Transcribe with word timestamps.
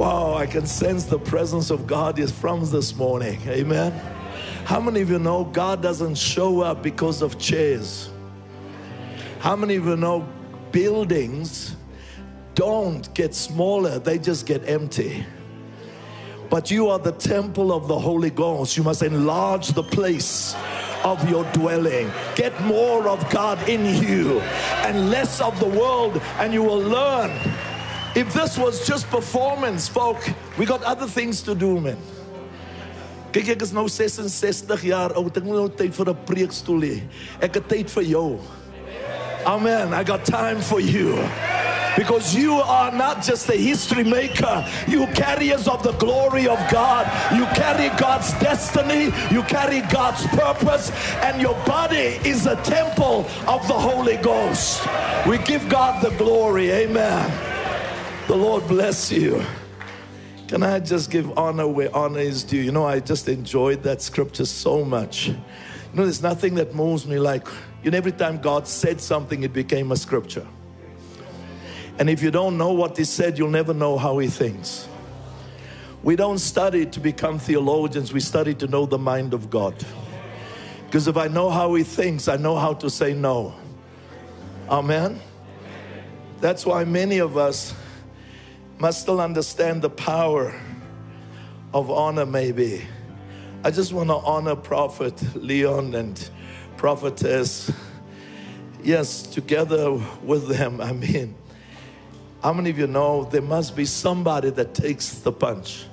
Wow, 0.00 0.32
I 0.32 0.46
can 0.46 0.64
sense 0.64 1.04
the 1.04 1.18
presence 1.18 1.68
of 1.68 1.86
God 1.86 2.18
is 2.18 2.32
from 2.32 2.64
this 2.70 2.96
morning. 2.96 3.38
Amen. 3.46 3.92
How 4.64 4.80
many 4.80 5.02
of 5.02 5.10
you 5.10 5.18
know 5.18 5.44
God 5.44 5.82
doesn't 5.82 6.14
show 6.14 6.62
up 6.62 6.82
because 6.82 7.20
of 7.20 7.38
chairs? 7.38 8.08
How 9.40 9.54
many 9.56 9.76
of 9.76 9.84
you 9.84 9.98
know 9.98 10.26
buildings 10.72 11.76
don't 12.54 13.12
get 13.12 13.34
smaller, 13.34 13.98
they 13.98 14.18
just 14.18 14.46
get 14.46 14.66
empty? 14.66 15.26
But 16.48 16.70
you 16.70 16.88
are 16.88 16.98
the 16.98 17.12
temple 17.12 17.70
of 17.70 17.86
the 17.86 17.98
Holy 17.98 18.30
Ghost. 18.30 18.78
You 18.78 18.84
must 18.84 19.02
enlarge 19.02 19.68
the 19.68 19.82
place 19.82 20.56
of 21.04 21.28
your 21.28 21.44
dwelling. 21.52 22.10
Get 22.36 22.58
more 22.62 23.06
of 23.06 23.28
God 23.28 23.68
in 23.68 23.84
you 24.02 24.40
and 24.80 25.10
less 25.10 25.42
of 25.42 25.60
the 25.60 25.68
world, 25.68 26.22
and 26.38 26.54
you 26.54 26.62
will 26.62 26.80
learn. 26.80 27.30
If 28.14 28.34
this 28.34 28.58
was 28.58 28.86
just 28.86 29.08
performance, 29.08 29.88
folk, 29.88 30.18
we 30.58 30.66
got 30.66 30.82
other 30.82 31.06
things 31.06 31.42
to 31.42 31.54
do, 31.54 31.80
man. 31.80 31.96
Kyk, 33.30 33.52
ek 33.54 33.62
is 33.62 33.70
nou 33.70 33.86
66 33.86 34.82
jaar 34.82 35.14
oud. 35.14 35.36
Ek 35.38 35.44
moet 35.46 35.60
nou 35.60 35.68
tyd 35.70 35.94
vir 35.94 36.10
'n 36.10 36.18
preekstoel 36.26 36.82
hê. 36.82 36.96
Ek 37.40 37.54
het 37.54 37.68
tyd 37.68 37.90
vir 37.90 38.02
jou. 38.02 38.40
Amen. 39.46 39.94
I 39.94 40.02
got 40.02 40.24
time 40.24 40.60
for 40.60 40.80
you. 40.80 41.14
Because 41.96 42.34
you 42.34 42.54
are 42.54 42.90
not 42.90 43.22
just 43.22 43.48
a 43.50 43.56
history 43.56 44.04
maker, 44.04 44.64
you 44.88 45.06
carriers 45.14 45.68
of 45.68 45.82
the 45.82 45.92
glory 45.92 46.46
of 46.48 46.58
God. 46.70 47.06
You 47.34 47.46
carry 47.54 47.90
God's 47.98 48.32
destiny, 48.40 49.12
you 49.30 49.42
carry 49.42 49.82
God's 49.92 50.26
purpose, 50.28 50.90
and 51.22 51.40
your 51.40 51.54
body 51.66 52.18
is 52.24 52.46
a 52.46 52.56
temple 52.62 53.26
of 53.46 53.66
the 53.68 53.78
Holy 53.78 54.16
Ghost. 54.16 54.82
We 55.26 55.38
give 55.38 55.68
God 55.68 56.02
the 56.02 56.10
glory. 56.16 56.70
Amen. 56.70 57.49
The 58.30 58.36
Lord 58.36 58.68
bless 58.68 59.10
you. 59.10 59.44
Can 60.46 60.62
I 60.62 60.78
just 60.78 61.10
give 61.10 61.36
honor 61.36 61.66
where 61.66 61.92
honor 61.92 62.20
is 62.20 62.44
due? 62.44 62.60
You 62.60 62.70
know, 62.70 62.86
I 62.86 63.00
just 63.00 63.28
enjoyed 63.28 63.82
that 63.82 64.00
scripture 64.00 64.44
so 64.44 64.84
much. 64.84 65.26
You 65.26 65.34
know, 65.94 66.04
there's 66.04 66.22
nothing 66.22 66.54
that 66.54 66.72
moves 66.72 67.08
me 67.08 67.18
like, 67.18 67.48
you 67.82 67.90
know, 67.90 67.98
every 67.98 68.12
time 68.12 68.38
God 68.38 68.68
said 68.68 69.00
something, 69.00 69.42
it 69.42 69.52
became 69.52 69.90
a 69.90 69.96
scripture. 69.96 70.46
And 71.98 72.08
if 72.08 72.22
you 72.22 72.30
don't 72.30 72.56
know 72.56 72.72
what 72.72 72.96
He 72.96 73.02
said, 73.02 73.36
you'll 73.36 73.50
never 73.50 73.74
know 73.74 73.98
how 73.98 74.18
He 74.18 74.28
thinks. 74.28 74.86
We 76.04 76.14
don't 76.14 76.38
study 76.38 76.86
to 76.86 77.00
become 77.00 77.40
theologians, 77.40 78.12
we 78.12 78.20
study 78.20 78.54
to 78.54 78.68
know 78.68 78.86
the 78.86 78.96
mind 78.96 79.34
of 79.34 79.50
God. 79.50 79.74
Because 80.86 81.08
if 81.08 81.16
I 81.16 81.26
know 81.26 81.50
how 81.50 81.74
He 81.74 81.82
thinks, 81.82 82.28
I 82.28 82.36
know 82.36 82.54
how 82.54 82.74
to 82.74 82.88
say 82.88 83.12
no. 83.12 83.56
Amen. 84.68 85.20
That's 86.40 86.64
why 86.64 86.84
many 86.84 87.18
of 87.18 87.36
us 87.36 87.74
must 88.80 89.02
still 89.02 89.20
understand 89.20 89.82
the 89.82 89.90
power 89.90 90.58
of 91.74 91.90
honor, 91.90 92.24
maybe. 92.24 92.82
I 93.62 93.70
just 93.70 93.92
want 93.92 94.08
to 94.08 94.16
honor 94.16 94.56
Prophet 94.56 95.22
Leon 95.36 95.94
and 95.94 96.30
Prophetess. 96.78 97.70
Yes, 98.82 99.22
together 99.22 99.92
with 100.22 100.48
them, 100.48 100.80
I 100.80 100.92
mean, 100.92 101.34
how 102.42 102.54
many 102.54 102.70
of 102.70 102.78
you 102.78 102.86
know 102.86 103.24
there 103.24 103.42
must 103.42 103.76
be 103.76 103.84
somebody 103.84 104.48
that 104.48 104.72
takes 104.72 105.10
the 105.18 105.30
punch? 105.30 105.84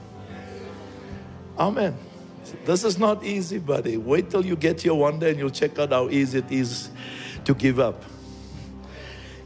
Amen. 1.60 1.98
This 2.64 2.86
is 2.86 2.98
not 2.98 3.26
easy, 3.26 3.58
buddy. 3.58 3.98
Wait 3.98 4.30
till 4.30 4.46
you 4.46 4.56
get 4.56 4.82
here 4.82 4.94
one 4.94 5.20
day 5.20 5.32
and 5.32 5.40
you'll 5.40 5.50
check 5.50 5.78
out 5.78 5.90
how 5.90 6.08
easy 6.08 6.40
it 6.40 6.50
is 6.50 6.90
to 7.44 7.54
give 7.54 7.82
up. 7.82 8.02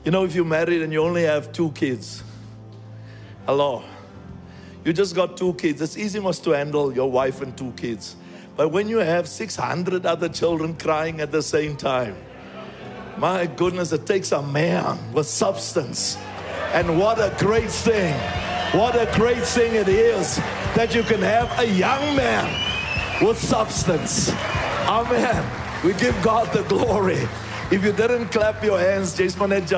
You 0.05 0.11
know, 0.11 0.26
if 0.26 0.36
you're 0.36 0.45
married 0.45 0.83
and 0.83 0.94
you 0.94 1.02
only 1.02 1.23
have 1.23 1.52
two 1.52 1.72
kids, 1.72 2.23
hello, 3.45 3.84
you 4.84 4.94
just 4.94 5.16
got 5.16 5.38
two 5.38 5.53
kids. 5.56 5.81
It's 5.81 5.97
easy 5.97 6.20
much 6.20 6.39
to 6.42 6.52
handle 6.52 6.94
your 6.94 7.09
wife 7.09 7.42
and 7.42 7.56
two 7.58 7.72
kids. 7.72 8.16
But 8.56 8.70
when 8.70 8.88
you 8.89 8.98
have 8.98 9.28
600 9.28 10.06
other 10.06 10.30
children 10.30 10.75
crying 10.75 11.22
at 11.22 11.31
the 11.31 11.42
same 11.42 11.75
time, 11.75 12.16
my 13.17 13.45
goodness, 13.45 13.92
it 13.92 14.05
takes 14.05 14.32
a 14.32 14.42
man 14.42 14.98
with 15.14 15.27
substance. 15.27 16.17
And 16.73 16.99
what 16.99 17.20
a 17.20 17.33
great 17.38 17.70
thing. 17.70 18.15
What 18.77 18.95
a 18.95 19.10
great 19.17 19.44
thing 19.44 19.76
it 19.76 19.88
is 19.88 20.38
that 20.76 20.95
you 20.95 21.04
can 21.04 21.21
have 21.21 21.60
a 21.60 21.67
young 21.67 22.15
man 22.15 22.48
with 23.21 23.38
substance. 23.38 24.32
Amen. 24.88 25.44
We 25.83 25.94
give 25.94 26.20
God 26.23 26.52
the 26.54 26.64
glory. 26.64 27.27
If 27.71 27.83
you 27.83 27.92
didn't 27.92 28.30
clap 28.30 28.64
your 28.64 28.80
hands, 28.80 29.15
jy's 29.15 29.36
maar 29.38 29.48
net. 29.48 29.70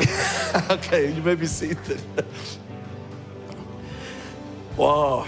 okay, 0.70 1.12
you 1.12 1.22
may 1.22 1.34
be 1.34 1.46
seated. 1.46 2.02
wow. 4.76 5.26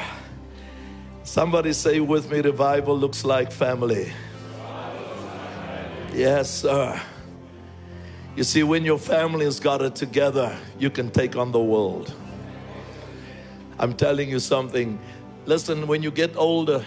Somebody 1.23 1.73
say 1.73 2.01
with 2.01 2.31
me, 2.31 2.41
revival 2.41 2.99
looks 2.99 3.25
like 3.25 3.53
family. 3.53 4.13
Yes, 6.15 6.51
sir. 6.51 7.01
You 8.37 8.45
see, 8.45 8.63
when 8.63 8.85
your 8.85 8.99
family 8.99 9.45
has 9.45 9.61
got 9.61 9.83
it 9.83 9.95
together, 9.95 10.57
you 10.79 10.91
can 10.91 11.11
take 11.11 11.37
on 11.37 11.53
the 11.53 11.61
world. 11.61 12.15
I'm 13.79 13.95
telling 13.95 14.31
you 14.31 14.39
something. 14.39 14.99
Listen, 15.45 15.87
when 15.87 16.03
you 16.03 16.11
get 16.11 16.37
older, 16.37 16.85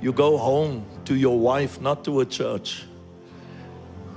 you 0.00 0.12
go 0.12 0.36
home 0.36 0.84
to 1.04 1.14
your 1.14 1.38
wife, 1.38 1.80
not 1.80 2.04
to 2.04 2.20
a 2.20 2.26
church. 2.26 2.84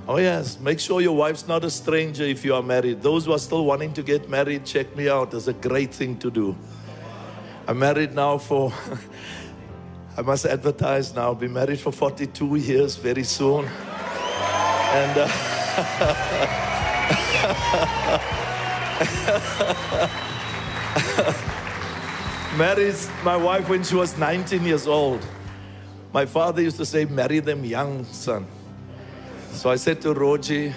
Oh, 0.09 0.17
yes. 0.17 0.59
Make 0.59 0.79
sure 0.79 1.01
your 1.01 1.15
wife's 1.15 1.47
not 1.47 1.63
a 1.63 1.69
stranger 1.69 2.23
if 2.23 2.43
you 2.43 2.55
are 2.55 2.63
married. 2.63 3.03
Those 3.03 3.25
who 3.25 3.31
are 3.31 3.37
still 3.37 3.63
wanting 3.63 3.93
to 3.93 4.01
get 4.01 4.27
married, 4.27 4.65
check 4.65 4.95
me 4.95 5.07
out. 5.07 5.35
It's 5.35 5.45
a 5.45 5.53
great 5.53 5.93
thing 5.93 6.17
to 6.17 6.31
do. 6.31 6.55
I'm 7.67 7.77
married 7.77 8.15
now 8.15 8.39
for, 8.39 8.73
I 10.17 10.23
must 10.23 10.47
advertise 10.47 11.13
now, 11.13 11.25
I'll 11.25 11.35
be 11.35 11.47
married 11.47 11.79
for 11.79 11.91
42 11.91 12.55
years 12.55 12.95
very 12.95 13.23
soon. 13.23 13.67
And. 13.67 15.15
Uh, 15.15 15.29
married 22.57 22.95
my 23.23 23.37
wife 23.37 23.69
when 23.69 23.83
she 23.83 23.93
was 23.93 24.17
19 24.17 24.63
years 24.63 24.87
old. 24.87 25.23
My 26.11 26.25
father 26.25 26.63
used 26.63 26.77
to 26.77 26.85
say, 26.85 27.05
marry 27.05 27.41
them 27.41 27.63
young, 27.63 28.05
son. 28.05 28.47
So 29.51 29.69
I 29.69 29.75
said 29.75 30.01
to 30.03 30.13
Roji, 30.13 30.73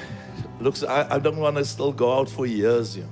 looks, 0.61 0.83
I, 0.83 1.15
I 1.15 1.19
don't 1.19 1.37
want 1.37 1.57
to 1.57 1.65
still 1.65 1.93
go 1.93 2.13
out 2.19 2.29
for 2.29 2.47
years. 2.47 2.97
You. 2.97 3.09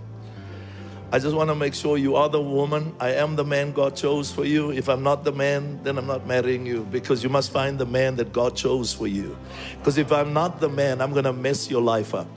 I 1.13 1.19
just 1.19 1.35
want 1.35 1.51
to 1.51 1.57
make 1.57 1.75
sure 1.75 1.99
you 1.99 2.15
are 2.17 2.29
the 2.29 2.41
woman. 2.41 2.95
I 3.01 3.15
am 3.15 3.35
the 3.35 3.45
man 3.45 3.73
God 3.73 3.97
chose 3.97 4.31
for 4.31 4.45
you. 4.45 4.71
If 4.71 4.89
I'm 4.89 5.03
not 5.03 5.25
the 5.25 5.33
man, 5.33 5.81
then 5.83 5.99
I'm 5.99 6.07
not 6.07 6.27
marrying 6.27 6.65
you 6.65 6.85
because 6.85 7.25
you 7.25 7.29
must 7.29 7.51
find 7.51 7.79
the 7.79 7.87
man 7.87 8.17
that 8.17 8.33
God 8.33 8.55
chose 8.55 8.93
for 8.93 9.09
you. 9.09 9.37
Because 9.79 9.99
if 9.99 10.13
I'm 10.13 10.33
not 10.33 10.61
the 10.61 10.69
man, 10.69 11.01
I'm 11.01 11.13
going 11.13 11.25
to 11.25 11.33
mess 11.33 11.69
your 11.69 11.83
life 11.83 12.15
up. 12.15 12.29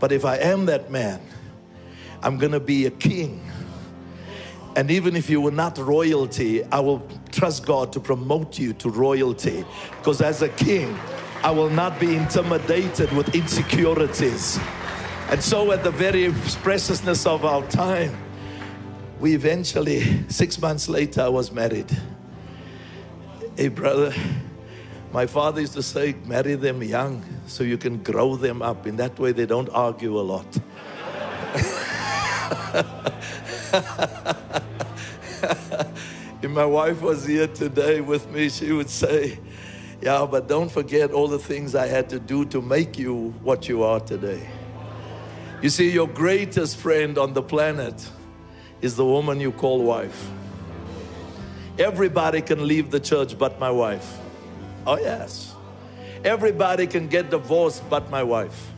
But 0.00 0.12
if 0.12 0.24
I 0.24 0.36
am 0.36 0.66
that 0.66 0.90
man, 0.90 1.20
I'm 2.22 2.38
going 2.38 2.52
to 2.52 2.60
be 2.60 2.86
a 2.86 2.90
king. 2.90 3.42
And 4.74 4.90
even 4.90 5.14
if 5.16 5.28
you 5.28 5.40
were 5.40 5.50
not 5.50 5.76
royalty, 5.76 6.64
I 6.64 6.80
will 6.80 7.06
trust 7.32 7.66
God 7.66 7.92
to 7.92 8.00
promote 8.00 8.58
you 8.58 8.72
to 8.74 8.88
royalty. 8.88 9.64
Because 9.98 10.22
as 10.22 10.40
a 10.40 10.48
king, 10.48 10.98
I 11.42 11.52
will 11.52 11.70
not 11.70 12.00
be 12.00 12.16
intimidated 12.16 13.12
with 13.12 13.32
insecurities. 13.34 14.58
And 15.30 15.42
so, 15.42 15.70
at 15.70 15.84
the 15.84 15.90
very 15.90 16.32
preciousness 16.62 17.26
of 17.26 17.44
our 17.44 17.62
time, 17.68 18.16
we 19.20 19.34
eventually, 19.34 20.28
six 20.28 20.60
months 20.60 20.88
later, 20.88 21.22
I 21.22 21.28
was 21.28 21.52
married. 21.52 21.96
Hey, 23.56 23.68
brother, 23.68 24.12
my 25.12 25.26
father 25.26 25.60
used 25.60 25.74
to 25.74 25.82
say, 25.82 26.16
marry 26.24 26.56
them 26.56 26.82
young 26.82 27.24
so 27.46 27.62
you 27.62 27.78
can 27.78 28.02
grow 28.02 28.34
them 28.34 28.60
up. 28.60 28.86
In 28.86 28.96
that 28.96 29.16
way, 29.18 29.30
they 29.30 29.46
don't 29.46 29.68
argue 29.70 30.18
a 30.18 30.22
lot. 30.22 30.46
if 36.42 36.50
my 36.50 36.64
wife 36.64 37.00
was 37.00 37.24
here 37.24 37.46
today 37.46 38.00
with 38.00 38.28
me, 38.30 38.48
she 38.48 38.72
would 38.72 38.90
say, 38.90 39.38
Yeah, 40.00 40.26
but 40.30 40.46
don't 40.46 40.70
forget 40.70 41.10
all 41.10 41.26
the 41.26 41.40
things 41.40 41.74
I 41.74 41.88
had 41.88 42.08
to 42.10 42.20
do 42.20 42.44
to 42.46 42.62
make 42.62 42.98
you 42.98 43.34
what 43.42 43.68
you 43.68 43.82
are 43.82 43.98
today. 43.98 44.48
You 45.60 45.70
see, 45.70 45.90
your 45.90 46.06
greatest 46.06 46.76
friend 46.76 47.18
on 47.18 47.32
the 47.32 47.42
planet 47.42 48.08
is 48.80 48.94
the 48.94 49.04
woman 49.04 49.40
you 49.40 49.50
call 49.50 49.82
wife. 49.82 50.30
Everybody 51.78 52.42
can 52.42 52.66
leave 52.66 52.92
the 52.92 53.00
church 53.00 53.36
but 53.36 53.58
my 53.58 53.70
wife. 53.70 54.18
Oh, 54.86 54.98
yes. 54.98 55.52
Everybody 56.24 56.86
can 56.86 57.08
get 57.08 57.30
divorced 57.30 57.88
but 57.90 58.08
my 58.08 58.22
wife. 58.22 58.70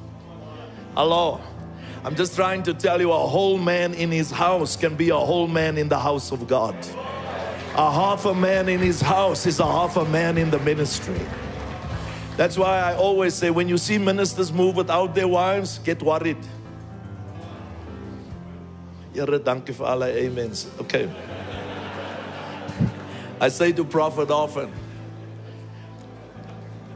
Hello. 0.94 1.40
I'm 2.02 2.16
just 2.16 2.34
trying 2.34 2.62
to 2.62 2.72
tell 2.72 2.98
you 2.98 3.12
a 3.12 3.26
whole 3.26 3.58
man 3.58 3.92
in 3.92 4.10
his 4.10 4.30
house 4.30 4.74
can 4.74 4.96
be 4.96 5.10
a 5.10 5.18
whole 5.18 5.48
man 5.48 5.76
in 5.76 5.90
the 5.90 5.98
house 5.98 6.32
of 6.32 6.48
God. 6.48 6.74
A 7.74 7.90
half 7.92 8.24
a 8.24 8.34
man 8.34 8.68
in 8.68 8.80
his 8.80 9.00
house 9.00 9.46
is 9.46 9.60
a 9.60 9.66
half 9.66 9.96
a 9.96 10.04
man 10.04 10.36
in 10.36 10.50
the 10.50 10.58
ministry. 10.58 11.20
That's 12.36 12.56
why 12.56 12.80
I 12.80 12.94
always 12.94 13.34
say 13.34 13.50
when 13.50 13.68
you 13.68 13.78
see 13.78 13.98
ministers 13.98 14.52
move 14.52 14.76
without 14.76 15.14
their 15.14 15.28
wives, 15.28 15.78
get 15.78 16.02
worried. 16.02 16.38
Here, 19.12 19.26
dankie 19.26 19.72
vir 19.72 19.84
alle 19.84 20.26
amens. 20.26 20.66
Okay. 20.80 21.10
I 23.40 23.48
say 23.48 23.72
to 23.72 23.84
Prophet 23.84 24.30
often, 24.30 24.72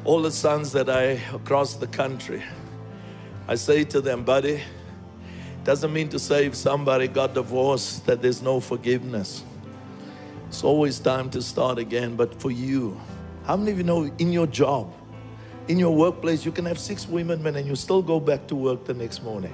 all 0.05 0.23
the 0.23 0.31
sons 0.31 0.73
that 0.73 0.91
I 0.91 1.20
across 1.32 1.75
the 1.75 1.87
country, 1.87 2.43
I 3.49 3.55
say 3.55 3.85
to 3.85 4.00
them, 4.00 4.25
buddy, 4.25 4.62
doesn't 5.65 5.93
mean 5.93 6.09
to 6.11 6.19
say 6.19 6.47
if 6.47 6.55
somebody 6.55 7.09
got 7.09 7.35
divorced 7.35 8.06
that 8.06 8.20
there's 8.20 8.43
no 8.43 8.61
forgiveness. 8.61 9.44
It's 10.55 10.62
always 10.62 11.01
time 11.01 11.31
to 11.31 11.43
start 11.43 11.81
again. 11.81 12.15
But 12.15 12.41
for 12.41 12.53
you, 12.53 13.01
how 13.45 13.56
many 13.56 13.73
of 13.73 13.79
you 13.79 13.83
know 13.83 14.05
in 14.19 14.33
your 14.33 14.47
job, 14.47 14.95
in 15.67 15.81
your 15.81 15.93
workplace, 15.93 16.45
you 16.45 16.53
can 16.53 16.65
have 16.67 16.79
six 16.79 17.09
women, 17.09 17.43
men, 17.43 17.56
and 17.56 17.67
you 17.67 17.75
still 17.75 18.03
go 18.03 18.21
back 18.21 18.47
to 18.47 18.55
work 18.55 18.85
the 18.85 18.95
next 18.95 19.25
morning? 19.25 19.53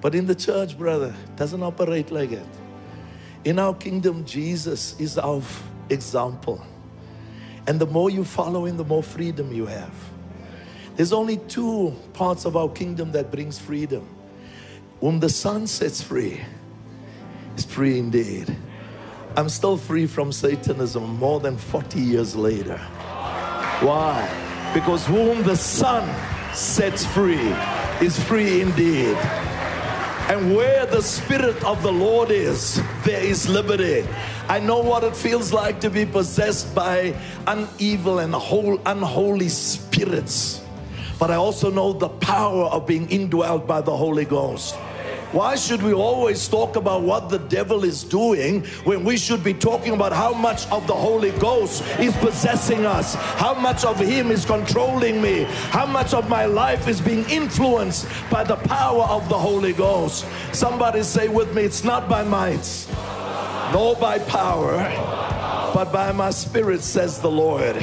But 0.00 0.14
in 0.14 0.26
the 0.26 0.34
church, 0.36 0.78
brother, 0.78 1.12
doesn't 1.34 1.60
operate 1.60 2.12
like 2.12 2.30
that. 2.30 2.46
In 3.44 3.58
our 3.58 3.74
kingdom, 3.74 4.24
Jesus 4.24 4.94
is 5.00 5.18
our 5.18 5.42
example. 5.90 6.64
And 7.66 7.80
the 7.80 7.86
more 7.86 8.08
you 8.08 8.22
follow 8.22 8.66
him, 8.66 8.76
the 8.76 8.84
more 8.84 9.02
freedom 9.02 9.52
you 9.52 9.66
have. 9.66 9.94
There's 10.94 11.12
only 11.12 11.38
two 11.38 11.92
parts 12.12 12.44
of 12.44 12.56
our 12.56 12.68
kingdom 12.68 13.10
that 13.12 13.32
brings 13.32 13.58
freedom. 13.58 14.06
Whom 15.00 15.18
the 15.18 15.28
Son 15.28 15.66
sets 15.66 16.00
free 16.00 16.40
is 17.56 17.64
free 17.64 17.98
indeed. 17.98 18.56
I'm 19.36 19.48
still 19.48 19.76
free 19.76 20.06
from 20.06 20.30
Satanism 20.30 21.18
more 21.18 21.40
than 21.40 21.56
40 21.56 21.98
years 21.98 22.36
later. 22.36 22.78
Why? 23.80 24.70
Because 24.72 25.04
whom 25.06 25.42
the 25.42 25.56
Son 25.56 26.08
sets 26.54 27.04
free 27.04 27.52
is 28.00 28.16
free 28.22 28.60
indeed. 28.60 29.16
And 30.30 30.54
where 30.54 30.86
the 30.86 31.02
Spirit 31.02 31.62
of 31.64 31.82
the 31.82 31.90
Lord 31.90 32.30
is, 32.30 32.80
there 33.02 33.24
is 33.24 33.48
liberty. 33.48 34.06
I 34.48 34.60
know 34.60 34.78
what 34.78 35.02
it 35.02 35.16
feels 35.16 35.52
like 35.52 35.80
to 35.80 35.90
be 35.90 36.06
possessed 36.06 36.72
by 36.72 37.12
unevil 37.48 38.22
and 38.22 38.32
whole, 38.32 38.80
unholy 38.86 39.48
spirits. 39.48 40.62
But 41.18 41.32
I 41.32 41.34
also 41.34 41.72
know 41.72 41.92
the 41.92 42.08
power 42.08 42.66
of 42.66 42.86
being 42.86 43.10
indwelt 43.10 43.66
by 43.66 43.80
the 43.80 43.96
Holy 43.96 44.26
Ghost. 44.26 44.76
Why 45.34 45.56
should 45.56 45.82
we 45.82 45.92
always 45.92 46.46
talk 46.46 46.76
about 46.76 47.02
what 47.02 47.28
the 47.28 47.40
devil 47.40 47.82
is 47.82 48.04
doing 48.04 48.62
when 48.84 49.04
we 49.04 49.16
should 49.16 49.42
be 49.42 49.52
talking 49.52 49.92
about 49.92 50.12
how 50.12 50.32
much 50.32 50.68
of 50.70 50.86
the 50.86 50.94
Holy 50.94 51.32
Ghost 51.32 51.82
is 51.98 52.16
possessing 52.18 52.86
us? 52.86 53.16
How 53.16 53.52
much 53.52 53.84
of 53.84 53.98
Him 53.98 54.30
is 54.30 54.44
controlling 54.44 55.20
me? 55.20 55.42
How 55.70 55.86
much 55.86 56.14
of 56.14 56.28
my 56.28 56.44
life 56.44 56.86
is 56.86 57.00
being 57.00 57.28
influenced 57.28 58.06
by 58.30 58.44
the 58.44 58.54
power 58.54 59.02
of 59.02 59.28
the 59.28 59.36
Holy 59.36 59.72
Ghost? 59.72 60.24
Somebody 60.52 61.02
say 61.02 61.26
with 61.26 61.52
me, 61.52 61.62
it's 61.62 61.82
not 61.82 62.08
by 62.08 62.22
might, 62.22 62.86
nor 63.72 63.96
by 63.96 64.20
power, 64.20 64.76
but 65.74 65.92
by 65.92 66.12
my 66.12 66.30
spirit, 66.30 66.80
says 66.80 67.18
the 67.18 67.30
Lord. 67.30 67.76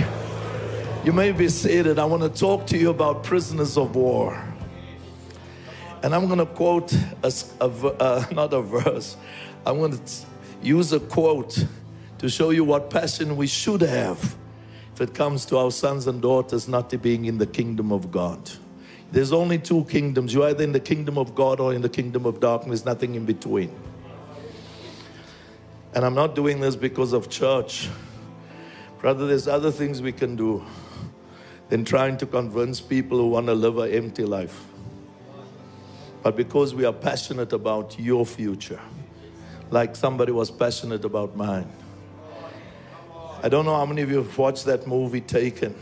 You 1.04 1.12
may 1.12 1.34
be 1.34 1.50
seated. 1.50 2.00
I 2.00 2.06
want 2.06 2.24
to 2.24 2.30
talk 2.30 2.66
to 2.68 2.78
you 2.78 2.92
about 2.92 3.26
prisoners 3.26 3.78
of 3.78 3.98
war. 3.98 4.51
And 6.04 6.16
I'm 6.16 6.26
going 6.26 6.40
to 6.40 6.48
quote 6.48 6.94
a, 7.24 7.32
a, 7.60 7.66
uh, 7.66 8.26
not 8.32 8.54
a 8.54 8.62
verse. 8.62 9.16
I'm 9.66 9.78
going 9.78 9.98
to 9.98 10.14
use 10.62 10.94
a 10.94 11.00
quote 11.00 11.66
to 12.18 12.30
show 12.30 12.50
you 12.50 12.64
what 12.64 12.90
passion 12.90 13.36
we 13.36 13.48
should 13.48 13.82
have 13.82 14.36
if 14.94 15.02
it 15.02 15.14
comes 15.14 15.46
to 15.48 15.58
our 15.58 15.72
sons 15.72 16.08
and 16.08 16.22
daughters 16.22 16.68
not 16.68 16.90
to 16.90 16.98
being 16.98 17.26
in 17.26 17.38
the 17.38 17.46
kingdom 17.46 17.92
of 17.92 18.12
God. 18.12 18.50
There's 19.12 19.32
only 19.32 19.60
two 19.60 19.84
kingdoms. 19.86 20.34
You're 20.34 20.50
either 20.50 20.64
in 20.64 20.72
the 20.72 20.80
kingdom 20.80 21.18
of 21.18 21.36
God 21.36 21.60
or 21.60 21.74
in 21.74 21.82
the 21.82 21.90
kingdom 21.90 22.26
of 22.26 22.40
darkness, 22.40 22.86
nothing 22.86 23.16
in 23.16 23.26
between. 23.26 23.72
And 25.94 26.06
I'm 26.06 26.16
not 26.16 26.36
doing 26.36 26.62
this 26.62 26.76
because 26.76 27.12
of 27.12 27.30
church. 27.30 27.90
Brother, 29.00 29.28
there's 29.28 29.48
other 29.48 29.72
things 29.72 30.02
we 30.02 30.14
can 30.14 30.36
do 30.36 30.64
than 31.70 31.84
trying 31.84 32.18
to 32.18 32.26
convince 32.26 32.80
people 32.80 33.18
who 33.18 33.28
want 33.28 33.48
to 33.48 33.54
live 33.54 33.78
an 33.78 33.92
empty 33.92 34.24
life 34.24 34.66
but 36.24 36.36
because 36.36 36.76
we 36.76 36.86
are 36.86 36.94
passionate 36.94 37.54
about 37.54 38.00
your 38.00 38.26
future, 38.26 38.80
like 39.72 39.96
somebody 39.96 40.32
was 40.32 40.52
passionate 40.52 41.04
about 41.04 41.36
mine. 41.36 41.72
I 43.44 43.50
don't 43.50 43.66
know 43.66 43.76
how 43.76 43.86
many 43.88 44.04
of 44.04 44.12
you 44.12 44.18
have 44.18 44.38
watched 44.38 44.66
that 44.66 44.86
movie 44.86 45.22
Taken. 45.22 45.76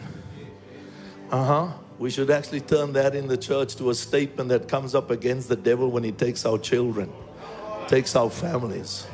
Uh 1.29 1.43
huh. 1.43 1.73
We 1.97 2.09
should 2.09 2.29
actually 2.29 2.61
turn 2.61 2.93
that 2.93 3.13
in 3.13 3.27
the 3.27 3.37
church 3.37 3.75
to 3.75 3.89
a 3.89 3.95
statement 3.95 4.49
that 4.49 4.69
comes 4.69 4.95
up 4.95 5.11
against 5.11 5.49
the 5.49 5.57
devil 5.57 5.91
when 5.91 6.05
he 6.05 6.13
takes 6.13 6.45
our 6.45 6.57
children, 6.57 7.11
takes 7.89 8.15
our 8.15 8.29
families. 8.29 9.05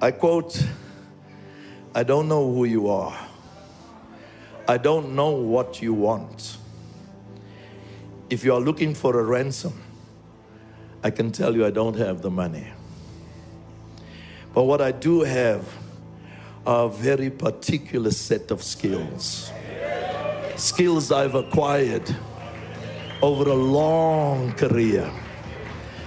I 0.00 0.12
quote, 0.12 0.64
I 1.92 2.04
don't 2.04 2.28
know 2.28 2.54
who 2.54 2.64
you 2.64 2.88
are. 2.88 3.18
I 4.68 4.78
don't 4.78 5.16
know 5.16 5.30
what 5.30 5.82
you 5.82 5.92
want 5.92 6.56
if 8.30 8.44
you 8.44 8.54
are 8.54 8.60
looking 8.60 8.94
for 8.94 9.18
a 9.18 9.24
ransom, 9.24 9.82
I 11.02 11.10
can 11.10 11.32
tell 11.32 11.54
you 11.54 11.66
I 11.66 11.70
don't 11.70 11.96
have 11.96 12.22
the 12.22 12.30
money. 12.30 12.68
But 14.54 14.64
what 14.64 14.80
I 14.80 14.92
do 14.92 15.22
have 15.22 15.68
are 16.64 16.86
a 16.86 16.88
very 16.88 17.28
particular 17.28 18.12
set 18.12 18.52
of 18.52 18.62
skills. 18.62 19.50
Skills 20.54 21.10
I've 21.10 21.34
acquired 21.34 22.14
over 23.20 23.50
a 23.50 23.54
long 23.54 24.52
career. 24.52 25.10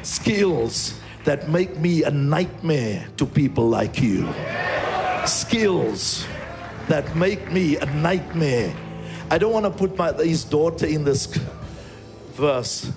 Skills 0.02 1.00
that 1.26 1.50
make 1.50 1.78
me 1.78 2.04
a 2.04 2.12
nightmare 2.12 3.08
to 3.18 3.26
people 3.26 3.68
like 3.68 4.02
you. 4.02 4.32
Skills 5.26 6.26
that 6.88 7.16
make 7.16 7.52
me 7.52 7.78
a 7.78 7.86
nightmare. 7.86 8.74
I 9.30 9.38
don't 9.38 9.52
want 9.52 9.66
to 9.66 9.72
put 9.72 9.98
my 9.98 10.14
his 10.14 10.44
daughter 10.44 10.86
in 10.86 11.04
this 11.04 11.28
verse. 12.34 12.92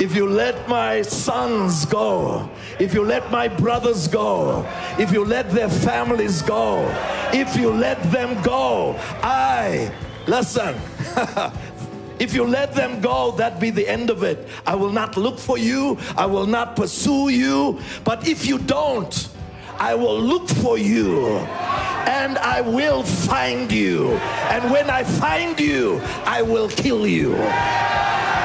if 0.00 0.14
you 0.14 0.28
let 0.28 0.68
my 0.68 1.02
sons 1.02 1.86
go, 1.86 2.50
if 2.78 2.92
you 2.92 3.02
let 3.02 3.30
my 3.30 3.48
brothers 3.48 4.08
go, 4.08 4.66
if 4.98 5.12
you 5.12 5.24
let 5.24 5.50
their 5.50 5.68
families 5.68 6.42
go, 6.42 6.86
if 7.32 7.56
you 7.56 7.70
let 7.70 8.02
them 8.10 8.40
go, 8.42 8.96
I, 9.22 9.90
listen, 10.26 10.74
if 12.18 12.34
you 12.34 12.44
let 12.44 12.74
them 12.74 13.00
go, 13.00 13.32
that 13.32 13.58
be 13.58 13.70
the 13.70 13.88
end 13.88 14.10
of 14.10 14.22
it. 14.22 14.46
I 14.66 14.74
will 14.74 14.92
not 14.92 15.16
look 15.16 15.38
for 15.38 15.56
you, 15.56 15.98
I 16.16 16.26
will 16.26 16.46
not 16.46 16.76
pursue 16.76 17.30
you, 17.30 17.80
but 18.04 18.28
if 18.28 18.46
you 18.46 18.58
don't, 18.58 19.28
I 19.78 19.94
will 19.94 20.20
look 20.20 20.48
for 20.48 20.78
you 20.78 21.26
and 22.06 22.38
I 22.38 22.60
will 22.60 23.02
find 23.02 23.70
you. 23.70 24.12
And 24.50 24.70
when 24.70 24.88
I 24.88 25.04
find 25.04 25.58
you, 25.58 26.00
I 26.24 26.42
will 26.42 26.68
kill 26.68 27.06
you. 27.06 27.34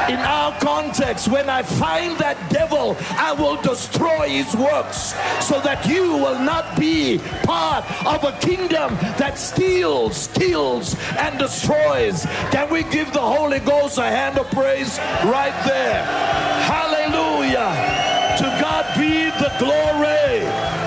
In 0.09 0.17
our 0.17 0.51
context, 0.59 1.29
when 1.29 1.49
I 1.49 1.63
find 1.63 2.17
that 2.17 2.35
devil, 2.49 2.97
I 3.11 3.31
will 3.31 3.61
destroy 3.61 4.27
his 4.27 4.53
works 4.55 5.13
so 5.39 5.61
that 5.61 5.87
you 5.87 6.11
will 6.17 6.39
not 6.39 6.77
be 6.77 7.19
part 7.43 7.85
of 8.05 8.23
a 8.23 8.33
kingdom 8.39 8.95
that 9.17 9.37
steals, 9.37 10.27
kills, 10.33 10.95
and 11.17 11.39
destroys. 11.39 12.25
Can 12.51 12.69
we 12.69 12.83
give 12.83 13.13
the 13.13 13.21
Holy 13.21 13.59
Ghost 13.59 13.99
a 13.99 14.03
hand 14.03 14.37
of 14.37 14.49
praise 14.51 14.97
right 15.23 15.55
there? 15.65 16.03
Hallelujah. 16.65 17.71
To 18.39 18.47
God 18.59 18.85
be 18.97 19.29
the 19.39 19.53
glory. 19.59 20.80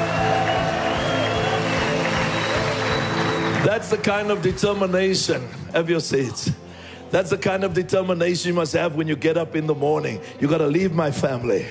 That's 3.74 3.90
the 3.90 3.98
kind 3.98 4.30
of 4.30 4.40
determination. 4.40 5.48
Have 5.72 5.90
your 5.90 5.98
seats. 5.98 6.48
That's 7.10 7.30
the 7.30 7.36
kind 7.36 7.64
of 7.64 7.74
determination 7.74 8.50
you 8.50 8.54
must 8.54 8.72
have 8.74 8.94
when 8.94 9.08
you 9.08 9.16
get 9.16 9.36
up 9.36 9.56
in 9.56 9.66
the 9.66 9.74
morning. 9.74 10.20
You 10.38 10.46
got 10.46 10.58
to 10.58 10.68
leave 10.68 10.92
my 10.92 11.10
family. 11.10 11.66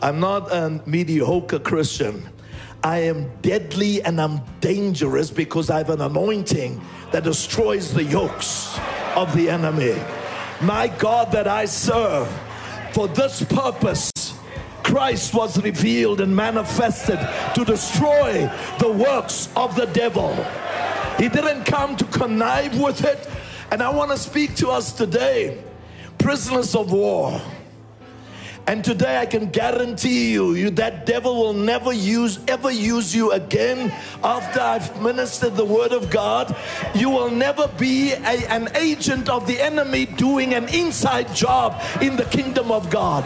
I'm 0.00 0.18
not 0.18 0.50
a 0.50 0.80
mediocre 0.86 1.58
Christian. 1.58 2.26
I 2.82 3.00
am 3.00 3.30
deadly 3.42 4.02
and 4.02 4.18
I'm 4.18 4.40
dangerous 4.62 5.30
because 5.30 5.68
I 5.68 5.76
have 5.76 5.90
an 5.90 6.00
anointing 6.00 6.80
that 7.12 7.24
destroys 7.24 7.92
the 7.92 8.04
yokes 8.04 8.74
of 9.14 9.36
the 9.36 9.50
enemy. 9.50 10.02
My 10.62 10.88
God 10.88 11.30
that 11.32 11.46
I 11.46 11.66
serve, 11.66 12.28
for 12.92 13.08
this 13.08 13.44
purpose, 13.44 14.10
Christ 14.82 15.34
was 15.34 15.62
revealed 15.62 16.22
and 16.22 16.34
manifested 16.34 17.18
to 17.56 17.62
destroy 17.62 18.50
the 18.78 18.90
works 18.90 19.50
of 19.54 19.76
the 19.76 19.84
devil. 19.84 20.34
He 21.18 21.28
didn't 21.28 21.64
come 21.64 21.96
to 21.96 22.04
connive 22.06 22.78
with 22.80 23.04
it. 23.04 23.28
And 23.70 23.82
I 23.82 23.90
want 23.90 24.10
to 24.10 24.18
speak 24.18 24.54
to 24.56 24.68
us 24.68 24.92
today, 24.92 25.62
prisoners 26.18 26.74
of 26.74 26.92
war. 26.92 27.40
And 28.66 28.82
today 28.82 29.18
I 29.18 29.26
can 29.26 29.50
guarantee 29.50 30.32
you, 30.32 30.54
you 30.54 30.70
that 30.70 31.04
devil 31.04 31.36
will 31.36 31.52
never 31.52 31.92
use 31.92 32.38
ever 32.48 32.70
use 32.70 33.14
you 33.14 33.32
again 33.32 33.92
after 34.22 34.58
I've 34.58 35.02
ministered 35.02 35.54
the 35.54 35.66
word 35.66 35.92
of 35.92 36.08
God. 36.08 36.56
You 36.94 37.10
will 37.10 37.30
never 37.30 37.68
be 37.68 38.12
a, 38.12 38.50
an 38.50 38.74
agent 38.74 39.28
of 39.28 39.46
the 39.46 39.60
enemy 39.60 40.06
doing 40.06 40.54
an 40.54 40.68
inside 40.68 41.34
job 41.34 41.82
in 42.00 42.16
the 42.16 42.24
kingdom 42.24 42.72
of 42.72 42.88
God. 42.88 43.24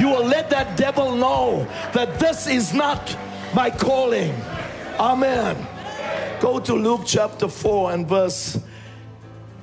You 0.00 0.08
will 0.08 0.24
let 0.24 0.48
that 0.50 0.78
devil 0.78 1.14
know 1.14 1.66
that 1.92 2.18
this 2.18 2.46
is 2.46 2.72
not 2.72 3.14
my 3.54 3.68
calling. 3.68 4.34
Amen. 4.98 5.73
Go 6.40 6.58
to 6.60 6.74
Luke 6.74 7.02
chapter 7.06 7.48
4 7.48 7.92
and 7.92 8.06
verse 8.06 8.58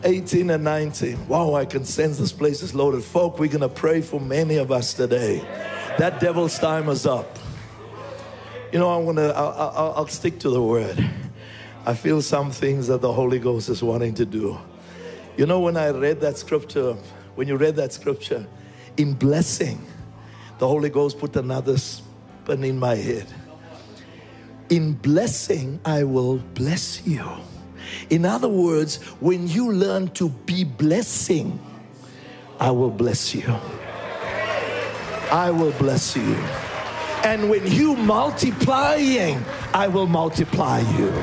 18 0.03 0.49
and 0.49 0.63
19. 0.63 1.27
Wow, 1.27 1.53
I 1.55 1.65
can 1.65 1.85
sense 1.85 2.17
this 2.17 2.31
place 2.31 2.63
is 2.63 2.73
loaded. 2.73 3.03
Folk, 3.03 3.39
we're 3.39 3.47
going 3.47 3.61
to 3.61 3.69
pray 3.69 4.01
for 4.01 4.19
many 4.19 4.57
of 4.57 4.71
us 4.71 4.93
today. 4.93 5.39
That 5.97 6.19
devil's 6.19 6.57
time 6.57 6.89
is 6.89 7.05
up. 7.05 7.37
You 8.71 8.79
know, 8.79 8.89
I'm 8.89 9.17
I'll, 9.17 9.35
I'll, 9.35 9.93
I'll 9.97 10.07
stick 10.07 10.39
to 10.39 10.49
the 10.49 10.61
word. 10.61 11.09
I 11.85 11.93
feel 11.93 12.21
some 12.21 12.51
things 12.51 12.87
that 12.87 13.01
the 13.01 13.11
Holy 13.11 13.39
Ghost 13.39 13.69
is 13.69 13.83
wanting 13.83 14.13
to 14.15 14.25
do. 14.25 14.57
You 15.37 15.45
know, 15.45 15.59
when 15.59 15.77
I 15.77 15.89
read 15.89 16.21
that 16.21 16.37
scripture, 16.37 16.93
when 17.35 17.47
you 17.47 17.57
read 17.57 17.75
that 17.75 17.91
scripture, 17.91 18.45
in 18.97 19.13
blessing, 19.13 19.85
the 20.59 20.67
Holy 20.67 20.89
Ghost 20.89 21.19
put 21.19 21.35
another 21.35 21.77
spin 21.77 22.63
in 22.63 22.79
my 22.79 22.95
head. 22.95 23.27
In 24.71 24.93
blessing, 24.93 25.81
I 25.83 26.05
will 26.05 26.37
bless 26.53 27.05
you. 27.05 27.29
In 28.09 28.25
other 28.25 28.47
words, 28.47 29.03
when 29.19 29.49
you 29.49 29.69
learn 29.69 30.07
to 30.11 30.29
be 30.29 30.63
blessing, 30.63 31.59
I 32.57 32.71
will 32.71 32.89
bless 32.89 33.35
you. 33.35 33.53
I 35.29 35.51
will 35.51 35.73
bless 35.73 36.15
you. 36.15 36.35
And 37.25 37.49
when 37.49 37.67
you 37.69 37.97
multiplying, 37.97 39.43
I 39.73 39.89
will 39.89 40.07
multiply 40.07 40.79
you. 40.97 41.13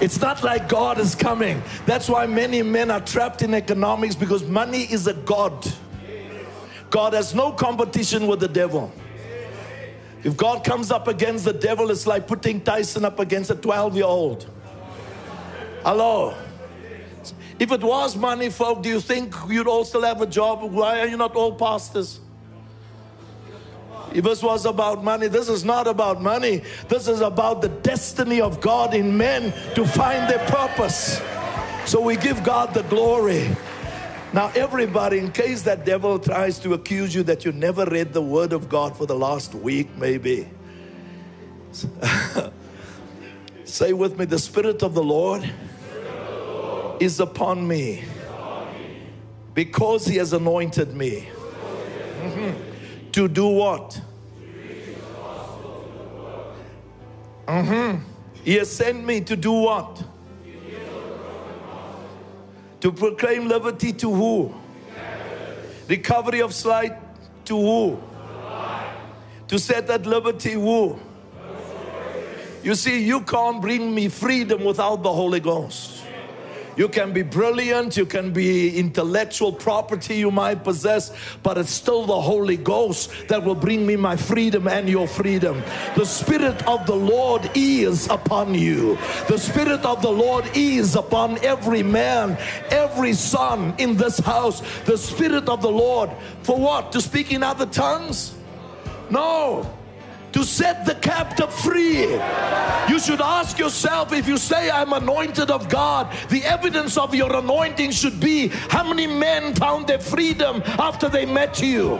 It's 0.00 0.22
not 0.22 0.42
like 0.42 0.66
God 0.66 0.98
is 0.98 1.14
coming. 1.14 1.62
That's 1.84 2.08
why 2.08 2.24
many 2.24 2.62
men 2.62 2.90
are 2.90 3.00
trapped 3.00 3.42
in 3.42 3.52
economics 3.52 4.14
because 4.14 4.44
money 4.44 4.84
is 4.84 5.06
a 5.06 5.14
God. 5.14 5.70
God 6.88 7.12
has 7.12 7.34
no 7.34 7.52
competition 7.52 8.26
with 8.26 8.40
the 8.40 8.48
devil. 8.48 8.90
If 10.26 10.36
God 10.36 10.64
comes 10.64 10.90
up 10.90 11.06
against 11.06 11.44
the 11.44 11.52
devil, 11.52 11.88
it's 11.88 12.04
like 12.04 12.26
putting 12.26 12.60
Tyson 12.60 13.04
up 13.04 13.20
against 13.20 13.48
a 13.48 13.54
12 13.54 13.94
year 13.94 14.06
old. 14.06 14.50
Hello. 15.84 16.34
If 17.60 17.70
it 17.70 17.80
was 17.80 18.16
money, 18.16 18.50
folk, 18.50 18.82
do 18.82 18.88
you 18.88 18.98
think 18.98 19.32
you'd 19.48 19.68
all 19.68 19.84
still 19.84 20.02
have 20.02 20.20
a 20.20 20.26
job? 20.26 20.64
Why 20.64 20.98
are 20.98 21.06
you 21.06 21.16
not 21.16 21.36
all 21.36 21.54
pastors? 21.54 22.18
If 24.12 24.24
this 24.24 24.42
was 24.42 24.66
about 24.66 25.04
money, 25.04 25.28
this 25.28 25.48
is 25.48 25.64
not 25.64 25.86
about 25.86 26.20
money. 26.20 26.62
This 26.88 27.06
is 27.06 27.20
about 27.20 27.62
the 27.62 27.68
destiny 27.68 28.40
of 28.40 28.60
God 28.60 28.94
in 28.94 29.16
men 29.16 29.52
to 29.76 29.86
find 29.86 30.28
their 30.28 30.44
purpose. 30.48 31.22
So 31.84 32.00
we 32.00 32.16
give 32.16 32.42
God 32.42 32.74
the 32.74 32.82
glory. 32.82 33.48
Now, 34.36 34.52
everybody, 34.54 35.18
in 35.18 35.32
case 35.32 35.62
that 35.62 35.86
devil 35.86 36.18
tries 36.18 36.58
to 36.58 36.74
accuse 36.74 37.14
you 37.14 37.22
that 37.22 37.46
you 37.46 37.52
never 37.52 37.86
read 37.86 38.12
the 38.12 38.20
Word 38.20 38.52
of 38.52 38.68
God 38.68 38.94
for 38.94 39.06
the 39.06 39.16
last 39.16 39.54
week, 39.54 39.96
maybe. 39.96 40.46
Say 43.64 43.94
with 43.94 44.18
me, 44.18 44.26
the 44.26 44.38
Spirit 44.38 44.82
of 44.82 44.92
the 44.92 45.02
Lord 45.02 45.50
is 47.00 47.18
upon 47.18 47.66
me 47.66 48.04
because 49.54 50.04
He 50.04 50.16
has 50.16 50.34
anointed 50.34 50.92
me. 50.92 51.30
Mm-hmm. 52.20 53.10
To 53.12 53.28
do 53.28 53.46
what? 53.46 53.98
Mm-hmm. 57.48 58.04
He 58.44 58.56
has 58.56 58.70
sent 58.70 59.02
me 59.02 59.22
to 59.22 59.34
do 59.34 59.52
what? 59.52 60.04
To 62.80 62.92
proclaim 62.92 63.48
liberty 63.48 63.92
to 63.94 64.12
who? 64.12 64.54
Recovery 65.88 66.40
of 66.40 66.52
sight 66.52 66.92
to 67.46 67.56
who? 67.56 67.98
To 69.48 69.58
set 69.58 69.88
at 69.90 70.06
liberty 70.06 70.52
who? 70.52 70.98
You 72.62 72.74
see, 72.74 73.04
you 73.04 73.20
can't 73.20 73.62
bring 73.62 73.94
me 73.94 74.08
freedom 74.08 74.64
without 74.64 75.02
the 75.02 75.12
Holy 75.12 75.38
Ghost. 75.38 75.95
You 76.76 76.88
can 76.88 77.12
be 77.12 77.22
brilliant, 77.22 77.96
you 77.96 78.04
can 78.04 78.32
be 78.32 78.78
intellectual 78.78 79.52
property 79.52 80.16
you 80.16 80.30
might 80.30 80.62
possess, 80.62 81.10
but 81.42 81.56
it's 81.56 81.70
still 81.70 82.04
the 82.04 82.20
Holy 82.20 82.58
Ghost 82.58 83.10
that 83.28 83.42
will 83.42 83.54
bring 83.54 83.86
me 83.86 83.96
my 83.96 84.16
freedom 84.16 84.68
and 84.68 84.88
your 84.88 85.08
freedom. 85.08 85.62
The 85.96 86.04
Spirit 86.04 86.66
of 86.68 86.86
the 86.86 86.94
Lord 86.94 87.50
is 87.54 88.08
upon 88.08 88.54
you. 88.54 88.98
The 89.28 89.38
Spirit 89.38 89.84
of 89.86 90.02
the 90.02 90.10
Lord 90.10 90.44
is 90.54 90.96
upon 90.96 91.38
every 91.44 91.82
man, 91.82 92.36
every 92.70 93.14
son 93.14 93.74
in 93.78 93.96
this 93.96 94.18
house. 94.18 94.62
The 94.84 94.98
Spirit 94.98 95.48
of 95.48 95.62
the 95.62 95.70
Lord 95.70 96.10
for 96.42 96.58
what? 96.58 96.92
To 96.92 97.00
speak 97.00 97.32
in 97.32 97.42
other 97.42 97.66
tongues? 97.66 98.34
No 99.08 99.66
to 100.36 100.44
set 100.44 100.84
the 100.84 100.94
captive 100.96 101.50
free. 101.50 102.04
You 102.88 103.00
should 103.00 103.20
ask 103.20 103.58
yourself 103.58 104.12
if 104.12 104.28
you 104.28 104.36
say, 104.36 104.70
I'm 104.70 104.92
anointed 104.92 105.50
of 105.50 105.68
God, 105.68 106.14
the 106.28 106.44
evidence 106.44 106.96
of 106.96 107.14
your 107.14 107.34
anointing 107.34 107.90
should 107.90 108.20
be 108.20 108.48
how 108.48 108.88
many 108.88 109.06
men 109.06 109.54
found 109.54 109.86
their 109.88 109.98
freedom 109.98 110.62
after 110.78 111.08
they 111.08 111.26
met 111.26 111.60
you? 111.60 111.96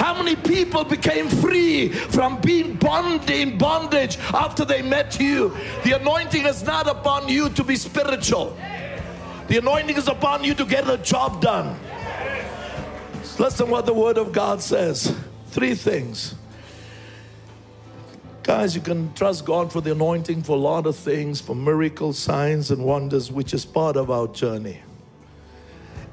How 0.00 0.14
many 0.14 0.34
people 0.34 0.82
became 0.82 1.28
free 1.28 1.90
from 1.90 2.40
being 2.40 2.76
bond 2.76 3.28
in 3.28 3.58
bondage 3.58 4.16
after 4.32 4.64
they 4.64 4.80
met 4.80 5.20
you? 5.20 5.54
The 5.84 5.92
anointing 6.00 6.46
is 6.46 6.62
not 6.62 6.86
upon 6.86 7.28
you 7.28 7.50
to 7.50 7.62
be 7.62 7.76
spiritual. 7.76 8.56
The 9.48 9.58
anointing 9.58 9.98
is 9.98 10.08
upon 10.08 10.42
you 10.42 10.54
to 10.54 10.64
get 10.64 10.88
a 10.88 10.96
job 10.96 11.42
done. 11.42 11.78
Listen 13.38 13.68
what 13.68 13.84
the 13.84 13.92
word 13.92 14.16
of 14.16 14.32
God 14.32 14.62
says. 14.62 15.14
Three 15.48 15.74
things. 15.74 16.34
Guys, 18.42 18.74
you 18.74 18.80
can 18.80 19.12
trust 19.12 19.44
God 19.44 19.70
for 19.70 19.82
the 19.82 19.92
anointing 19.92 20.42
for 20.42 20.56
a 20.56 20.60
lot 20.60 20.86
of 20.86 20.96
things, 20.96 21.40
for 21.40 21.54
miracles, 21.54 22.18
signs, 22.18 22.70
and 22.70 22.84
wonders, 22.84 23.30
which 23.30 23.52
is 23.52 23.66
part 23.66 23.96
of 23.96 24.10
our 24.10 24.28
journey. 24.28 24.80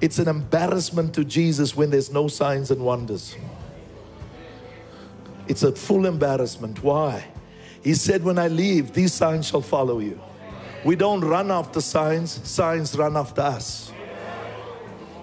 It's 0.02 0.20
an 0.20 0.28
embarrassment 0.28 1.14
to 1.16 1.24
Jesus 1.24 1.76
when 1.76 1.90
there's 1.90 2.12
no 2.12 2.28
signs 2.28 2.70
and 2.70 2.82
wonders. 2.82 3.36
It's 5.48 5.64
a 5.64 5.72
full 5.72 6.06
embarrassment. 6.06 6.84
Why? 6.84 7.26
He 7.82 7.94
said, 7.94 8.24
When 8.24 8.38
I 8.38 8.50
leave, 8.50 8.94
these 8.94 9.14
signs 9.14 9.48
shall 9.48 9.62
follow 9.62 10.00
you. 10.00 10.20
We 10.84 10.98
don't 10.98 11.22
run 11.22 11.50
after 11.50 11.80
signs, 11.80 12.46
signs 12.48 12.96
run 12.98 13.16
after 13.16 13.42
us. 13.42 13.92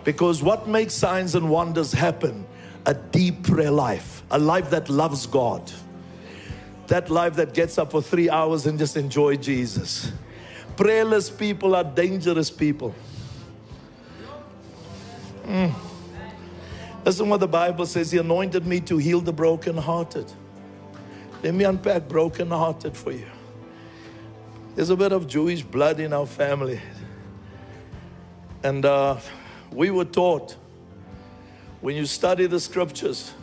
Because 0.04 0.42
what 0.42 0.66
makes 0.66 0.94
signs 0.94 1.34
and 1.34 1.50
wonders 1.50 1.92
happen? 1.92 2.46
A 2.86 2.94
deep 2.94 3.42
prayer 3.44 3.70
life, 3.70 4.22
a 4.30 4.38
life 4.38 4.70
that 4.70 4.88
loves 4.88 5.26
God 5.26 5.70
that 6.88 7.10
life 7.10 7.34
that 7.36 7.54
gets 7.54 7.78
up 7.78 7.90
for 7.90 8.02
three 8.02 8.28
hours 8.28 8.66
and 8.66 8.78
just 8.78 8.96
enjoy 8.96 9.36
Jesus. 9.36 10.12
Prayerless 10.76 11.30
people 11.30 11.74
are 11.74 11.84
dangerous 11.84 12.50
people. 12.50 12.94
Mm. 15.44 15.72
Listen 17.04 17.28
what 17.28 17.40
the 17.40 17.48
Bible 17.48 17.86
says. 17.86 18.10
He 18.10 18.18
anointed 18.18 18.66
me 18.66 18.80
to 18.80 18.96
heal 18.96 19.20
the 19.20 19.32
brokenhearted. 19.32 20.32
Let 21.42 21.54
me 21.54 21.64
unpack 21.64 22.08
brokenhearted 22.08 22.96
for 22.96 23.12
you. 23.12 23.26
There's 24.74 24.90
a 24.90 24.96
bit 24.96 25.12
of 25.12 25.26
Jewish 25.28 25.62
blood 25.62 26.00
in 26.00 26.12
our 26.12 26.26
family. 26.26 26.80
And 28.62 28.84
uh, 28.84 29.18
we 29.70 29.90
were 29.90 30.06
taught 30.06 30.56
when 31.82 31.94
you 31.94 32.06
study 32.06 32.46
the 32.46 32.58
scriptures, 32.58 33.34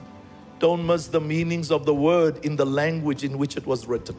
don't 0.61 0.85
miss 0.85 1.07
the 1.07 1.19
meanings 1.19 1.71
of 1.71 1.85
the 1.85 1.93
word 1.93 2.45
in 2.45 2.55
the 2.55 2.65
language 2.65 3.23
in 3.23 3.39
which 3.39 3.57
it 3.57 3.65
was 3.65 3.87
written. 3.87 4.15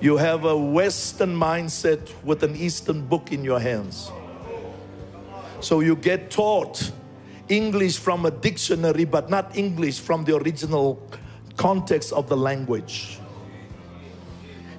You 0.00 0.16
have 0.16 0.46
a 0.46 0.56
Western 0.56 1.36
mindset 1.36 2.10
with 2.24 2.42
an 2.42 2.56
Eastern 2.56 3.06
book 3.06 3.30
in 3.30 3.44
your 3.44 3.60
hands. 3.60 4.10
So 5.60 5.80
you 5.80 5.94
get 5.94 6.30
taught 6.30 6.90
English 7.50 7.98
from 7.98 8.24
a 8.24 8.30
dictionary, 8.30 9.04
but 9.04 9.28
not 9.28 9.54
English 9.56 10.00
from 10.00 10.24
the 10.24 10.36
original 10.36 11.06
context 11.56 12.10
of 12.14 12.30
the 12.30 12.36
language. 12.36 13.18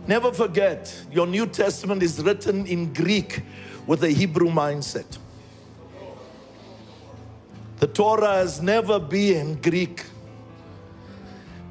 Never 0.07 0.31
forget, 0.31 0.91
your 1.11 1.27
New 1.27 1.45
Testament 1.45 2.01
is 2.01 2.19
written 2.19 2.65
in 2.65 2.93
Greek 2.93 3.43
with 3.85 4.03
a 4.03 4.09
Hebrew 4.09 4.49
mindset. 4.49 5.19
The 7.77 7.87
Torah 7.87 8.37
has 8.37 8.59
never 8.59 8.99
been 8.99 9.61
Greek 9.61 10.03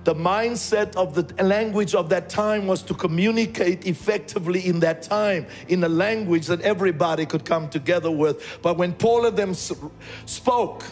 the 0.05 0.15
mindset 0.15 0.95
of 0.97 1.15
the 1.15 1.43
language 1.43 1.95
of 1.95 2.09
that 2.11 2.29
time 2.29 2.67
was 2.67 2.83
to 2.83 2.95
communicate 2.95 3.87
effectively 3.87 4.67
in 4.67 4.81
that 4.81 5.03
time 5.03 5.47
in 5.69 5.83
a 5.85 5.89
language 5.89 6.47
that 6.47 6.61
everybody 6.61 7.27
could 7.27 7.45
come 7.45 7.69
together 7.69 8.11
with. 8.11 8.59
But 8.63 8.77
when 8.77 8.93
Paul 8.93 9.27
and 9.27 9.37
them 9.37 9.55
spoke, 9.55 10.85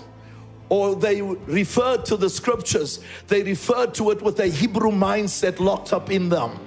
or 0.68 0.94
they 0.94 1.20
referred 1.20 2.04
to 2.06 2.16
the 2.16 2.30
scriptures, 2.30 3.00
they 3.28 3.42
referred 3.42 3.92
to 3.94 4.10
it 4.10 4.22
with 4.22 4.40
a 4.40 4.46
Hebrew 4.46 4.90
mindset 4.90 5.60
locked 5.60 5.92
up 5.92 6.10
in 6.10 6.30
them. 6.30 6.58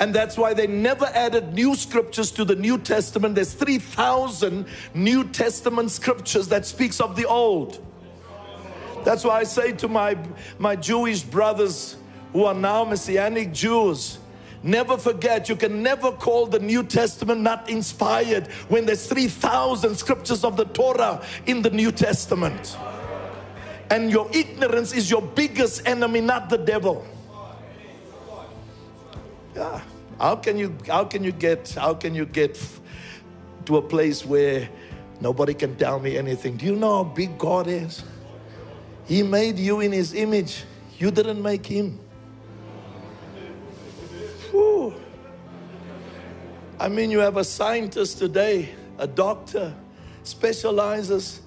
And 0.00 0.14
that's 0.14 0.36
why 0.38 0.54
they 0.54 0.66
never 0.66 1.04
added 1.06 1.52
new 1.52 1.76
scriptures 1.76 2.30
to 2.32 2.44
the 2.44 2.56
New 2.56 2.78
Testament. 2.78 3.34
There's 3.34 3.52
3,000 3.52 4.66
New 4.94 5.24
Testament 5.28 5.90
scriptures 5.90 6.48
that 6.48 6.64
speaks 6.66 7.00
of 7.00 7.16
the 7.16 7.26
old. 7.26 7.86
That's 9.04 9.24
why 9.24 9.40
I 9.40 9.44
say 9.44 9.72
to 9.72 9.88
my, 9.88 10.16
my 10.58 10.76
Jewish 10.76 11.22
brothers 11.22 11.96
who 12.32 12.44
are 12.44 12.54
now 12.54 12.84
Messianic 12.84 13.52
Jews, 13.52 14.18
Never 14.62 14.98
forget, 14.98 15.48
you 15.48 15.56
can 15.56 15.82
never 15.82 16.12
call 16.12 16.46
the 16.46 16.58
New 16.58 16.82
Testament 16.82 17.40
not 17.40 17.70
inspired 17.70 18.48
when 18.68 18.84
there's 18.84 19.06
3,000 19.06 19.96
scriptures 19.96 20.44
of 20.44 20.56
the 20.56 20.66
Torah 20.66 21.24
in 21.46 21.62
the 21.62 21.70
New 21.70 21.90
Testament. 21.90 22.76
And 23.90 24.10
your 24.10 24.28
ignorance 24.32 24.92
is 24.92 25.10
your 25.10 25.22
biggest 25.22 25.88
enemy, 25.88 26.20
not 26.20 26.50
the 26.50 26.58
devil. 26.58 27.06
Yeah. 29.54 29.80
How 30.18 30.36
can 30.36 30.58
you 30.58 30.76
how 30.86 31.04
can 31.04 31.24
you 31.24 31.32
get 31.32 31.70
how 31.70 31.94
can 31.94 32.14
you 32.14 32.26
get 32.26 32.62
to 33.64 33.78
a 33.78 33.82
place 33.82 34.24
where 34.24 34.68
nobody 35.20 35.54
can 35.54 35.74
tell 35.76 35.98
me 35.98 36.18
anything? 36.18 36.58
Do 36.58 36.66
you 36.66 36.76
know 36.76 37.02
how 37.02 37.04
big 37.04 37.38
God 37.38 37.66
is? 37.66 38.04
He 39.10 39.24
made 39.24 39.58
you 39.58 39.80
in 39.80 39.90
his 39.90 40.14
image. 40.14 40.62
You 40.96 41.10
didn't 41.10 41.42
make 41.42 41.66
him. 41.66 41.98
Whew. 44.52 44.94
I 46.78 46.88
mean, 46.88 47.10
you 47.10 47.18
have 47.18 47.36
a 47.36 47.42
scientist 47.42 48.18
today, 48.18 48.68
a 48.98 49.08
doctor, 49.08 49.74
specializes 50.22 51.40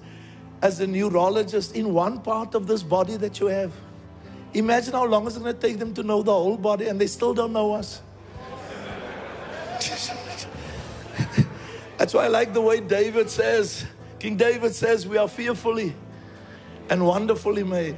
as 0.60 0.80
a 0.80 0.86
neurologist 0.86 1.74
in 1.74 1.94
one 1.94 2.20
part 2.20 2.54
of 2.54 2.66
this 2.66 2.82
body 2.82 3.16
that 3.16 3.40
you 3.40 3.46
have. 3.46 3.72
Imagine 4.52 4.92
how 4.92 5.06
long 5.06 5.26
it's 5.26 5.38
going 5.38 5.54
to 5.54 5.58
take 5.58 5.78
them 5.78 5.94
to 5.94 6.02
know 6.02 6.22
the 6.22 6.34
whole 6.34 6.58
body 6.58 6.88
and 6.88 7.00
they 7.00 7.06
still 7.06 7.32
don't 7.32 7.54
know 7.54 7.72
us. 7.72 8.02
That's 11.96 12.12
why 12.12 12.26
I 12.26 12.28
like 12.28 12.52
the 12.52 12.60
way 12.60 12.80
David 12.80 13.30
says, 13.30 13.86
King 14.18 14.36
David 14.36 14.74
says, 14.74 15.08
we 15.08 15.16
are 15.16 15.28
fearfully 15.28 15.94
and 16.90 17.06
wonderfully 17.06 17.64
made. 17.64 17.96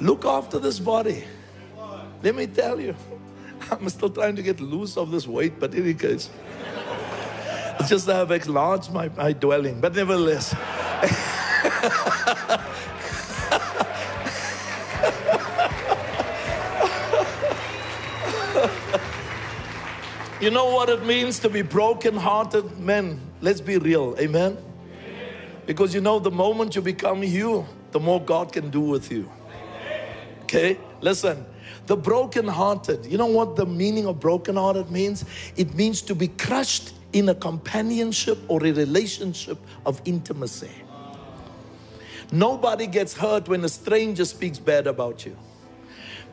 Look 0.00 0.24
after 0.24 0.58
this 0.58 0.78
body. 0.78 1.24
Let 2.22 2.34
me 2.34 2.46
tell 2.46 2.80
you, 2.80 2.94
I'm 3.70 3.88
still 3.88 4.10
trying 4.10 4.36
to 4.36 4.42
get 4.42 4.60
loose 4.60 4.96
of 4.96 5.10
this 5.10 5.26
weight, 5.26 5.58
but 5.58 5.74
in 5.74 5.82
any 5.82 5.94
case, 5.94 6.30
it's 7.80 7.88
just 7.88 8.06
that 8.06 8.16
I've 8.16 8.30
enlarged 8.30 8.92
my, 8.92 9.08
my 9.10 9.32
dwelling, 9.32 9.80
but 9.80 9.94
nevertheless. 9.94 10.54
you 20.40 20.50
know 20.50 20.66
what 20.66 20.88
it 20.88 21.04
means 21.04 21.38
to 21.40 21.48
be 21.48 21.62
broken-hearted 21.62 22.78
men? 22.78 23.20
Let's 23.40 23.60
be 23.60 23.78
real, 23.78 24.16
amen? 24.18 24.58
Because 25.66 25.92
you 25.94 26.00
know, 26.00 26.18
the 26.18 26.30
moment 26.30 26.76
you 26.76 26.82
become 26.82 27.22
you, 27.24 27.66
the 27.90 28.00
more 28.00 28.20
God 28.20 28.52
can 28.52 28.70
do 28.70 28.80
with 28.80 29.10
you. 29.10 29.28
Okay, 30.42 30.78
listen. 31.00 31.44
The 31.86 31.96
broken-hearted. 31.96 33.06
You 33.06 33.18
know 33.18 33.26
what 33.26 33.56
the 33.56 33.66
meaning 33.66 34.06
of 34.06 34.20
broken-hearted 34.20 34.90
means? 34.90 35.24
It 35.56 35.74
means 35.74 36.02
to 36.02 36.14
be 36.14 36.28
crushed 36.28 36.94
in 37.12 37.28
a 37.28 37.34
companionship 37.34 38.38
or 38.48 38.64
a 38.64 38.72
relationship 38.72 39.58
of 39.84 40.00
intimacy. 40.04 40.70
Nobody 42.32 42.86
gets 42.86 43.14
hurt 43.14 43.48
when 43.48 43.64
a 43.64 43.68
stranger 43.68 44.24
speaks 44.24 44.58
bad 44.58 44.86
about 44.86 45.24
you. 45.24 45.36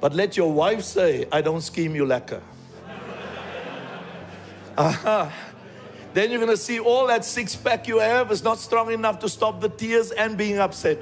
But 0.01 0.13
let 0.13 0.35
your 0.35 0.51
wife 0.51 0.81
say, 0.81 1.27
I 1.31 1.41
don't 1.41 1.61
scheme 1.61 1.95
you 1.95 2.05
lekker. 2.05 2.41
Aha. 4.77 5.31
Then 6.13 6.29
you're 6.29 6.39
going 6.39 6.51
to 6.51 6.57
see 6.57 6.79
all 6.79 7.07
that 7.07 7.25
six 7.25 7.55
pack 7.55 7.87
you 7.87 7.99
have 7.99 8.31
is 8.31 8.43
not 8.43 8.59
strong 8.59 8.91
enough 8.91 9.19
to 9.19 9.29
stop 9.29 9.61
the 9.61 9.69
tears 9.69 10.11
and 10.11 10.37
being 10.37 10.59
upset. 10.59 11.01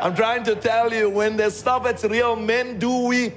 I'm 0.00 0.14
trying 0.14 0.44
to 0.44 0.54
tell 0.54 0.92
you, 0.92 1.10
when 1.10 1.36
there's 1.36 1.56
stuff 1.56 1.84
that's 1.84 2.04
real, 2.04 2.36
men 2.36 2.78
do 2.78 3.06
weep. 3.06 3.34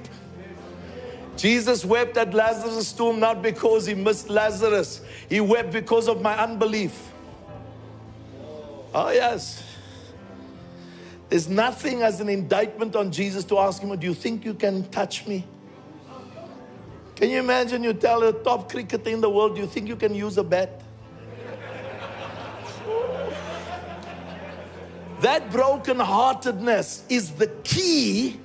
Jesus 1.36 1.84
wept 1.84 2.16
at 2.16 2.32
Lazarus' 2.32 2.92
tomb 2.92 3.18
not 3.18 3.42
because 3.42 3.86
he 3.86 3.94
missed 3.94 4.30
Lazarus, 4.30 5.00
he 5.28 5.40
wept 5.40 5.72
because 5.72 6.08
of 6.08 6.22
my 6.22 6.38
unbelief. 6.38 7.12
Oh, 8.94 9.10
yes. 9.10 9.62
There's 11.28 11.48
nothing 11.48 12.02
as 12.02 12.20
an 12.20 12.28
indictment 12.28 12.94
on 12.94 13.10
Jesus 13.10 13.44
to 13.46 13.58
ask 13.58 13.82
him, 13.82 13.96
Do 13.98 14.06
you 14.06 14.14
think 14.14 14.44
you 14.44 14.54
can 14.54 14.88
touch 14.90 15.26
me? 15.26 15.44
Can 17.16 17.30
you 17.30 17.38
imagine 17.38 17.84
you 17.84 17.92
tell 17.92 18.22
a 18.24 18.32
top 18.32 18.70
cricketer 18.70 19.10
in 19.10 19.20
the 19.20 19.30
world, 19.30 19.54
Do 19.54 19.60
you 19.60 19.68
think 19.68 19.88
you 19.88 19.96
can 19.96 20.14
use 20.14 20.36
a 20.38 20.44
bat? 20.44 20.80
that 25.20 25.48
brokenheartedness 25.50 27.04
is 27.08 27.30
the 27.32 27.46
key 27.62 28.38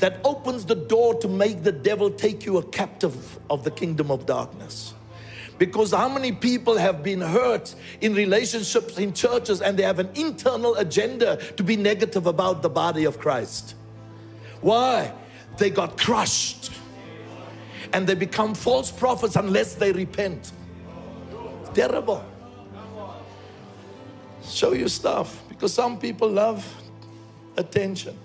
that 0.00 0.20
opens 0.24 0.64
the 0.64 0.74
door 0.74 1.14
to 1.20 1.28
make 1.28 1.62
the 1.62 1.70
devil 1.70 2.10
take 2.10 2.44
you 2.44 2.56
a 2.56 2.62
captive 2.62 3.38
of 3.50 3.62
the 3.62 3.70
kingdom 3.70 4.10
of 4.10 4.26
darkness. 4.26 4.94
Because 5.58 5.92
how 5.92 6.08
many 6.08 6.32
people 6.32 6.76
have 6.76 7.04
been 7.04 7.20
hurt 7.20 7.74
in 8.00 8.14
relationships 8.14 8.98
in 8.98 9.12
churches 9.12 9.60
and 9.60 9.78
they 9.78 9.82
have 9.82 9.98
an 9.98 10.08
internal 10.14 10.74
agenda 10.76 11.36
to 11.56 11.62
be 11.62 11.76
negative 11.76 12.26
about 12.26 12.62
the 12.62 12.70
body 12.70 13.04
of 13.04 13.18
Christ? 13.18 13.76
Why? 14.60 15.12
They 15.58 15.70
got 15.70 15.98
crushed 15.98 16.72
and 17.92 18.06
they 18.06 18.14
become 18.14 18.54
false 18.54 18.90
prophets 18.90 19.36
unless 19.36 19.74
they 19.74 19.92
repent. 19.92 20.52
It's 21.62 21.70
terrible. 21.70 22.24
Show 24.42 24.72
you 24.72 24.88
stuff 24.88 25.42
because 25.48 25.74
some 25.74 25.98
people 25.98 26.28
love 26.28 26.66
attention. 27.56 28.16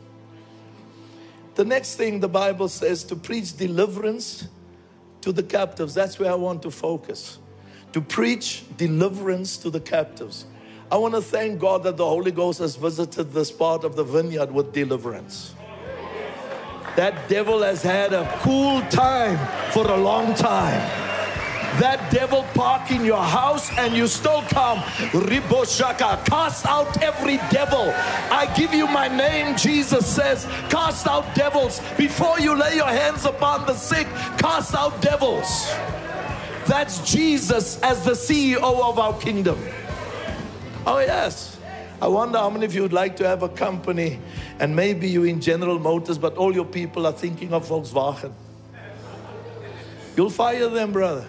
The 1.56 1.66
next 1.66 1.96
thing 1.96 2.20
the 2.20 2.30
Bible 2.30 2.68
says 2.68 3.04
to 3.06 3.16
preach 3.16 3.56
deliverance 3.58 4.48
to 5.22 5.32
the 5.32 5.44
captives. 5.44 5.94
That's 5.94 6.18
where 6.20 6.32
I 6.32 6.36
want 6.36 6.62
to 6.64 6.72
focus. 6.72 7.38
To 7.94 8.02
preach 8.02 8.64
deliverance 8.78 9.58
to 9.58 9.70
the 9.70 9.80
captives. 9.80 10.46
I 10.92 10.98
want 10.98 11.14
to 11.14 11.22
thank 11.22 11.60
God 11.60 11.84
that 11.84 11.98
the 11.98 12.06
Holy 12.06 12.32
Ghost 12.32 12.60
has 12.60 12.76
visited 12.76 13.32
this 13.32 13.52
part 13.52 13.84
of 13.84 13.96
the 13.96 14.04
vineyard 14.04 14.52
with 14.52 14.74
deliverance. 14.74 15.54
That 16.96 17.28
devil 17.28 17.62
has 17.64 17.82
had 17.82 18.14
a 18.14 18.26
cool 18.42 18.82
time 18.90 19.38
for 19.72 19.88
a 19.88 19.98
long 19.98 20.36
time 20.36 21.04
that 21.80 22.12
devil 22.12 22.44
park 22.54 22.92
in 22.92 23.04
your 23.04 23.24
house 23.24 23.76
and 23.78 23.96
you 23.96 24.08
still 24.08 24.44
come. 24.44 24.80
Riboshaka, 25.12 26.26
cast 26.26 26.66
out 26.66 27.02
every 27.02 27.38
devil. 27.50 27.92
I 28.32 28.52
give 28.56 28.74
you 28.74 28.88
my 28.88 29.08
name, 29.08 29.58
Jesus 29.58 30.06
says, 30.06 30.46
cast 30.70 31.08
out 31.08 31.34
devils. 31.36 31.82
Before 31.98 32.40
you 32.40 32.56
lay 32.56 32.76
your 32.76 32.88
hands 32.88 33.26
upon 33.26 33.66
the 33.66 33.74
sick, 33.74 34.08
cast 34.38 34.76
out 34.76 35.02
devils. 35.02 35.72
That's 36.68 37.00
Jesus 37.12 37.82
as 37.82 38.06
the 38.06 38.12
CEO 38.12 38.62
of 38.62 39.00
our 39.00 39.20
kingdom. 39.20 39.60
Oh, 40.86 41.00
yes. 41.00 41.53
I 42.04 42.08
wonder 42.08 42.38
how 42.38 42.50
many 42.50 42.66
of 42.66 42.76
you 42.76 42.82
would 42.82 42.92
like 42.92 43.16
to 43.16 43.26
have 43.26 43.44
a 43.44 43.48
company 43.48 44.20
and 44.60 44.76
maybe 44.76 45.08
you 45.08 45.24
in 45.24 45.40
General 45.40 45.80
Motors, 45.80 46.18
but 46.18 46.36
all 46.36 46.54
your 46.54 46.66
people 46.66 47.08
are 47.08 47.14
thinking 47.14 47.54
of 47.54 47.70
Volkswagen. 47.70 48.34
You'll 50.18 50.30
fire 50.30 50.68
them, 50.68 50.92
brother. 50.92 51.26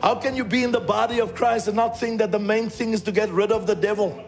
How 0.00 0.14
can 0.14 0.34
you 0.34 0.42
be 0.42 0.64
in 0.64 0.72
the 0.72 0.80
body 0.80 1.20
of 1.20 1.34
Christ 1.34 1.68
and 1.68 1.76
not 1.76 2.00
think 2.00 2.18
that 2.20 2.32
the 2.32 2.38
main 2.38 2.70
thing 2.70 2.94
is 2.94 3.02
to 3.02 3.12
get 3.12 3.28
rid 3.28 3.52
of 3.52 3.66
the 3.66 3.74
devil? 3.74 4.24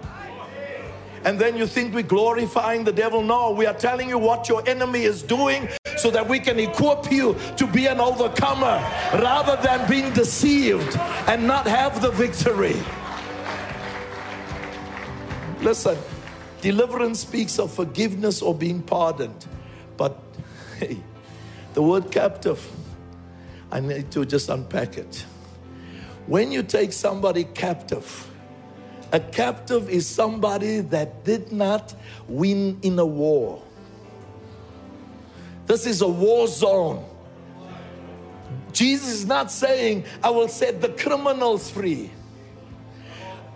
And 1.24 1.38
then 1.38 1.56
you 1.56 1.66
think 1.66 1.94
we're 1.94 2.02
glorifying 2.02 2.84
the 2.84 2.92
devil. 2.92 3.22
No, 3.22 3.52
we 3.52 3.64
are 3.64 3.72
telling 3.72 4.10
you 4.10 4.18
what 4.18 4.46
your 4.46 4.62
enemy 4.68 5.04
is 5.04 5.22
doing 5.22 5.70
so 5.96 6.10
that 6.10 6.28
we 6.28 6.38
can 6.38 6.58
equip 6.58 7.10
you 7.10 7.34
to 7.56 7.66
be 7.66 7.86
an 7.86 7.98
overcomer 7.98 8.76
rather 9.14 9.56
than 9.62 9.88
being 9.88 10.12
deceived 10.12 10.98
and 11.28 11.46
not 11.46 11.66
have 11.66 12.02
the 12.02 12.10
victory. 12.10 12.76
Listen, 15.60 15.96
deliverance 16.60 17.20
speaks 17.20 17.58
of 17.58 17.72
forgiveness 17.72 18.42
or 18.42 18.54
being 18.54 18.82
pardoned. 18.82 19.46
But 19.96 20.20
hey, 20.78 20.98
the 21.74 21.82
word 21.82 22.10
captive, 22.10 22.66
I 23.70 23.80
need 23.80 24.10
to 24.12 24.24
just 24.24 24.48
unpack 24.48 24.98
it. 24.98 25.24
When 26.26 26.50
you 26.52 26.62
take 26.62 26.92
somebody 26.92 27.44
captive, 27.44 28.30
a 29.12 29.20
captive 29.20 29.88
is 29.88 30.06
somebody 30.06 30.80
that 30.80 31.24
did 31.24 31.52
not 31.52 31.94
win 32.28 32.78
in 32.82 32.98
a 32.98 33.06
war. 33.06 33.62
This 35.66 35.86
is 35.86 36.00
a 36.02 36.08
war 36.08 36.46
zone. 36.48 37.04
Jesus 38.72 39.08
is 39.08 39.26
not 39.26 39.50
saying, 39.50 40.04
I 40.22 40.30
will 40.30 40.48
set 40.48 40.80
the 40.80 40.90
criminals 40.90 41.70
free. 41.70 42.10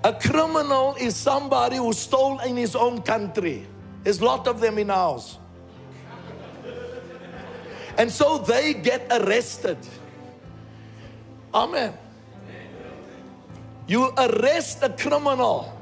A 0.03 0.15
criminal 0.15 0.95
is 0.99 1.15
somebody 1.15 1.77
who 1.77 1.93
stole 1.93 2.41
in 2.41 2.57
his 2.57 2.75
own 2.75 3.03
country. 3.03 3.67
There's 4.03 4.21
a 4.21 4.25
lot 4.25 4.49
of 4.49 4.61
them 4.61 4.79
in 4.79 4.91
ours. 4.91 5.39
And 7.99 8.11
so 8.11 8.39
they 8.39 8.73
get 8.73 9.07
arrested. 9.11 9.77
Amen. 11.53 11.93
You 13.87 14.13
arrest 14.17 14.79
a 14.83 14.89
criminal, 14.89 15.77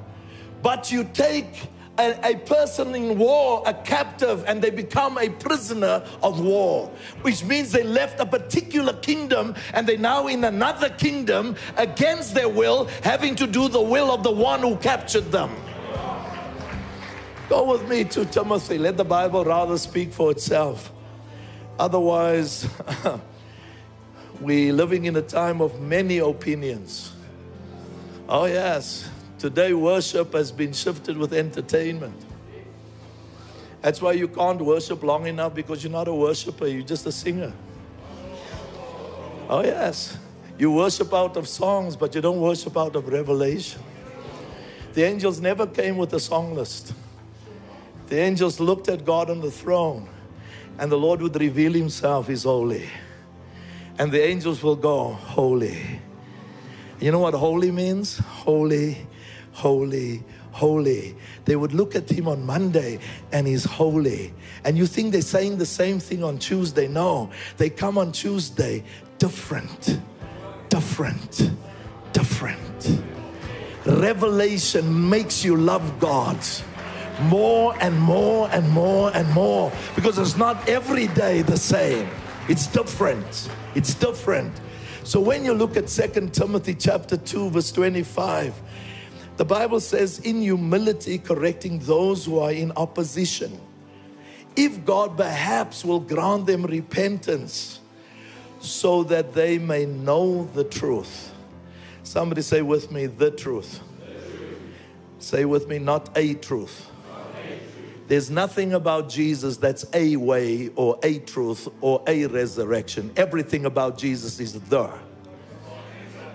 but 0.62 0.90
you 0.90 1.04
take 1.04 1.68
a, 1.98 2.32
a, 2.32 2.36
person 2.36 2.94
in 2.94 3.18
war 3.18 3.62
a 3.66 3.74
captive 3.74 4.44
and 4.46 4.62
they 4.62 4.70
become 4.70 5.18
a 5.18 5.28
prisoner 5.28 6.04
of 6.22 6.40
war, 6.40 6.90
which 7.22 7.44
means 7.44 7.72
they 7.72 7.82
left 7.82 8.20
a 8.20 8.26
particular 8.26 8.92
kingdom 8.94 9.54
and 9.74 9.86
they're 9.86 9.98
now 9.98 10.26
in 10.28 10.44
another 10.44 10.90
kingdom 10.90 11.56
against 11.76 12.34
their 12.34 12.48
will, 12.48 12.86
having 13.02 13.34
to 13.34 13.46
do 13.46 13.68
the 13.68 13.80
will 13.80 14.12
of 14.12 14.22
the 14.22 14.30
one 14.30 14.60
who 14.60 14.76
captured 14.76 15.30
them. 15.32 15.50
Go 17.48 17.64
with 17.64 17.88
me 17.88 18.04
to 18.04 18.24
Timothy. 18.26 18.76
Let 18.76 18.96
the 18.96 19.04
Bible 19.04 19.44
rather 19.44 19.78
speak 19.78 20.12
for 20.12 20.30
itself. 20.30 20.92
Otherwise, 21.78 22.68
we're 24.40 24.72
living 24.72 25.06
in 25.06 25.16
a 25.16 25.22
time 25.22 25.62
of 25.62 25.80
many 25.80 26.18
opinions. 26.18 27.12
Oh, 28.28 28.44
yes. 28.44 29.08
Today, 29.38 29.72
worship 29.72 30.32
has 30.32 30.50
been 30.50 30.72
shifted 30.72 31.16
with 31.16 31.32
entertainment. 31.32 32.24
That's 33.80 34.02
why 34.02 34.12
you 34.12 34.26
can't 34.26 34.60
worship 34.60 35.04
long 35.04 35.28
enough 35.28 35.54
because 35.54 35.84
you're 35.84 35.92
not 35.92 36.08
a 36.08 36.14
worshiper, 36.14 36.66
you're 36.66 36.82
just 36.82 37.06
a 37.06 37.12
singer. 37.12 37.52
Oh, 39.48 39.62
yes. 39.62 40.18
You 40.58 40.72
worship 40.72 41.14
out 41.14 41.36
of 41.36 41.46
songs, 41.46 41.94
but 41.94 42.16
you 42.16 42.20
don't 42.20 42.40
worship 42.40 42.76
out 42.76 42.96
of 42.96 43.06
revelation. 43.06 43.80
The 44.94 45.04
angels 45.04 45.40
never 45.40 45.68
came 45.68 45.96
with 45.96 46.12
a 46.14 46.20
song 46.20 46.54
list. 46.56 46.92
The 48.08 48.18
angels 48.18 48.58
looked 48.58 48.88
at 48.88 49.04
God 49.04 49.30
on 49.30 49.40
the 49.40 49.52
throne, 49.52 50.08
and 50.78 50.90
the 50.90 50.98
Lord 50.98 51.22
would 51.22 51.38
reveal 51.38 51.74
Himself, 51.74 52.26
He's 52.26 52.42
holy. 52.42 52.88
And 53.98 54.10
the 54.10 54.20
angels 54.20 54.64
will 54.64 54.76
go, 54.76 55.12
Holy. 55.12 56.00
You 57.00 57.12
know 57.12 57.20
what 57.20 57.34
holy 57.34 57.70
means? 57.70 58.18
Holy 58.18 59.06
holy, 59.58 60.22
holy. 60.52 61.16
They 61.44 61.56
would 61.56 61.74
look 61.74 61.96
at 61.96 62.08
him 62.08 62.28
on 62.28 62.46
Monday 62.46 63.00
and 63.32 63.44
he's 63.44 63.64
holy. 63.64 64.32
And 64.64 64.78
you 64.78 64.86
think 64.86 65.10
they're 65.10 65.20
saying 65.20 65.58
the 65.58 65.66
same 65.66 65.98
thing 65.98 66.22
on 66.22 66.38
Tuesday. 66.38 66.86
No, 66.86 67.28
they 67.56 67.68
come 67.68 67.98
on 67.98 68.12
Tuesday 68.12 68.84
different, 69.18 69.98
different, 70.68 71.50
different. 72.12 73.02
Revelation 73.84 75.10
makes 75.10 75.44
you 75.44 75.56
love 75.56 75.98
God 75.98 76.38
more 77.22 77.74
and 77.80 77.98
more 77.98 78.48
and 78.52 78.68
more 78.70 79.10
and 79.12 79.28
more 79.30 79.72
because 79.96 80.18
it's 80.18 80.36
not 80.36 80.68
every 80.68 81.08
day 81.08 81.42
the 81.42 81.56
same. 81.56 82.08
It's 82.48 82.68
different. 82.68 83.48
It's 83.74 83.94
different. 83.94 84.52
So 85.02 85.18
when 85.20 85.44
you 85.44 85.52
look 85.52 85.76
at 85.76 85.88
Second 85.88 86.32
Timothy 86.32 86.74
chapter 86.74 87.16
2 87.16 87.50
verse 87.50 87.72
25, 87.72 88.54
the 89.38 89.44
Bible 89.44 89.78
says, 89.78 90.18
in 90.18 90.42
humility, 90.42 91.16
correcting 91.16 91.78
those 91.78 92.24
who 92.24 92.40
are 92.40 92.50
in 92.50 92.72
opposition. 92.72 93.60
If 94.56 94.84
God 94.84 95.16
perhaps 95.16 95.84
will 95.84 96.00
grant 96.00 96.46
them 96.46 96.66
repentance 96.66 97.78
so 98.58 99.04
that 99.04 99.34
they 99.34 99.58
may 99.58 99.86
know 99.86 100.50
the 100.54 100.64
truth. 100.64 101.32
Somebody 102.02 102.42
say 102.42 102.62
with 102.62 102.90
me, 102.90 103.06
the 103.06 103.30
truth. 103.30 103.80
Truth. 104.00 104.60
Say 105.20 105.44
with 105.44 105.68
me, 105.68 105.78
not 105.78 106.10
a 106.16 106.34
truth. 106.34 106.90
There's 108.08 108.30
nothing 108.30 108.72
about 108.72 109.08
Jesus 109.08 109.56
that's 109.58 109.84
a 109.92 110.16
way 110.16 110.70
or 110.74 110.98
a 111.04 111.20
truth 111.20 111.68
or 111.80 112.02
a 112.08 112.26
resurrection. 112.26 113.12
Everything 113.16 113.66
about 113.66 113.98
Jesus 113.98 114.40
is 114.40 114.54
the 114.54 114.90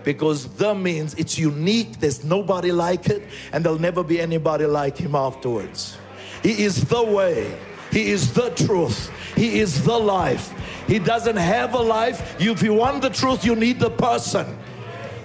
because 0.03 0.47
the 0.55 0.75
means 0.75 1.13
it's 1.15 1.37
unique, 1.37 1.99
there's 1.99 2.23
nobody 2.23 2.71
like 2.71 3.09
it, 3.09 3.23
and 3.51 3.63
there'll 3.63 3.79
never 3.79 4.03
be 4.03 4.19
anybody 4.19 4.65
like 4.65 4.97
him 4.97 5.15
afterwards. 5.15 5.97
He 6.41 6.63
is 6.63 6.85
the 6.85 7.03
way, 7.03 7.57
he 7.91 8.11
is 8.11 8.33
the 8.33 8.49
truth, 8.51 9.11
he 9.35 9.59
is 9.59 9.83
the 9.83 9.97
life. 9.97 10.53
He 10.87 10.99
doesn't 10.99 11.37
have 11.37 11.73
a 11.75 11.79
life. 11.79 12.35
If 12.41 12.61
you 12.61 12.73
want 12.73 13.01
the 13.01 13.09
truth, 13.09 13.45
you 13.45 13.55
need 13.55 13.79
the 13.79 13.89
person. 13.89 14.57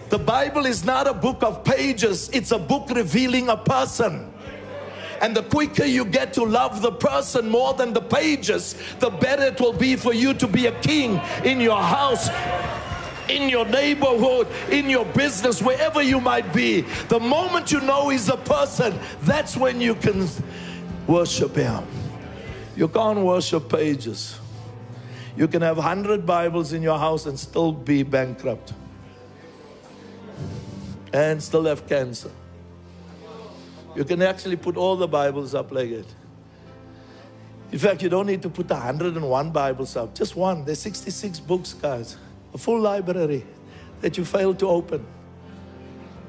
The 0.09 0.19
Bible 0.19 0.67
is 0.67 0.85
not 0.85 1.07
a 1.07 1.13
book 1.13 1.43
of 1.43 1.65
pages, 1.65 2.31
it's 2.33 2.53
a 2.53 2.59
book 2.59 2.91
revealing 2.91 3.49
a 3.49 3.57
person. 3.57 4.33
And 5.21 5.37
the 5.37 5.43
quicker 5.43 5.85
you 5.85 6.05
get 6.05 6.33
to 6.35 6.45
love 6.45 6.81
the 6.81 6.93
person 6.93 7.49
more 7.49 7.75
than 7.75 7.93
the 7.93 8.01
pages, 8.01 8.77
the 9.01 9.11
better 9.11 9.47
it 9.47 9.61
will 9.61 9.73
be 9.73 9.97
for 9.97 10.15
you 10.15 10.33
to 10.35 10.47
be 10.47 10.67
a 10.67 10.81
king 10.81 11.21
in 11.45 11.61
your 11.61 11.83
house 11.83 12.29
in 13.29 13.49
your 13.49 13.67
neighborhood, 13.67 14.49
in 14.71 14.89
your 14.89 15.05
business, 15.05 15.63
wherever 15.63 16.03
you 16.03 16.21
might 16.21 16.53
be. 16.53 16.83
The 17.09 17.21
moment 17.21 17.73
you 17.73 17.81
know 17.81 18.09
He's 18.09 18.29
a 18.29 18.37
person, 18.37 18.99
that's 19.23 19.57
when 19.57 19.81
you 19.81 19.95
can 19.95 20.29
worship 21.07 21.57
Him. 21.57 21.85
You 22.77 22.89
can't 22.89 23.21
worship 23.21 23.69
pages. 23.69 24.39
You 25.37 25.49
can 25.49 25.63
have 25.63 25.77
100 25.77 26.27
Bibles 26.27 26.73
in 26.73 26.83
your 26.83 26.99
house 26.99 27.27
and 27.27 27.39
still 27.39 27.73
be 27.73 28.03
bankrupt 28.03 28.73
and 31.13 31.43
still 31.43 31.65
have 31.65 31.87
cancer. 31.89 32.31
You 33.97 34.05
can 34.05 34.23
actually 34.23 34.57
put 34.57 34.77
all 34.77 34.97
the 34.97 35.09
Bibles 35.09 35.55
up 35.55 35.73
like 35.73 35.91
it. 35.91 36.07
In 37.71 37.79
fact, 37.79 38.03
you 38.03 38.09
don't 38.09 38.27
need 38.27 38.43
to 38.43 38.49
put 38.49 38.69
101 38.69 39.51
Bibles 39.51 39.97
up, 39.97 40.15
just 40.15 40.37
one. 40.37 40.65
There's 40.65 40.79
66 40.81 41.41
books, 41.41 41.75
guys 41.75 42.17
full 42.59 42.81
library 42.81 43.45
that 44.01 44.19
you 44.19 44.25
failed 44.25 44.59
to 44.59 44.69
open. 44.69 45.07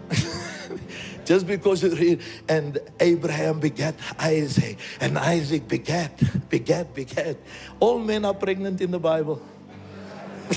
Just 1.26 1.46
because 1.46 1.84
you 1.84 1.94
read, 1.94 2.22
and 2.48 2.80
Abraham 3.00 3.60
begat 3.60 3.96
Isaac, 4.18 4.78
and 5.00 5.18
Isaac 5.18 5.68
begat, 5.68 6.20
begat, 6.50 6.94
begat. 6.94 7.38
All 7.80 8.00
men 8.00 8.26
are 8.26 8.34
pregnant 8.34 8.82
in 8.82 8.90
the 8.92 9.00
Bible. 9.00 9.42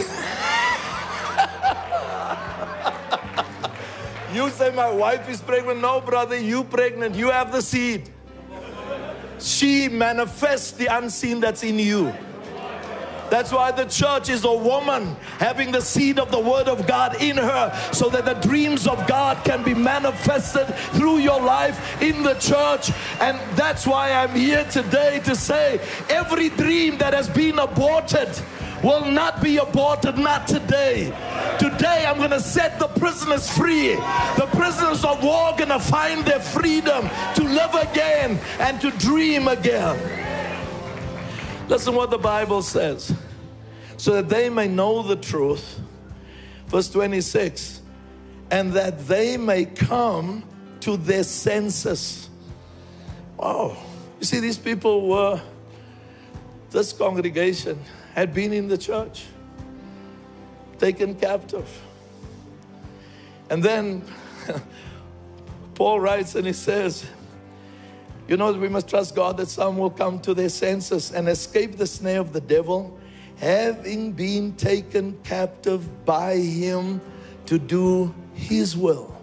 you 4.32 4.48
say, 4.50 4.70
My 4.70 4.90
wife 4.90 5.28
is 5.28 5.42
pregnant. 5.42 5.80
No, 5.80 6.00
brother, 6.00 6.38
you 6.38 6.64
pregnant. 6.64 7.14
You 7.14 7.30
have 7.30 7.52
the 7.52 7.60
seed. 7.60 8.08
She 9.38 9.88
manifests 9.88 10.72
the 10.72 10.86
unseen 10.86 11.40
that's 11.40 11.62
in 11.62 11.78
you. 11.78 12.14
That's 13.32 13.50
why 13.50 13.70
the 13.70 13.86
church 13.86 14.28
is 14.28 14.44
a 14.44 14.52
woman 14.52 15.16
having 15.38 15.72
the 15.72 15.80
seed 15.80 16.18
of 16.18 16.30
the 16.30 16.38
Word 16.38 16.68
of 16.68 16.86
God 16.86 17.22
in 17.22 17.38
her 17.38 17.72
so 17.90 18.10
that 18.10 18.26
the 18.26 18.34
dreams 18.46 18.86
of 18.86 19.06
God 19.06 19.42
can 19.42 19.64
be 19.64 19.72
manifested 19.72 20.66
through 20.92 21.16
your 21.16 21.40
life 21.40 22.02
in 22.02 22.22
the 22.22 22.34
church. 22.34 22.92
And 23.20 23.40
that's 23.56 23.86
why 23.86 24.12
I'm 24.12 24.34
here 24.34 24.64
today 24.64 25.22
to 25.24 25.34
say 25.34 25.80
every 26.10 26.50
dream 26.50 26.98
that 26.98 27.14
has 27.14 27.30
been 27.30 27.58
aborted 27.58 28.28
will 28.84 29.06
not 29.06 29.40
be 29.40 29.56
aborted, 29.56 30.18
not 30.18 30.46
today. 30.46 31.06
Today, 31.58 32.04
I'm 32.06 32.18
to 32.28 32.40
set 32.40 32.78
the 32.78 32.88
prisoners 32.88 33.48
free. 33.48 33.94
The 34.36 34.48
prisoners 34.52 35.06
of 35.06 35.24
war 35.24 35.56
to 35.56 35.78
find 35.78 36.22
their 36.26 36.40
freedom 36.40 37.08
to 37.36 37.44
live 37.44 37.74
again 37.76 38.38
and 38.58 38.78
to 38.82 38.90
dream 38.90 39.48
again. 39.48 40.31
Listen 41.72 41.94
what 41.94 42.10
the 42.10 42.18
Bible 42.18 42.60
says. 42.60 43.14
So 43.96 44.12
that 44.12 44.28
they 44.28 44.48
may 44.50 44.68
know 44.68 45.02
the 45.02 45.16
truth. 45.16 45.80
Verse 46.68 46.90
26 46.90 47.82
and 48.52 48.74
that 48.74 49.06
they 49.08 49.38
may 49.38 49.64
come 49.64 50.44
to 50.80 50.98
their 50.98 51.24
senses. 51.24 52.28
Oh, 53.38 53.76
you 54.20 54.26
see, 54.26 54.40
these 54.40 54.58
people 54.58 55.08
were, 55.08 55.40
this 56.70 56.92
congregation 56.92 57.82
had 58.14 58.34
been 58.34 58.52
in 58.52 58.68
the 58.68 58.76
church, 58.76 59.24
taken 60.78 61.14
captive. 61.14 61.66
And 63.48 63.62
then 63.62 64.04
Paul 65.74 66.00
writes 66.00 66.34
and 66.34 66.46
he 66.46 66.52
says, 66.52 67.06
you 68.32 68.38
know, 68.38 68.50
that 68.50 68.58
we 68.58 68.68
must 68.70 68.88
trust 68.88 69.14
God 69.14 69.36
that 69.36 69.48
some 69.48 69.76
will 69.76 69.90
come 69.90 70.18
to 70.20 70.32
their 70.32 70.48
senses 70.48 71.12
and 71.12 71.28
escape 71.28 71.76
the 71.76 71.86
snare 71.86 72.18
of 72.18 72.32
the 72.32 72.40
devil, 72.40 72.98
having 73.36 74.12
been 74.12 74.54
taken 74.54 75.18
captive 75.22 76.06
by 76.06 76.36
him 76.36 76.98
to 77.44 77.58
do 77.58 78.14
his 78.32 78.74
will. 78.74 79.14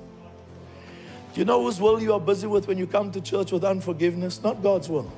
Do 1.34 1.42
you 1.42 1.46
know 1.46 1.64
whose 1.64 1.82
will 1.82 2.00
you 2.00 2.14
are 2.14 2.20
busy 2.20 2.46
with 2.46 2.68
when 2.68 2.78
you 2.78 2.86
come 2.86 3.12
to 3.14 3.20
church 3.20 3.52
with 3.52 3.64
unforgiveness? 3.64 4.44
Not 4.44 4.62
God's 4.62 4.90
will. 4.90 5.12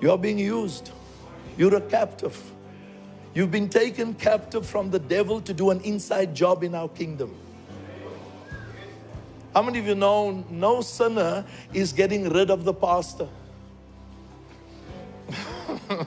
You 0.00 0.12
are 0.12 0.18
being 0.18 0.38
used. 0.38 0.92
You're 1.56 1.74
a 1.74 1.80
captive. 1.80 2.40
You've 3.34 3.50
been 3.50 3.68
taken 3.68 4.14
captive 4.14 4.64
from 4.64 4.92
the 4.92 5.00
devil 5.00 5.40
to 5.40 5.52
do 5.52 5.70
an 5.70 5.80
inside 5.80 6.36
job 6.36 6.62
in 6.62 6.76
our 6.76 6.88
kingdom. 6.88 7.34
How 9.58 9.62
many 9.64 9.80
of 9.80 9.88
you 9.88 9.96
know 9.96 10.44
no 10.50 10.82
sinner 10.82 11.44
is 11.74 11.92
getting 11.92 12.28
rid 12.28 12.48
of 12.48 12.62
the 12.62 12.72
pastor? 12.72 13.26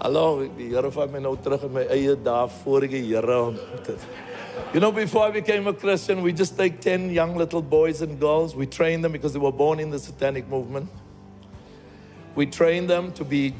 Hallo, 0.00 0.48
die 0.48 0.70
Here 0.70 0.90
vat 0.90 1.12
my 1.12 1.18
nou 1.18 1.34
terug 1.36 1.64
in 1.64 1.74
my 1.74 1.82
eie 1.82 2.14
dae 2.16 2.48
vorige 2.62 2.96
Here. 2.96 3.58
You 4.72 4.80
know, 4.80 4.90
before 4.90 5.26
I 5.26 5.32
became 5.32 5.66
a 5.66 5.74
Christian, 5.74 6.22
we 6.22 6.32
just 6.32 6.56
take 6.56 6.80
10 6.80 7.10
young 7.10 7.36
little 7.36 7.60
boys 7.60 8.00
and 8.00 8.18
girls. 8.18 8.56
We 8.56 8.64
train 8.64 9.02
them 9.02 9.12
because 9.12 9.34
they 9.34 9.38
were 9.38 9.52
born 9.52 9.78
in 9.78 9.90
the 9.90 9.98
satanic 9.98 10.48
movement. 10.48 10.88
We 12.34 12.46
train 12.46 12.86
them 12.86 13.12
to 13.12 13.24
be 13.26 13.54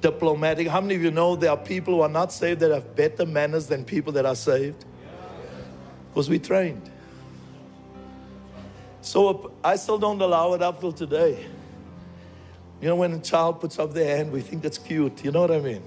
diplomatic. 0.00 0.68
How 0.68 0.80
many 0.80 0.94
of 0.94 1.02
you 1.02 1.10
know 1.10 1.34
there 1.34 1.50
are 1.50 1.56
people 1.56 1.94
who 1.94 2.02
are 2.02 2.08
not 2.20 2.32
saved 2.32 2.60
that 2.60 2.70
have 2.70 2.94
better 2.94 3.26
manners 3.26 3.66
than 3.66 3.84
people 3.84 4.12
that 4.12 4.24
are 4.24 4.36
saved? 4.36 4.84
Because 6.10 6.30
we 6.30 6.38
trained. 6.38 6.92
So 9.06 9.52
I 9.62 9.76
still 9.76 9.98
don't 9.98 10.20
allow 10.20 10.54
it 10.54 10.62
up 10.62 10.80
till 10.80 10.90
today. 10.90 11.46
You 12.80 12.88
know, 12.88 12.96
when 12.96 13.12
a 13.12 13.20
child 13.20 13.60
puts 13.60 13.78
up 13.78 13.94
their 13.94 14.16
hand, 14.16 14.32
we 14.32 14.40
think 14.40 14.64
it's 14.64 14.78
cute. 14.78 15.24
You 15.24 15.30
know 15.30 15.42
what 15.42 15.52
I 15.52 15.60
mean? 15.60 15.84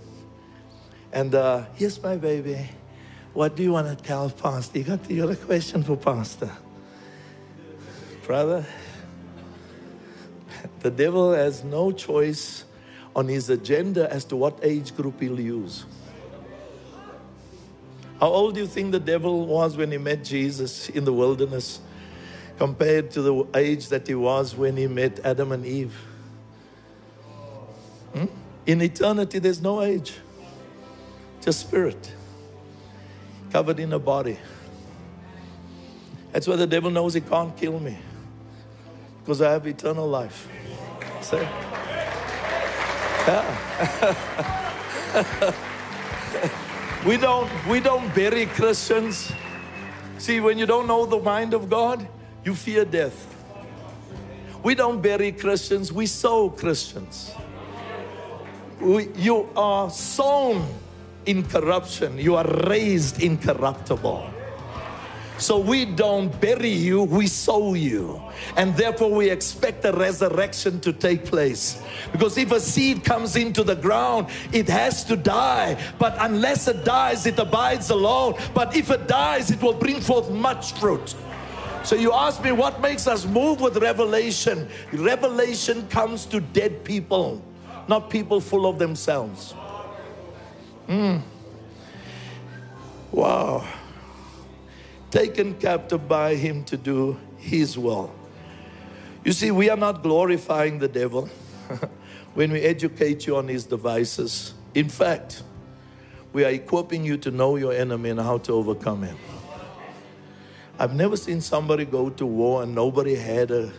And 1.12 1.36
uh, 1.36 1.65
here's 1.75 2.01
my 2.01 2.15
baby. 2.15 2.69
What 3.34 3.58
do 3.58 3.63
you 3.63 3.73
want 3.73 3.89
to 3.89 4.01
tell 4.01 4.29
Pastor? 4.29 4.79
You 4.79 4.86
got, 4.86 5.12
you 5.12 5.21
got 5.23 5.34
a 5.34 5.36
question 5.36 5.84
for 5.84 5.97
Pastor? 5.97 6.49
Brother, 8.25 8.65
the 10.79 10.89
devil 10.89 11.34
has 11.34 11.62
no 11.65 11.91
choice 11.91 12.63
on 13.17 13.27
his 13.27 13.49
agenda 13.49 14.10
as 14.13 14.23
to 14.25 14.38
what 14.38 14.58
age 14.63 14.95
group 14.95 15.19
he'll 15.19 15.41
use. 15.41 15.86
How 18.21 18.27
old 18.27 18.53
do 18.53 18.62
you 18.62 18.67
think 18.67 18.93
the 18.93 18.99
devil 19.01 19.45
was 19.45 19.75
when 19.75 19.91
he 19.91 19.97
met 19.97 20.23
Jesus 20.23 20.88
in 20.88 21.03
the 21.03 21.13
wilderness 21.13 21.82
compared 22.59 23.09
to 23.11 23.21
the 23.21 23.47
age 23.55 23.87
that 23.87 24.05
he 24.05 24.13
was 24.13 24.55
when 24.55 24.77
he 24.77 24.85
met 24.85 25.19
Adam 25.25 25.51
and 25.51 25.65
Eve? 25.65 25.95
Hmm? 28.13 28.25
In 28.67 28.81
eternity, 28.81 29.39
there's 29.39 29.61
no 29.61 29.81
age, 29.81 30.13
just 31.41 31.61
spirit 31.61 32.13
covered 33.51 33.79
in 33.79 33.93
a 33.93 33.99
body. 33.99 34.37
That's 36.31 36.47
why 36.47 36.57
the 36.57 36.67
devil 36.67 36.91
knows 36.91 37.15
he 37.15 37.21
can't 37.21 37.55
kill 37.57 37.79
me 37.79 37.97
because 39.21 39.41
I 39.41 39.51
have 39.51 39.65
eternal 39.65 40.07
life. 40.07 40.47
See? 41.21 41.37
Yeah. 43.27 43.45
we 47.05 47.17
don't 47.17 47.49
we 47.67 47.79
don't 47.79 48.13
bury 48.13 48.45
Christians. 48.45 49.31
See, 50.17 50.39
when 50.39 50.57
you 50.57 50.65
don't 50.65 50.87
know 50.87 51.05
the 51.05 51.19
mind 51.19 51.53
of 51.53 51.69
God, 51.69 52.07
you 52.49 52.55
fear 52.55 52.83
death. 52.83 53.27
We 54.63 54.73
don't 54.73 55.01
bury 55.01 55.31
Christians, 55.31 55.93
we 55.93 56.07
sow 56.07 56.49
Christians. 56.49 57.31
We, 58.81 59.09
you 59.15 59.47
are 59.55 59.91
sown 59.91 60.65
in 61.27 61.43
corruption, 61.43 62.17
you 62.17 62.35
are 62.35 62.47
raised 62.67 63.21
incorruptible. 63.21 64.33
So 65.38 65.59
we 65.59 65.85
don't 65.85 66.29
bury 66.41 66.71
you, 66.71 67.03
we 67.03 67.27
sow 67.27 67.75
you. 67.75 68.19
And 68.57 68.75
therefore 68.75 69.12
we 69.12 69.29
expect 69.29 69.85
a 69.85 69.91
resurrection 69.91 70.81
to 70.81 70.91
take 70.91 71.25
place. 71.25 71.81
Because 72.12 72.38
if 72.38 72.51
a 72.51 72.59
seed 72.59 73.05
comes 73.05 73.35
into 73.35 73.63
the 73.63 73.75
ground, 73.75 74.27
it 74.51 74.67
has 74.67 75.05
to 75.05 75.15
die. 75.15 75.77
But 75.99 76.17
unless 76.19 76.67
it 76.67 76.83
dies, 76.83 77.25
it 77.27 77.38
abides 77.38 77.91
alone. 77.91 78.33
But 78.53 78.75
if 78.75 78.89
it 78.89 79.07
dies, 79.07 79.51
it 79.51 79.62
will 79.62 79.79
bring 79.85 80.01
forth 80.01 80.29
much 80.31 80.73
fruit. 80.73 81.15
So 81.83 81.95
you 81.95 82.13
ask 82.13 82.43
me 82.43 82.51
what 82.51 82.81
makes 82.81 83.07
us 83.07 83.25
move 83.25 83.61
with 83.61 83.77
revelation? 83.77 84.67
Revelation 84.93 85.87
comes 85.87 86.25
to 86.27 86.39
dead 86.39 86.83
people, 86.83 87.43
not 87.87 88.09
people 88.09 88.41
full 88.41 88.65
of 88.65 88.79
themselves. 88.79 89.53
Mm. 90.87 91.21
Wow 93.11 93.65
taken 95.11 95.55
captive 95.55 96.07
by 96.07 96.35
him 96.35 96.63
to 96.65 96.77
do 96.77 97.19
his 97.37 97.77
will. 97.77 98.13
You 99.23 99.31
see, 99.31 99.51
we 99.51 99.69
are 99.69 99.77
not 99.77 100.03
glorifying 100.03 100.79
the 100.79 100.87
devil 100.87 101.25
when 102.33 102.51
we 102.51 102.61
educate 102.61 103.27
you 103.27 103.37
on 103.37 103.47
his 103.47 103.65
devices. 103.65 104.53
In 104.75 104.89
fact, 104.89 105.43
we 106.31 106.45
are 106.45 106.49
equipping 106.49 107.03
you 107.03 107.17
to 107.17 107.31
know 107.31 107.55
your 107.55 107.73
enemy 107.73 108.11
and 108.11 108.19
how 108.19 108.37
to 108.39 108.53
overcome 108.53 109.03
him. 109.03 109.17
I've 110.79 110.95
never 110.95 111.17
seen 111.17 111.41
somebody 111.41 111.85
go 111.85 112.09
to 112.09 112.25
war 112.25 112.63
and 112.63 112.73
nobody 112.73 113.13
had 113.13 113.51
a, 113.51 113.71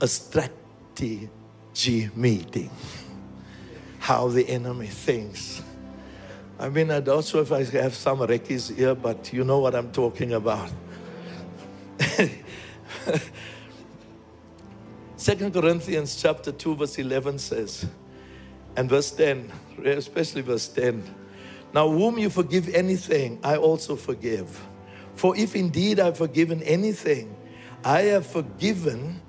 a 0.00 0.08
strategy 0.08 1.30
meeting. 2.14 2.70
How 4.00 4.28
the 4.28 4.46
enemy 4.48 4.88
thinks 4.88 5.62
I 6.60 6.68
mean, 6.68 6.88
not 6.88 7.24
sure 7.24 7.42
if 7.42 7.52
I 7.52 7.62
have 7.62 7.94
some 7.94 8.20
recces 8.20 8.68
here, 8.68 8.96
but 8.96 9.32
you 9.32 9.44
know 9.44 9.60
what 9.60 9.76
I'm 9.76 9.92
talking 9.92 10.32
about. 10.32 10.68
Second 15.16 15.54
Corinthians 15.54 16.20
chapter 16.20 16.50
2, 16.50 16.74
verse 16.74 16.98
11 16.98 17.38
says, 17.38 17.86
and 18.74 18.88
verse 18.88 19.12
10, 19.12 19.52
especially 19.84 20.40
verse 20.40 20.66
10. 20.66 21.14
Now, 21.72 21.88
whom 21.88 22.18
you 22.18 22.28
forgive 22.28 22.68
anything, 22.74 23.38
I 23.44 23.56
also 23.56 23.94
forgive. 23.94 24.60
For 25.18 25.36
if 25.36 25.56
indeed 25.56 25.98
I've 25.98 26.16
forgiven 26.16 26.62
anything, 26.62 27.34
I 27.84 28.02
have 28.02 28.24
forgiven 28.24 29.20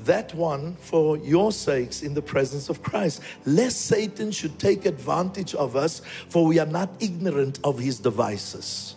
that 0.00 0.34
one 0.34 0.76
for 0.76 1.16
your 1.16 1.52
sakes 1.52 2.02
in 2.02 2.12
the 2.12 2.20
presence 2.20 2.68
of 2.68 2.82
Christ, 2.82 3.22
lest 3.46 3.86
Satan 3.86 4.30
should 4.30 4.58
take 4.58 4.84
advantage 4.84 5.54
of 5.54 5.74
us, 5.74 6.02
for 6.28 6.44
we 6.44 6.58
are 6.58 6.66
not 6.66 6.90
ignorant 7.00 7.60
of 7.64 7.78
his 7.78 7.98
devices. 7.98 8.94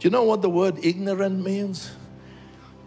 Do 0.00 0.08
you 0.08 0.10
know 0.10 0.24
what 0.24 0.40
the 0.40 0.48
word 0.48 0.82
ignorant 0.82 1.44
means? 1.44 1.90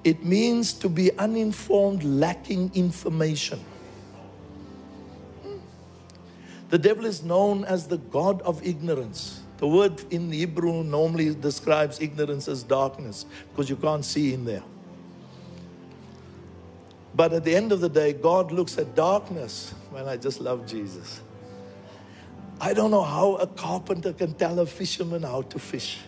It 0.04 0.26
means 0.26 0.74
to 0.74 0.90
be 0.90 1.16
uninformed, 1.20 2.04
lacking 2.04 2.72
information. 2.74 3.64
The 6.70 6.80
devil 6.80 7.06
is 7.06 7.22
known 7.22 7.64
as 7.64 7.86
the 7.86 7.98
God 7.98 8.42
of 8.42 8.66
ignorance. 8.66 9.37
The 9.58 9.68
word 9.68 10.04
in 10.12 10.32
Hebrew 10.32 10.84
normally 10.84 11.34
describes 11.34 12.00
ignorance 12.00 12.48
as 12.48 12.64
darkness 12.64 13.26
because 13.50 13.70
you 13.70 13.76
can't 13.76 14.06
see 14.06 14.34
in 14.34 14.46
there. 14.46 14.64
But 17.16 17.34
at 17.34 17.44
the 17.44 17.56
end 17.56 17.72
of 17.72 17.82
the 17.82 17.90
day, 17.90 18.14
God 18.14 18.52
looks 18.52 18.78
at 18.78 18.94
darkness. 18.96 19.74
Man, 19.92 20.08
I 20.08 20.18
just 20.18 20.40
love 20.40 20.68
Jesus. 20.68 21.22
I 22.62 22.74
don't 22.74 22.92
know 22.92 23.04
how 23.04 23.36
a 23.36 23.48
carpenter 23.48 24.14
can 24.14 24.34
tell 24.34 24.60
a 24.60 24.66
fisherman 24.66 25.24
how 25.24 25.44
to 25.44 25.60
fish. 25.60 26.00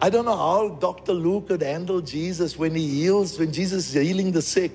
I 0.00 0.10
don't 0.10 0.24
know 0.24 0.36
how 0.36 0.68
Dr. 0.80 1.12
Luke 1.12 1.48
could 1.48 1.62
handle 1.62 2.00
Jesus 2.00 2.58
when 2.58 2.74
he 2.74 2.86
heals, 2.86 3.38
when 3.38 3.52
Jesus 3.52 3.88
is 3.88 3.94
healing 3.94 4.30
the 4.30 4.42
sick. 4.42 4.72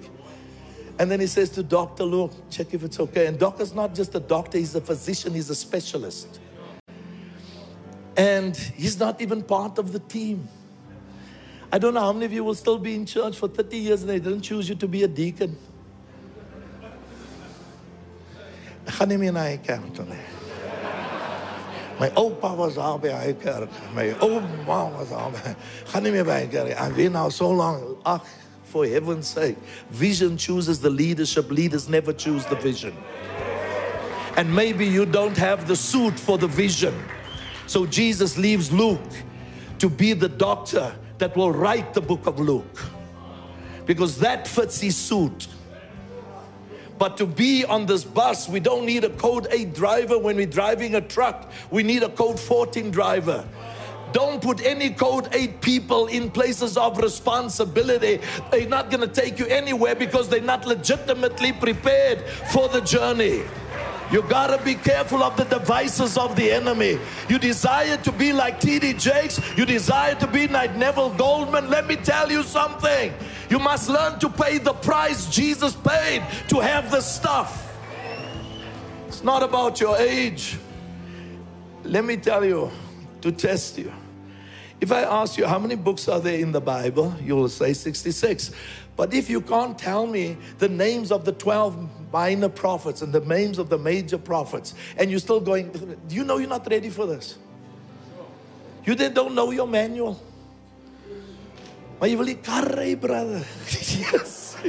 And 0.99 1.09
then 1.09 1.19
he 1.19 1.27
says 1.27 1.49
to 1.51 1.63
Dr. 1.63 2.03
Luke, 2.03 2.31
check 2.49 2.73
if 2.73 2.83
it's 2.83 2.99
okay. 2.99 3.27
And 3.27 3.39
doctor's 3.39 3.73
not 3.73 3.95
just 3.95 4.13
a 4.15 4.19
doctor, 4.19 4.57
he's 4.57 4.75
a 4.75 4.81
physician, 4.81 5.33
he's 5.33 5.49
a 5.49 5.55
specialist. 5.55 6.40
And 8.17 8.55
he's 8.55 8.99
not 8.99 9.21
even 9.21 9.43
part 9.43 9.77
of 9.77 9.93
the 9.93 9.99
team. 9.99 10.47
I 11.71 11.77
don't 11.77 11.93
know 11.93 12.01
how 12.01 12.11
many 12.11 12.25
of 12.25 12.33
you 12.33 12.43
will 12.43 12.55
still 12.55 12.77
be 12.77 12.95
in 12.95 13.05
church 13.05 13.37
for 13.37 13.47
30 13.47 13.77
years 13.77 14.01
and 14.01 14.09
they 14.09 14.19
didn't 14.19 14.41
choose 14.41 14.67
you 14.67 14.75
to 14.75 14.87
be 14.87 15.03
a 15.03 15.07
deacon. 15.07 15.57
My 22.01 22.09
oupa 22.09 22.57
was 22.57 22.75
daar 22.75 22.99
by 22.99 23.09
hy 23.09 23.33
kerk. 23.33 23.69
My 23.93 24.09
ouma 24.19 24.91
was 24.97 25.09
daar 25.09 25.31
by. 25.31 25.55
Gaan 25.85 26.03
nie 26.03 26.11
meer 26.11 26.25
by 26.25 26.47
kerk. 26.47 26.75
I've 26.77 26.95
been 26.95 27.13
now 27.13 27.29
so 27.29 27.51
long. 27.51 27.97
For 28.63 28.87
heaven's 28.87 29.27
sake. 29.27 29.57
Vision 29.91 30.35
chooses 30.35 30.79
the 30.79 30.89
leadership. 30.89 31.51
Leaders 31.51 31.87
never 31.87 32.11
choose 32.11 32.45
the 32.45 32.55
vision. 32.55 32.95
And 34.35 34.53
maybe 34.53 34.87
you 34.87 35.05
don't 35.05 35.37
have 35.37 35.67
the 35.67 35.75
suit 35.75 36.19
for 36.19 36.37
the 36.37 36.47
vision. 36.47 36.93
So 37.67 37.85
Jesus 37.85 38.37
leaves 38.37 38.71
Luke 38.71 38.99
to 39.79 39.89
be 39.89 40.13
the 40.13 40.29
doctor 40.29 40.93
that 41.17 41.35
will 41.35 41.51
write 41.51 41.93
the 41.93 42.01
book 42.01 42.27
of 42.27 42.39
Luke 42.39 42.83
because 43.85 44.19
that 44.19 44.47
fits 44.47 44.79
his 44.79 44.95
suit. 44.95 45.47
But 46.97 47.17
to 47.17 47.25
be 47.25 47.65
on 47.65 47.87
this 47.87 48.03
bus, 48.03 48.47
we 48.47 48.59
don't 48.59 48.85
need 48.85 49.03
a 49.03 49.09
code 49.09 49.47
8 49.49 49.73
driver 49.73 50.19
when 50.19 50.35
we're 50.35 50.45
driving 50.45 50.95
a 50.95 51.01
truck. 51.01 51.51
We 51.71 51.81
need 51.81 52.03
a 52.03 52.09
code 52.09 52.39
14 52.39 52.91
driver. 52.91 53.43
Don't 54.11 54.41
put 54.41 54.61
any 54.63 54.91
code 54.91 55.29
8 55.31 55.61
people 55.61 56.07
in 56.07 56.29
places 56.29 56.77
of 56.77 56.97
responsibility. 56.97 58.19
They're 58.51 58.67
not 58.67 58.91
going 58.91 59.01
to 59.01 59.21
take 59.21 59.39
you 59.39 59.47
anywhere 59.47 59.95
because 59.95 60.29
they're 60.29 60.41
not 60.41 60.67
legitimately 60.67 61.53
prepared 61.53 62.21
for 62.51 62.67
the 62.67 62.81
journey. 62.81 63.43
You 64.11 64.21
gotta 64.23 64.61
be 64.63 64.75
careful 64.75 65.23
of 65.23 65.37
the 65.37 65.45
devices 65.45 66.17
of 66.17 66.35
the 66.35 66.51
enemy. 66.51 66.99
You 67.29 67.39
desire 67.39 67.95
to 67.97 68.11
be 68.11 68.33
like 68.33 68.59
T.D. 68.59 68.93
Jakes, 68.93 69.39
you 69.57 69.65
desire 69.65 70.15
to 70.15 70.27
be 70.27 70.47
like 70.47 70.75
Neville 70.75 71.11
Goldman. 71.11 71.69
Let 71.69 71.87
me 71.87 71.95
tell 71.95 72.29
you 72.29 72.43
something. 72.43 73.13
You 73.49 73.59
must 73.59 73.89
learn 73.89 74.19
to 74.19 74.29
pay 74.29 74.57
the 74.57 74.73
price 74.73 75.29
Jesus 75.29 75.75
paid 75.75 76.23
to 76.49 76.59
have 76.59 76.91
the 76.91 77.01
stuff. 77.01 77.69
It's 79.07 79.23
not 79.23 79.43
about 79.43 79.79
your 79.79 79.97
age. 79.97 80.57
Let 81.83 82.03
me 82.03 82.17
tell 82.17 82.43
you 82.43 82.69
to 83.21 83.31
test 83.31 83.77
you. 83.77 83.91
If 84.81 84.91
I 84.91 85.03
ask 85.03 85.37
you 85.37 85.45
how 85.45 85.59
many 85.59 85.75
books 85.75 86.07
are 86.07 86.19
there 86.19 86.39
in 86.39 86.51
the 86.51 86.59
Bible, 86.59 87.15
you 87.21 87.35
will 87.35 87.49
say 87.49 87.71
66. 87.71 88.49
But 88.97 89.13
if 89.13 89.29
you 89.29 89.39
can't 89.39 89.77
tell 89.77 90.07
me 90.07 90.37
the 90.57 90.67
names 90.67 91.11
of 91.11 91.23
the 91.23 91.33
12 91.33 92.11
minor 92.11 92.49
prophets 92.49 93.03
and 93.03 93.13
the 93.13 93.19
names 93.19 93.59
of 93.59 93.69
the 93.69 93.77
major 93.77 94.17
prophets, 94.17 94.73
and 94.97 95.11
you're 95.11 95.19
still 95.19 95.39
going, 95.39 95.69
do 96.07 96.15
you 96.15 96.23
know 96.23 96.39
you're 96.39 96.49
not 96.49 96.67
ready 96.69 96.89
for 96.89 97.05
this? 97.05 97.37
You 98.83 98.95
don't 98.95 99.35
know 99.35 99.51
your 99.51 99.67
manual. 99.67 100.19
Maar 101.99 102.09
jy 102.09 102.15
wil 102.17 102.25
die 102.25 102.39
kar 102.41 102.65
brother. 102.97 103.45
yes. 103.69 104.57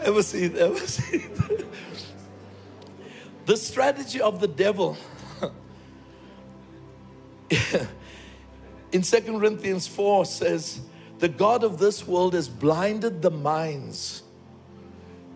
ever 0.00 0.22
see 0.22 0.46
it? 0.46 0.56
Ever 0.56 0.86
see 0.86 1.18
it? 1.18 1.66
the 3.46 3.56
strategy 3.56 4.20
of 4.20 4.40
the 4.40 4.48
devil 4.48 4.96
in 8.92 9.02
Second 9.02 9.38
Corinthians 9.38 9.86
4 9.86 10.24
says, 10.24 10.80
The 11.18 11.28
God 11.28 11.64
of 11.64 11.78
this 11.78 12.06
world 12.06 12.34
has 12.34 12.48
blinded 12.48 13.22
the 13.22 13.30
minds 13.30 14.22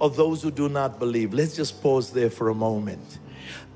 of 0.01 0.17
those 0.17 0.43
who 0.43 0.51
do 0.51 0.69
not 0.69 0.99
believe. 0.99 1.33
Let's 1.33 1.57
just 1.57 1.83
pause 1.83 2.11
there 2.11 2.31
for 2.31 2.49
a 2.49 2.55
moment. 2.55 3.19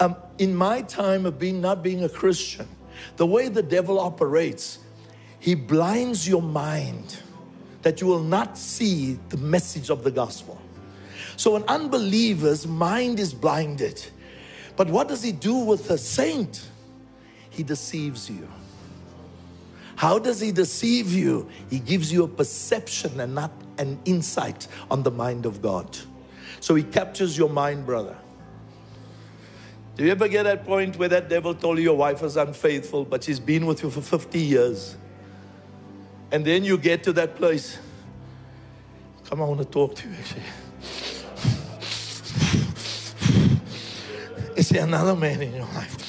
Um, 0.01 0.17
in 0.39 0.55
my 0.55 0.83
time 0.83 1.27
of 1.27 1.39
being 1.39 1.61
not 1.61 1.83
being 1.83 2.05
a 2.05 2.09
Christian, 2.09 2.69
the 3.17 3.27
way 3.27 3.49
the 3.49 3.63
devil 3.63 3.99
operates, 3.99 4.79
he 5.41 5.55
blinds 5.55 6.29
your 6.29 6.43
mind 6.43 7.19
that 7.83 8.01
you 8.01 8.07
will 8.07 8.23
not 8.23 8.59
see 8.59 9.19
the 9.29 9.37
message 9.37 9.91
of 9.91 10.03
the 10.03 10.11
gospel. 10.11 10.61
So 11.37 11.55
an 11.55 11.65
unbeliever's 11.69 12.67
mind 12.67 13.21
is 13.21 13.33
blinded. 13.33 14.05
But 14.77 14.89
what 14.89 15.09
does 15.09 15.23
he 15.23 15.33
do 15.33 15.55
with 15.55 15.91
a 15.91 15.99
saint? 15.99 16.69
He 17.59 17.65
deceives 17.65 18.31
you. 18.31 18.49
How 19.97 20.21
does 20.21 20.39
he 20.39 20.53
deceive 20.53 21.13
you? 21.13 21.49
He 21.69 21.81
gives 21.81 22.13
you 22.13 22.23
a 22.23 22.29
perception 22.29 23.19
and 23.19 23.35
not 23.35 23.51
an 23.79 23.99
insight 24.05 24.69
on 24.93 25.03
the 25.03 25.11
mind 25.11 25.45
of 25.45 25.61
God. 25.61 25.99
So 26.61 26.77
he 26.77 26.85
captures 26.85 27.37
your 27.37 27.49
mind, 27.49 27.85
brother. 27.85 28.17
Do 29.97 30.05
you 30.05 30.13
ever 30.13 30.29
get 30.29 30.45
that 30.45 30.67
point 30.67 30.97
where 30.99 31.09
that 31.09 31.29
devil 31.29 31.53
told 31.53 31.79
you 31.79 31.83
your 31.83 31.97
wife 31.97 32.23
is 32.23 32.37
unfaithful, 32.37 33.05
but 33.05 33.25
she's 33.25 33.41
been 33.41 33.67
with 33.67 33.83
you 33.83 33.91
for 33.91 34.03
50 34.03 34.39
years? 34.39 34.97
And 36.31 36.45
then 36.45 36.63
you 36.63 36.79
get 36.79 37.03
to 37.03 37.13
that 37.15 37.35
place. 37.35 37.77
Come 39.25 39.41
on, 39.41 39.47
I 39.47 39.49
want 39.49 39.63
to 39.63 39.67
talk 39.67 39.97
to 39.97 40.09
you 40.09 40.15
actually. 40.15 40.43
Is 44.57 44.69
there 44.69 44.85
another 44.85 45.17
man 45.17 45.43
in 45.43 45.55
your 45.55 45.67
life? 45.75 46.08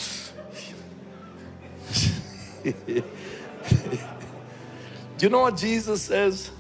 Do 2.64 3.04
you 5.20 5.30
know 5.30 5.42
what 5.42 5.58
Jesus 5.58 6.02
says? 6.04 6.52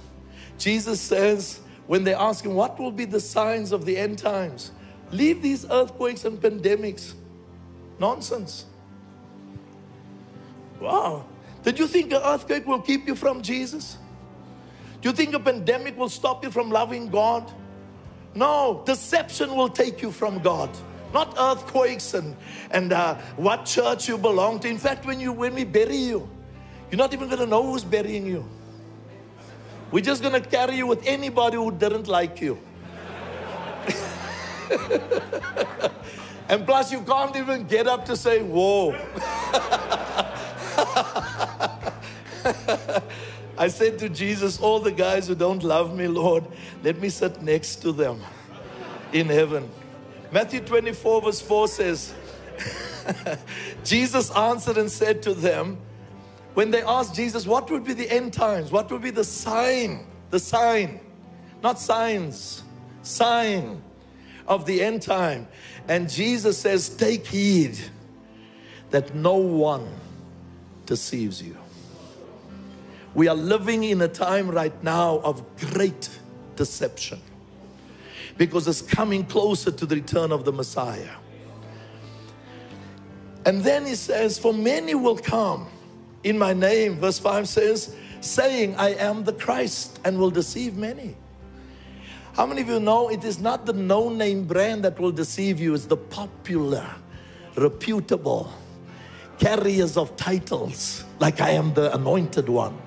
Jesus 0.57 0.99
says, 0.99 1.61
when 1.87 2.03
they 2.03 2.13
ask 2.13 2.45
him, 2.45 2.53
What 2.53 2.79
will 2.79 2.91
be 2.91 3.05
the 3.05 3.19
signs 3.19 3.71
of 3.71 3.85
the 3.85 3.97
end 3.97 4.19
times? 4.19 4.71
Leave 5.11 5.41
these 5.41 5.65
earthquakes 5.69 6.25
and 6.25 6.39
pandemics. 6.39 7.13
Nonsense. 7.99 8.65
Wow. 10.79 11.25
Did 11.63 11.79
you 11.79 11.87
think 11.87 12.11
an 12.13 12.21
earthquake 12.23 12.65
will 12.65 12.81
keep 12.81 13.07
you 13.07 13.15
from 13.15 13.41
Jesus? 13.41 13.97
Do 15.01 15.09
you 15.09 15.15
think 15.15 15.33
a 15.33 15.39
pandemic 15.39 15.97
will 15.97 16.09
stop 16.09 16.43
you 16.43 16.51
from 16.51 16.69
loving 16.69 17.09
God? 17.09 17.51
No, 18.35 18.83
deception 18.85 19.55
will 19.55 19.69
take 19.69 20.01
you 20.01 20.11
from 20.11 20.39
God 20.39 20.69
not 21.13 21.35
earthquakes 21.39 22.13
and, 22.13 22.35
and 22.71 22.93
uh, 22.93 23.15
what 23.35 23.65
church 23.65 24.07
you 24.07 24.17
belong 24.17 24.59
to. 24.61 24.67
In 24.67 24.77
fact, 24.77 25.05
when, 25.05 25.19
you, 25.19 25.31
when 25.31 25.55
we 25.55 25.63
bury 25.63 25.95
you, 25.95 26.29
you're 26.89 26.97
not 26.97 27.13
even 27.13 27.27
going 27.27 27.39
to 27.39 27.45
know 27.45 27.63
who's 27.63 27.83
burying 27.83 28.25
you. 28.25 28.45
We're 29.91 30.03
just 30.03 30.21
going 30.21 30.41
to 30.41 30.49
carry 30.49 30.75
you 30.75 30.87
with 30.87 31.05
anybody 31.05 31.57
who 31.57 31.71
didn't 31.71 32.07
like 32.07 32.41
you. 32.41 32.59
and 36.49 36.65
plus, 36.65 36.91
you 36.91 37.01
can't 37.01 37.35
even 37.35 37.65
get 37.65 37.87
up 37.87 38.05
to 38.05 38.15
say, 38.15 38.43
Whoa. 38.43 38.91
I 43.57 43.67
said 43.67 43.99
to 43.99 44.09
Jesus, 44.09 44.59
All 44.59 44.79
the 44.79 44.91
guys 44.91 45.27
who 45.27 45.35
don't 45.35 45.63
love 45.63 45.95
me, 45.95 46.07
Lord, 46.07 46.45
let 46.83 46.99
me 46.99 47.09
sit 47.09 47.41
next 47.41 47.77
to 47.77 47.91
them 47.91 48.21
in 49.11 49.27
heaven. 49.27 49.69
Matthew 50.31 50.59
24, 50.59 51.21
verse 51.23 51.41
4 51.41 51.67
says, 51.67 52.13
Jesus 53.83 54.29
answered 54.31 54.77
and 54.77 54.91
said 54.91 55.23
to 55.23 55.33
them, 55.33 55.79
when 56.53 56.71
they 56.71 56.81
asked 56.81 57.15
Jesus, 57.15 57.47
what 57.47 57.69
would 57.71 57.83
be 57.83 57.93
the 57.93 58.09
end 58.09 58.33
times? 58.33 58.71
What 58.71 58.91
would 58.91 59.01
be 59.01 59.11
the 59.11 59.23
sign? 59.23 60.05
The 60.29 60.39
sign, 60.39 60.99
not 61.63 61.79
signs, 61.79 62.63
sign 63.01 63.81
of 64.47 64.65
the 64.65 64.83
end 64.83 65.01
time. 65.01 65.47
And 65.87 66.09
Jesus 66.09 66.57
says, 66.57 66.89
Take 66.89 67.25
heed 67.25 67.77
that 68.89 69.15
no 69.15 69.35
one 69.35 69.87
deceives 70.85 71.41
you. 71.41 71.57
We 73.15 73.27
are 73.27 73.35
living 73.35 73.83
in 73.83 74.01
a 74.01 74.07
time 74.07 74.49
right 74.49 74.83
now 74.83 75.19
of 75.19 75.43
great 75.57 76.09
deception 76.55 77.21
because 78.39 78.69
it's 78.69 78.81
coming 78.81 79.25
closer 79.25 79.69
to 79.69 79.85
the 79.85 79.97
return 79.97 80.31
of 80.31 80.45
the 80.45 80.51
Messiah. 80.53 81.17
And 83.45 83.61
then 83.61 83.85
he 83.85 83.95
says, 83.95 84.39
For 84.39 84.53
many 84.53 84.95
will 84.95 85.17
come 85.17 85.67
in 86.23 86.37
my 86.37 86.53
name, 86.53 86.95
verse 86.95 87.19
5 87.19 87.47
says, 87.47 87.95
saying, 88.21 88.75
I 88.77 88.91
am 88.95 89.25
the 89.25 89.33
Christ, 89.33 89.99
and 90.05 90.17
will 90.17 90.31
deceive 90.31 90.77
many. 90.77 91.17
How 92.33 92.45
many 92.45 92.61
of 92.61 92.69
you 92.69 92.79
know 92.79 93.09
it 93.09 93.25
is 93.25 93.39
not 93.39 93.65
the 93.65 93.73
no 93.73 94.07
name 94.09 94.45
brand 94.45 94.85
that 94.85 94.97
will 94.99 95.11
deceive 95.11 95.59
you, 95.59 95.73
it's 95.73 95.85
the 95.85 95.97
popular, 95.97 96.89
reputable 97.57 98.53
carriers 99.37 99.97
of 99.97 100.15
titles, 100.15 101.03
like 101.19 101.41
I 101.41 101.51
am 101.51 101.73
the 101.73 101.93
anointed 101.93 102.47
one, 102.47 102.77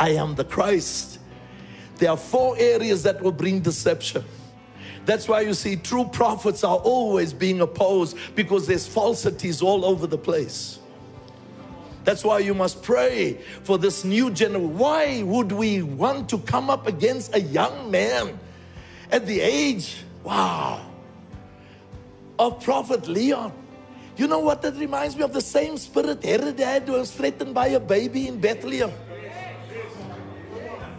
I 0.00 0.10
am 0.10 0.34
the 0.34 0.44
Christ. 0.44 1.18
There 1.96 2.10
are 2.10 2.16
four 2.16 2.56
areas 2.58 3.02
that 3.02 3.20
will 3.22 3.32
bring 3.32 3.60
deception. 3.60 4.24
That's 5.06 5.28
why 5.28 5.42
you 5.42 5.54
see 5.54 5.76
true 5.76 6.04
prophets 6.04 6.64
are 6.64 6.78
always 6.78 7.32
being 7.32 7.60
opposed 7.60 8.18
because 8.34 8.66
there's 8.66 8.88
falsities 8.88 9.62
all 9.62 9.84
over 9.84 10.08
the 10.08 10.18
place. 10.18 10.80
That's 12.02 12.24
why 12.24 12.40
you 12.40 12.54
must 12.54 12.82
pray 12.82 13.34
for 13.62 13.78
this 13.78 14.04
new 14.04 14.30
generation. 14.30 14.76
Why 14.76 15.22
would 15.22 15.52
we 15.52 15.82
want 15.82 16.28
to 16.30 16.38
come 16.38 16.70
up 16.70 16.88
against 16.88 17.34
a 17.34 17.40
young 17.40 17.90
man 17.90 18.38
at 19.12 19.26
the 19.26 19.40
age, 19.40 20.04
wow, 20.24 20.84
of 22.38 22.62
Prophet 22.62 23.06
Leon? 23.06 23.52
You 24.16 24.26
know 24.26 24.40
what 24.40 24.60
that 24.62 24.74
reminds 24.74 25.14
me 25.14 25.22
of? 25.22 25.32
The 25.32 25.40
same 25.40 25.76
spirit 25.76 26.24
Herod 26.24 26.58
had 26.58 26.88
was 26.88 27.12
threatened 27.12 27.54
by 27.54 27.68
a 27.68 27.80
baby 27.80 28.26
in 28.26 28.40
Bethlehem. 28.40 28.90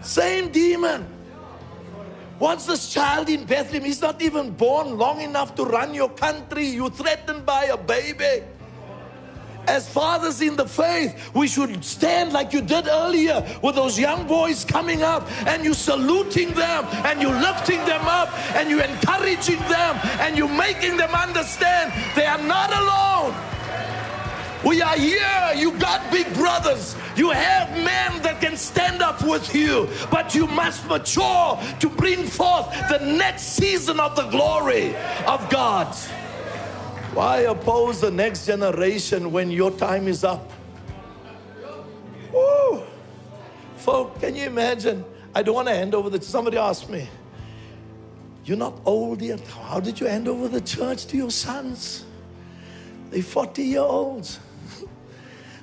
Same 0.02 0.50
demon. 0.50 1.16
Once 2.39 2.67
this 2.67 2.93
child 2.93 3.30
in 3.30 3.45
Bethlehem 3.45 3.86
is 3.86 4.00
not 4.00 4.21
even 4.21 4.52
born 4.52 4.97
long 4.97 5.21
enough 5.21 5.56
to 5.56 5.63
run 5.65 5.93
your 5.93 6.10
country, 6.10 6.67
you're 6.67 6.91
threatened 6.91 7.45
by 7.45 7.65
a 7.65 7.78
baby. 7.78 8.43
As 9.67 9.89
fathers 9.89 10.39
in 10.39 10.56
the 10.56 10.65
faith, 10.65 11.32
we 11.34 11.47
should 11.47 11.84
stand 11.84 12.32
like 12.32 12.54
you 12.54 12.62
did 12.62 12.88
earlier 12.88 13.43
with 13.62 13.76
those 13.76 14.00
young 14.00 14.26
boys 14.26 14.63
coming 14.63 15.02
up 15.02 15.30
and 15.47 15.65
you 15.65 15.73
saluting 15.73 16.54
them 16.54 16.86
and 17.06 17.21
you 17.21 17.30
lifting 17.30 17.84
them 17.86 18.06
up 18.06 18.32
and 18.56 18.69
you 18.69 18.82
encouraging 18.82 19.60
them 19.67 20.00
and 20.21 20.38
you 20.38 20.47
making 20.47 20.95
them 20.95 21.13
understand 21.13 21.92
they 22.15 22.25
are 22.25 22.42
not 22.44 22.71
alone. 22.71 23.56
We 24.68 24.82
are 24.82 24.98
here. 24.98 25.54
You 25.56 25.72
got 25.80 26.12
big 26.12 26.32
brothers. 26.34 26.98
You 27.15 27.30
have 27.30 27.70
men 27.72 28.22
that 28.24 28.42
can 28.42 28.58
stand 28.58 29.02
up 29.02 29.24
with 29.24 29.56
you, 29.56 29.88
but 30.12 30.36
you 30.36 30.46
must 30.46 30.86
mature 30.88 31.58
to 31.80 31.90
bring 31.90 32.26
forth 32.26 32.70
the 32.90 33.00
next 33.00 33.44
season 33.44 33.98
of 33.98 34.18
the 34.18 34.28
glory 34.28 34.94
of 35.26 35.50
God. 35.50 35.96
Why 37.13 37.40
oppose 37.50 38.02
the 38.02 38.12
next 38.12 38.46
generation 38.46 39.32
when 39.32 39.52
your 39.52 39.72
time 39.72 40.06
is 40.06 40.26
up? 40.26 40.52
Woo. 42.34 42.84
Folk, 43.78 44.20
can 44.20 44.36
you 44.36 44.48
imagine? 44.48 45.06
I 45.34 45.44
don't 45.44 45.56
want 45.56 45.70
to 45.70 45.76
hand 45.76 45.96
over 45.96 46.10
the 46.10 46.22
somebody 46.22 46.58
asked 46.58 46.90
me. 46.90 47.08
You're 48.44 48.58
not 48.58 48.82
old 48.84 49.22
yet. 49.22 49.40
How 49.48 49.80
did 49.80 49.98
you 50.02 50.08
hand 50.08 50.28
over 50.28 50.50
the 50.50 50.62
church 50.62 51.06
to 51.08 51.15
your 51.15 51.32
sons? 51.32 52.04
They're 53.12 53.24
40 53.24 53.63
year 53.63 53.80
olds. 53.80 54.40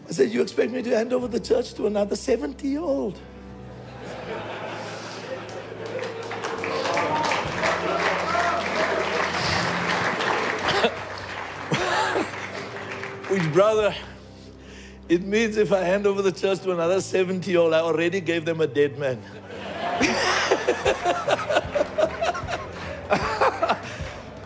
I 0.08 0.12
said, 0.12 0.30
You 0.30 0.42
expect 0.42 0.72
me 0.72 0.82
to 0.82 0.96
hand 0.96 1.12
over 1.12 1.28
the 1.28 1.40
church 1.40 1.74
to 1.74 1.86
another 1.86 2.16
70 2.16 2.68
year 2.68 2.80
old? 2.80 3.16
Which, 13.28 13.52
brother, 13.52 13.94
it 15.08 15.22
means 15.22 15.56
if 15.56 15.72
I 15.72 15.80
hand 15.80 16.06
over 16.06 16.22
the 16.22 16.32
church 16.32 16.60
to 16.60 16.72
another 16.72 17.00
70 17.00 17.50
year 17.50 17.60
old, 17.60 17.72
I 17.72 17.80
already 17.80 18.20
gave 18.20 18.44
them 18.44 18.60
a 18.60 18.66
dead 18.66 18.98
man. 18.98 19.22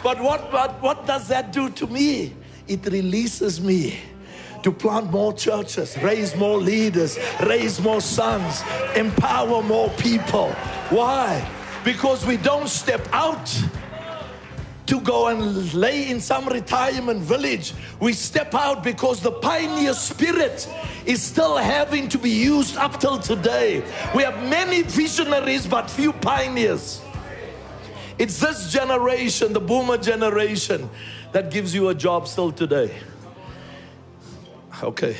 but 0.03 0.21
what, 0.21 0.53
what, 0.53 0.83
what 0.83 1.07
does 1.07 1.29
that 1.29 1.53
do 1.53 1.71
to 1.71 1.87
me? 1.87 2.35
It 2.67 2.87
releases 2.87 3.61
me 3.61 3.99
to 4.63 4.73
plant 4.73 5.11
more 5.11 5.33
churches, 5.33 5.97
raise 6.03 6.35
more 6.37 6.59
leaders, 6.59 7.19
raise 7.47 7.81
more 7.81 8.01
sons, 8.01 8.63
empower 8.97 9.63
more 9.63 9.91
people. 9.91 10.51
Why? 10.91 11.49
Because 11.85 12.27
we 12.27 12.37
don't 12.37 12.69
step 12.69 13.07
out 13.13 13.47
to 14.89 15.01
go 15.03 15.29
and 15.29 15.75
lay 15.75 16.09
in 16.09 16.19
some 16.19 16.49
retirement 16.49 17.21
village. 17.21 17.75
We 18.01 18.15
step 18.15 18.55
out 18.55 18.83
because 18.83 19.21
the 19.21 19.33
pioneer 19.33 19.93
spirit 19.93 20.67
is 21.05 21.23
still 21.23 21.59
having 21.59 22.09
to 22.09 22.19
be 22.19 22.31
used 22.31 22.77
up 22.79 22.99
till 22.99 23.19
today. 23.19 23.85
We 24.15 24.23
have 24.23 24.43
many 24.49 24.83
visionaries, 24.83 25.67
but 25.67 25.91
few 25.91 26.15
pioneers. 26.15 27.03
It's 28.19 28.41
this 28.41 28.73
generation, 28.73 29.53
the 29.53 29.61
boomer 29.61 29.99
generation, 29.99 30.89
that 31.33 31.51
gives 31.51 31.75
you 31.75 31.91
a 31.91 31.95
job 31.95 32.27
still 32.27 32.51
today. 32.51 32.91
Okay. 34.83 35.17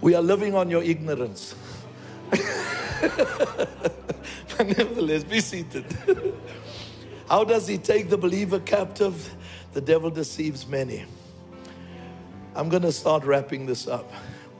We 0.00 0.14
are 0.14 0.22
living 0.22 0.54
on 0.54 0.70
your 0.70 0.82
ignorance. 0.82 1.54
but 2.30 2.40
nevertheless, 4.58 5.24
be 5.24 5.40
seated. 5.40 5.84
How 7.28 7.44
does 7.44 7.68
he 7.68 7.78
take 7.78 8.10
the 8.10 8.18
believer 8.18 8.58
captive? 8.58 9.34
The 9.72 9.80
devil 9.80 10.10
deceives 10.10 10.66
many. 10.66 11.04
I'm 12.56 12.68
going 12.68 12.82
to 12.82 12.92
start 12.92 13.24
wrapping 13.24 13.66
this 13.66 13.86
up. 13.86 14.10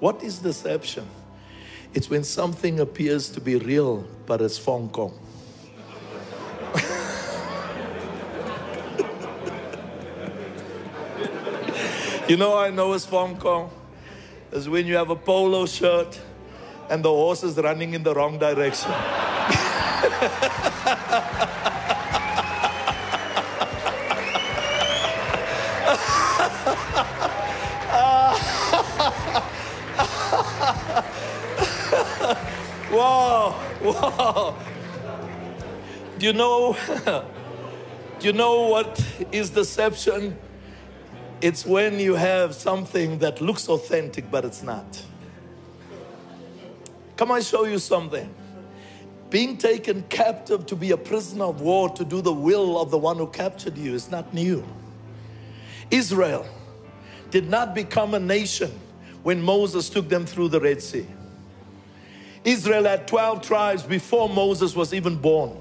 What 0.00 0.22
is 0.22 0.38
deception? 0.38 1.06
It's 1.94 2.08
when 2.08 2.24
something 2.24 2.80
appears 2.80 3.28
to 3.30 3.40
be 3.40 3.56
real, 3.56 4.06
but 4.26 4.40
it's 4.40 4.58
Fong 4.58 4.88
Kong. 4.88 5.18
You 12.28 12.36
know, 12.36 12.58
I 12.58 12.70
know 12.70 12.92
it's 12.92 13.06
Fong 13.06 13.36
Kong. 13.36 13.70
Is 14.52 14.68
when 14.68 14.86
you 14.86 14.96
have 14.96 15.10
a 15.10 15.16
polo 15.16 15.66
shirt 15.66 16.20
and 16.88 17.04
the 17.04 17.10
horse 17.10 17.42
is 17.42 17.56
running 17.56 17.94
in 17.94 18.02
the 18.02 18.14
wrong 18.14 18.38
direction. 18.38 18.90
Wow, 32.94 33.60
wow. 33.82 34.54
Do 36.16 36.26
you 36.26 36.32
know? 36.32 36.76
do 38.20 38.26
you 38.28 38.32
know 38.32 38.68
what 38.68 39.04
is 39.32 39.50
deception? 39.50 40.38
It's 41.44 41.66
when 41.66 42.00
you 42.00 42.14
have 42.14 42.54
something 42.54 43.18
that 43.18 43.42
looks 43.42 43.68
authentic, 43.68 44.30
but 44.30 44.46
it's 44.46 44.62
not. 44.62 45.04
Come 47.18 47.30
I 47.30 47.40
show 47.40 47.66
you 47.66 47.78
something. 47.78 48.34
Being 49.28 49.58
taken 49.58 50.04
captive 50.08 50.64
to 50.64 50.74
be 50.74 50.92
a 50.92 50.96
prisoner 50.96 51.44
of 51.44 51.60
war 51.60 51.90
to 51.90 52.02
do 52.02 52.22
the 52.22 52.32
will 52.32 52.80
of 52.80 52.90
the 52.90 52.96
one 52.96 53.18
who 53.18 53.26
captured 53.26 53.76
you 53.76 53.92
is 53.92 54.10
not 54.10 54.32
new. 54.32 54.64
Israel 55.90 56.46
did 57.28 57.50
not 57.50 57.74
become 57.74 58.14
a 58.14 58.20
nation 58.20 58.72
when 59.22 59.42
Moses 59.42 59.90
took 59.90 60.08
them 60.08 60.24
through 60.24 60.48
the 60.48 60.60
Red 60.60 60.80
Sea. 60.80 61.06
Israel 62.42 62.84
had 62.84 63.06
12 63.06 63.42
tribes 63.42 63.82
before 63.82 64.30
Moses 64.30 64.74
was 64.74 64.94
even 64.94 65.16
born. 65.16 65.54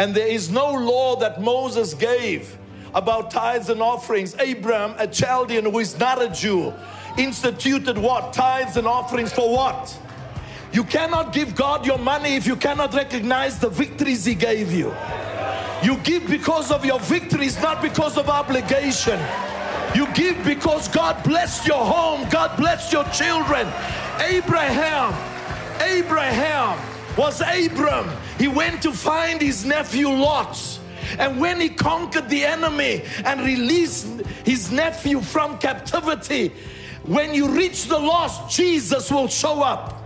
And 0.00 0.16
there 0.16 0.26
is 0.26 0.50
no 0.50 0.72
law 0.72 1.14
that 1.20 1.40
Moses 1.40 1.94
gave 1.94 2.58
about 2.94 3.30
tithes 3.30 3.68
and 3.68 3.82
offerings. 3.82 4.34
Abraham, 4.38 4.94
a 4.98 5.06
Chaldean 5.06 5.64
who 5.64 5.78
is 5.78 5.98
not 5.98 6.22
a 6.22 6.28
Jew, 6.28 6.72
instituted 7.18 7.98
what? 7.98 8.32
Tithes 8.32 8.76
and 8.76 8.86
offerings 8.86 9.32
for 9.32 9.52
what? 9.52 9.98
You 10.72 10.84
cannot 10.84 11.32
give 11.32 11.54
God 11.54 11.86
your 11.86 11.98
money 11.98 12.34
if 12.34 12.46
you 12.46 12.56
cannot 12.56 12.94
recognize 12.94 13.58
the 13.58 13.68
victories 13.68 14.24
He 14.24 14.34
gave 14.34 14.72
you. 14.72 14.94
You 15.82 15.98
give 15.98 16.26
because 16.26 16.70
of 16.70 16.84
your 16.84 16.98
victories, 17.00 17.60
not 17.60 17.82
because 17.82 18.16
of 18.16 18.28
obligation. 18.28 19.20
You 19.94 20.12
give 20.14 20.42
because 20.44 20.88
God 20.88 21.22
blessed 21.22 21.66
your 21.66 21.84
home, 21.84 22.28
God 22.30 22.56
blessed 22.56 22.92
your 22.92 23.04
children. 23.10 23.68
Abraham, 24.18 25.12
Abraham 25.80 26.78
was 27.16 27.40
Abram. 27.40 28.10
He 28.38 28.48
went 28.48 28.82
to 28.82 28.92
find 28.92 29.40
his 29.40 29.64
nephew 29.64 30.08
Lot. 30.08 30.80
And 31.18 31.40
when 31.40 31.60
he 31.60 31.68
conquered 31.68 32.28
the 32.28 32.44
enemy 32.44 33.02
and 33.24 33.40
released 33.40 34.06
his 34.44 34.70
nephew 34.70 35.20
from 35.20 35.58
captivity, 35.58 36.52
when 37.04 37.34
you 37.34 37.48
reach 37.48 37.84
the 37.84 37.98
lost, 37.98 38.54
Jesus 38.56 39.10
will 39.10 39.28
show 39.28 39.62
up. 39.62 40.00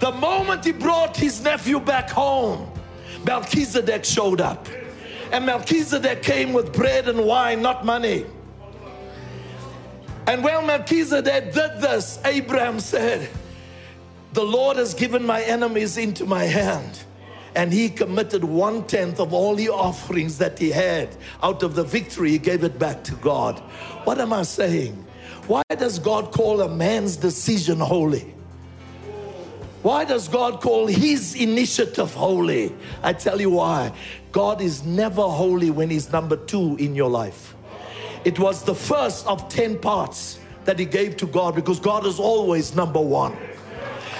The 0.00 0.12
moment 0.12 0.64
he 0.64 0.72
brought 0.72 1.16
his 1.16 1.42
nephew 1.42 1.80
back 1.80 2.10
home, 2.10 2.70
Melchizedek 3.24 4.04
showed 4.04 4.40
up. 4.40 4.68
And 5.32 5.46
Melchizedek 5.46 6.22
came 6.22 6.52
with 6.52 6.72
bread 6.72 7.08
and 7.08 7.24
wine, 7.24 7.62
not 7.62 7.84
money. 7.84 8.26
And 10.26 10.44
when 10.44 10.66
Melchizedek 10.66 11.52
did 11.52 11.80
this, 11.80 12.18
Abraham 12.24 12.78
said, 12.80 13.28
The 14.32 14.44
Lord 14.44 14.76
has 14.76 14.92
given 14.92 15.24
my 15.24 15.42
enemies 15.42 15.96
into 15.96 16.26
my 16.26 16.44
hand. 16.44 17.05
And 17.56 17.72
he 17.72 17.88
committed 17.88 18.44
one 18.44 18.86
tenth 18.86 19.18
of 19.18 19.32
all 19.32 19.54
the 19.54 19.70
offerings 19.70 20.36
that 20.38 20.58
he 20.58 20.70
had 20.70 21.08
out 21.42 21.62
of 21.62 21.74
the 21.74 21.82
victory, 21.82 22.32
he 22.32 22.38
gave 22.38 22.62
it 22.62 22.78
back 22.78 23.02
to 23.04 23.14
God. 23.16 23.58
What 24.04 24.20
am 24.20 24.34
I 24.34 24.42
saying? 24.42 24.92
Why 25.46 25.62
does 25.70 25.98
God 25.98 26.32
call 26.32 26.60
a 26.60 26.68
man's 26.68 27.16
decision 27.16 27.80
holy? 27.80 28.34
Why 29.82 30.04
does 30.04 30.28
God 30.28 30.60
call 30.60 30.86
his 30.86 31.34
initiative 31.34 32.12
holy? 32.12 32.74
I 33.02 33.14
tell 33.14 33.40
you 33.40 33.50
why. 33.50 33.92
God 34.32 34.60
is 34.60 34.84
never 34.84 35.22
holy 35.22 35.70
when 35.70 35.88
he's 35.88 36.12
number 36.12 36.36
two 36.36 36.76
in 36.76 36.94
your 36.94 37.08
life. 37.08 37.54
It 38.24 38.38
was 38.38 38.64
the 38.64 38.74
first 38.74 39.26
of 39.26 39.48
10 39.48 39.78
parts 39.78 40.40
that 40.66 40.78
he 40.78 40.84
gave 40.84 41.16
to 41.18 41.26
God 41.26 41.54
because 41.54 41.80
God 41.80 42.04
is 42.04 42.18
always 42.18 42.74
number 42.74 43.00
one. 43.00 43.34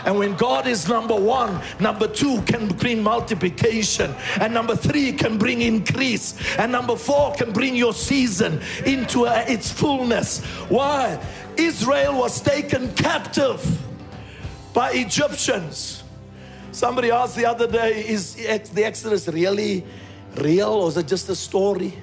And 0.07 0.17
when 0.17 0.37
God 0.37 0.69
is 0.69 0.89
number 0.89 1.17
one, 1.17 1.61
number 1.81 2.07
two 2.07 2.41
can 2.43 2.69
bring 2.69 3.03
multiplication, 3.03 4.15
and 4.41 4.55
number 4.55 4.77
three 4.77 5.13
can 5.13 5.37
bring 5.37 5.63
increase, 5.63 6.39
and 6.59 6.71
number 6.71 6.95
four 6.95 7.35
can 7.35 7.53
bring 7.53 7.75
your 7.75 7.93
season 7.93 8.61
into 8.87 9.27
uh, 9.27 9.45
its 9.49 9.71
fullness. 9.71 10.45
Why? 10.69 11.21
Israel 11.57 12.19
was 12.19 12.41
taken 12.41 12.95
captive 12.95 13.61
by 14.73 14.93
Egyptians. 14.93 16.05
Somebody 16.71 17.11
asked 17.11 17.35
the 17.35 17.47
other 17.47 17.67
day, 17.67 18.07
is 18.07 18.35
the 18.71 18.85
Exodus 18.85 19.27
really 19.27 19.85
real 20.37 20.69
or 20.69 20.89
is 20.89 20.97
it 20.99 21.09
just 21.09 21.29
a 21.31 21.35
story? 21.35 21.95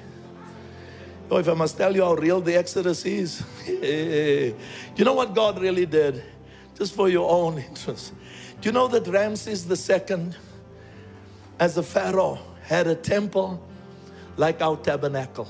Oh, 1.30 1.38
if 1.38 1.48
I 1.48 1.54
must 1.54 1.78
tell 1.78 1.94
you 1.94 2.02
how 2.02 2.14
real 2.14 2.42
the 2.42 2.54
Exodus 2.54 3.06
is, 3.06 3.42
you 3.66 5.04
know 5.04 5.14
what 5.14 5.34
God 5.34 5.58
really 5.58 5.86
did? 5.86 6.22
Just 6.76 6.94
for 6.94 7.08
your 7.08 7.30
own 7.30 7.58
interest. 7.58 8.12
Do 8.60 8.68
you 8.68 8.72
know 8.72 8.88
that 8.88 9.06
Ramses 9.06 9.68
II, 9.90 10.30
as 11.58 11.76
a 11.76 11.82
pharaoh, 11.82 12.38
had 12.62 12.86
a 12.86 12.94
temple 12.94 13.62
like 14.36 14.60
our 14.60 14.76
tabernacle? 14.76 15.48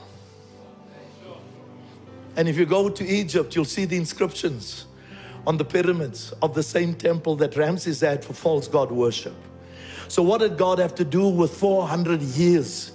And 2.36 2.48
if 2.48 2.58
you 2.58 2.66
go 2.66 2.88
to 2.88 3.06
Egypt, 3.06 3.54
you'll 3.54 3.64
see 3.64 3.84
the 3.84 3.96
inscriptions 3.96 4.86
on 5.46 5.56
the 5.56 5.64
pyramids 5.64 6.32
of 6.42 6.54
the 6.54 6.62
same 6.62 6.94
temple 6.94 7.36
that 7.36 7.56
Ramses 7.56 8.00
had 8.00 8.24
for 8.24 8.32
false 8.32 8.66
god 8.66 8.90
worship. 8.90 9.34
So, 10.08 10.22
what 10.22 10.38
did 10.40 10.58
God 10.58 10.78
have 10.78 10.94
to 10.96 11.04
do 11.04 11.28
with 11.28 11.56
400 11.56 12.20
years 12.20 12.92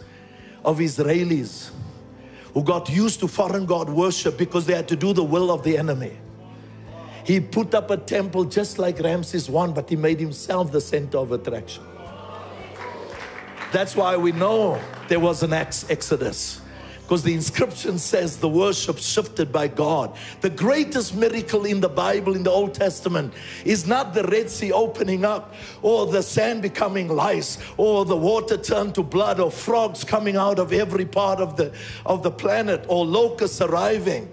of 0.63 0.79
Israelis 0.79 1.71
who 2.53 2.63
got 2.63 2.89
used 2.89 3.19
to 3.19 3.27
foreign 3.27 3.65
god 3.65 3.89
worship 3.89 4.37
because 4.37 4.65
they 4.65 4.73
had 4.73 4.87
to 4.87 4.95
do 4.95 5.13
the 5.13 5.23
will 5.23 5.51
of 5.51 5.63
the 5.63 5.77
enemy. 5.77 6.17
He 7.25 7.39
put 7.39 7.73
up 7.73 7.91
a 7.91 7.97
temple 7.97 8.45
just 8.45 8.79
like 8.79 8.99
Ramses 8.99 9.49
I, 9.49 9.67
but 9.67 9.89
he 9.89 9.95
made 9.95 10.19
himself 10.19 10.71
the 10.71 10.81
center 10.81 11.17
of 11.17 11.31
attraction. 11.31 11.83
That's 13.71 13.95
why 13.95 14.17
we 14.17 14.31
know 14.31 14.81
there 15.07 15.19
was 15.19 15.43
an 15.43 15.53
ex- 15.53 15.89
exodus. 15.89 16.61
Because 17.09 17.23
the 17.23 17.33
inscription 17.33 17.97
says 17.97 18.37
the 18.37 18.47
worship 18.47 18.99
shifted 18.99 19.51
by 19.51 19.67
God. 19.67 20.15
The 20.41 20.49
greatest 20.51 21.15
miracle 21.15 21.65
in 21.65 21.81
the 21.81 21.89
Bible, 21.89 22.35
in 22.35 22.43
the 22.43 22.51
Old 22.51 22.75
Testament, 22.75 23.33
is 23.65 23.87
not 23.87 24.13
the 24.13 24.23
Red 24.25 24.47
Sea 24.47 24.71
opening 24.71 25.25
up, 25.25 25.55
or 25.81 26.05
the 26.05 26.21
sand 26.21 26.61
becoming 26.61 27.07
lice, 27.07 27.57
or 27.77 28.05
the 28.05 28.15
water 28.15 28.57
turned 28.57 28.93
to 28.93 29.01
blood, 29.01 29.39
or 29.39 29.49
frogs 29.49 30.03
coming 30.03 30.35
out 30.35 30.59
of 30.59 30.71
every 30.71 31.05
part 31.05 31.39
of 31.39 31.57
the, 31.57 31.73
of 32.05 32.21
the 32.21 32.29
planet, 32.29 32.85
or 32.87 33.07
locusts 33.07 33.59
arriving. 33.59 34.29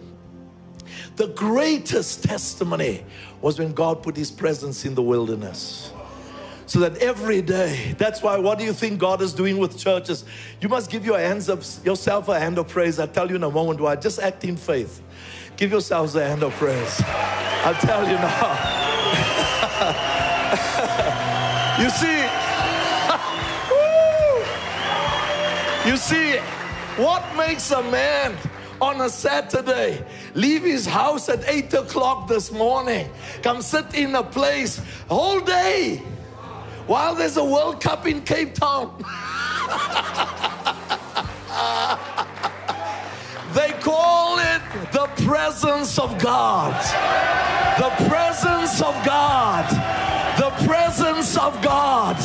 The 1.17 1.29
greatest 1.29 2.25
testimony 2.25 3.05
was 3.41 3.59
when 3.59 3.73
God 3.73 4.03
put 4.03 4.17
His 4.17 4.31
presence 4.31 4.85
in 4.85 4.95
the 4.95 5.03
wilderness. 5.03 5.93
So 6.67 6.81
that 6.81 6.99
every 6.99 7.41
day 7.43 7.95
that's 7.97 8.23
why 8.23 8.37
what 8.39 8.59
do 8.59 8.65
you 8.65 8.73
think 8.73 8.99
god 8.99 9.23
is 9.23 9.33
doing 9.33 9.59
with 9.59 9.79
churches? 9.79 10.25
You 10.61 10.69
must 10.69 10.91
give 10.91 11.07
your 11.07 11.19
hands 11.19 11.49
up 11.49 11.61
yourself 11.85 12.29
a 12.29 12.41
hand 12.41 12.59
of 12.59 12.69
praise. 12.69 12.99
I 12.99 13.07
tell 13.07 13.29
you 13.29 13.37
in 13.37 13.45
a 13.45 13.51
moment 13.51 13.81
why. 13.81 13.95
Just 13.97 14.19
act 14.19 14.45
in 14.45 14.57
faith. 14.57 15.01
Give 15.57 15.71
yourselves 15.71 16.17
a 16.17 16.27
hand 16.27 16.43
of 16.43 16.53
praise. 16.55 17.01
I'll 17.07 17.75
tell 17.75 18.07
you 18.07 18.15
now. 18.15 18.83
You 21.79 21.91
see 21.91 22.07
you 25.87 25.97
see 25.99 26.39
what 26.97 27.23
makes 27.37 27.71
a 27.71 27.83
man 27.83 28.35
on 28.81 29.01
a 29.01 29.09
Saturday, 29.09 30.05
leave 30.35 30.63
his 30.63 30.87
house 30.87 31.29
at 31.29 31.49
8 31.49 31.75
o'clock 31.75 32.29
this 32.29 32.53
morning, 32.53 33.11
come 33.43 33.63
sit 33.63 33.95
in 33.95 34.15
a 34.15 34.23
place 34.23 34.81
whole 35.09 35.41
day 35.41 36.03
while 36.87 37.15
there's 37.15 37.37
a 37.37 37.45
World 37.45 37.81
Cup 37.81 38.07
in 38.07 38.23
Cape 38.23 38.55
Town. 38.55 38.95
they 43.55 43.73
call 43.81 44.39
it 44.39 44.63
the 44.93 45.07
presence 45.25 45.99
of 45.99 46.17
God. 46.19 46.75
The 47.79 47.91
presence 48.09 48.81
of 48.81 48.95
God. 49.05 49.69
The 50.39 50.51
presence 50.67 51.37
of 51.37 51.61
God. 51.63 52.17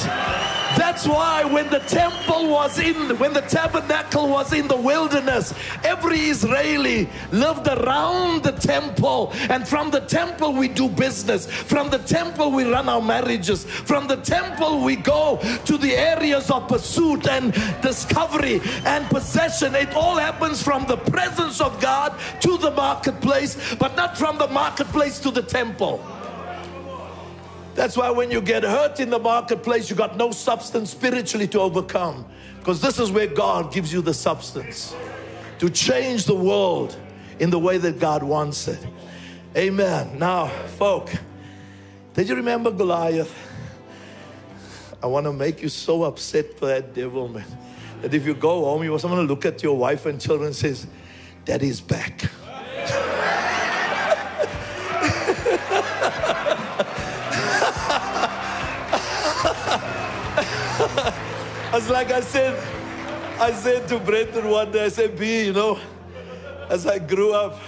That's 0.92 1.08
why 1.08 1.46
when 1.46 1.70
the 1.70 1.80
temple 1.80 2.50
was 2.50 2.78
in, 2.78 3.18
when 3.18 3.32
the 3.32 3.40
tabernacle 3.40 4.28
was 4.28 4.52
in 4.52 4.68
the 4.68 4.76
wilderness, 4.76 5.54
every 5.86 6.20
Israeli 6.20 7.08
lived 7.32 7.66
around 7.66 8.44
the 8.44 8.52
temple. 8.52 9.32
And 9.50 9.66
from 9.66 9.90
the 9.90 10.02
temple 10.02 10.52
we 10.52 10.68
do 10.68 10.90
business. 10.90 11.46
From 11.50 11.90
the 11.90 12.00
temple 12.00 12.52
we 12.52 12.66
run 12.66 12.90
our 12.90 13.02
marriages. 13.02 13.64
From 13.64 14.06
the 14.06 14.18
temple 14.18 14.84
we 14.84 14.98
go 14.98 15.40
to 15.64 15.78
the 15.78 15.94
areas 15.94 16.52
of 16.52 16.68
pursuit 16.68 17.26
and 17.26 17.54
discovery 17.82 18.60
and 18.86 19.06
possession. 19.06 19.76
It 19.76 19.94
all 19.94 20.18
happens 20.18 20.62
from 20.62 20.86
the 20.88 20.98
presence 20.98 21.62
of 21.62 21.80
God 21.80 22.20
to 22.42 22.58
the 22.58 22.72
marketplace, 22.72 23.76
but 23.76 23.96
not 23.96 24.18
from 24.18 24.38
the 24.38 24.50
marketplace 24.50 25.22
to 25.22 25.32
the 25.32 25.42
temple. 25.42 26.06
That's 27.82 27.98
why 27.98 28.12
when 28.12 28.30
you 28.30 28.42
get 28.42 28.62
hurt 28.62 29.00
in 29.00 29.10
the 29.10 29.18
marketplace, 29.18 29.90
you 29.90 29.96
got 29.96 30.16
no 30.16 30.30
substance 30.30 30.92
spiritually 30.92 31.48
to 31.48 31.62
overcome. 31.62 32.28
Because 32.60 32.80
this 32.80 33.00
is 33.00 33.12
where 33.12 33.26
God 33.26 33.74
gives 33.74 33.92
you 33.92 34.04
the 34.04 34.14
substance 34.14 34.96
to 35.58 35.68
change 35.68 36.26
the 36.26 36.36
world 36.36 36.96
in 37.40 37.50
the 37.50 37.58
way 37.58 37.80
that 37.80 37.98
God 37.98 38.22
wants 38.22 38.68
it. 38.68 38.78
Amen. 39.58 40.20
Now, 40.20 40.50
folk, 40.78 41.10
did 42.14 42.30
you 42.30 42.36
remember 42.36 42.70
Goliath? 42.70 43.36
I 45.02 45.08
want 45.08 45.26
to 45.26 45.34
make 45.34 45.64
you 45.64 45.70
so 45.70 46.04
upset 46.04 46.60
for 46.60 46.68
that 46.68 46.94
devil, 46.94 47.30
man. 47.30 47.48
That 48.04 48.14
if 48.14 48.28
you 48.28 48.36
go 48.36 48.64
home, 48.64 48.84
you 48.84 48.92
want 48.92 49.02
someone 49.02 49.22
to 49.22 49.26
look 49.26 49.44
at 49.44 49.64
your 49.64 49.76
wife 49.76 50.06
and 50.06 50.22
children 50.22 50.50
and 50.50 50.56
says, 50.56 50.86
Daddy's 51.46 51.82
back. 51.82 52.30
As 61.74 61.90
like 61.90 62.12
I 62.12 62.20
said, 62.20 62.62
I 63.40 63.54
said 63.54 63.88
to 63.88 63.98
Brenton 63.98 64.50
one 64.50 64.74
day, 64.74 64.84
I 64.84 64.90
said, 64.90 65.18
B, 65.18 65.46
you 65.46 65.54
know, 65.54 65.80
as 66.70 66.86
I 66.86 67.00
grew 67.00 67.32
up, 67.32 67.62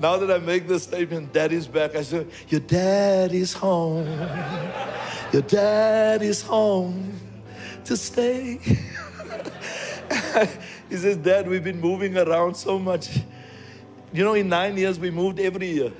now 0.00 0.16
that 0.16 0.32
I 0.32 0.38
make 0.38 0.66
this 0.66 0.82
statement, 0.82 1.32
daddy's 1.32 1.68
back, 1.68 1.94
I 1.94 2.02
said, 2.02 2.28
Your 2.48 2.58
daddy's 2.58 3.52
home. 3.52 4.06
Your 5.32 5.42
daddy's 5.42 6.42
home 6.42 7.20
to 7.84 7.96
stay. 7.96 8.58
he 10.90 10.96
says, 10.96 11.18
Dad, 11.18 11.46
we've 11.46 11.62
been 11.62 11.80
moving 11.80 12.18
around 12.18 12.56
so 12.56 12.80
much. 12.80 13.20
You 14.12 14.24
know, 14.24 14.34
in 14.34 14.48
nine 14.48 14.76
years, 14.76 14.98
we 14.98 15.12
moved 15.12 15.38
every 15.38 15.68
year. 15.68 15.92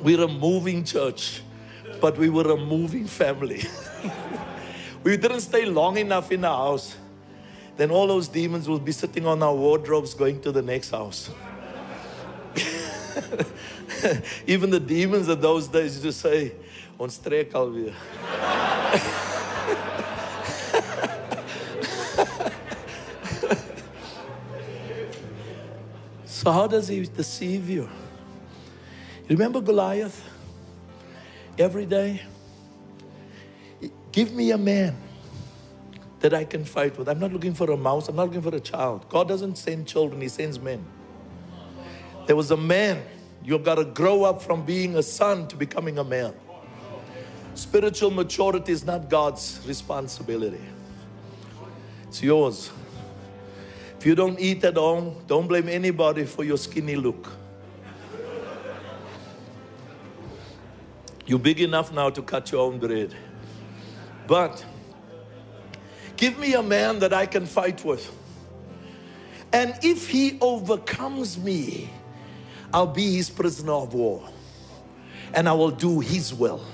We're 0.00 0.22
a 0.22 0.28
moving 0.28 0.82
church, 0.82 1.40
but 2.00 2.18
we 2.18 2.30
were 2.30 2.50
a 2.50 2.56
moving 2.56 3.06
family. 3.06 3.62
we 5.04 5.16
didn't 5.18 5.40
stay 5.40 5.66
long 5.66 5.98
enough 5.98 6.32
in 6.32 6.40
the 6.40 6.48
house, 6.48 6.96
then 7.76 7.90
all 7.90 8.06
those 8.06 8.26
demons 8.26 8.66
will 8.68 8.78
be 8.78 8.92
sitting 8.92 9.26
on 9.26 9.42
our 9.42 9.54
wardrobes 9.54 10.14
going 10.14 10.40
to 10.40 10.50
the 10.50 10.62
next 10.62 10.90
house. 10.90 11.30
Even 14.46 14.70
the 14.70 14.80
demons 14.80 15.28
of 15.28 15.42
those 15.42 15.68
days 15.68 16.00
to 16.00 16.12
say, 16.12 16.52
ons 16.98 17.18
trek 17.18 17.50
alweer. 17.50 17.92
so 26.24 26.50
how 26.50 26.66
does 26.66 26.88
he 26.88 27.04
deceive 27.04 27.68
you? 27.68 27.90
Remember 29.28 29.60
Goliath? 29.60 30.22
Every 31.58 31.86
day, 31.86 32.22
Give 34.14 34.32
me 34.32 34.52
a 34.52 34.58
man 34.58 34.96
that 36.20 36.32
I 36.32 36.44
can 36.44 36.64
fight 36.64 36.96
with. 36.96 37.08
I'm 37.08 37.18
not 37.18 37.32
looking 37.32 37.52
for 37.52 37.68
a 37.72 37.76
mouse, 37.76 38.08
I'm 38.08 38.14
not 38.14 38.28
looking 38.28 38.48
for 38.48 38.54
a 38.54 38.60
child. 38.60 39.08
God 39.08 39.26
doesn't 39.26 39.58
send 39.58 39.88
children, 39.88 40.20
He 40.20 40.28
sends 40.28 40.60
men. 40.60 40.86
There 42.28 42.36
was 42.36 42.52
a 42.52 42.56
man. 42.56 43.02
You've 43.42 43.64
got 43.64 43.74
to 43.74 43.84
grow 43.84 44.22
up 44.22 44.40
from 44.40 44.64
being 44.64 44.94
a 44.94 45.02
son 45.02 45.48
to 45.48 45.56
becoming 45.56 45.98
a 45.98 46.04
man. 46.04 46.32
Spiritual 47.56 48.12
maturity 48.12 48.70
is 48.70 48.84
not 48.84 49.10
God's 49.10 49.60
responsibility, 49.66 50.62
it's 52.04 52.22
yours. 52.22 52.70
If 53.98 54.06
you 54.06 54.14
don't 54.14 54.38
eat 54.38 54.62
at 54.62 54.76
home, 54.76 55.24
don't 55.26 55.48
blame 55.48 55.68
anybody 55.68 56.24
for 56.24 56.44
your 56.44 56.58
skinny 56.58 56.94
look. 56.94 57.32
You're 61.26 61.40
big 61.40 61.60
enough 61.60 61.92
now 61.92 62.10
to 62.10 62.22
cut 62.22 62.52
your 62.52 62.60
own 62.60 62.78
bread. 62.78 63.12
But 64.26 64.64
give 66.16 66.38
me 66.38 66.54
a 66.54 66.62
man 66.62 67.00
that 67.00 67.12
I 67.12 67.26
can 67.26 67.46
fight 67.46 67.84
with. 67.84 68.10
And 69.52 69.76
if 69.82 70.08
he 70.08 70.38
overcomes 70.40 71.38
me, 71.38 71.90
I'll 72.72 72.86
be 72.86 73.14
his 73.14 73.30
prisoner 73.30 73.72
of 73.72 73.94
war 73.94 74.28
and 75.34 75.48
I 75.48 75.52
will 75.52 75.70
do 75.70 76.00
his 76.00 76.32
will. 76.32 76.64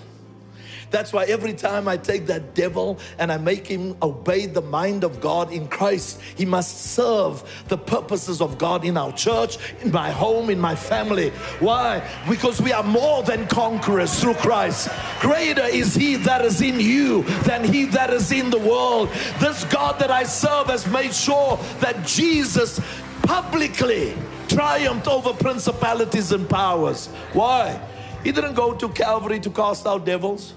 That's 0.90 1.12
why 1.12 1.24
every 1.24 1.52
time 1.52 1.86
I 1.86 1.96
take 1.96 2.26
that 2.26 2.54
devil 2.54 2.98
and 3.18 3.30
I 3.30 3.38
make 3.38 3.66
him 3.66 3.96
obey 4.02 4.46
the 4.46 4.60
mind 4.60 5.04
of 5.04 5.20
God 5.20 5.52
in 5.52 5.68
Christ, 5.68 6.20
he 6.36 6.44
must 6.44 6.92
serve 6.92 7.42
the 7.68 7.78
purposes 7.78 8.40
of 8.40 8.58
God 8.58 8.84
in 8.84 8.96
our 8.96 9.12
church, 9.12 9.58
in 9.82 9.92
my 9.92 10.10
home, 10.10 10.50
in 10.50 10.58
my 10.58 10.74
family. 10.74 11.30
Why? 11.60 12.02
Because 12.28 12.60
we 12.60 12.72
are 12.72 12.82
more 12.82 13.22
than 13.22 13.46
conquerors 13.46 14.18
through 14.20 14.34
Christ. 14.34 14.88
Greater 15.20 15.64
is 15.64 15.94
he 15.94 16.16
that 16.16 16.44
is 16.44 16.60
in 16.60 16.80
you 16.80 17.22
than 17.44 17.64
he 17.64 17.84
that 17.86 18.10
is 18.10 18.32
in 18.32 18.50
the 18.50 18.58
world. 18.58 19.08
This 19.38 19.64
God 19.64 19.98
that 20.00 20.10
I 20.10 20.24
serve 20.24 20.66
has 20.66 20.86
made 20.88 21.14
sure 21.14 21.58
that 21.80 22.04
Jesus 22.06 22.80
publicly 23.22 24.14
triumphed 24.48 25.06
over 25.06 25.32
principalities 25.32 26.32
and 26.32 26.48
powers. 26.48 27.06
Why? 27.32 27.80
He 28.24 28.32
didn't 28.32 28.54
go 28.54 28.74
to 28.74 28.88
Calvary 28.88 29.38
to 29.40 29.50
cast 29.50 29.86
out 29.86 30.04
devils. 30.04 30.54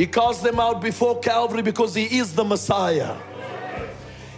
He 0.00 0.06
cast 0.06 0.42
them 0.42 0.58
out 0.58 0.80
before 0.80 1.20
Calvary 1.20 1.60
because 1.60 1.94
He 1.94 2.16
is 2.16 2.32
the 2.32 2.42
Messiah. 2.42 3.18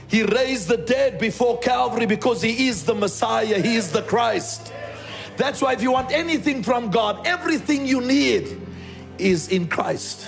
He 0.08 0.24
raised 0.24 0.66
the 0.66 0.76
dead 0.76 1.20
before 1.20 1.60
Calvary 1.60 2.04
because 2.04 2.42
He 2.42 2.66
is 2.66 2.84
the 2.84 2.96
Messiah. 2.96 3.60
He 3.60 3.76
is 3.76 3.92
the 3.92 4.02
Christ. 4.02 4.72
That's 5.36 5.62
why 5.62 5.74
if 5.74 5.80
you 5.80 5.92
want 5.92 6.10
anything 6.10 6.64
from 6.64 6.90
God, 6.90 7.24
everything 7.28 7.86
you 7.86 8.00
need 8.00 8.60
is 9.18 9.50
in 9.50 9.68
Christ. 9.68 10.26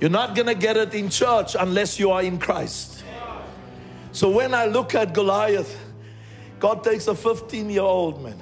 You're 0.00 0.08
not 0.08 0.34
going 0.34 0.46
to 0.46 0.54
get 0.54 0.78
it 0.78 0.94
in 0.94 1.10
church 1.10 1.54
unless 1.54 1.98
you 1.98 2.10
are 2.10 2.22
in 2.22 2.38
Christ. 2.38 3.04
So 4.12 4.30
when 4.30 4.54
I 4.54 4.64
look 4.64 4.94
at 4.94 5.12
Goliath, 5.12 5.78
God 6.58 6.82
takes 6.82 7.06
a 7.06 7.14
15 7.14 7.68
year 7.68 7.82
old 7.82 8.22
man. 8.22 8.40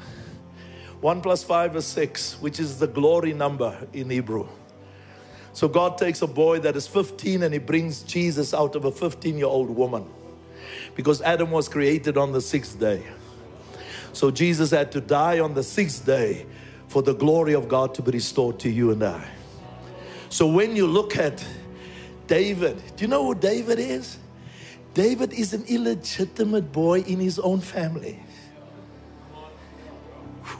1 1.00 1.20
plus 1.20 1.42
5 1.42 1.74
is 1.74 1.86
6, 1.86 2.40
which 2.40 2.60
is 2.60 2.78
the 2.78 2.86
glory 2.86 3.32
number 3.32 3.76
in 3.92 4.08
Hebrew. 4.08 4.46
So 5.52 5.68
God 5.68 5.98
takes 5.98 6.22
a 6.22 6.26
boy 6.26 6.60
that 6.60 6.76
is 6.76 6.86
15 6.86 7.42
and 7.42 7.52
he 7.52 7.58
brings 7.58 8.02
Jesus 8.02 8.54
out 8.54 8.76
of 8.76 8.84
a 8.84 8.92
15 8.92 9.36
year 9.36 9.46
old 9.46 9.70
woman 9.70 10.08
because 10.94 11.20
Adam 11.22 11.50
was 11.50 11.68
created 11.68 12.16
on 12.16 12.32
the 12.32 12.40
sixth 12.40 12.78
day. 12.78 13.02
So 14.12 14.30
Jesus 14.30 14.70
had 14.70 14.92
to 14.92 15.00
die 15.00 15.40
on 15.40 15.54
the 15.54 15.62
sixth 15.62 16.04
day 16.04 16.46
for 16.88 17.02
the 17.02 17.14
glory 17.14 17.54
of 17.54 17.68
God 17.68 17.94
to 17.94 18.02
be 18.02 18.12
restored 18.12 18.58
to 18.60 18.70
you 18.70 18.90
and 18.90 19.02
I. 19.02 19.28
So 20.28 20.46
when 20.46 20.76
you 20.76 20.86
look 20.86 21.16
at 21.16 21.44
David, 22.26 22.80
do 22.96 23.04
you 23.04 23.08
know 23.08 23.24
who 23.26 23.34
David 23.34 23.78
is? 23.78 24.18
David 24.94 25.32
is 25.32 25.52
an 25.52 25.64
illegitimate 25.68 26.72
boy 26.72 27.00
in 27.00 27.20
his 27.20 27.38
own 27.38 27.60
family. 27.60 28.20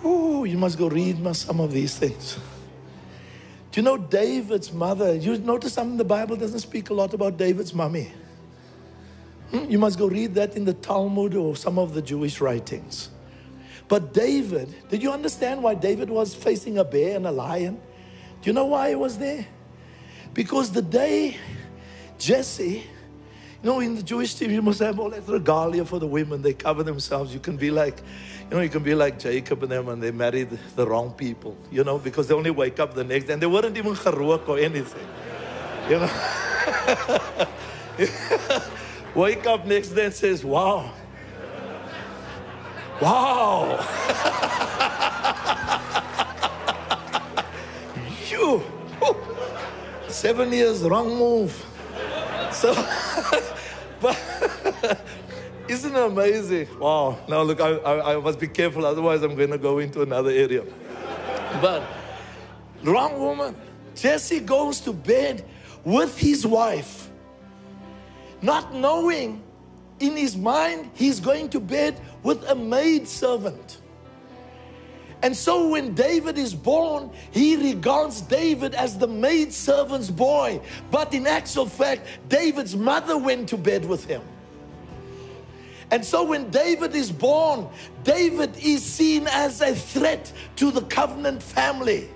Whew, 0.01 0.45
you 0.45 0.57
must 0.57 0.79
go 0.79 0.89
read 0.89 1.19
some 1.35 1.61
of 1.61 1.73
these 1.73 1.97
things. 1.97 2.39
Do 3.73 3.81
you 3.81 3.85
know 3.85 3.97
David's 3.97 4.73
mother? 4.73 5.15
You 5.15 5.39
notice 5.39 5.75
something 5.75 5.97
the 5.97 6.05
Bible 6.05 6.37
doesn't 6.37 6.59
speak 6.59 6.91
a 6.91 6.95
lot 6.95 7.15
about 7.15 7.37
David's 7.37 7.73
mommy. 7.73 8.13
Hmm? 9.51 9.71
You 9.71 9.79
must 9.79 9.99
go 9.99 10.09
read 10.09 10.35
that 10.35 10.57
in 10.57 10.65
the 10.65 10.75
Talmud 10.75 11.35
or 11.35 11.55
some 11.55 11.79
of 11.79 11.95
the 11.95 12.03
Jewish 12.03 12.41
writings. 12.41 13.11
But 13.87 14.13
David, 14.13 14.75
did 14.89 15.03
you 15.03 15.13
understand 15.13 15.63
why 15.63 15.75
David 15.75 16.11
was 16.11 16.35
facing 16.35 16.79
a 16.79 16.85
bear 16.85 17.17
and 17.17 17.27
a 17.27 17.33
lion? 17.33 17.81
Do 18.43 18.51
you 18.51 18.53
know 18.53 18.67
why 18.67 18.91
he 18.91 18.95
was 18.95 19.19
there? 19.19 19.47
Because 20.33 20.71
the 20.71 20.83
day 20.83 21.37
Jesse, 22.19 22.85
you 23.63 23.71
know, 23.71 23.81
in 23.81 23.95
the 23.95 24.03
Jewish 24.03 24.35
team, 24.35 24.51
you 24.51 24.63
must 24.63 24.81
have 24.81 24.99
all 24.99 25.11
that 25.11 25.29
regalia 25.29 25.85
for 25.85 25.99
the 25.99 26.07
women. 26.07 26.41
They 26.41 26.55
cover 26.55 26.83
themselves. 26.83 27.35
You 27.35 27.41
can 27.41 27.59
be 27.59 27.71
like, 27.71 27.99
you 28.51 28.57
know, 28.57 28.63
you 28.63 28.71
can 28.71 28.83
be 28.83 28.95
like 28.95 29.19
Jacob 29.19 29.63
and 29.63 29.71
them 29.71 29.89
and 29.89 30.03
they 30.03 30.11
married 30.11 30.59
the 30.77 30.87
wrong 30.87 31.13
people, 31.13 31.59
you 31.71 31.85
know, 31.85 31.99
because 31.99 32.27
they 32.27 32.35
only 32.35 32.51
wake 32.51 32.81
up 32.81 32.95
the 32.95 33.05
next 33.05 33.27
day 33.27 33.35
and 33.35 33.43
they 33.43 33.47
weren't 33.47 33.77
even 33.77 33.95
gerook 33.95 34.49
or 34.49 34.59
anything. 34.59 35.07
You 35.89 36.01
know? 36.01 36.11
wake 39.15 39.47
up 39.47 39.67
next 39.67 39.91
day 39.91 40.07
and 40.07 40.15
says, 40.15 40.43
wow, 40.45 40.93
Wow. 43.01 43.81
you. 48.31 48.63
Seven 50.09 50.53
years, 50.53 50.83
wrong 50.83 51.17
move. 51.17 51.70
So, 52.53 52.75
but 54.01 54.19
isn't 55.69 55.95
it 55.95 56.03
amazing? 56.03 56.69
Wow. 56.79 57.19
Now, 57.29 57.43
look, 57.43 57.61
I, 57.61 57.71
I, 57.71 58.15
I 58.15 58.21
must 58.21 58.41
be 58.41 58.49
careful, 58.49 58.85
otherwise, 58.85 59.23
I'm 59.23 59.37
going 59.37 59.51
to 59.51 59.59
go 59.59 59.79
into 59.79 60.03
another 60.03 60.31
area. 60.31 60.65
But, 61.61 61.83
wrong 62.83 63.19
woman. 63.19 63.57
Jesse 63.95 64.41
goes 64.41 64.81
to 64.81 64.93
bed 64.93 65.45
with 65.85 66.19
his 66.19 66.47
wife, 66.47 67.11
not 68.41 68.75
knowing 68.75 69.43
in 69.99 70.17
his 70.17 70.37
mind 70.37 70.91
he's 70.95 71.21
going 71.21 71.49
to 71.51 71.61
bed 71.61 72.01
with 72.23 72.43
a 72.49 72.55
maid 72.55 73.07
servant. 73.07 73.80
And 75.23 75.37
so 75.37 75.69
when 75.69 75.95
David 75.95 76.39
is 76.39 76.55
born, 76.55 77.11
he 77.31 77.57
regards 77.57 78.23
David 78.23 78.75
as 78.75 78.97
the 78.97 79.09
maidservant's 79.09 80.11
boy. 80.11 80.61
But 80.91 81.13
in 81.13 81.27
actual 81.27 81.67
fact, 81.67 82.07
David's 82.29 82.75
mother 82.75 83.19
went 83.19 83.49
to 83.51 83.59
bed 83.59 83.85
with 83.85 84.05
him. 84.07 84.23
And 85.91 86.05
so 86.05 86.23
when 86.25 86.51
David 86.51 86.95
is 86.95 87.11
born, 87.11 87.69
David 88.05 88.57
is 88.57 88.83
seen 88.83 89.27
as 89.27 89.61
a 89.61 89.75
threat 89.75 90.33
to 90.57 90.71
the 90.71 90.83
covenant 90.83 91.43
family. 91.43 92.09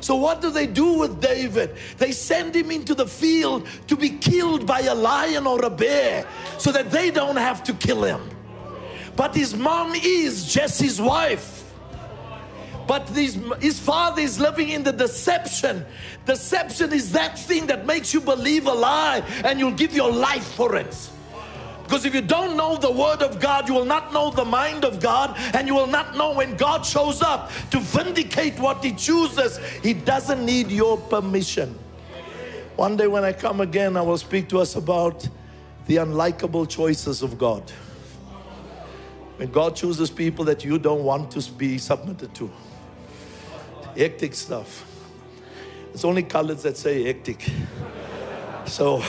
So, 0.00 0.14
what 0.14 0.40
do 0.40 0.50
they 0.50 0.66
do 0.66 0.92
with 0.92 1.20
David? 1.20 1.76
They 1.96 2.12
send 2.12 2.54
him 2.54 2.70
into 2.70 2.94
the 2.94 3.06
field 3.06 3.66
to 3.88 3.96
be 3.96 4.10
killed 4.10 4.66
by 4.66 4.80
a 4.82 4.94
lion 4.94 5.46
or 5.46 5.64
a 5.64 5.70
bear 5.70 6.26
so 6.58 6.70
that 6.72 6.90
they 6.90 7.10
don't 7.10 7.36
have 7.36 7.64
to 7.64 7.72
kill 7.72 8.04
him. 8.04 8.20
But 9.16 9.34
his 9.34 9.56
mom 9.56 9.94
is 9.96 10.52
Jesse's 10.52 11.00
wife. 11.00 11.57
But 12.88 13.06
his, 13.10 13.78
father 13.78 14.22
is 14.22 14.40
living 14.40 14.70
in 14.70 14.82
the 14.82 14.92
deception. 14.92 15.84
Deception 16.24 16.90
is 16.94 17.12
that 17.12 17.38
thing 17.38 17.66
that 17.66 17.84
makes 17.84 18.14
you 18.14 18.20
believe 18.20 18.66
a 18.66 18.72
lie 18.72 19.22
and 19.44 19.58
you'll 19.58 19.72
give 19.72 19.94
your 19.94 20.10
life 20.10 20.54
for 20.54 20.74
it. 20.74 20.96
Because 21.84 22.06
if 22.06 22.14
you 22.14 22.22
don't 22.22 22.56
know 22.56 22.78
the 22.78 22.90
Word 22.90 23.22
of 23.22 23.40
God, 23.40 23.68
you 23.68 23.74
will 23.74 23.84
not 23.84 24.12
know 24.12 24.30
the 24.30 24.44
mind 24.44 24.84
of 24.84 25.00
God, 25.00 25.34
and 25.54 25.66
you 25.66 25.74
will 25.74 25.86
not 25.86 26.16
know 26.16 26.34
when 26.34 26.54
God 26.56 26.84
shows 26.84 27.22
up 27.22 27.50
to 27.70 27.80
vindicate 27.80 28.58
what 28.58 28.84
He 28.84 28.92
chooses. 28.92 29.58
He 29.82 29.94
doesn't 29.94 30.44
need 30.44 30.70
your 30.70 30.98
permission. 30.98 31.78
One 32.76 32.96
day 32.96 33.06
when 33.06 33.24
I 33.24 33.32
come 33.32 33.62
again, 33.62 33.96
I 33.96 34.02
will 34.02 34.18
speak 34.18 34.48
to 34.50 34.60
us 34.60 34.76
about 34.76 35.26
the 35.86 35.96
unlikable 35.96 36.68
choices 36.68 37.22
of 37.22 37.38
God. 37.38 37.70
When 39.36 39.50
God 39.50 39.74
chooses 39.74 40.10
people 40.10 40.44
that 40.46 40.64
you 40.64 40.78
don't 40.78 41.04
want 41.04 41.30
to 41.32 41.52
be 41.52 41.78
submitted 41.78 42.34
to. 42.34 42.50
Hectic 43.98 44.32
stuff. 44.32 44.86
It's 45.92 46.04
only 46.04 46.22
colors 46.22 46.62
that 46.62 46.76
say 46.76 47.02
hectic. 47.02 47.50
So, 48.64 49.00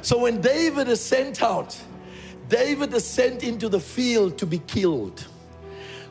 so 0.00 0.18
when 0.18 0.40
David 0.40 0.86
is 0.86 1.00
sent 1.00 1.42
out, 1.42 1.76
David 2.48 2.94
is 2.94 3.04
sent 3.04 3.42
into 3.42 3.68
the 3.68 3.80
field 3.80 4.38
to 4.38 4.46
be 4.46 4.60
killed. 4.60 5.26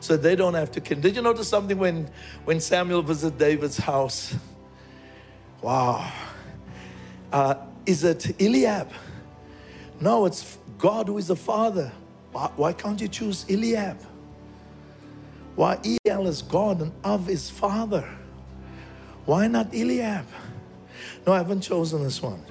So 0.00 0.18
they 0.18 0.36
don't 0.36 0.52
have 0.52 0.70
to 0.72 0.82
kill. 0.82 1.00
Did 1.00 1.16
you 1.16 1.22
notice 1.22 1.48
something 1.48 1.78
when, 1.78 2.10
when 2.44 2.60
Samuel 2.60 3.00
visited 3.00 3.38
David's 3.38 3.78
house? 3.78 4.34
Wow. 5.62 6.12
Uh, 7.32 7.54
is 7.86 8.04
it 8.04 8.38
Eliab? 8.38 8.90
No, 10.00 10.26
it's 10.26 10.58
God 10.76 11.06
who 11.06 11.16
is 11.16 11.28
the 11.28 11.36
Father. 11.36 11.90
Why, 12.32 12.50
why 12.56 12.74
can't 12.74 13.00
you 13.00 13.08
choose 13.08 13.46
Eliab? 13.48 13.96
Why 15.56 15.78
El 16.04 16.26
is 16.26 16.42
God 16.42 16.80
and 16.80 16.92
Av 17.04 17.28
is 17.28 17.48
Father? 17.48 18.08
Why 19.24 19.46
not 19.46 19.72
Eliab? 19.72 20.26
No, 21.26 21.32
I 21.32 21.38
haven't 21.38 21.60
chosen 21.60 22.02
this 22.02 22.20
one. 22.20 22.42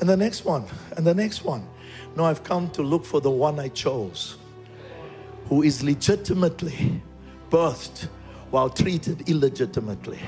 And 0.00 0.08
the 0.08 0.16
next 0.16 0.44
one, 0.44 0.64
and 0.96 1.06
the 1.06 1.14
next 1.14 1.44
one. 1.44 1.66
No, 2.16 2.24
I've 2.24 2.42
come 2.42 2.70
to 2.70 2.82
look 2.82 3.04
for 3.04 3.20
the 3.20 3.30
one 3.30 3.60
I 3.60 3.68
chose, 3.68 4.36
who 5.48 5.62
is 5.62 5.82
legitimately 5.82 7.02
birthed 7.50 8.08
while 8.50 8.70
treated 8.70 9.28
illegitimately. 9.28 10.18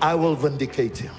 I 0.00 0.16
will 0.16 0.34
vindicate 0.34 0.98
him. 0.98 1.14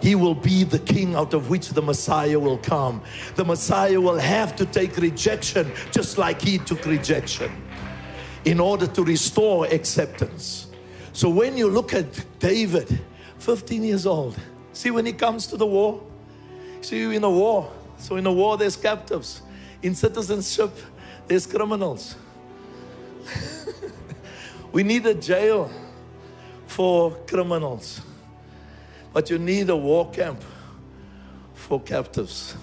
He 0.00 0.14
will 0.14 0.34
be 0.34 0.64
the 0.64 0.78
king 0.80 1.14
out 1.14 1.34
of 1.34 1.50
which 1.50 1.68
the 1.68 1.82
Messiah 1.82 2.38
will 2.38 2.58
come. 2.58 3.02
The 3.36 3.44
Messiah 3.44 4.00
will 4.00 4.18
have 4.18 4.56
to 4.56 4.66
take 4.66 4.96
rejection 4.96 5.70
just 5.92 6.18
like 6.18 6.40
he 6.40 6.58
took 6.58 6.84
rejection 6.86 7.52
in 8.44 8.60
order 8.60 8.86
to 8.86 9.04
restore 9.04 9.66
acceptance. 9.66 10.66
So 11.12 11.28
when 11.28 11.56
you 11.56 11.68
look 11.68 11.94
at 11.94 12.06
David, 12.38 13.00
15 13.38 13.84
years 13.84 14.06
old, 14.06 14.36
see 14.72 14.90
when 14.90 15.06
he 15.06 15.12
comes 15.12 15.46
to 15.48 15.56
the 15.56 15.66
war, 15.66 16.02
see 16.80 16.98
you 16.98 17.10
in 17.10 17.22
a 17.24 17.30
war. 17.30 17.70
So 17.98 18.16
in 18.16 18.26
a 18.26 18.32
war, 18.32 18.56
there's 18.56 18.76
captives. 18.76 19.42
In 19.82 19.94
citizenship, 19.94 20.70
there's 21.28 21.46
criminals. 21.46 22.16
we 24.72 24.82
need 24.82 25.06
a 25.06 25.14
jail 25.14 25.70
for 26.66 27.12
criminals. 27.26 28.00
But 29.12 29.30
you 29.30 29.38
need 29.38 29.68
a 29.70 29.76
war 29.76 30.10
camp 30.10 30.42
for 31.54 31.80
captives. 31.80 32.56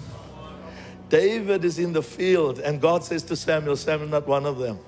David 1.08 1.64
is 1.64 1.78
in 1.78 1.92
the 1.92 2.02
field, 2.02 2.60
and 2.60 2.80
God 2.80 3.02
says 3.02 3.22
to 3.24 3.36
Samuel, 3.36 3.76
Samuel, 3.76 4.08
not 4.08 4.26
one 4.26 4.46
of 4.46 4.58
them. 4.58 4.78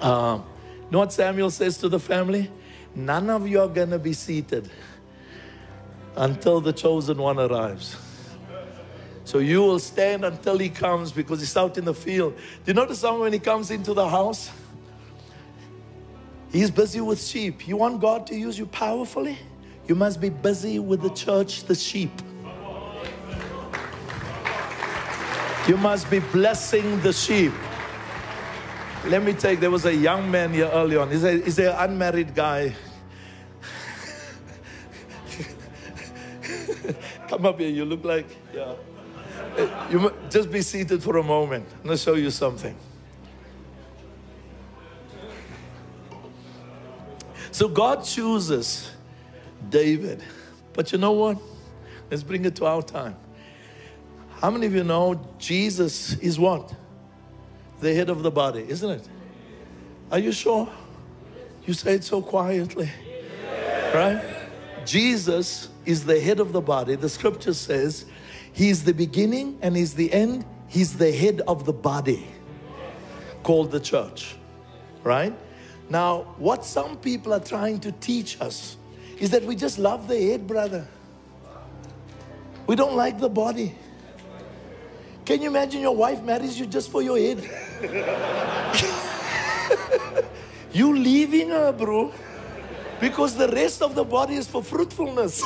Um, 0.00 0.44
you 0.84 0.90
know 0.90 0.98
what 1.00 1.12
Samuel 1.12 1.50
says 1.50 1.78
to 1.78 1.88
the 1.88 2.00
family? 2.00 2.50
None 2.94 3.30
of 3.30 3.48
you 3.48 3.60
are 3.60 3.68
going 3.68 3.90
to 3.90 3.98
be 3.98 4.12
seated 4.12 4.70
until 6.16 6.60
the 6.60 6.72
chosen 6.72 7.18
one 7.18 7.38
arrives. 7.38 7.96
So 9.24 9.38
you 9.38 9.62
will 9.62 9.78
stand 9.78 10.24
until 10.24 10.58
he 10.58 10.68
comes 10.68 11.10
because 11.10 11.40
he's 11.40 11.56
out 11.56 11.78
in 11.78 11.84
the 11.84 11.94
field. 11.94 12.36
Do 12.36 12.42
you 12.66 12.74
notice 12.74 13.00
something 13.00 13.20
when 13.20 13.32
he 13.32 13.38
comes 13.38 13.70
into 13.70 13.94
the 13.94 14.08
house? 14.08 14.50
He's 16.52 16.70
busy 16.70 17.00
with 17.00 17.20
sheep. 17.20 17.66
You 17.66 17.76
want 17.76 18.00
God 18.00 18.26
to 18.28 18.36
use 18.36 18.58
you 18.58 18.66
powerfully? 18.66 19.38
You 19.88 19.94
must 19.94 20.20
be 20.20 20.28
busy 20.28 20.78
with 20.78 21.02
the 21.02 21.10
church, 21.10 21.64
the 21.64 21.74
sheep. 21.74 22.12
You 25.66 25.78
must 25.78 26.10
be 26.10 26.18
blessing 26.18 27.00
the 27.00 27.12
sheep. 27.12 27.52
Let 29.06 29.22
me 29.22 29.34
take, 29.34 29.60
there 29.60 29.70
was 29.70 29.84
a 29.84 29.94
young 29.94 30.30
man 30.30 30.54
here 30.54 30.70
early 30.72 30.96
on. 30.96 31.10
He's, 31.10 31.24
a, 31.24 31.38
he's 31.38 31.58
an 31.58 31.74
unmarried 31.76 32.34
guy. 32.34 32.74
Come 37.28 37.44
up 37.44 37.60
here, 37.60 37.68
you 37.68 37.84
look 37.84 38.02
like, 38.02 38.24
yeah. 38.54 38.72
Eh, 39.58 39.68
you 39.90 40.10
just 40.30 40.50
be 40.50 40.62
seated 40.62 41.02
for 41.02 41.18
a 41.18 41.22
moment. 41.22 41.66
I'm 41.80 41.84
going 41.84 41.98
to 41.98 42.02
show 42.02 42.14
you 42.14 42.30
something. 42.30 42.74
So 47.50 47.68
God 47.68 48.04
chooses 48.04 48.90
David. 49.68 50.22
But 50.72 50.92
you 50.92 50.98
know 50.98 51.12
what? 51.12 51.36
Let's 52.10 52.22
bring 52.22 52.46
it 52.46 52.56
to 52.56 52.64
our 52.64 52.82
time. 52.82 53.16
How 54.40 54.50
many 54.50 54.66
of 54.66 54.74
you 54.74 54.82
know 54.82 55.20
Jesus 55.38 56.14
is 56.18 56.38
what? 56.38 56.74
The 57.80 57.94
head 57.94 58.08
of 58.08 58.22
the 58.22 58.30
body, 58.30 58.64
isn't 58.68 58.90
it? 58.90 59.08
Are 60.10 60.18
you 60.18 60.32
sure? 60.32 60.68
You 61.66 61.74
say 61.74 61.94
it 61.94 62.04
so 62.04 62.22
quietly. 62.22 62.90
Right? 63.94 64.22
Jesus 64.84 65.68
is 65.86 66.04
the 66.04 66.20
head 66.20 66.40
of 66.40 66.52
the 66.52 66.60
body. 66.60 66.94
The 66.94 67.08
scripture 67.08 67.54
says 67.54 68.06
he's 68.52 68.84
the 68.84 68.94
beginning 68.94 69.58
and 69.62 69.76
he's 69.76 69.94
the 69.94 70.12
end. 70.12 70.44
He's 70.68 70.96
the 70.96 71.12
head 71.12 71.40
of 71.46 71.64
the 71.64 71.72
body 71.72 72.26
called 73.42 73.70
the 73.70 73.80
church. 73.80 74.36
Right? 75.02 75.34
Now, 75.88 76.34
what 76.38 76.64
some 76.64 76.96
people 76.96 77.32
are 77.32 77.40
trying 77.40 77.80
to 77.80 77.92
teach 77.92 78.40
us 78.40 78.76
is 79.18 79.30
that 79.30 79.44
we 79.44 79.54
just 79.54 79.78
love 79.78 80.08
the 80.08 80.18
head, 80.18 80.46
brother. 80.46 80.88
We 82.66 82.76
don't 82.76 82.96
like 82.96 83.20
the 83.20 83.28
body. 83.28 83.74
Can 85.24 85.40
you 85.40 85.48
imagine 85.48 85.80
your 85.80 85.96
wife 85.96 86.22
marries 86.22 86.60
you 86.60 86.66
just 86.66 86.90
for 86.90 87.00
your 87.00 87.16
head? 87.16 87.38
you 90.72 90.94
leaving 90.94 91.48
her, 91.48 91.72
bro, 91.72 92.12
because 93.00 93.34
the 93.34 93.48
rest 93.48 93.80
of 93.80 93.94
the 93.94 94.04
body 94.04 94.34
is 94.34 94.46
for 94.46 94.62
fruitfulness. 94.62 95.38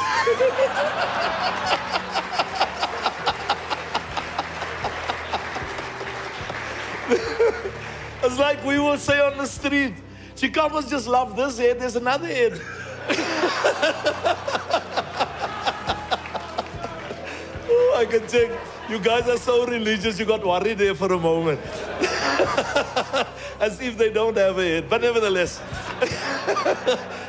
it's 8.24 8.39
like 8.39 8.64
we 8.64 8.81
will 8.81 8.99
say 8.99 9.20
on 9.20 9.39
the 9.39 9.47
street, 9.47 9.95
she 10.35 10.51
can't 10.51 10.72
just 10.89 11.07
love 11.07 11.37
this 11.37 11.57
head, 11.57 11.79
there's 11.79 11.95
another 11.95 12.26
head. 12.26 12.61
oh, 17.70 17.95
I 17.97 18.05
can 18.07 18.26
take 18.26 18.51
you 18.89 18.99
guys 18.99 19.28
are 19.28 19.36
so 19.36 19.66
religious, 19.66 20.18
you 20.18 20.24
got 20.24 20.45
worried 20.45 20.78
there 20.78 20.95
for 20.95 21.12
a 21.12 21.18
moment. 21.18 21.61
As 23.61 23.80
if 23.80 23.99
they 23.99 24.11
don't 24.11 24.36
have 24.36 24.59
a 24.59 24.62
head. 24.62 24.89
But 24.89 25.03
nevertheless. 25.03 25.55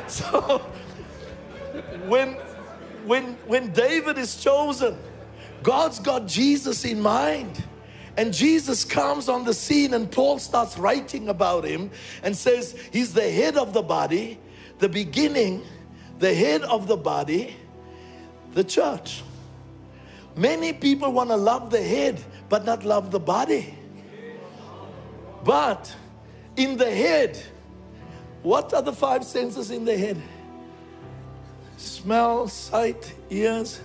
so 0.06 0.58
when 2.06 2.36
when 3.04 3.34
when 3.46 3.72
David 3.72 4.18
is 4.18 4.42
chosen, 4.42 4.96
God's 5.62 5.98
got 5.98 6.26
Jesus 6.26 6.84
in 6.84 7.00
mind. 7.00 7.64
And 8.16 8.34
Jesus 8.34 8.84
comes 8.84 9.28
on 9.28 9.44
the 9.44 9.54
scene, 9.54 9.94
and 9.94 10.10
Paul 10.10 10.38
starts 10.38 10.76
writing 10.76 11.28
about 11.28 11.64
him 11.64 11.90
and 12.22 12.36
says, 12.36 12.76
He's 12.92 13.14
the 13.14 13.30
head 13.30 13.56
of 13.56 13.72
the 13.72 13.82
body, 13.82 14.38
the 14.78 14.88
beginning, 14.88 15.62
the 16.18 16.34
head 16.34 16.62
of 16.62 16.86
the 16.86 16.96
body, 16.96 17.56
the 18.52 18.64
church. 18.64 19.22
Many 20.40 20.72
people 20.72 21.12
want 21.12 21.28
to 21.28 21.36
love 21.36 21.68
the 21.68 21.82
head 21.82 22.18
but 22.48 22.64
not 22.64 22.82
love 22.82 23.10
the 23.10 23.20
body. 23.20 23.74
But 25.44 25.94
in 26.56 26.78
the 26.78 26.90
head, 26.90 27.38
what 28.42 28.72
are 28.72 28.80
the 28.80 28.94
five 28.94 29.22
senses 29.22 29.70
in 29.70 29.84
the 29.84 29.98
head? 29.98 30.16
Smell, 31.76 32.48
sight, 32.48 33.14
ears, 33.28 33.82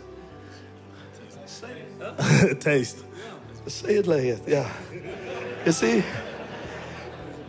taste. 2.62 3.04
Say 3.68 3.96
it 3.96 4.08
like 4.08 4.24
it, 4.24 4.42
yeah. 4.48 4.72
You 5.66 5.74
see? 5.74 6.06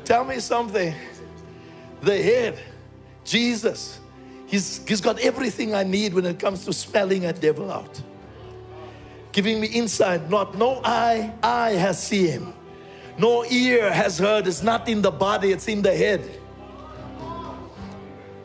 Tell 0.04 0.24
me 0.24 0.40
something. 0.40 0.92
The 2.02 2.22
head, 2.22 2.58
Jesus, 3.24 4.00
he's, 4.48 4.84
he's 4.84 5.00
got 5.00 5.20
everything 5.20 5.76
I 5.76 5.84
need 5.84 6.12
when 6.12 6.26
it 6.26 6.40
comes 6.40 6.64
to 6.64 6.72
smelling 6.72 7.26
a 7.26 7.32
devil 7.32 7.70
out 7.70 8.02
giving 9.36 9.60
me 9.60 9.66
insight. 9.66 10.30
Not 10.30 10.56
no 10.56 10.80
eye, 10.82 11.30
eye 11.42 11.72
has 11.72 12.02
seen, 12.02 12.54
no 13.18 13.44
ear 13.44 13.92
has 13.92 14.18
heard. 14.18 14.46
It's 14.46 14.62
not 14.62 14.88
in 14.88 15.02
the 15.02 15.10
body, 15.10 15.52
it's 15.52 15.68
in 15.68 15.82
the 15.82 15.94
head. 15.94 16.22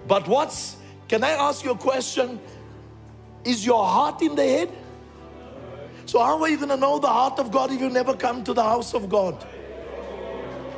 But 0.05 0.27
what's, 0.27 0.75
can 1.07 1.23
I 1.23 1.31
ask 1.31 1.63
you 1.63 1.71
a 1.71 1.77
question? 1.77 2.41
Is 3.45 3.65
your 3.65 3.85
heart 3.85 4.21
in 4.21 4.35
the 4.35 4.43
head? 4.43 4.69
So, 6.05 6.19
how 6.19 6.41
are 6.41 6.49
you 6.49 6.57
going 6.57 6.69
to 6.69 6.77
know 6.77 6.99
the 6.99 7.07
heart 7.07 7.39
of 7.39 7.51
God 7.51 7.71
if 7.71 7.79
you 7.79 7.89
never 7.89 8.13
come 8.13 8.43
to 8.43 8.53
the 8.53 8.63
house 8.63 8.93
of 8.93 9.07
God? 9.07 9.47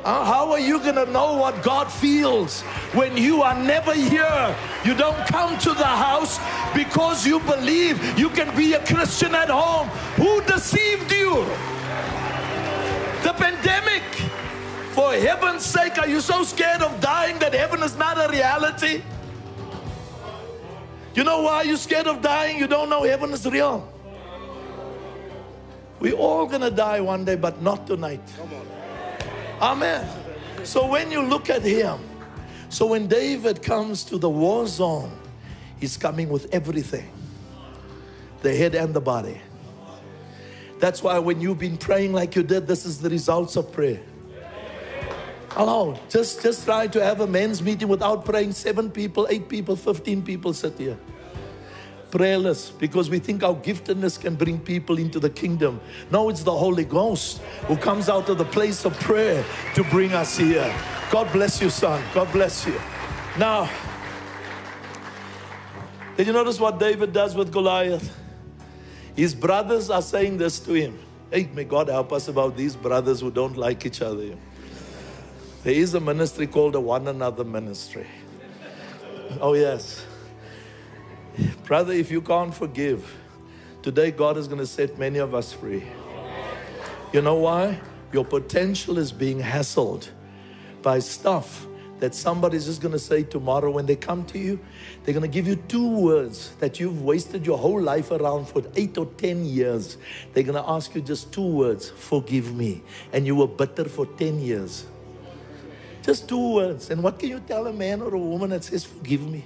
Uh, 0.04 0.22
how 0.22 0.52
are 0.52 0.60
you 0.60 0.78
going 0.80 0.96
to 0.96 1.06
know 1.06 1.32
what 1.34 1.62
God 1.62 1.90
feels 1.90 2.60
when 2.92 3.16
you 3.16 3.40
are 3.40 3.54
never 3.54 3.94
here? 3.94 4.54
You 4.84 4.94
don't 4.94 5.26
come 5.26 5.58
to 5.60 5.70
the 5.70 5.86
house 5.86 6.38
because 6.74 7.26
you 7.26 7.40
believe 7.40 8.18
you 8.18 8.28
can 8.28 8.54
be 8.54 8.74
a 8.74 8.84
Christian 8.84 9.34
at 9.34 9.48
home. 9.48 9.88
Who 10.16 10.42
deceived 10.42 11.10
you? 11.10 11.46
The 13.22 13.32
pandemic. 13.32 14.02
For 14.92 15.14
heaven's 15.14 15.64
sake, 15.64 15.98
are 15.98 16.06
you 16.06 16.20
so 16.20 16.44
scared 16.44 16.82
of 16.82 17.00
dying 17.00 17.38
that 17.38 17.54
heaven 17.54 17.82
is 17.82 17.96
not 17.96 18.18
a 18.18 18.30
reality? 18.30 19.02
You 21.14 21.24
know 21.24 21.40
why 21.42 21.62
you're 21.62 21.78
scared 21.78 22.08
of 22.08 22.20
dying? 22.20 22.58
You 22.58 22.66
don't 22.66 22.90
know 22.90 23.04
heaven 23.04 23.32
is 23.32 23.46
real. 23.46 23.90
We're 25.98 26.12
all 26.12 26.44
gonna 26.46 26.70
die 26.70 27.00
one 27.00 27.24
day, 27.24 27.36
but 27.36 27.62
not 27.62 27.86
tonight. 27.86 28.20
Amen. 29.60 30.08
So 30.64 30.86
when 30.86 31.10
you 31.10 31.22
look 31.22 31.50
at 31.50 31.62
him, 31.62 31.98
so 32.68 32.86
when 32.86 33.06
David 33.06 33.62
comes 33.62 34.04
to 34.04 34.18
the 34.18 34.28
war 34.28 34.66
zone, 34.66 35.12
he's 35.78 35.96
coming 35.96 36.28
with 36.28 36.52
everything 36.52 37.10
the 38.42 38.54
head 38.54 38.74
and 38.74 38.92
the 38.92 39.00
body. 39.00 39.40
That's 40.78 41.02
why 41.02 41.18
when 41.18 41.40
you've 41.40 41.58
been 41.58 41.78
praying 41.78 42.12
like 42.12 42.36
you 42.36 42.42
did, 42.42 42.66
this 42.66 42.84
is 42.84 43.00
the 43.00 43.08
results 43.08 43.56
of 43.56 43.72
prayer. 43.72 44.00
Hello, 45.50 45.98
just, 46.10 46.42
just 46.42 46.64
try 46.64 46.86
to 46.88 47.02
have 47.02 47.20
a 47.20 47.26
men's 47.26 47.62
meeting 47.62 47.88
without 47.88 48.24
praying. 48.24 48.52
Seven 48.52 48.90
people, 48.90 49.26
eight 49.30 49.48
people, 49.48 49.76
15 49.76 50.22
people 50.22 50.52
sit 50.52 50.76
here 50.76 50.98
prayerless 52.14 52.70
because 52.70 53.10
we 53.10 53.18
think 53.18 53.42
our 53.42 53.56
giftedness 53.56 54.20
can 54.20 54.36
bring 54.36 54.60
people 54.60 54.98
into 54.98 55.18
the 55.18 55.28
kingdom. 55.28 55.80
No, 56.12 56.28
it's 56.28 56.44
the 56.44 56.56
Holy 56.56 56.84
Ghost 56.84 57.38
who 57.66 57.76
comes 57.76 58.08
out 58.08 58.28
of 58.28 58.38
the 58.38 58.44
place 58.44 58.84
of 58.84 58.98
prayer 59.00 59.44
to 59.74 59.82
bring 59.84 60.12
us 60.12 60.38
here. 60.38 60.72
God 61.10 61.30
bless 61.32 61.60
you, 61.60 61.70
son. 61.70 62.00
God 62.14 62.30
bless 62.32 62.66
you. 62.66 62.80
Now, 63.36 63.68
did 66.16 66.28
you 66.28 66.32
notice 66.32 66.60
what 66.60 66.78
David 66.78 67.12
does 67.12 67.34
with 67.34 67.50
Goliath? 67.50 68.16
His 69.16 69.34
brothers 69.34 69.90
are 69.90 70.02
saying 70.02 70.38
this 70.38 70.60
to 70.60 70.72
him. 70.72 70.96
Hey, 71.32 71.48
may 71.52 71.64
God 71.64 71.88
help 71.88 72.12
us 72.12 72.28
about 72.28 72.56
these 72.56 72.76
brothers 72.76 73.20
who 73.20 73.32
don't 73.32 73.56
like 73.56 73.84
each 73.86 74.02
other. 74.02 74.36
There 75.64 75.74
is 75.74 75.94
a 75.94 76.00
ministry 76.00 76.46
called 76.46 76.76
a 76.76 76.80
one 76.80 77.08
another 77.08 77.42
ministry. 77.42 78.06
Oh, 79.40 79.54
yes. 79.54 80.04
Brother, 81.64 81.92
if 81.92 82.10
you 82.10 82.20
can't 82.20 82.54
forgive, 82.54 83.12
today 83.82 84.10
God 84.10 84.36
is 84.36 84.46
going 84.46 84.60
to 84.60 84.66
set 84.66 84.98
many 84.98 85.18
of 85.18 85.34
us 85.34 85.52
free. 85.52 85.84
You 87.12 87.22
know 87.22 87.36
why? 87.36 87.80
Your 88.12 88.24
potential 88.24 88.98
is 88.98 89.12
being 89.12 89.40
hassled 89.40 90.08
by 90.82 90.98
stuff 90.98 91.66
that 92.00 92.14
somebody's 92.14 92.66
just 92.66 92.80
going 92.80 92.92
to 92.92 92.98
say 92.98 93.22
tomorrow 93.22 93.70
when 93.70 93.86
they 93.86 93.96
come 93.96 94.24
to 94.26 94.38
you. 94.38 94.60
They're 95.02 95.14
going 95.14 95.22
to 95.22 95.34
give 95.34 95.46
you 95.46 95.56
two 95.56 95.88
words 95.88 96.50
that 96.60 96.78
you've 96.78 97.02
wasted 97.02 97.46
your 97.46 97.56
whole 97.56 97.80
life 97.80 98.10
around 98.10 98.46
for 98.46 98.62
eight 98.76 98.98
or 98.98 99.06
ten 99.06 99.44
years. 99.44 99.96
They're 100.32 100.42
going 100.42 100.62
to 100.62 100.68
ask 100.68 100.94
you 100.94 101.00
just 101.00 101.32
two 101.32 101.46
words 101.46 101.90
forgive 101.90 102.54
me. 102.54 102.82
And 103.12 103.26
you 103.26 103.36
were 103.36 103.48
bitter 103.48 103.84
for 103.84 104.06
10 104.06 104.40
years. 104.40 104.86
Just 106.02 106.28
two 106.28 106.54
words. 106.54 106.90
And 106.90 107.02
what 107.02 107.18
can 107.18 107.30
you 107.30 107.40
tell 107.40 107.66
a 107.66 107.72
man 107.72 108.02
or 108.02 108.14
a 108.14 108.18
woman 108.18 108.50
that 108.50 108.64
says, 108.64 108.84
forgive 108.84 109.26
me? 109.26 109.44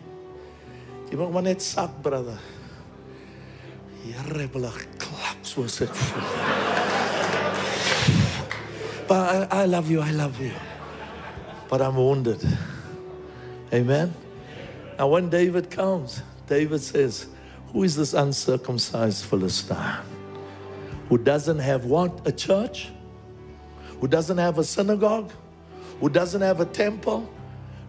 Jy 1.08 1.16
moet 1.16 1.32
maar 1.32 1.42
net 1.42 1.62
sak, 1.62 1.90
brother. 2.02 2.36
Here 4.04 4.44
ek 4.44 4.52
klap 5.00 5.40
ek 5.42 5.94
voel. 5.94 6.24
But 9.08 9.50
I, 9.52 9.62
I 9.62 9.64
love 9.64 9.90
you, 9.90 10.00
I 10.00 10.10
love 10.12 10.38
you. 10.38 10.52
But 11.70 11.80
I'm 11.80 11.96
wounded. 11.96 12.44
Amen. 13.72 14.14
Now 14.98 15.08
when 15.08 15.30
David 15.30 15.70
comes, 15.70 16.22
David 16.46 16.80
says, 16.82 17.26
Who 17.72 17.84
is 17.84 17.96
this 17.96 18.12
uncircumcised 18.12 19.24
Philistine? 19.24 19.96
Who 21.08 21.16
doesn't 21.16 21.58
have 21.58 21.86
what? 21.86 22.26
A 22.26 22.32
church? 22.32 22.90
Who 24.00 24.08
doesn't 24.08 24.38
have 24.38 24.58
a 24.58 24.64
synagogue? 24.64 25.32
Who 26.00 26.08
doesn't 26.10 26.42
have 26.42 26.60
a 26.60 26.66
temple? 26.66 27.28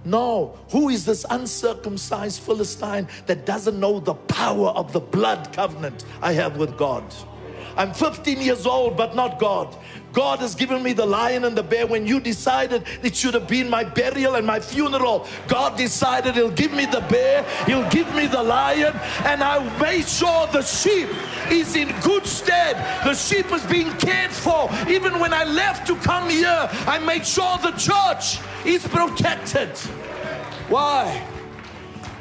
No. 0.06 0.58
Who 0.72 0.90
is 0.90 1.06
this 1.06 1.26
uncircumcised 1.30 2.42
Philistine 2.42 3.08
that 3.26 3.46
doesn't 3.46 3.80
know 3.80 4.00
the 4.00 4.14
power 4.14 4.70
of 4.70 4.94
the 4.94 5.00
blood 5.00 5.52
covenant 5.54 6.06
I 6.22 6.34
have 6.34 6.58
with 6.58 6.78
God? 6.78 7.04
I'm 7.80 7.94
15 7.94 8.42
years 8.42 8.66
old, 8.66 8.98
but 8.98 9.16
not 9.16 9.40
God. 9.40 9.74
God 10.12 10.40
has 10.40 10.54
given 10.54 10.84
me 10.84 10.92
the 10.92 11.06
lion 11.06 11.46
and 11.46 11.58
the 11.58 11.64
bear. 11.64 11.88
When 11.88 12.06
you 12.06 12.20
decided 12.20 12.84
it 13.04 13.16
should 13.16 13.34
have 13.34 13.48
been 13.48 13.70
my 13.70 13.86
burial 13.86 14.36
and 14.36 14.46
my 14.46 14.60
funeral, 14.60 15.26
God 15.48 15.78
decided 15.78 16.36
He'll 16.36 16.52
give 16.52 16.74
me 16.74 16.88
the 16.88 17.00
bear, 17.10 17.44
He'll 17.68 17.90
give 17.90 18.14
me 18.14 18.28
the 18.28 18.44
lion, 18.44 18.94
and 19.24 19.42
I 19.42 19.64
made 19.80 20.06
sure 20.06 20.46
the 20.48 20.62
sheep 20.62 21.08
is 21.50 21.78
in 21.78 21.96
good 22.02 22.26
stead. 22.26 22.76
The 23.06 23.14
sheep 23.14 23.50
is 23.54 23.66
being 23.68 23.92
cared 23.94 24.32
for. 24.32 24.70
Even 24.90 25.18
when 25.18 25.34
I 25.34 25.46
left 25.46 25.88
to 25.88 25.96
come 25.96 26.30
here, 26.30 26.70
I 26.86 27.00
made 27.00 27.26
sure 27.26 27.58
the 27.60 27.72
church 27.72 28.40
is 28.66 28.86
protected. 28.90 29.70
Why? 30.68 31.26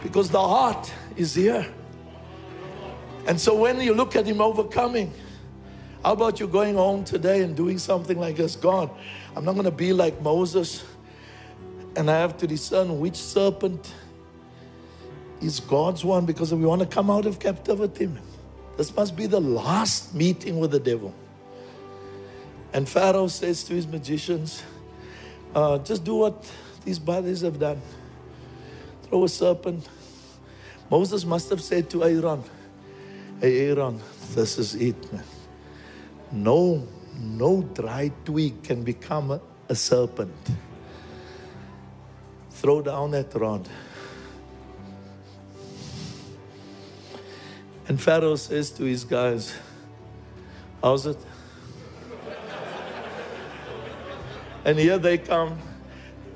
Because 0.04 0.30
the 0.30 0.40
heart 0.40 0.88
is 1.16 1.34
here. 1.34 1.66
And 3.26 3.40
so 3.40 3.56
when 3.56 3.80
you 3.80 3.92
look 3.92 4.14
at 4.14 4.24
Him 4.24 4.40
overcoming, 4.40 5.12
how 6.04 6.12
about 6.12 6.38
you 6.40 6.46
going 6.46 6.76
home 6.76 7.04
today 7.04 7.42
and 7.42 7.56
doing 7.56 7.78
something 7.78 8.18
like 8.18 8.36
this? 8.36 8.56
God, 8.56 8.90
I'm 9.34 9.44
not 9.44 9.52
going 9.52 9.64
to 9.64 9.70
be 9.70 9.92
like 9.92 10.20
Moses 10.22 10.84
and 11.96 12.08
I 12.10 12.18
have 12.18 12.36
to 12.38 12.46
discern 12.46 13.00
which 13.00 13.16
serpent 13.16 13.92
is 15.40 15.60
God's 15.60 16.04
one 16.04 16.26
because 16.26 16.54
we 16.54 16.64
want 16.64 16.80
to 16.80 16.86
come 16.86 17.10
out 17.10 17.26
of 17.26 17.40
captivity. 17.40 18.08
This 18.76 18.94
must 18.94 19.16
be 19.16 19.26
the 19.26 19.40
last 19.40 20.14
meeting 20.14 20.60
with 20.60 20.70
the 20.70 20.78
devil. 20.78 21.12
And 22.72 22.88
Pharaoh 22.88 23.26
says 23.26 23.64
to 23.64 23.74
his 23.74 23.86
magicians, 23.86 24.62
uh, 25.54 25.78
just 25.78 26.04
do 26.04 26.14
what 26.14 26.48
these 26.84 26.98
bodies 26.98 27.40
have 27.40 27.58
done. 27.58 27.80
Throw 29.04 29.24
a 29.24 29.28
serpent. 29.28 29.88
Moses 30.90 31.24
must 31.24 31.50
have 31.50 31.60
said 31.60 31.90
to 31.90 32.04
Aaron, 32.04 32.44
Hey 33.40 33.68
Aaron, 33.68 34.00
this 34.34 34.58
is 34.58 34.74
it, 34.74 35.12
man. 35.12 35.24
No, 36.30 36.86
no 37.18 37.62
dry 37.62 38.10
twig 38.24 38.62
can 38.62 38.82
become 38.84 39.40
a, 39.68 39.74
serpent. 39.74 40.32
Throw 42.50 42.82
down 42.82 43.12
that 43.12 43.34
rod. 43.34 43.68
And 47.86 48.00
Pharaoh 48.00 48.36
says 48.36 48.70
to 48.72 48.84
his 48.84 49.04
guys, 49.04 49.54
How's 50.82 51.06
it? 51.06 51.18
and 54.64 54.78
here 54.78 54.98
they 54.98 55.18
come. 55.18 55.58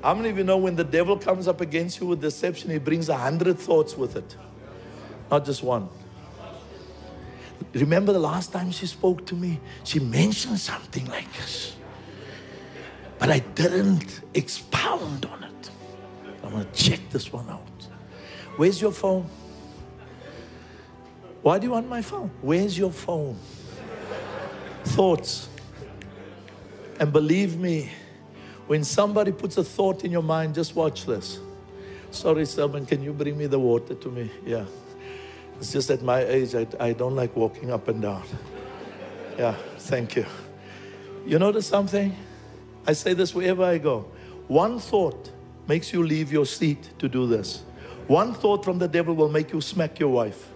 How 0.03 0.13
many 0.13 0.29
of 0.29 0.37
you 0.37 0.43
know 0.43 0.57
when 0.57 0.75
the 0.75 0.83
devil 0.83 1.17
comes 1.17 1.47
up 1.47 1.61
against 1.61 1.99
you 2.01 2.07
with 2.07 2.19
deception, 2.21 2.71
he 2.71 2.77
brings 2.77 3.07
a 3.07 3.17
hundred 3.17 3.57
thoughts 3.57 3.95
with 3.95 4.15
it, 4.15 4.35
not 5.31 5.45
just 5.45 5.63
one? 5.63 5.87
Remember 7.73 8.13
the 8.13 8.19
last 8.19 8.51
time 8.51 8.71
she 8.71 8.85
spoke 8.85 9.25
to 9.25 9.35
me? 9.35 9.59
She 9.83 9.99
mentioned 9.99 10.59
something 10.59 11.05
like 11.07 11.31
this. 11.33 11.75
But 13.17 13.29
I 13.31 13.39
didn't 13.39 14.21
expound 14.33 15.25
on 15.25 15.43
it. 15.43 15.71
I'm 16.43 16.51
going 16.51 16.65
to 16.65 16.71
check 16.71 16.99
this 17.09 17.33
one 17.33 17.49
out. 17.49 17.61
Where's 18.57 18.79
your 18.79 18.91
phone? 18.91 19.27
Why 21.41 21.57
do 21.57 21.65
you 21.65 21.71
want 21.71 21.89
my 21.89 22.01
phone? 22.01 22.29
Where's 22.41 22.77
your 22.77 22.91
phone? 22.91 23.37
Thoughts. 24.85 25.49
And 26.99 27.11
believe 27.11 27.57
me, 27.57 27.91
when 28.67 28.83
somebody 28.83 29.31
puts 29.31 29.57
a 29.57 29.63
thought 29.63 30.03
in 30.03 30.11
your 30.11 30.21
mind, 30.21 30.55
just 30.55 30.75
watch 30.75 31.05
this. 31.05 31.39
Sorry, 32.11 32.45
Selman, 32.45 32.85
can 32.85 33.01
you 33.01 33.11
bring 33.13 33.37
me 33.37 33.47
the 33.47 33.59
water 33.59 33.95
to 33.95 34.09
me? 34.09 34.29
Yeah. 34.45 34.65
It's 35.63 35.71
just 35.71 35.89
at 35.91 36.01
my 36.01 36.19
age, 36.19 36.55
I, 36.55 36.67
I 36.77 36.91
don't 36.91 37.15
like 37.15 37.37
walking 37.37 37.71
up 37.71 37.87
and 37.87 38.01
down. 38.01 38.23
Yeah, 39.37 39.55
thank 39.77 40.17
you. 40.17 40.25
You 41.25 41.39
notice 41.39 41.65
something? 41.65 42.13
I 42.85 42.91
say 42.91 43.13
this 43.13 43.33
wherever 43.33 43.63
I 43.63 43.77
go. 43.77 43.99
One 44.49 44.77
thought 44.77 45.31
makes 45.65 45.93
you 45.93 46.03
leave 46.03 46.33
your 46.33 46.45
seat 46.45 46.89
to 46.99 47.07
do 47.07 47.27
this. 47.27 47.63
One 48.07 48.33
thought 48.33 48.65
from 48.65 48.77
the 48.77 48.89
devil 48.89 49.15
will 49.15 49.29
make 49.29 49.53
you 49.53 49.61
smack 49.61 49.99
your 49.99 50.09
wife. 50.09 50.49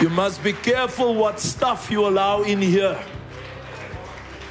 You 0.00 0.08
must 0.08 0.42
be 0.42 0.54
careful 0.54 1.14
what 1.14 1.38
stuff 1.38 1.90
you 1.90 2.06
allow 2.06 2.44
in 2.44 2.62
here. 2.62 2.98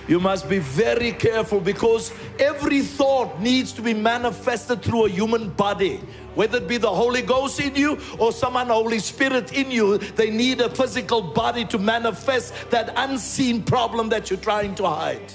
You 0.09 0.19
must 0.19 0.49
be 0.49 0.57
very 0.57 1.11
careful 1.11 1.59
because 1.59 2.11
every 2.39 2.81
thought 2.81 3.39
needs 3.39 3.71
to 3.73 3.83
be 3.83 3.93
manifested 3.93 4.81
through 4.81 5.05
a 5.05 5.09
human 5.09 5.49
body. 5.51 5.97
Whether 6.33 6.57
it 6.57 6.67
be 6.67 6.77
the 6.77 6.89
Holy 6.89 7.21
Ghost 7.21 7.59
in 7.59 7.75
you 7.75 7.99
or 8.17 8.31
some 8.31 8.55
unholy 8.55 8.97
spirit 8.97 9.53
in 9.53 9.69
you, 9.69 9.99
they 9.99 10.31
need 10.31 10.61
a 10.61 10.69
physical 10.71 11.21
body 11.21 11.63
to 11.65 11.77
manifest 11.77 12.55
that 12.71 12.91
unseen 12.95 13.61
problem 13.61 14.09
that 14.09 14.31
you're 14.31 14.39
trying 14.39 14.73
to 14.75 14.87
hide. 14.87 15.31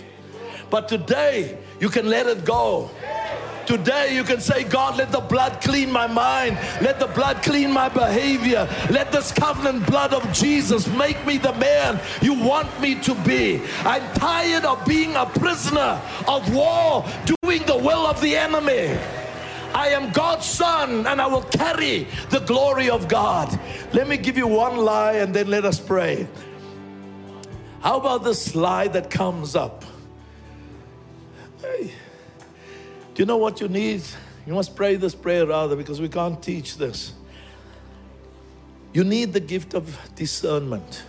But 0.70 0.89
today, 0.89 1.57
you 1.79 1.89
can 1.89 2.09
let 2.09 2.27
it 2.27 2.45
go. 2.45 2.91
Today 3.66 4.14
you 4.14 4.24
can 4.24 4.40
say, 4.40 4.64
God, 4.64 4.96
let 4.98 5.10
the 5.10 5.20
blood 5.20 5.60
clean 5.60 5.90
my 5.90 6.06
mind. 6.06 6.58
Let 6.80 7.00
the 7.00 7.06
blood 7.06 7.42
clean 7.42 7.72
my 7.72 7.88
behavior. 7.88 8.68
Let 8.90 9.10
this 9.10 9.32
covenant 9.32 9.86
blood 9.86 10.12
of 10.12 10.30
Jesus 10.32 10.86
make 10.88 11.24
me 11.26 11.38
the 11.38 11.52
man 11.54 12.00
you 12.20 12.34
want 12.34 12.80
me 12.80 13.00
to 13.02 13.14
be. 13.26 13.62
I'm 13.84 14.02
tired 14.14 14.64
of 14.64 14.84
being 14.84 15.14
a 15.16 15.26
prisoner 15.26 16.00
of 16.28 16.54
war, 16.54 17.04
doing 17.42 17.62
the 17.64 17.76
will 17.76 18.06
of 18.06 18.20
the 18.20 18.36
enemy. 18.36 18.98
I 19.74 19.88
am 19.88 20.12
God's 20.12 20.46
son 20.46 21.06
and 21.06 21.20
I 21.20 21.26
will 21.26 21.42
carry 21.42 22.06
the 22.30 22.40
glory 22.40 22.90
of 22.90 23.08
God. 23.08 23.58
Let 23.92 24.08
me 24.08 24.16
give 24.16 24.36
you 24.36 24.46
one 24.46 24.76
lie 24.76 25.14
and 25.14 25.34
then 25.34 25.48
let 25.48 25.64
us 25.64 25.80
pray. 25.80 26.28
How 27.80 27.98
about 27.98 28.24
this 28.24 28.54
lie 28.54 28.88
that 28.88 29.10
comes 29.10 29.56
up? 29.56 29.84
Hey. 31.60 31.92
Do 33.14 33.22
you 33.22 33.26
know 33.26 33.36
what 33.36 33.60
you 33.60 33.68
need? 33.68 34.02
You 34.44 34.54
must 34.54 34.74
pray 34.74 34.96
this 34.96 35.14
prayer 35.14 35.46
rather 35.46 35.76
because 35.76 36.00
we 36.00 36.08
can't 36.08 36.42
teach 36.42 36.76
this. 36.76 37.12
You 38.92 39.04
need 39.04 39.32
the 39.32 39.40
gift 39.40 39.74
of 39.74 39.98
discernment. 40.16 41.04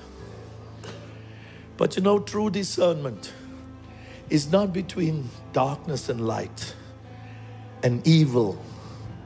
But 1.77 1.95
you 1.95 2.03
know, 2.03 2.19
true 2.19 2.49
discernment 2.49 3.33
is 4.29 4.51
not 4.51 4.71
between 4.71 5.29
darkness 5.51 6.07
and 6.09 6.25
light 6.25 6.75
and 7.83 8.05
evil 8.07 8.63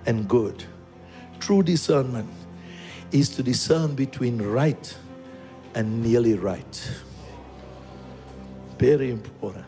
and 0.06 0.28
good. 0.28 0.64
True 1.40 1.64
discernment 1.64 2.30
is 3.12 3.30
to 3.30 3.44
discern 3.44 3.96
between 3.96 4.42
right 4.42 4.98
and 5.76 6.02
nearly 6.04 6.34
right. 6.34 6.92
Very 8.78 9.12
important. 9.12 9.66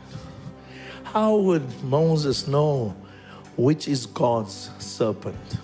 How 1.03 1.35
would 1.35 1.83
Moses 1.83 2.47
know 2.47 2.95
which 3.55 3.87
is 3.87 4.05
God's 4.05 4.69
serpent? 4.79 5.57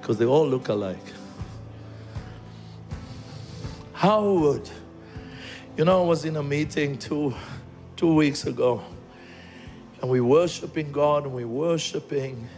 Because 0.00 0.18
they 0.18 0.24
all 0.24 0.46
look 0.46 0.68
alike. 0.68 0.98
How 3.92 4.32
would 4.32 4.68
you 5.76 5.84
know? 5.84 6.04
I 6.04 6.06
was 6.06 6.24
in 6.24 6.36
a 6.36 6.42
meeting 6.42 6.96
two 6.96 7.34
two 7.96 8.14
weeks 8.14 8.46
ago, 8.46 8.82
and 10.00 10.10
we 10.10 10.20
worshiping 10.20 10.90
God 10.90 11.24
and 11.24 11.34
we 11.34 11.44
worshiping 11.44 12.48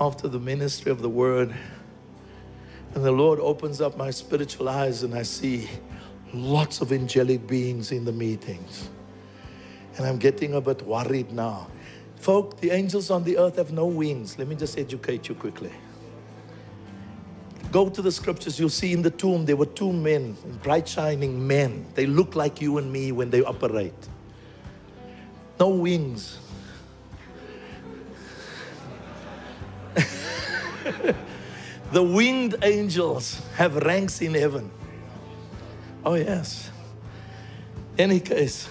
after 0.00 0.28
the 0.28 0.38
ministry 0.38 0.92
of 0.92 1.02
the 1.02 1.08
word. 1.08 1.54
And 2.94 3.04
the 3.04 3.10
Lord 3.10 3.40
opens 3.40 3.80
up 3.80 3.96
my 3.96 4.12
spiritual 4.12 4.68
eyes, 4.68 5.02
and 5.02 5.14
I 5.14 5.22
see 5.22 5.68
lots 6.32 6.80
of 6.80 6.92
angelic 6.92 7.46
beings 7.46 7.90
in 7.90 8.04
the 8.04 8.12
meetings. 8.12 8.88
And 9.96 10.06
I'm 10.06 10.18
getting 10.18 10.54
a 10.54 10.60
bit 10.60 10.82
worried 10.82 11.32
now. 11.32 11.66
Folk, 12.24 12.58
the 12.58 12.70
angels 12.70 13.10
on 13.10 13.22
the 13.22 13.36
earth 13.36 13.56
have 13.56 13.70
no 13.70 13.84
wings. 13.84 14.38
Let 14.38 14.48
me 14.48 14.56
just 14.56 14.78
educate 14.78 15.28
you 15.28 15.34
quickly. 15.34 15.70
Go 17.70 17.90
to 17.90 18.00
the 18.00 18.10
scriptures, 18.10 18.58
you'll 18.58 18.70
see 18.70 18.94
in 18.94 19.02
the 19.02 19.10
tomb 19.10 19.44
there 19.44 19.56
were 19.56 19.66
two 19.66 19.92
men, 19.92 20.34
bright 20.62 20.88
shining 20.88 21.46
men. 21.46 21.84
They 21.92 22.06
look 22.06 22.34
like 22.34 22.62
you 22.62 22.78
and 22.78 22.90
me 22.90 23.12
when 23.12 23.28
they 23.28 23.44
operate. 23.44 23.92
No 25.60 25.68
wings. 25.68 26.38
the 31.92 32.02
winged 32.02 32.56
angels 32.62 33.42
have 33.56 33.76
ranks 33.76 34.22
in 34.22 34.32
heaven. 34.32 34.70
Oh, 36.06 36.14
yes. 36.14 36.70
Any 37.98 38.20
case, 38.20 38.66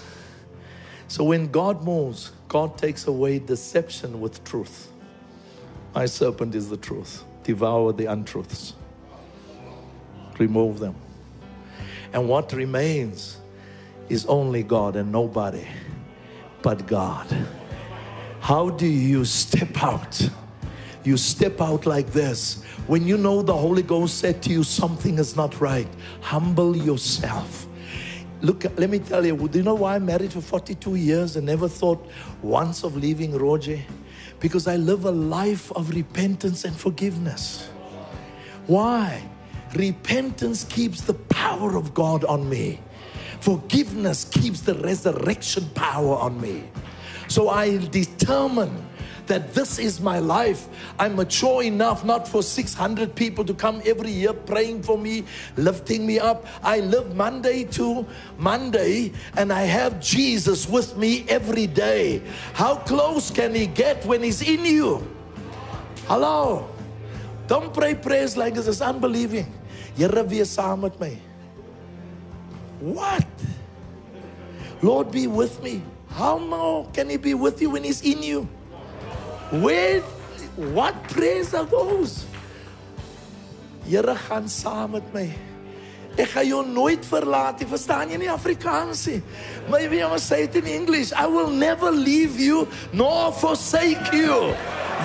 so 1.08 1.24
when 1.24 1.52
God 1.52 1.84
moves, 1.84 2.32
God 2.54 2.78
takes 2.78 3.08
away 3.08 3.40
deception 3.40 4.22
with 4.22 4.44
truth. 4.44 4.92
My 5.96 6.06
serpent 6.06 6.54
is 6.54 6.70
the 6.70 6.78
truth. 6.78 7.24
Devour 7.42 7.94
the 7.94 8.06
untruths. 8.06 8.76
Remove 10.38 10.78
them. 10.78 10.96
And 12.14 12.30
what 12.30 12.54
remains 12.54 13.38
is 14.08 14.28
only 14.28 14.62
God 14.62 14.96
and 14.96 15.12
nobody 15.12 15.66
but 16.62 16.86
God. 16.86 17.26
How 18.40 18.70
do 18.70 18.86
you 18.88 19.26
step 19.26 19.84
out 19.84 20.30
you 21.06 21.18
step 21.18 21.60
out 21.60 21.86
like 21.86 22.14
this. 22.14 22.64
When 22.88 23.06
you 23.06 23.18
know 23.18 23.42
the 23.42 23.56
Holy 23.56 23.84
Ghost 23.84 24.20
said 24.20 24.42
to 24.44 24.50
you, 24.50 24.64
something 24.64 25.20
is 25.20 25.36
not 25.36 25.60
right, 25.60 25.88
humble 26.22 26.78
yourself. 26.78 27.68
Look, 28.44 28.66
let 28.78 28.90
me 28.90 29.00
tell 29.00 29.26
you, 29.26 29.38
do 29.48 29.58
you 29.58 29.64
know 29.64 29.74
why 29.74 29.96
I'm 29.96 30.06
married 30.06 30.34
for 30.34 30.42
42 30.42 30.96
years 30.96 31.38
and 31.38 31.46
never 31.46 31.70
thought 31.70 32.06
once 32.42 32.84
of 32.84 32.98
leaving 32.98 33.38
Roger? 33.38 33.80
Because 34.42 34.68
I 34.68 34.76
live 34.76 35.06
a 35.06 35.12
life 35.12 35.72
of 35.72 35.96
repentance 35.96 36.66
and 36.66 36.76
forgiveness. 36.76 37.70
Why? 38.68 39.24
Repentance 39.76 40.66
keeps 40.66 41.00
the 41.00 41.14
power 41.14 41.78
of 41.78 41.94
God 41.94 42.26
on 42.26 42.50
me. 42.50 42.82
Forgiveness 43.40 44.26
keeps 44.26 44.60
the 44.60 44.74
resurrection 44.76 45.70
power 45.74 46.18
on 46.18 46.42
me. 46.42 46.66
So 47.30 47.48
I 47.48 47.78
determine 47.78 48.86
that 49.28 49.54
this 49.54 49.80
is 49.80 50.02
my 50.02 50.20
life. 50.20 50.68
I'm 51.00 51.16
mature 51.16 51.64
enough 51.64 52.04
not 52.04 52.28
for 52.28 52.44
600 52.44 53.16
people 53.16 53.46
to 53.46 53.54
come 53.54 53.82
every 53.86 54.12
year 54.12 54.34
praying 54.34 54.84
for 54.84 54.98
me, 54.98 55.24
lifting 55.58 56.06
me 56.06 56.20
up. 56.20 56.46
I 56.64 56.80
live 56.80 57.16
Monday 57.16 57.64
to 57.66 58.06
Monday 58.38 59.14
and 59.38 59.52
I 59.52 59.64
have 59.64 60.00
Jesus 60.00 60.68
with 60.68 60.98
me 60.98 61.26
every 61.30 61.68
day. 61.68 62.22
How 62.54 62.76
close 62.76 63.32
can 63.32 63.56
He 63.56 63.68
get 63.68 64.06
when 64.06 64.24
He's 64.24 64.42
in 64.42 64.66
you? 64.66 65.06
Hello. 66.08 66.70
Don't 67.48 67.74
pray 67.74 67.96
prayers 67.96 68.38
like 68.38 68.56
this. 68.56 68.68
It's 68.68 68.82
unbelieving. 68.82 69.52
Here. 69.96 70.10
What? 72.80 73.26
Lord 74.82 75.12
be 75.12 75.28
with 75.28 75.62
me. 75.64 75.82
How 76.10 76.38
more 76.38 76.90
can 76.92 77.10
He 77.10 77.18
be 77.18 77.34
with 77.34 77.62
you 77.62 77.70
when 77.70 77.84
He's 77.84 78.02
in 78.02 78.22
you? 78.22 78.48
Where, 79.52 80.02
what 80.56 80.96
prayers 81.10 81.54
are 81.54 81.66
those? 81.66 82.26
Here 83.86 84.16
gaan 84.16 84.48
saam 84.48 84.92
met 84.92 85.14
my. 85.14 85.28
Ek 86.16 86.30
gaan 86.30 86.46
jou 86.46 86.62
nooit 86.66 87.06
verlaat. 87.06 87.64
Verstaan 87.68 88.12
jy 88.14 88.20
nie 88.22 88.30
Afrikaans 88.30 89.08
nie? 89.10 89.22
I 89.74 90.18
say 90.18 90.44
it 90.44 90.56
in 90.56 90.66
English. 90.66 91.12
I 91.12 91.26
will 91.26 91.50
never 91.50 91.92
leave 91.92 92.40
you 92.40 92.68
nor 92.94 93.32
forsake 93.32 94.14
you. 94.14 94.54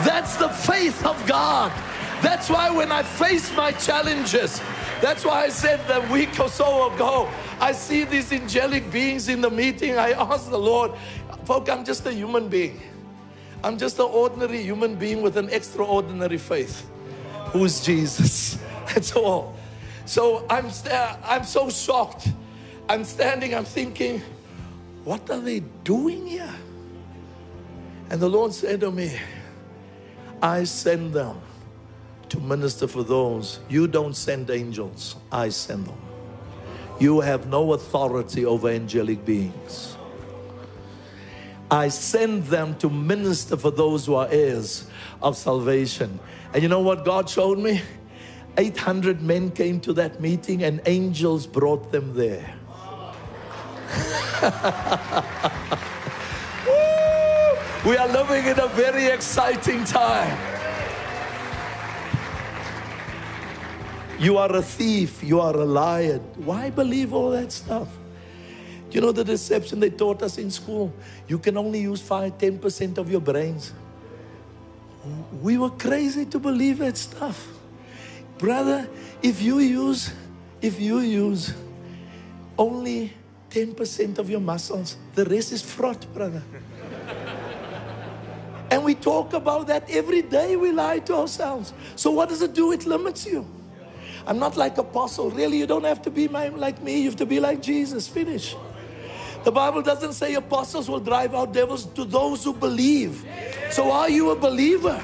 That's 0.05 0.37
the 0.37 0.49
faith 0.49 1.05
of 1.07 1.17
God. 1.27 1.73
That's 2.21 2.51
why 2.51 2.71
when 2.71 2.93
I 2.93 3.03
face 3.03 3.55
my 3.57 3.73
challenges, 3.73 4.61
that's 5.01 5.25
why 5.25 5.45
I 5.45 5.49
said 5.49 5.81
the 5.87 6.01
week 6.13 6.39
or 6.41 6.49
so 6.49 6.93
ago, 6.93 7.29
I 7.61 7.73
see 7.73 8.05
these 8.05 8.33
angelic 8.33 8.91
beings 8.91 9.29
in 9.29 9.41
the 9.41 9.51
meeting. 9.51 9.97
I 9.97 10.13
ask 10.13 10.51
the 10.51 10.59
Lord, 10.59 10.93
folk, 11.45 11.71
I'm 11.71 11.85
just 11.85 12.05
a 12.07 12.13
human 12.13 12.49
being. 12.49 12.81
I'm 13.63 13.77
just 13.77 13.99
an 13.99 14.07
ordinary 14.07 14.63
human 14.63 14.95
being 14.95 15.21
with 15.23 15.37
an 15.37 15.49
extraordinary 15.51 16.39
faith. 16.39 16.89
Who's 17.47 17.85
Jesus? 17.85 18.59
That's 18.87 19.15
all. 19.15 19.57
So 20.07 20.47
I'm, 20.49 20.71
st- 20.71 21.19
I'm 21.25 21.45
so 21.45 21.69
shocked. 21.69 22.29
I'm 22.89 23.05
standing, 23.05 23.55
I'm 23.55 23.67
thinking, 23.67 24.23
what 25.05 25.29
are 25.31 25.41
they 25.41 25.61
doing 25.85 26.27
here? 26.27 26.55
And 28.09 28.21
the 28.21 28.29
Lord 28.29 28.55
said 28.55 28.81
to 28.81 28.91
me, 28.91 29.19
I 30.41 30.65
send 30.65 31.13
them 31.13 31.39
to 32.31 32.41
minister 32.41 32.87
for 32.87 33.03
those. 33.03 33.61
You 33.69 33.87
don't 33.87 34.15
send 34.15 34.49
angels, 34.51 35.17
I 35.31 35.51
send 35.51 35.87
them. 35.87 35.99
You 36.99 37.21
have 37.21 37.47
no 37.47 37.75
authority 37.75 38.47
over 38.47 38.69
angelic 38.69 39.25
beings. 39.25 39.98
I 41.71 41.89
send 41.89 42.45
them 42.45 42.77
to 42.79 42.89
minister 42.89 43.57
for 43.57 43.71
those 43.71 44.07
who 44.07 44.15
are 44.15 44.29
heirs 44.31 44.87
of 45.23 45.37
salvation. 45.37 46.19
And 46.55 46.63
you 46.63 46.69
know 46.69 46.81
what 46.81 47.05
God 47.05 47.29
showed 47.29 47.59
me? 47.59 47.83
800 48.57 49.23
men 49.23 49.51
came 49.51 49.81
to 49.81 49.93
that 49.95 50.21
meeting 50.21 50.65
and 50.65 50.81
angels 50.87 51.47
brought 51.47 51.93
them 51.93 52.15
there. 52.15 52.55
we 57.85 57.97
are 57.97 58.09
living 58.09 58.47
in 58.47 58.59
a 58.59 58.69
very 58.69 59.07
exciting 59.07 59.85
time. 59.85 60.39
You 64.19 64.39
are 64.39 64.57
a 64.57 64.63
thief, 64.63 65.23
you 65.23 65.41
are 65.41 65.55
a 65.55 65.65
liar. 65.65 66.19
Why 66.37 66.71
believe 66.71 67.13
all 67.13 67.31
that 67.31 67.53
stuff? 67.53 67.89
You 68.91 69.01
know 69.01 69.13
the 69.13 69.25
deception 69.25 69.81
they 69.81 69.91
taught 69.91 70.23
us 70.23 70.39
in 70.39 70.51
school? 70.51 70.93
You 71.27 71.39
can 71.39 71.57
only 71.57 71.81
use 71.81 72.01
5 72.01 72.39
10% 72.39 72.99
of 72.99 73.11
your 73.11 73.21
brains. 73.21 73.73
We 75.43 75.59
were 75.59 75.71
crazy 75.71 76.25
to 76.27 76.39
believe 76.39 76.79
that 76.79 76.97
stuff. 76.97 77.49
Brother, 78.39 78.89
if 79.23 79.43
you 79.43 79.59
use 79.59 80.13
if 80.61 80.81
you 80.81 80.99
use 80.99 81.55
only 82.59 83.13
10% 83.51 84.19
of 84.19 84.29
your 84.29 84.41
muscles, 84.41 84.97
the 85.15 85.25
rest 85.25 85.53
is 85.53 85.63
fraud, 85.63 86.05
brother. 86.13 86.43
and 88.71 88.85
we 88.85 88.95
talk 88.95 89.33
about 89.33 89.69
that 89.69 89.89
every 89.89 90.23
day 90.23 90.57
we 90.57 90.73
lie 90.73 90.99
to 91.01 91.15
ourselves. 91.15 91.73
So 91.95 92.11
what 92.11 92.29
does 92.29 92.43
it 92.43 92.55
do? 92.55 92.73
It 92.73 92.87
limits 92.87 93.25
you. 93.25 93.47
I'm 94.27 94.39
not 94.39 94.57
like 94.57 94.77
apostle. 94.79 95.31
Really, 95.31 95.59
you 95.59 95.67
don't 95.67 95.85
have 95.85 96.03
to 96.03 96.11
be 96.11 96.29
my, 96.29 96.49
like 96.49 96.83
me. 96.83 96.99
You 96.99 97.07
have 97.07 97.17
to 97.17 97.27
be 97.27 97.41
like 97.41 97.63
Jesus. 97.63 98.09
Finish. 98.09 98.57
The 99.49 99.53
Bible 99.53 99.81
doesn't 99.81 100.13
say 100.13 100.35
apostles 100.35 100.91
will 100.91 101.01
drive 101.01 101.35
out 101.35 101.55
devils 101.55 101.87
to 101.95 102.05
those 102.05 102.45
who 102.45 102.53
believe. 102.53 103.25
So 103.71 103.91
are 103.91 104.11
you 104.11 104.29
a 104.29 104.37
believer? 104.37 105.03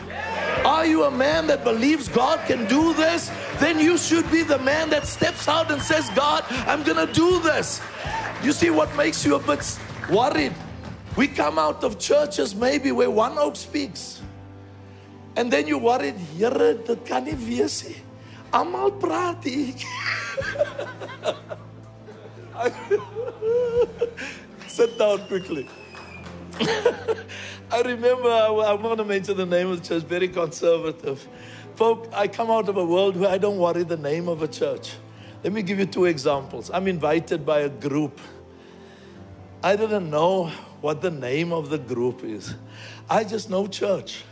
Are 0.67 0.85
you 0.85 1.05
a 1.05 1.11
man 1.11 1.47
that 1.47 1.65
believes 1.65 2.09
God 2.09 2.47
can 2.47 2.69
do 2.69 2.93
this? 2.93 3.31
Then 3.59 3.81
you 3.81 3.97
should 3.97 4.31
be 4.31 4.43
the 4.43 4.59
man 4.59 4.91
that 4.91 5.07
steps 5.07 5.49
out 5.49 5.71
and 5.71 5.81
says, 5.81 6.11
God, 6.11 6.45
I'm 6.69 6.83
going 6.83 7.07
to 7.07 7.11
do 7.11 7.41
this. 7.41 7.81
You 8.43 8.53
see 8.53 8.69
what 8.69 8.95
makes 8.99 9.25
you 9.25 9.37
a 9.37 9.39
bit 9.39 9.79
worried? 10.11 10.53
We 11.17 11.27
come 11.27 11.59
out 11.59 11.83
of 11.83 11.99
churches 11.99 12.55
maybe 12.55 12.93
where 12.93 13.11
one 13.11 13.39
oak 13.39 13.57
speaks. 13.57 14.21
And 15.37 15.51
then 15.51 15.67
you're 15.67 15.79
worried, 15.79 16.17
Here, 16.37 16.75
dit 16.85 17.07
kan 17.07 17.25
nie 17.25 17.33
wees 17.33 17.89
nie. 17.89 17.97
Almal. 18.53 18.93
Sit 24.75 24.99
down 24.99 25.19
quickly. 25.29 25.69
I 26.61 27.81
remember, 27.85 28.29
I'm 28.29 28.83
going 28.83 28.97
to 28.99 29.05
mention 29.05 29.37
the 29.37 29.47
name 29.47 29.69
of 29.69 29.81
the 29.81 29.89
church, 29.89 30.03
very 30.03 30.27
conservative. 30.27 31.29
Folk, 31.77 32.09
I 32.13 32.27
come 32.27 32.51
out 32.51 32.69
of 32.69 32.77
a 32.77 32.85
world 32.85 33.17
where 33.17 33.31
I 33.31 33.39
don't 33.39 33.59
worry 33.59 33.85
the 33.85 33.97
name 33.97 34.27
of 34.27 34.43
a 34.43 34.49
church. 34.49 34.95
Let 35.45 35.53
me 35.53 35.63
give 35.63 35.79
you 35.79 35.87
two 35.87 36.07
examples. 36.07 36.73
I'm 36.75 36.89
invited 36.89 37.47
by 37.47 37.61
a 37.61 37.69
group. 37.69 38.21
I 39.63 39.77
didn't 39.77 40.11
know 40.11 40.47
what 40.81 41.03
the 41.03 41.11
name 41.13 41.53
of 41.53 41.71
the 41.71 41.79
group 41.79 42.25
is. 42.25 42.57
I 43.09 43.23
just 43.23 43.49
know 43.51 43.69
church. 43.69 44.25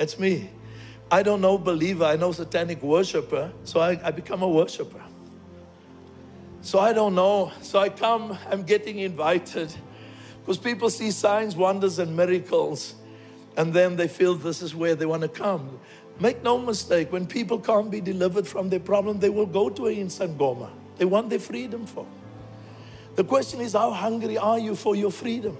It's 0.00 0.18
me. 0.18 0.50
I 1.08 1.22
don't 1.22 1.40
know 1.40 1.56
believer. 1.56 2.04
I 2.04 2.16
know 2.16 2.32
satanic 2.32 2.82
worshiper. 2.82 3.52
So 3.62 3.78
I, 3.78 4.00
I 4.02 4.10
become 4.10 4.42
a 4.42 4.48
worshiper. 4.48 5.04
So 6.60 6.78
I 6.78 6.92
don't 6.92 7.14
know. 7.14 7.52
So 7.62 7.78
I 7.78 7.88
come, 7.88 8.36
I'm 8.50 8.62
getting 8.62 8.98
invited 8.98 9.74
because 10.40 10.58
people 10.58 10.90
see 10.90 11.10
signs, 11.10 11.56
wonders, 11.56 11.98
and 11.98 12.16
miracles, 12.16 12.94
and 13.56 13.72
then 13.72 13.96
they 13.96 14.08
feel 14.08 14.34
this 14.34 14.62
is 14.62 14.74
where 14.74 14.94
they 14.94 15.06
want 15.06 15.22
to 15.22 15.28
come. 15.28 15.78
Make 16.20 16.42
no 16.42 16.58
mistake, 16.58 17.12
when 17.12 17.26
people 17.26 17.58
can't 17.58 17.90
be 17.90 18.00
delivered 18.00 18.46
from 18.46 18.70
their 18.70 18.80
problem, 18.80 19.20
they 19.20 19.30
will 19.30 19.46
go 19.46 19.68
to 19.68 19.86
a 19.86 19.94
Insangoma. 19.94 20.70
They 20.96 21.04
want 21.04 21.30
their 21.30 21.38
freedom 21.38 21.86
for. 21.86 22.06
The 23.14 23.24
question 23.24 23.60
is, 23.60 23.74
how 23.74 23.92
hungry 23.92 24.36
are 24.38 24.58
you 24.58 24.74
for 24.74 24.96
your 24.96 25.12
freedom? 25.12 25.56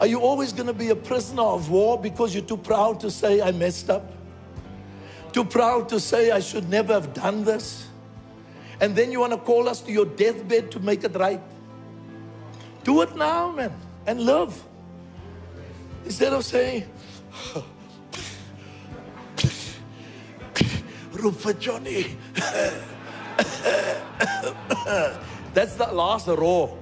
Are 0.00 0.06
you 0.06 0.20
always 0.20 0.52
going 0.52 0.66
to 0.66 0.74
be 0.74 0.90
a 0.90 0.96
prisoner 0.96 1.42
of 1.42 1.70
war 1.70 1.98
because 2.00 2.34
you're 2.34 2.44
too 2.44 2.58
proud 2.58 3.00
to 3.00 3.10
say, 3.10 3.40
I 3.40 3.52
messed 3.52 3.88
up? 3.88 4.12
Too 5.32 5.44
proud 5.44 5.88
to 5.90 6.00
say, 6.00 6.30
I 6.30 6.40
should 6.40 6.68
never 6.68 6.92
have 6.92 7.14
done 7.14 7.44
this? 7.44 7.86
And 8.80 8.94
then 8.94 9.10
you 9.10 9.20
want 9.20 9.32
to 9.32 9.38
call 9.38 9.68
us 9.68 9.80
to 9.82 9.92
your 9.92 10.06
deathbed 10.06 10.70
to 10.72 10.80
make 10.80 11.04
it 11.04 11.14
right? 11.16 11.40
Do 12.84 13.02
it 13.02 13.16
now, 13.16 13.52
man, 13.52 13.72
and 14.06 14.20
live. 14.20 14.62
Instead 16.04 16.32
of 16.32 16.44
saying, 16.44 16.84
Rupert 21.12 21.58
Johnny. 21.58 22.16
That's 25.54 25.74
the 25.74 25.86
last 25.92 26.28
row. 26.28 26.78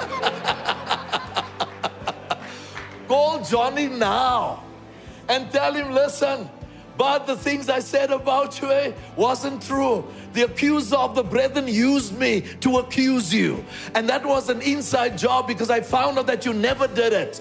Call 3.08 3.42
Johnny 3.44 3.88
now 3.88 4.62
and 5.28 5.50
tell 5.50 5.72
him, 5.72 5.92
listen, 5.92 6.48
but 7.00 7.26
the 7.26 7.34
things 7.34 7.70
I 7.70 7.80
said 7.80 8.10
about 8.10 8.60
you 8.60 8.70
eh, 8.70 8.92
wasn't 9.16 9.62
true. 9.62 10.04
The 10.34 10.42
accuser 10.42 10.96
of 10.96 11.14
the 11.14 11.22
brethren 11.22 11.66
used 11.66 12.18
me 12.18 12.42
to 12.60 12.76
accuse 12.76 13.32
you. 13.32 13.64
And 13.94 14.06
that 14.10 14.22
was 14.22 14.50
an 14.50 14.60
inside 14.60 15.16
job 15.16 15.48
because 15.48 15.70
I 15.70 15.80
found 15.80 16.18
out 16.18 16.26
that 16.26 16.44
you 16.44 16.52
never 16.52 16.86
did 16.86 17.14
it. 17.14 17.40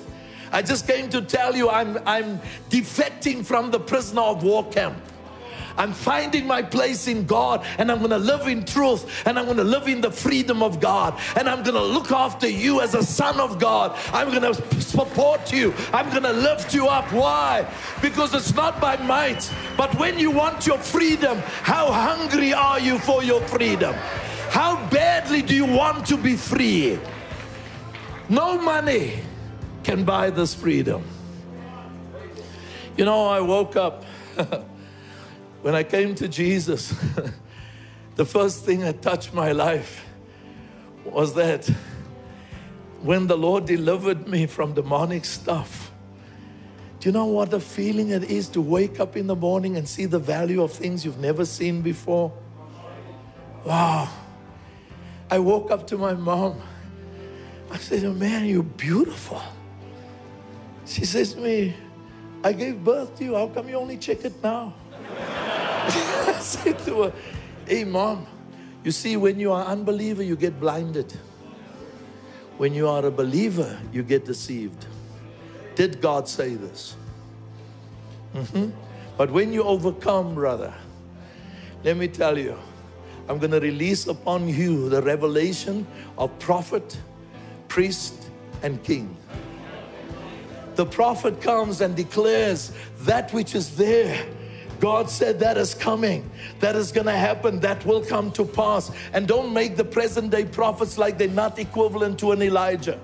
I 0.54 0.62
just 0.62 0.88
came 0.88 1.10
to 1.10 1.22
tell 1.22 1.58
you 1.58 1.70
I'm, 1.70 1.98
I'm 2.06 2.40
defecting 2.70 3.46
from 3.46 3.70
the 3.70 3.82
prisoner 3.82 4.22
of 4.22 4.44
war 4.44 4.66
camp. 4.70 4.98
I'm 5.78 5.94
finding 5.94 6.48
my 6.48 6.62
place 6.62 7.08
in 7.08 7.26
God 7.26 7.66
and 7.78 7.92
I'm 7.92 8.00
going 8.00 8.12
to 8.12 8.18
live 8.18 8.48
in 8.48 8.66
truth 8.66 9.26
and 9.26 9.38
I'm 9.38 9.46
going 9.46 9.58
to 9.58 9.64
live 9.64 9.88
in 9.88 10.02
the 10.02 10.12
freedom 10.12 10.62
of 10.62 10.80
God 10.80 11.20
and 11.36 11.50
I'm 11.50 11.64
going 11.64 11.76
to 11.76 11.84
look 11.84 12.12
after 12.12 12.48
you 12.48 12.82
as 12.82 12.96
a 12.96 13.04
son 13.04 13.40
of 13.40 13.60
God. 13.60 13.98
I'm 14.14 14.30
going 14.30 14.54
to 14.54 14.82
support 14.82 15.52
you. 15.54 15.74
I'm 15.94 16.10
going 16.10 16.24
to 16.24 16.34
lift 16.34 16.74
you 16.74 16.88
up. 16.88 17.12
Why? 17.14 17.68
Because 18.02 18.34
it's 18.34 18.54
not 18.54 18.80
by 18.82 18.98
might, 18.98 19.52
but 19.78 19.94
when 20.00 20.20
you 20.20 20.32
want 20.32 20.68
your 20.68 20.78
freedom, 20.78 21.40
how 21.64 21.92
hungry 21.92 22.54
are 22.54 22.80
you 22.80 23.00
for 23.00 23.24
your 23.24 23.42
freedom? 23.42 23.96
How 24.50 24.90
badly 24.90 25.42
do 25.42 25.56
you 25.56 25.66
want 25.66 26.08
to 26.08 26.18
be 26.18 26.36
free? 26.36 27.00
No 28.30 28.60
money 28.60 29.20
can 29.84 30.04
buy 30.04 30.30
this 30.30 30.54
freedom. 30.54 31.04
You 32.98 33.06
know, 33.06 33.28
I 33.28 33.40
woke 33.40 33.76
up 33.76 34.06
when 35.62 35.76
I 35.76 35.84
came 35.84 36.16
to 36.16 36.28
Jesus. 36.28 36.94
the 38.16 38.26
first 38.26 38.66
thing 38.66 38.82
that 38.82 39.02
touched 39.02 39.34
my 39.34 39.52
life 39.52 40.06
was 41.06 41.34
that 41.36 41.70
when 43.02 43.28
the 43.28 43.38
Lord 43.38 43.66
delivered 43.66 44.28
me 44.28 44.46
from 44.46 44.74
demonic 44.74 45.26
stuff. 45.26 45.92
Do 47.00 47.08
you 47.08 47.14
know 47.14 47.28
what 47.28 47.50
the 47.50 47.62
feeling 47.62 48.10
it 48.10 48.26
is 48.26 48.50
to 48.50 48.62
wake 48.62 49.00
up 49.00 49.16
in 49.16 49.28
the 49.28 49.36
morning 49.36 49.78
and 49.78 49.88
see 49.88 50.06
the 50.06 50.20
value 50.20 50.62
of 50.62 50.74
things 50.74 51.06
you've 51.06 51.20
never 51.20 51.46
seen 51.46 51.82
before? 51.82 52.34
Wow. 53.64 54.10
I 55.32 55.40
woke 55.40 55.72
up 55.72 55.88
to 55.88 55.98
my 55.98 56.14
mom 56.14 56.62
I 57.72 57.78
said, 57.78 58.04
oh, 58.04 58.14
Man, 58.14 58.46
you're 58.46 58.64
beautiful. 58.64 59.42
She 60.86 61.06
says 61.06 61.34
to 61.34 61.40
me, 61.40 61.76
I 62.44 62.54
gave 62.54 62.84
birth 62.84 63.16
to 63.18 63.24
you. 63.24 63.36
How 63.36 63.48
come 63.48 63.70
you 63.70 63.76
only 63.76 63.98
check 63.98 64.26
it 64.26 64.42
now? 64.42 64.74
I 66.28 66.40
said 66.40 66.80
to 66.80 67.04
her, 67.04 67.14
Hey, 67.66 67.84
mom, 67.84 68.26
you 68.84 68.92
see, 68.92 69.18
when 69.18 69.40
you 69.40 69.52
are 69.52 69.66
unbeliever, 69.66 70.24
you 70.24 70.36
get 70.36 70.60
blinded. 70.60 71.12
When 72.58 72.74
you 72.74 72.88
are 72.88 73.06
a 73.06 73.12
believer, 73.12 73.80
you 73.94 74.04
get 74.04 74.26
deceived. 74.26 74.86
Did 75.76 76.02
God 76.02 76.28
say 76.28 76.56
this? 76.56 76.96
Mm-hmm. 78.34 78.70
But 79.18 79.32
when 79.32 79.54
you 79.54 79.64
overcome, 79.64 80.36
brother, 80.36 80.74
let 81.84 81.98
me 81.98 82.08
tell 82.08 82.38
you, 82.38 82.58
I'm 83.28 83.38
going 83.38 83.52
to 83.52 83.60
release 83.60 84.08
upon 84.08 84.50
you 84.50 84.90
the 84.90 85.02
revelation 85.02 85.86
of 86.18 86.38
prophet 86.40 86.98
priest, 87.70 88.30
and 88.64 88.84
king. 88.84 89.16
The 90.76 90.86
prophet 90.86 91.42
comes 91.42 91.80
and 91.80 91.96
declares 91.96 92.74
that 93.02 93.32
which 93.32 93.56
is 93.56 93.78
there. 93.78 94.26
God 94.80 95.10
said 95.10 95.40
that 95.40 95.58
is 95.58 95.74
coming, 95.74 96.30
that 96.60 96.76
is 96.76 96.92
going 96.92 97.08
to 97.08 97.14
happen, 97.14 97.60
that 97.60 97.86
will 97.86 98.04
come 98.04 98.32
to 98.34 98.46
pass. 98.46 98.92
And 99.14 99.28
don't 99.28 99.54
make 99.54 99.76
the 99.76 99.84
present 99.84 100.32
day 100.32 100.46
prophets 100.46 100.98
like 100.98 101.18
they're 101.18 101.28
not 101.28 101.60
equivalent 101.60 102.20
to 102.20 102.32
an 102.32 102.42
Elijah. 102.42 103.00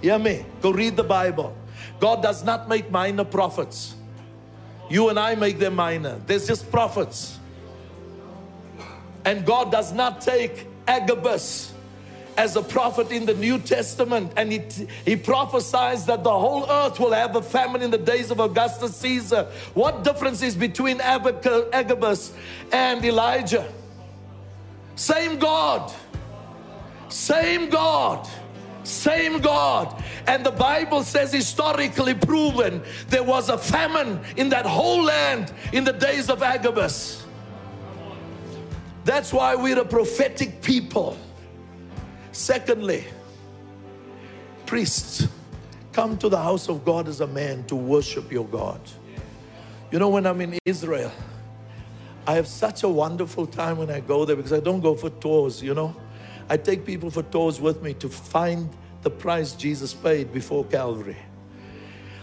Hear 0.00 0.18
me? 0.18 0.44
Go 0.62 0.70
read 0.70 0.96
the 0.96 1.04
Bible. 1.04 1.56
God 1.98 2.22
does 2.22 2.44
not 2.44 2.68
make 2.68 2.90
minor 2.90 3.24
prophets. 3.24 3.94
You 4.88 5.08
and 5.08 5.18
I 5.18 5.34
make 5.34 5.58
them 5.58 5.76
minor. 5.76 6.20
There's 6.26 6.46
just 6.46 6.70
prophets. 6.70 7.38
And 9.24 9.44
God 9.44 9.70
does 9.70 9.92
not 9.92 10.20
take 10.20 10.66
Agabus 10.88 11.72
as 12.36 12.56
a 12.56 12.62
prophet 12.62 13.12
in 13.12 13.26
the 13.26 13.34
New 13.34 13.58
Testament, 13.58 14.32
and 14.36 14.52
he, 14.52 14.60
he 15.04 15.16
prophesies 15.16 16.06
that 16.06 16.24
the 16.24 16.30
whole 16.30 16.70
earth 16.70 16.98
will 16.98 17.12
have 17.12 17.36
a 17.36 17.42
famine 17.42 17.82
in 17.82 17.90
the 17.90 17.98
days 17.98 18.30
of 18.30 18.40
Augustus 18.40 18.96
Caesar. 18.96 19.48
What 19.74 20.04
difference 20.04 20.42
is 20.42 20.56
between 20.56 21.00
Agabus 21.00 22.32
and 22.72 23.04
Elijah? 23.04 23.70
Same 24.96 25.38
God, 25.38 25.92
same 27.08 27.70
God. 27.70 28.28
Same 28.82 29.40
God. 29.40 30.02
And 30.26 30.44
the 30.44 30.50
Bible 30.50 31.02
says, 31.02 31.32
historically 31.32 32.14
proven, 32.14 32.82
there 33.08 33.22
was 33.22 33.50
a 33.50 33.58
famine 33.58 34.18
in 34.36 34.48
that 34.48 34.64
whole 34.64 35.02
land 35.02 35.52
in 35.72 35.84
the 35.84 35.92
days 35.92 36.30
of 36.30 36.42
Agabus. 36.42 37.24
That's 39.04 39.34
why 39.34 39.54
we're 39.54 39.78
a 39.78 39.84
prophetic 39.84 40.62
people. 40.62 41.18
Secondly, 42.40 43.04
priests 44.64 45.28
come 45.92 46.16
to 46.16 46.30
the 46.30 46.38
house 46.38 46.70
of 46.70 46.86
God 46.86 47.06
as 47.06 47.20
a 47.20 47.26
man 47.26 47.64
to 47.64 47.76
worship 47.76 48.32
your 48.32 48.46
God. 48.46 48.80
You 49.90 49.98
know, 49.98 50.08
when 50.08 50.24
I'm 50.24 50.40
in 50.40 50.58
Israel, 50.64 51.12
I 52.26 52.36
have 52.36 52.46
such 52.46 52.82
a 52.82 52.88
wonderful 52.88 53.46
time 53.46 53.76
when 53.76 53.90
I 53.90 54.00
go 54.00 54.24
there 54.24 54.36
because 54.36 54.54
I 54.54 54.60
don't 54.60 54.80
go 54.80 54.94
for 54.94 55.10
tours, 55.10 55.62
you 55.62 55.74
know. 55.74 55.94
I 56.48 56.56
take 56.56 56.86
people 56.86 57.10
for 57.10 57.22
tours 57.24 57.60
with 57.60 57.82
me 57.82 57.92
to 57.94 58.08
find 58.08 58.70
the 59.02 59.10
price 59.10 59.52
Jesus 59.52 59.92
paid 59.92 60.32
before 60.32 60.64
Calvary. 60.64 61.18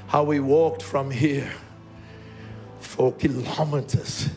How 0.07 0.23
we 0.23 0.39
walked 0.39 0.81
from 0.81 1.11
here 1.11 1.53
for 2.79 3.13
kilometers 3.13 4.29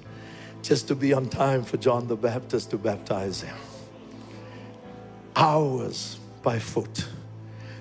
just 0.60 0.88
to 0.88 0.94
be 0.94 1.14
on 1.14 1.30
time 1.30 1.64
for 1.64 1.78
John 1.78 2.06
the 2.06 2.16
Baptist 2.16 2.68
to 2.72 2.76
baptize 2.76 3.40
him 3.40 3.56
hours 5.36 6.18
by 6.42 6.58
foot. 6.58 7.06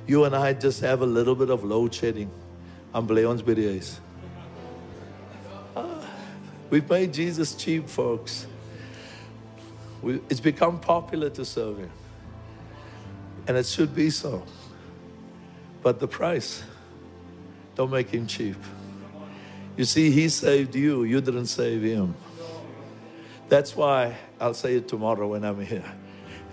You 0.08 0.24
and 0.26 0.36
I 0.36 0.54
just 0.54 0.82
have 0.82 1.02
a 1.02 1.06
little 1.06 1.36
bit 1.36 1.50
of 1.50 1.64
load 1.64 1.94
shedding. 1.94 2.32
I'm 2.94 3.06
Leon's 3.08 3.42
videos. 3.42 4.00
Ah, 5.76 6.04
we've 6.70 6.90
made 6.90 7.14
Jesus 7.14 7.54
cheap, 7.54 7.88
folks. 7.88 8.48
We, 10.02 10.22
it's 10.30 10.40
become 10.40 10.80
popular 10.80 11.30
to 11.32 11.46
serve 11.46 11.78
Him. 11.78 11.92
And 13.48 13.58
it 13.58 13.66
should 13.66 13.94
be 13.94 14.10
so. 14.10 14.44
But 15.84 16.00
the 16.00 16.08
price, 16.08 16.64
don't 17.76 17.92
make 17.92 18.10
Him 18.10 18.28
cheap. 18.28 18.58
You 19.78 19.86
see, 19.86 20.12
He 20.12 20.30
saved 20.30 20.76
you, 20.76 21.04
you 21.04 21.22
didn't 21.22 21.48
save 21.48 21.84
Him. 21.84 22.16
That's 23.48 23.76
why 23.76 24.18
I'll 24.40 24.54
say 24.54 24.76
it 24.76 24.88
tomorrow 24.88 25.28
when 25.28 25.44
I'm 25.44 25.64
here. 25.64 25.84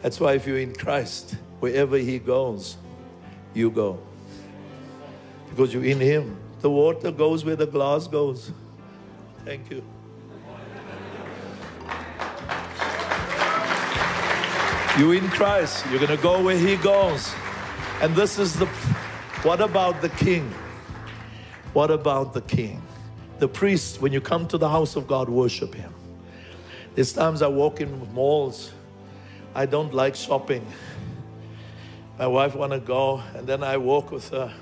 That's 0.07 0.21
why 0.21 0.35
if 0.35 0.47
you're 0.47 0.61
in 0.61 0.73
Christ, 0.73 1.35
wherever 1.59 1.97
He 1.99 2.21
goes, 2.21 2.77
you 3.55 3.73
go. 3.73 3.99
Because 5.51 5.75
you're 5.75 5.85
in 5.85 5.99
Him. 5.99 6.37
The 6.61 6.71
water 6.71 7.11
goes 7.11 7.45
where 7.45 7.57
the 7.57 7.67
glass 7.67 8.07
goes. 8.07 8.53
Thank 9.45 9.69
you. 9.69 9.83
You're 14.97 15.17
in 15.17 15.29
Christ. 15.29 15.85
You're 15.91 15.99
going 15.99 16.17
to 16.17 16.23
go 16.23 16.41
where 16.41 16.57
He 16.57 16.77
goes. 16.77 17.35
And 18.01 18.15
this 18.15 18.39
is 18.39 18.57
the. 18.57 18.67
What 19.43 19.61
about 19.61 20.03
the 20.03 20.11
King? 20.11 20.49
What 21.73 21.91
about 21.91 22.33
the 22.33 22.43
King? 22.43 22.81
The 23.41 23.49
priest, 23.49 24.01
when 24.01 24.13
you 24.13 24.21
come 24.21 24.47
to 24.47 24.57
the 24.57 24.69
house 24.69 24.95
of 24.95 25.09
God, 25.09 25.29
worship 25.29 25.75
Him. 25.75 25.93
There's 26.95 27.13
times 27.13 27.43
I 27.43 27.49
walk 27.49 27.81
in 27.81 28.15
malls 28.15 28.71
I 29.57 29.65
don't 29.65 29.95
like 29.95 30.15
shopping. 30.15 30.67
My 32.19 32.27
wife 32.27 32.55
want 32.55 32.73
to 32.73 32.79
go, 32.79 33.23
and 33.35 33.47
then 33.47 33.63
I 33.63 33.79
walk 33.79 34.11
with 34.11 34.29
her, 34.29 34.53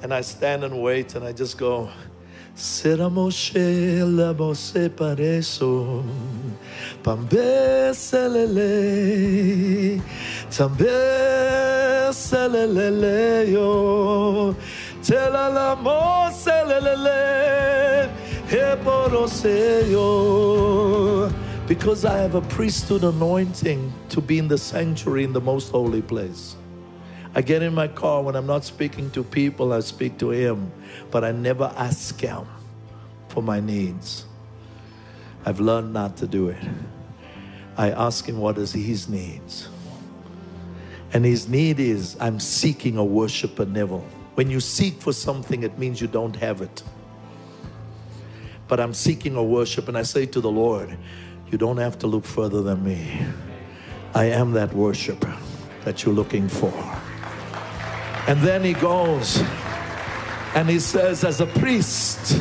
and 0.00 0.14
I 0.14 0.20
stand 0.20 0.62
and 0.62 0.80
wait, 0.80 1.16
and 1.16 1.24
I 1.24 1.32
just 1.32 1.58
go. 1.58 1.90
Será 2.54 3.10
Moshe 3.10 4.04
la 4.04 4.32
Moshe 4.32 4.88
pareso 4.90 6.04
Pambe 7.02 7.92
selele 7.94 10.00
Tambe 10.50 12.12
selele 12.12 13.50
yo 13.50 14.54
Tela 15.02 15.48
la 15.48 15.74
mo 15.74 16.30
He 18.50 18.58
yo 19.90 21.30
because 21.70 22.04
I 22.04 22.18
have 22.18 22.34
a 22.34 22.40
priesthood 22.40 23.04
anointing 23.04 23.92
to 24.08 24.20
be 24.20 24.38
in 24.38 24.48
the 24.48 24.58
sanctuary 24.58 25.22
in 25.22 25.32
the 25.32 25.40
most 25.40 25.70
holy 25.70 26.02
place. 26.02 26.56
I 27.32 27.42
get 27.42 27.62
in 27.62 27.72
my 27.72 27.86
car 27.86 28.24
when 28.24 28.34
I'm 28.34 28.48
not 28.48 28.64
speaking 28.64 29.08
to 29.12 29.22
people, 29.22 29.72
I 29.72 29.78
speak 29.78 30.18
to 30.18 30.30
Him, 30.30 30.72
but 31.12 31.22
I 31.22 31.30
never 31.30 31.72
ask 31.76 32.20
Him 32.20 32.44
for 33.28 33.40
my 33.40 33.60
needs. 33.60 34.24
I've 35.46 35.60
learned 35.60 35.92
not 35.92 36.16
to 36.16 36.26
do 36.26 36.48
it. 36.48 36.58
I 37.76 37.92
ask 37.92 38.28
Him 38.28 38.38
what 38.38 38.58
is 38.58 38.72
His 38.72 39.08
needs. 39.08 39.68
And 41.12 41.24
His 41.24 41.46
need 41.46 41.78
is 41.78 42.16
I'm 42.18 42.40
seeking 42.40 42.96
a 42.96 43.04
worshiper 43.04 43.64
Neville. 43.64 44.04
When 44.34 44.50
you 44.50 44.58
seek 44.58 45.00
for 45.00 45.12
something, 45.12 45.62
it 45.62 45.78
means 45.78 46.00
you 46.00 46.08
don't 46.08 46.34
have 46.34 46.62
it. 46.62 46.82
But 48.66 48.80
I'm 48.80 48.92
seeking 48.92 49.36
a 49.36 49.44
worship, 49.44 49.86
and 49.86 49.96
I 49.96 50.02
say 50.02 50.26
to 50.26 50.40
the 50.40 50.50
Lord, 50.50 50.98
you 51.50 51.58
don't 51.58 51.78
have 51.78 51.98
to 51.98 52.06
look 52.06 52.24
further 52.24 52.62
than 52.62 52.84
me. 52.84 53.20
I 54.14 54.26
am 54.26 54.52
that 54.52 54.72
worshiper 54.72 55.36
that 55.84 56.04
you're 56.04 56.14
looking 56.14 56.48
for. 56.48 56.72
And 58.26 58.40
then 58.40 58.62
he 58.62 58.72
goes, 58.72 59.42
And 60.54 60.68
he 60.68 60.78
says, 60.78 61.24
as 61.24 61.40
a 61.40 61.46
priest, 61.46 62.40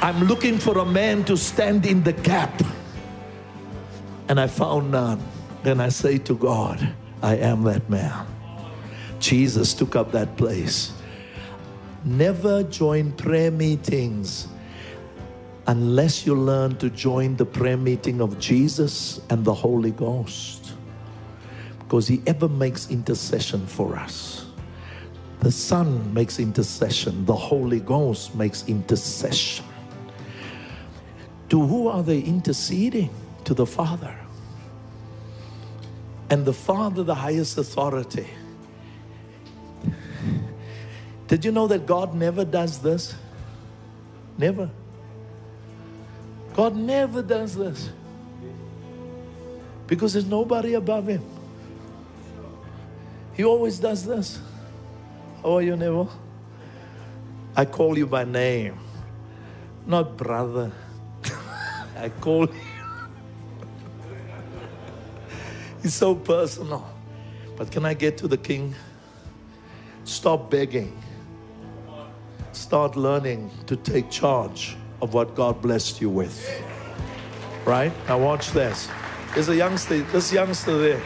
I'm 0.00 0.24
looking 0.24 0.58
for 0.58 0.78
a 0.78 0.84
man 0.84 1.24
to 1.24 1.36
stand 1.36 1.86
in 1.86 2.02
the 2.02 2.12
gap. 2.12 2.62
And 4.28 4.40
I 4.40 4.46
found 4.46 4.90
none. 4.90 5.20
Then 5.62 5.80
I 5.80 5.90
say 5.90 6.18
to 6.18 6.34
God, 6.34 6.94
I 7.22 7.36
am 7.36 7.62
that 7.64 7.88
man. 7.88 8.26
Jesus 9.18 9.74
took 9.74 9.94
up 9.94 10.12
that 10.12 10.36
place. 10.36 10.92
Never 12.04 12.62
join 12.64 13.12
prayer 13.12 13.50
meetings 13.50 14.48
unless 15.66 16.26
you 16.26 16.34
learn 16.34 16.76
to 16.76 16.90
join 16.90 17.36
the 17.36 17.44
prayer 17.44 17.76
meeting 17.76 18.20
of 18.20 18.38
Jesus 18.38 19.20
and 19.30 19.44
the 19.44 19.54
Holy 19.54 19.92
Ghost. 19.92 20.72
Because 21.78 22.08
He 22.08 22.22
ever 22.26 22.48
makes 22.48 22.90
intercession 22.90 23.66
for 23.66 23.96
us. 23.96 24.46
The 25.40 25.52
Son 25.52 26.12
makes 26.14 26.38
intercession, 26.38 27.24
the 27.26 27.34
Holy 27.34 27.80
Ghost 27.80 28.34
makes 28.34 28.66
intercession. 28.68 29.64
To 31.48 31.60
who 31.66 31.88
are 31.88 32.02
they 32.02 32.20
interceding? 32.20 33.10
To 33.44 33.54
the 33.54 33.66
Father. 33.66 34.16
And 36.30 36.44
the 36.44 36.52
Father, 36.52 37.02
the 37.02 37.14
highest 37.14 37.58
authority. 37.58 38.26
Did 41.28 41.44
you 41.44 41.52
know 41.52 41.66
that 41.66 41.86
God 41.86 42.14
never 42.14 42.44
does 42.44 42.80
this? 42.80 43.14
Never. 44.38 44.70
God 46.54 46.76
never 46.76 47.22
does 47.22 47.54
this. 47.54 47.90
Because 49.86 50.12
there's 50.12 50.26
nobody 50.26 50.74
above 50.74 51.06
Him. 51.06 51.22
He 53.34 53.44
always 53.44 53.78
does 53.78 54.04
this. 54.04 54.38
How 55.42 55.56
are 55.56 55.62
you, 55.62 55.76
Neville? 55.76 56.12
I 57.56 57.64
call 57.64 57.98
you 57.98 58.06
by 58.06 58.24
name, 58.24 58.78
not 59.86 60.16
brother. 60.16 60.72
I 61.96 62.08
call 62.08 62.46
you. 62.46 62.54
It's 65.84 65.94
so 65.94 66.14
personal. 66.14 66.88
But 67.56 67.72
can 67.72 67.84
I 67.84 67.94
get 67.94 68.16
to 68.18 68.28
the 68.28 68.36
king? 68.36 68.74
Stop 70.04 70.48
begging. 70.48 70.96
Start 72.52 72.96
learning 72.96 73.50
to 73.66 73.76
take 73.76 74.08
charge 74.08 74.76
of 75.02 75.12
what 75.12 75.34
God 75.34 75.60
blessed 75.60 76.00
you 76.00 76.08
with. 76.08 76.62
Right? 77.66 77.92
Now 78.08 78.18
watch 78.18 78.52
this. 78.52 78.88
There's 79.34 79.48
a 79.48 79.56
youngster, 79.56 80.00
this 80.00 80.32
youngster 80.32 80.78
there. 80.78 81.00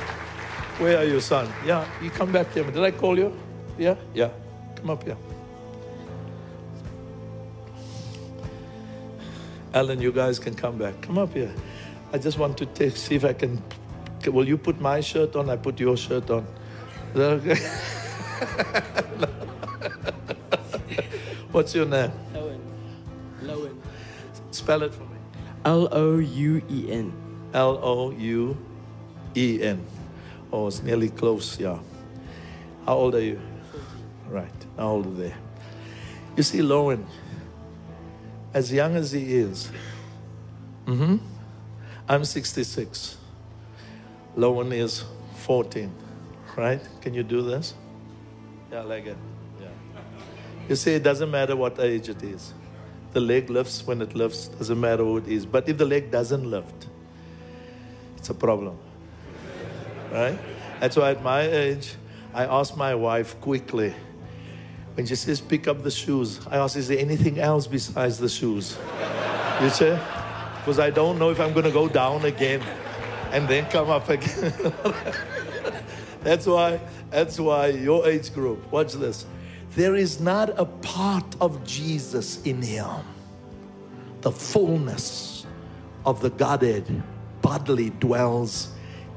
Where 0.78 0.98
are 0.98 1.04
you, 1.04 1.20
son? 1.20 1.50
Yeah, 1.64 1.88
you 2.02 2.10
come 2.10 2.30
back 2.30 2.52
here. 2.52 2.64
Did 2.64 2.84
I 2.84 2.90
call 2.90 3.18
you? 3.18 3.32
Yeah? 3.78 3.96
Yeah. 4.14 4.30
Come 4.76 4.90
up 4.90 5.02
here. 5.02 5.16
Alan, 9.72 10.00
you 10.00 10.12
guys 10.12 10.38
can 10.38 10.54
come 10.54 10.76
back. 10.78 11.00
Come 11.00 11.18
up 11.18 11.32
here. 11.32 11.52
I 12.12 12.18
just 12.18 12.38
want 12.38 12.58
to 12.58 12.66
take, 12.66 12.96
see 12.96 13.14
if 13.14 13.24
I 13.24 13.32
can. 13.32 13.62
Will 14.26 14.46
you 14.46 14.58
put 14.58 14.80
my 14.80 15.00
shirt 15.00 15.36
on? 15.36 15.48
I 15.48 15.56
put 15.56 15.80
your 15.80 15.96
shirt 15.96 16.28
on. 16.30 16.46
Is 17.14 17.14
that 17.14 17.30
okay? 17.32 17.56
What's 21.52 21.74
your 21.74 21.86
name? 21.86 22.12
Louen. 22.34 22.60
Louen. 23.42 23.85
Spell 24.56 24.82
it 24.84 24.94
for 24.94 25.02
me. 25.02 25.18
L 25.66 25.86
O 25.92 26.16
U 26.16 26.62
E 26.70 26.90
N. 26.90 27.12
L 27.52 27.78
O 27.82 28.10
U 28.10 28.56
E 29.36 29.62
N. 29.62 29.84
Oh, 30.50 30.68
it's 30.68 30.82
nearly 30.82 31.10
close, 31.10 31.60
yeah. 31.60 31.78
How 32.86 32.94
old 32.94 33.14
are 33.16 33.20
you? 33.20 33.38
Right, 34.30 34.48
how 34.78 34.88
old 34.88 35.08
are 35.08 35.10
they? 35.10 35.34
You 36.38 36.42
see, 36.42 36.60
Louen, 36.60 37.04
as 38.54 38.72
young 38.72 38.96
as 38.96 39.12
he 39.12 39.34
is, 39.34 39.70
mm-hmm, 40.86 41.16
I'm 42.08 42.24
66. 42.24 43.18
Louen 44.38 44.72
is 44.72 45.04
14, 45.44 45.92
right? 46.56 46.80
Can 47.02 47.12
you 47.12 47.22
do 47.22 47.42
this? 47.42 47.74
Yeah, 48.72 48.82
like 48.82 49.04
it. 49.04 49.18
Yeah. 49.60 49.68
You 50.66 50.76
see, 50.76 50.94
it 50.94 51.02
doesn't 51.02 51.30
matter 51.30 51.54
what 51.56 51.78
age 51.78 52.08
it 52.08 52.22
is. 52.22 52.54
The 53.16 53.22
leg 53.22 53.48
lifts 53.48 53.86
when 53.86 54.02
it 54.02 54.14
lifts, 54.14 54.48
doesn't 54.48 54.78
matter 54.78 55.02
who 55.02 55.16
it 55.16 55.26
is. 55.26 55.46
But 55.46 55.66
if 55.70 55.78
the 55.78 55.86
leg 55.86 56.10
doesn't 56.10 56.44
lift, 56.44 56.86
it's 58.18 58.28
a 58.28 58.34
problem. 58.34 58.76
Right? 60.12 60.38
That's 60.80 60.98
why 60.98 61.12
at 61.12 61.22
my 61.22 61.40
age, 61.40 61.94
I 62.34 62.44
ask 62.44 62.76
my 62.76 62.94
wife 62.94 63.40
quickly, 63.40 63.94
when 64.92 65.06
she 65.06 65.14
says 65.16 65.40
pick 65.40 65.66
up 65.66 65.82
the 65.82 65.90
shoes, 65.90 66.46
I 66.50 66.58
ask, 66.58 66.76
is 66.76 66.88
there 66.88 66.98
anything 66.98 67.38
else 67.38 67.66
besides 67.66 68.18
the 68.18 68.28
shoes? 68.28 68.76
You 69.62 69.70
see? 69.70 69.96
Because 70.58 70.78
I 70.78 70.90
don't 70.90 71.18
know 71.18 71.30
if 71.30 71.40
I'm 71.40 71.54
going 71.54 71.64
to 71.64 71.70
go 71.70 71.88
down 71.88 72.22
again 72.26 72.60
and 73.32 73.48
then 73.48 73.64
come 73.70 73.88
up 73.88 74.10
again. 74.10 74.52
that's 76.20 76.44
why, 76.44 76.78
that's 77.08 77.40
why 77.40 77.68
your 77.68 78.06
age 78.06 78.34
group, 78.34 78.70
watch 78.70 78.92
this. 78.92 79.24
There 79.76 79.94
is 79.94 80.20
not 80.20 80.58
a 80.58 80.64
part 80.64 81.36
of 81.38 81.62
Jesus 81.64 82.40
in 82.44 82.62
him. 82.62 82.88
The 84.22 84.32
fullness 84.32 85.44
of 86.06 86.22
the 86.22 86.30
Godhead 86.30 87.02
bodily 87.42 87.90
dwells 87.90 88.70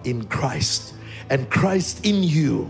in 0.04 0.26
Christ. 0.26 0.96
And 1.30 1.50
Christ 1.50 2.06
in 2.06 2.24
you 2.24 2.70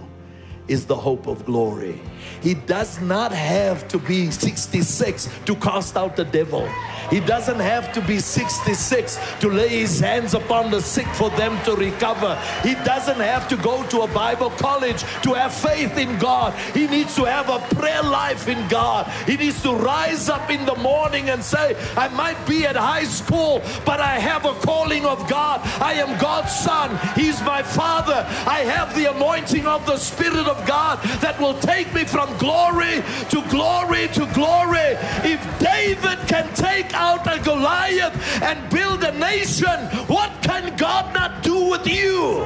is 0.67 0.85
the 0.85 0.95
hope 0.95 1.25
of 1.25 1.43
glory. 1.45 1.99
He 2.43 2.53
does 2.53 3.01
not 3.01 3.31
have 3.31 3.87
to 3.87 3.97
be 3.97 4.29
66 4.29 5.27
to 5.47 5.55
cast 5.55 5.97
out 5.97 6.15
the 6.15 6.25
devil. 6.25 6.69
He 7.09 7.19
doesn't 7.19 7.59
have 7.59 7.91
to 7.93 8.01
be 8.01 8.19
66 8.19 9.19
to 9.39 9.49
lay 9.49 9.69
his 9.69 9.99
hands 9.99 10.33
upon 10.33 10.71
the 10.71 10.81
sick 10.81 11.07
for 11.07 11.29
them 11.31 11.61
to 11.65 11.75
recover. 11.75 12.39
He 12.63 12.75
doesn't 12.75 13.19
have 13.19 13.47
to 13.49 13.57
go 13.57 13.83
to 13.87 14.01
a 14.01 14.07
Bible 14.07 14.49
college 14.51 15.01
to 15.23 15.33
have 15.33 15.53
faith 15.53 15.97
in 15.97 16.17
God. 16.19 16.53
He 16.73 16.87
needs 16.87 17.15
to 17.15 17.25
have 17.25 17.49
a 17.49 17.59
prayer 17.75 18.03
life 18.03 18.47
in 18.47 18.67
God. 18.67 19.07
He 19.25 19.37
needs 19.37 19.61
to 19.63 19.73
rise 19.73 20.29
up 20.29 20.49
in 20.49 20.65
the 20.65 20.75
morning 20.75 21.29
and 21.29 21.43
say, 21.43 21.75
I 21.95 22.07
might 22.09 22.45
be 22.47 22.65
at 22.65 22.75
high 22.75 23.05
school, 23.05 23.61
but 23.85 23.99
I 23.99 24.19
have 24.19 24.45
a 24.45 24.53
calling 24.53 25.05
of 25.05 25.27
God. 25.29 25.61
I 25.81 25.93
am 25.93 26.19
God's 26.19 26.53
son. 26.53 26.99
He's 27.15 27.41
my 27.41 27.63
father. 27.63 28.25
I 28.47 28.59
have 28.59 28.95
the 28.95 29.11
anointing 29.11 29.65
of 29.65 29.85
the 29.85 29.97
Spirit 29.97 30.47
of 30.47 30.65
God 30.67 31.01
that 31.21 31.39
will 31.39 31.57
take 31.59 31.93
me 31.93 32.03
from 32.05 32.35
glory 32.37 33.03
to 33.29 33.41
glory 33.49 34.07
to 34.09 34.25
glory. 34.33 34.97
If 35.23 35.41
David 35.59 36.19
can 36.27 36.53
take 36.53 36.93
out 36.99 37.25
a 37.25 37.39
Goliath 37.43 38.13
and 38.43 38.69
build 38.69 39.03
a 39.03 39.17
nation, 39.17 39.77
what 40.07 40.31
can 40.43 40.75
God 40.75 41.13
not 41.13 41.41
do 41.41 41.69
with 41.69 41.87
you? 41.87 42.45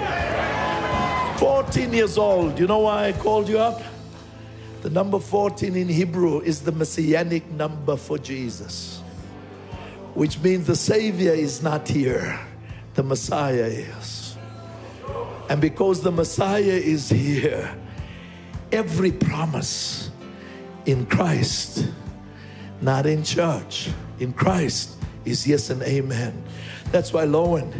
14 1.39 1.91
years 1.91 2.17
old. 2.17 2.59
You 2.59 2.67
know 2.67 2.79
why 2.79 3.07
I 3.07 3.11
called 3.13 3.49
you 3.49 3.59
up? 3.59 3.81
The 4.83 4.89
number 4.89 5.19
14 5.19 5.75
in 5.75 5.87
Hebrew 5.87 6.41
is 6.41 6.61
the 6.61 6.71
messianic 6.71 7.49
number 7.51 7.95
for 7.95 8.17
Jesus, 8.17 9.01
which 10.13 10.39
means 10.39 10.67
the 10.67 10.75
Savior 10.75 11.31
is 11.31 11.63
not 11.63 11.87
here, 11.87 12.39
the 12.93 13.03
Messiah 13.03 13.65
is. 13.65 14.37
And 15.49 15.59
because 15.61 16.01
the 16.01 16.11
Messiah 16.11 16.61
is 16.61 17.09
here, 17.09 17.75
every 18.71 19.11
promise 19.11 20.11
in 20.85 21.05
Christ, 21.05 21.87
not 22.81 23.05
in 23.05 23.23
church, 23.23 23.89
in 24.23 24.33
Christ 24.33 24.95
is 25.25 25.45
yes 25.45 25.69
and 25.69 25.83
amen. 25.83 26.43
That's 26.91 27.13
why, 27.13 27.25
Louen, 27.25 27.71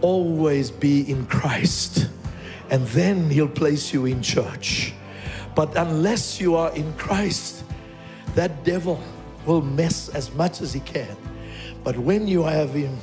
always 0.00 0.70
be 0.70 1.10
in 1.10 1.26
Christ, 1.26 2.08
and 2.70 2.86
then 2.88 3.28
He'll 3.28 3.48
place 3.48 3.92
you 3.92 4.06
in 4.06 4.22
church. 4.22 4.94
But 5.54 5.76
unless 5.76 6.40
you 6.40 6.54
are 6.54 6.74
in 6.74 6.92
Christ, 6.94 7.64
that 8.34 8.64
devil 8.64 9.02
will 9.44 9.62
mess 9.62 10.08
as 10.10 10.32
much 10.34 10.60
as 10.60 10.72
he 10.72 10.80
can. 10.80 11.16
But 11.82 11.98
when 11.98 12.28
you 12.28 12.44
have 12.44 12.72
Him 12.72 12.96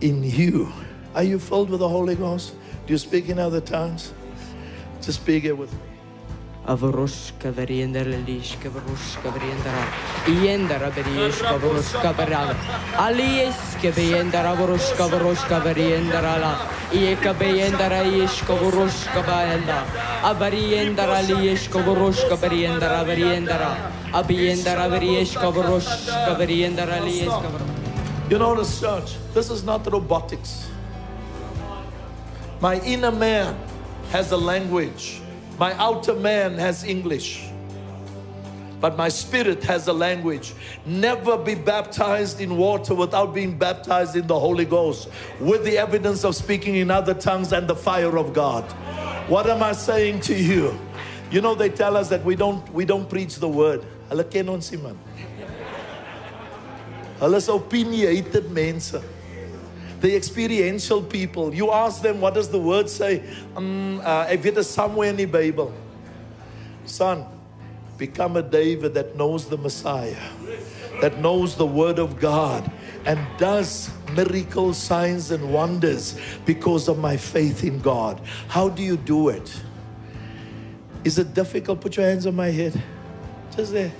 in 0.00 0.22
you, 0.22 0.72
are 1.14 1.24
you 1.24 1.38
filled 1.38 1.70
with 1.70 1.80
the 1.80 1.88
Holy 1.88 2.14
Ghost? 2.14 2.54
Do 2.86 2.92
you 2.92 2.98
speak 2.98 3.28
in 3.28 3.38
other 3.38 3.60
tongues? 3.60 4.12
Just 5.00 5.20
speak 5.20 5.44
it 5.44 5.56
with 5.56 5.72
me. 5.72 5.87
Avroshka 6.68 7.50
veriendera 7.50 8.18
lishka 8.26 8.68
varushka 8.68 9.30
veriendera. 9.32 9.84
Iendera 10.26 10.90
verieshka 10.90 11.56
varushka 11.62 12.12
verala. 12.12 12.54
Alieska 13.04 13.90
veriendera 13.90 14.54
varushka 14.54 15.08
varushka 15.08 15.60
veriendera 15.64 16.36
la. 16.42 16.52
Ieka 16.92 17.32
veriendera 17.32 18.04
ieshka 18.04 18.54
varushka 18.60 19.22
vaenda. 19.24 19.78
Avariendera 20.22 21.22
lieshka 21.28 21.80
varushka 21.86 22.36
veriendera 22.36 23.02
veriendera. 23.02 23.70
Abiendera 24.12 24.90
verieshka 24.92 25.50
varushka 25.50 26.36
veriendera 26.36 27.00
lieska 27.00 27.48
varushka. 27.48 28.30
You 28.30 28.38
notice, 28.38 28.78
church, 28.78 29.16
this 29.32 29.48
is 29.48 29.64
not 29.64 29.90
robotics. 29.90 30.68
My 32.60 32.78
inner 32.80 33.10
man 33.10 33.56
has 34.12 34.32
a 34.32 34.36
language, 34.36 35.22
my 35.58 35.72
outer 35.74 36.14
man 36.14 36.54
has 36.54 36.84
English. 36.84 37.48
but 38.80 38.96
my 38.96 39.08
spirit 39.08 39.62
has 39.64 39.88
a 39.88 39.92
language. 39.92 40.54
Never 40.86 41.36
be 41.36 41.54
baptized 41.54 42.40
in 42.40 42.56
water 42.56 42.94
without 42.94 43.34
being 43.34 43.58
baptized 43.58 44.16
in 44.16 44.26
the 44.26 44.38
Holy 44.38 44.64
Ghost 44.64 45.08
with 45.40 45.64
the 45.64 45.78
evidence 45.78 46.24
of 46.24 46.34
speaking 46.36 46.76
in 46.76 46.90
other 46.90 47.14
tongues 47.14 47.52
and 47.52 47.66
the 47.66 47.74
fire 47.74 48.16
of 48.16 48.32
God. 48.32 48.64
What 49.28 49.48
am 49.50 49.62
I 49.62 49.72
saying 49.72 50.20
to 50.20 50.34
you? 50.34 50.78
You 51.30 51.40
know, 51.40 51.54
they 51.54 51.68
tell 51.68 51.96
us 51.96 52.08
that 52.08 52.24
we 52.24 52.36
don't, 52.36 52.66
we 52.72 52.84
don't 52.84 53.08
preach 53.10 53.36
the 53.36 53.48
word. 53.48 53.84
Hulle 54.08 54.24
ken 54.30 54.48
ons 54.48 54.72
man. 54.72 54.98
Hulle 57.20 57.34
is 57.34 57.48
opinionated 57.48 58.50
mense. 58.50 58.94
The 60.00 60.14
experiential 60.14 61.02
people. 61.02 61.54
You 61.54 61.72
ask 61.72 62.02
them, 62.02 62.20
what 62.20 62.34
does 62.34 62.48
the 62.48 62.58
word 62.58 62.88
say? 62.88 63.22
Um, 63.56 64.00
uh, 64.04 64.26
ek 64.28 64.42
weet 64.42 64.56
is 64.56 64.70
somewhere 64.70 65.10
in 65.10 65.16
die 65.16 65.26
Bible. 65.26 65.72
Son, 66.84 67.26
become 67.98 68.36
a 68.36 68.42
David 68.42 68.94
that 68.94 69.16
knows 69.16 69.46
the 69.46 69.58
Messiah, 69.58 70.16
that 71.00 71.18
knows 71.18 71.56
the 71.56 71.66
word 71.66 71.98
of 71.98 72.18
God, 72.20 72.70
and 73.04 73.18
does 73.38 73.90
miracle 74.14 74.72
signs, 74.72 75.30
and 75.30 75.52
wonders 75.52 76.18
because 76.46 76.88
of 76.88 76.98
my 76.98 77.16
faith 77.16 77.64
in 77.64 77.80
God. 77.80 78.20
How 78.48 78.68
do 78.68 78.82
you 78.82 78.96
do 78.96 79.28
it? 79.28 79.62
Is 81.04 81.18
it 81.18 81.34
difficult? 81.34 81.80
Put 81.80 81.96
your 81.96 82.06
hands 82.06 82.26
on 82.26 82.36
my 82.36 82.50
head. 82.50 82.80
Just 83.54 83.72
there. 83.72 83.92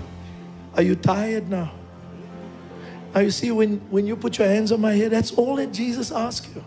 Are 0.74 0.82
you 0.82 0.94
tired 0.94 1.48
now? 1.48 1.72
Now 3.18 3.24
you 3.24 3.32
see, 3.32 3.50
when, 3.50 3.78
when 3.90 4.06
you 4.06 4.14
put 4.14 4.38
your 4.38 4.46
hands 4.46 4.70
on 4.70 4.80
my 4.80 4.92
head, 4.92 5.10
that's 5.10 5.32
all 5.32 5.56
that 5.56 5.72
Jesus 5.72 6.12
asks 6.12 6.48
you. 6.54 6.64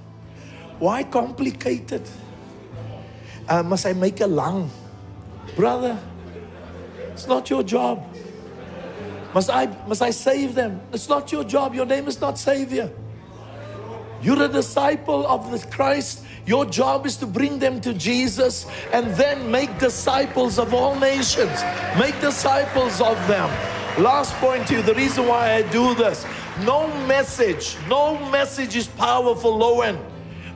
Why 0.80 1.02
complicate 1.02 1.94
it? 1.94 2.12
Uh, 3.48 3.64
must 3.64 3.86
I 3.86 3.94
make 3.94 4.20
a 4.20 4.28
lung? 4.28 4.70
Brother, 5.56 5.98
it's 7.14 7.26
not 7.26 7.50
your 7.50 7.64
job. 7.64 8.06
Must 9.34 9.50
I, 9.50 9.68
must 9.88 10.02
I 10.02 10.10
save 10.10 10.54
them? 10.54 10.82
It's 10.92 11.08
not 11.08 11.32
your 11.32 11.46
job. 11.46 11.74
Your 11.74 11.86
name 11.86 12.10
is 12.10 12.20
not 12.20 12.38
Savior. 12.38 12.92
You're 14.22 14.44
a 14.44 14.50
disciple 14.50 15.26
of 15.28 15.52
the 15.52 15.66
Christ. 15.68 16.26
Your 16.46 16.66
job 16.66 17.06
is 17.06 17.16
to 17.18 17.28
bring 17.28 17.60
them 17.60 17.80
to 17.80 17.94
Jesus 17.94 18.66
and 18.92 19.08
then 19.16 19.50
make 19.50 19.80
disciples 19.80 20.60
of 20.60 20.74
all 20.74 21.00
nations. 21.00 21.64
Make 21.98 22.20
disciples 22.20 23.00
of 23.00 23.16
them. 23.30 23.50
Last 23.98 24.34
point 24.36 24.68
to 24.68 24.76
you 24.76 24.82
the 24.82 24.96
reason 24.96 25.28
why 25.28 25.54
I 25.54 25.62
do 25.64 25.96
this 25.96 26.26
no 26.60 26.88
message, 27.08 27.78
no 27.88 28.18
message 28.30 28.76
is 28.76 28.88
powerful, 28.88 29.58
low 29.58 29.82
end 29.82 30.00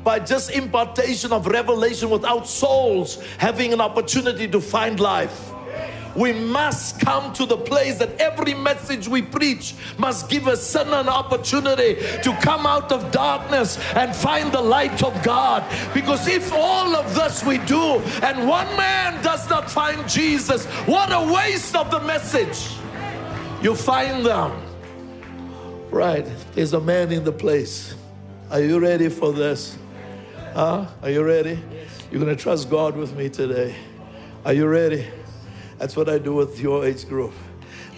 by 0.06 0.20
just 0.20 0.52
impartation 0.52 1.34
of 1.34 1.48
revelation 1.48 2.10
without 2.12 2.48
souls 2.48 3.22
having 3.40 3.74
an 3.74 3.82
opportunity 3.82 4.48
to 4.48 4.62
find 4.62 5.00
life. 5.00 5.52
We 6.16 6.32
must 6.32 7.02
come 7.02 7.34
to 7.34 7.46
the 7.46 7.58
place 7.58 7.98
that 7.98 8.22
every 8.22 8.54
message 8.54 9.08
we 9.08 9.22
preach 9.22 9.76
must 9.98 10.30
give 10.30 10.48
a 10.48 10.56
sinner 10.56 10.96
an 10.96 11.10
opportunity 11.10 11.96
to 12.22 12.34
come 12.42 12.66
out 12.66 12.92
of 12.92 13.12
darkness 13.12 13.78
and 13.96 14.16
find 14.16 14.52
the 14.52 14.62
light 14.62 15.04
of 15.04 15.22
God. 15.24 15.66
Because 15.94 16.28
if 16.28 16.54
all 16.54 16.96
of 16.96 17.14
this 17.16 17.44
we 17.44 17.58
do 17.60 18.00
and 18.24 18.48
one 18.48 18.68
man 18.78 19.22
does 19.24 19.50
not 19.50 19.70
find 19.70 20.08
Jesus, 20.08 20.66
what 20.86 21.12
a 21.12 21.34
waste 21.34 21.76
of 21.76 21.92
the 21.92 22.00
message. 22.02 22.78
You 23.62 23.76
find 23.76 24.26
them. 24.26 24.65
Right, 25.96 26.28
there's 26.56 26.74
a 26.74 26.82
man 26.82 27.14
in 27.14 27.24
the 27.24 27.32
place. 27.32 27.96
Are 28.52 28.60
you 28.60 28.80
ready 28.82 29.08
for 29.08 29.32
this? 29.32 29.78
Huh? 30.54 30.88
Are 31.02 31.10
you 31.10 31.24
ready? 31.24 31.58
You're 32.12 32.20
going 32.22 32.36
to 32.36 32.44
trust 32.44 32.70
God 32.70 32.98
with 32.98 33.16
me 33.16 33.30
today. 33.30 33.74
Are 34.44 34.52
you 34.52 34.68
ready? 34.68 35.08
That's 35.78 35.96
what 35.96 36.10
I 36.10 36.18
do 36.18 36.34
with 36.34 36.60
your 36.60 36.86
age 36.86 37.08
group. 37.08 37.32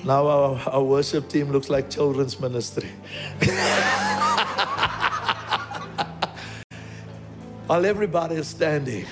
Now 0.05 0.27
our, 0.27 0.59
our 0.69 0.83
worship 0.83 1.27
team 1.27 1.51
looks 1.51 1.71
like 1.71 1.89
children's 1.89 2.39
ministry. 2.39 2.87
While 7.65 7.83
everybody 7.83 8.35
is 8.35 8.47
standing, 8.47 9.07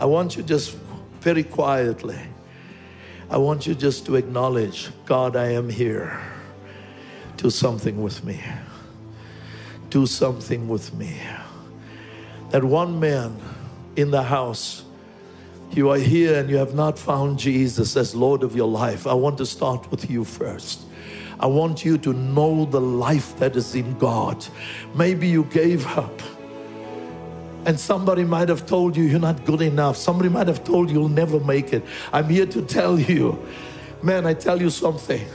I 0.00 0.04
want 0.04 0.36
you 0.36 0.44
just 0.44 0.76
very 1.20 1.42
quietly, 1.42 2.20
I 3.28 3.38
want 3.38 3.66
you 3.66 3.74
just 3.74 4.06
to 4.06 4.14
acknowledge 4.14 4.90
God, 5.06 5.34
I 5.34 5.46
am 5.54 5.68
here. 5.68 6.31
Do 7.42 7.50
something 7.50 8.00
with 8.00 8.22
me. 8.22 8.40
Do 9.90 10.06
something 10.06 10.68
with 10.68 10.94
me. 10.94 11.18
That 12.50 12.62
one 12.62 13.00
man 13.00 13.36
in 13.96 14.12
the 14.12 14.22
house 14.22 14.84
you 15.72 15.90
are 15.90 15.98
here 15.98 16.38
and 16.38 16.48
you 16.48 16.56
have 16.58 16.74
not 16.74 16.96
found 16.96 17.40
Jesus 17.40 17.96
as 17.96 18.14
Lord 18.14 18.44
of 18.44 18.54
your 18.54 18.68
life, 18.68 19.08
I 19.08 19.14
want 19.14 19.38
to 19.38 19.46
start 19.46 19.90
with 19.90 20.08
you 20.08 20.22
first. 20.22 20.82
I 21.40 21.46
want 21.46 21.84
you 21.84 21.98
to 21.98 22.12
know 22.12 22.64
the 22.64 22.80
life 22.80 23.36
that 23.38 23.56
is 23.56 23.74
in 23.74 23.98
God. 23.98 24.46
Maybe 24.94 25.26
you 25.26 25.42
gave 25.42 25.84
up. 25.98 26.22
And 27.64 27.78
somebody 27.78 28.22
might 28.22 28.50
have 28.50 28.66
told 28.66 28.96
you 28.96 29.02
you're 29.02 29.18
not 29.18 29.44
good 29.44 29.62
enough. 29.62 29.96
Somebody 29.96 30.28
might 30.28 30.46
have 30.46 30.62
told 30.62 30.90
you 30.90 31.00
you'll 31.00 31.08
never 31.08 31.40
make 31.40 31.72
it. 31.72 31.82
I'm 32.12 32.28
here 32.28 32.46
to 32.46 32.62
tell 32.62 33.00
you, 33.00 33.44
man, 34.00 34.26
I 34.26 34.34
tell 34.34 34.62
you 34.62 34.70
something. 34.70 35.26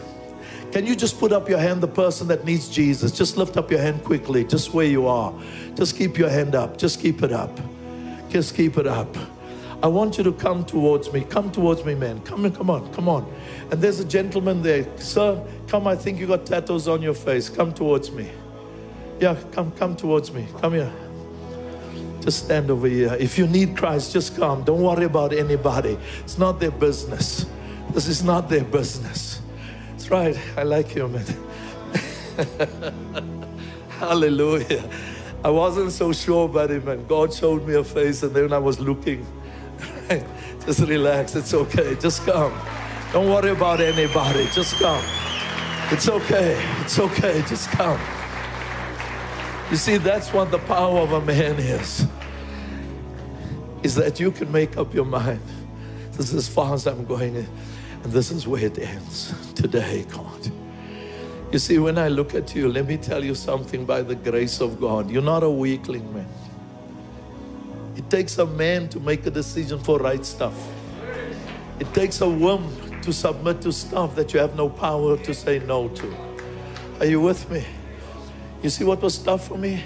Can 0.72 0.86
you 0.86 0.96
just 0.96 1.18
put 1.20 1.32
up 1.32 1.48
your 1.48 1.60
hand, 1.60 1.82
the 1.82 1.88
person 1.88 2.28
that 2.28 2.44
needs 2.46 2.68
Jesus? 2.68 3.12
Just 3.12 3.38
lift 3.38 3.58
up 3.58 3.72
your 3.72 3.80
hand 3.80 4.04
quickly, 4.04 4.44
just 4.44 4.74
where 4.74 4.86
you 4.86 5.08
are. 5.08 5.34
Just 5.76 5.98
keep 5.98 6.18
your 6.18 6.30
hand 6.30 6.56
up. 6.56 6.78
Just 6.78 7.00
keep 7.00 7.24
it 7.24 7.32
up. 7.32 7.58
Just 8.30 8.56
keep 8.56 8.78
it 8.78 8.86
up. 8.86 9.16
I 9.82 9.88
want 9.88 10.18
you 10.18 10.24
to 10.24 10.32
come 10.32 10.66
towards 10.66 11.14
me. 11.14 11.22
Come 11.22 11.52
towards 11.52 11.86
me, 11.86 11.96
man. 11.96 12.20
Come 12.22 12.46
in, 12.46 12.52
come 12.52 12.70
on, 12.70 12.92
come 12.94 13.08
on. 13.08 13.32
And 13.72 13.82
there's 13.82 14.00
a 14.00 14.06
gentleman 14.06 14.62
there. 14.62 14.88
Sir, 14.98 15.42
come. 15.68 15.88
I 15.88 15.96
think 15.96 16.20
you 16.20 16.28
got 16.28 16.46
tattoos 16.46 16.88
on 16.88 17.02
your 17.02 17.14
face. 17.14 17.48
Come 17.48 17.74
towards 17.74 18.12
me. 18.12 18.30
Yeah, 19.20 19.38
come, 19.52 19.72
come 19.74 19.96
towards 19.96 20.34
me. 20.34 20.48
Come 20.60 20.74
here. 20.74 20.92
Just 22.22 22.46
stand 22.46 22.70
over 22.72 22.88
here. 22.88 23.16
If 23.20 23.38
you 23.38 23.48
need 23.48 23.78
Christ, 23.78 24.14
just 24.14 24.36
come. 24.36 24.64
Don't 24.64 24.82
worry 24.82 25.06
about 25.06 25.32
anybody. 25.32 25.98
It's 26.20 26.38
not 26.38 26.60
their 26.60 26.72
business. 26.72 27.46
This 27.92 28.08
is 28.08 28.24
not 28.24 28.50
their 28.50 28.64
business. 28.64 29.37
That's 30.08 30.38
right. 30.38 30.58
I 30.58 30.64
like 30.64 30.96
you, 30.96 31.06
man. 31.10 31.26
Hallelujah. 33.90 34.90
I 35.44 35.50
wasn't 35.50 35.92
so 35.92 36.14
sure 36.14 36.46
about 36.46 36.72
it, 36.72 36.86
man. 36.86 37.06
God 37.08 37.34
showed 37.34 37.68
me 37.68 37.74
a 37.74 37.84
face, 37.84 38.24
and 38.24 38.34
then 38.34 38.54
I 38.54 38.58
was 38.58 38.80
looking. 38.80 39.28
Just 40.66 40.80
relax. 40.80 41.36
It's 41.36 41.54
okay. 41.54 41.96
Just 41.96 42.26
come. 42.26 42.58
Don't 43.12 43.30
worry 43.30 43.50
about 43.50 43.82
anybody. 43.82 44.48
Just 44.54 44.76
come. 44.76 45.04
It's 45.92 46.08
okay. 46.08 46.58
It's 46.80 46.98
okay. 47.00 47.44
Just 47.46 47.70
come. 47.72 48.00
You 49.70 49.76
see, 49.76 49.98
that's 49.98 50.32
what 50.32 50.52
the 50.52 50.60
power 50.60 51.00
of 51.00 51.12
a 51.12 51.20
man 51.20 51.60
is. 51.60 52.08
Is 53.84 53.96
that 53.96 54.22
you 54.22 54.32
can 54.32 54.50
make 54.54 54.78
up 54.78 54.94
your 54.94 55.06
mind. 55.06 55.42
This 56.14 56.30
is 56.30 56.36
as 56.36 56.48
far 56.48 56.74
as 56.74 56.88
I'm 56.88 57.04
going, 57.04 57.46
and 58.08 58.16
this 58.16 58.32
is 58.32 58.48
where 58.48 58.64
it 58.64 58.80
ends 58.80 59.36
today, 59.54 60.06
God. 60.10 60.50
You 61.52 61.60
see, 61.60 61.78
when 61.78 61.98
I 61.98 62.08
look 62.08 62.36
at 62.36 62.56
you, 62.56 62.70
let 62.70 62.88
me 62.88 62.96
tell 62.96 63.22
you 63.22 63.36
something 63.36 63.84
by 63.84 64.02
the 64.02 64.16
grace 64.16 64.62
of 64.62 64.80
God. 64.80 65.12
You're 65.12 65.22
not 65.22 65.44
a 65.44 65.50
weakling, 65.50 66.14
man. 66.14 66.30
It 67.98 68.10
takes 68.10 68.38
a 68.38 68.46
man 68.46 68.88
to 68.90 69.02
make 69.02 69.26
a 69.26 69.30
decision 69.30 69.80
for 69.80 70.00
right 70.00 70.26
stuff. 70.26 70.56
It 71.82 71.94
takes 71.94 72.22
a 72.22 72.30
woman 72.30 73.02
to 73.02 73.12
submit 73.12 73.60
to 73.64 73.74
stuff 73.74 74.16
that 74.16 74.34
you 74.34 74.40
have 74.40 74.56
no 74.56 74.70
power 74.70 75.18
to 75.18 75.34
say 75.34 75.60
no 75.60 75.90
to. 75.90 76.18
Are 77.02 77.06
you 77.08 77.20
with 77.20 77.52
me? 77.52 77.66
You 78.64 78.70
see 78.70 78.86
what 78.86 79.02
was 79.02 79.18
tough 79.18 79.50
for 79.50 79.58
me? 79.58 79.84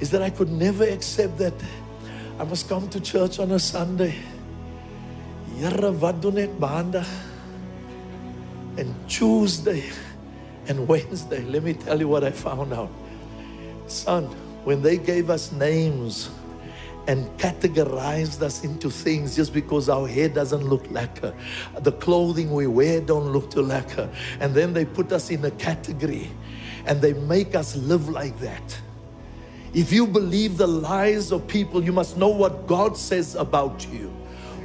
Is 0.00 0.10
that 0.12 0.22
I 0.22 0.30
could 0.30 0.50
never 0.50 0.84
accept 0.84 1.36
that 1.36 1.52
I 2.38 2.44
must 2.44 2.70
come 2.70 2.88
to 2.88 3.00
church 3.00 3.38
on 3.38 3.50
a 3.50 3.58
Sunday. 3.58 4.14
Ek 5.60 6.50
maandag? 6.58 7.06
And 8.78 8.94
Tuesday 9.08 9.84
and 10.68 10.88
Wednesday. 10.88 11.42
Let 11.42 11.62
me 11.62 11.74
tell 11.74 12.00
you 12.00 12.08
what 12.08 12.24
I 12.24 12.30
found 12.30 12.72
out. 12.72 12.90
Son, 13.86 14.24
when 14.64 14.80
they 14.80 14.96
gave 14.96 15.28
us 15.28 15.52
names 15.52 16.30
and 17.06 17.26
categorized 17.38 18.42
us 18.42 18.64
into 18.64 18.88
things 18.88 19.34
just 19.34 19.52
because 19.52 19.88
our 19.88 20.06
hair 20.06 20.28
doesn't 20.28 20.64
look 20.64 20.88
like 20.90 21.22
lacquer. 21.22 21.34
The 21.80 21.92
clothing 21.92 22.52
we 22.52 22.66
wear 22.66 23.00
don't 23.00 23.32
look 23.32 23.50
too 23.50 23.62
lacquer. 23.62 24.08
And 24.40 24.54
then 24.54 24.72
they 24.72 24.84
put 24.84 25.12
us 25.12 25.30
in 25.30 25.44
a 25.44 25.50
category 25.50 26.30
and 26.86 27.00
they 27.02 27.12
make 27.12 27.54
us 27.54 27.76
live 27.76 28.08
like 28.08 28.38
that. 28.40 28.80
If 29.74 29.92
you 29.92 30.06
believe 30.06 30.58
the 30.58 30.66
lies 30.66 31.32
of 31.32 31.46
people, 31.48 31.82
you 31.82 31.92
must 31.92 32.16
know 32.16 32.28
what 32.28 32.66
God 32.66 32.96
says 32.96 33.34
about 33.34 33.86
you. 33.90 34.12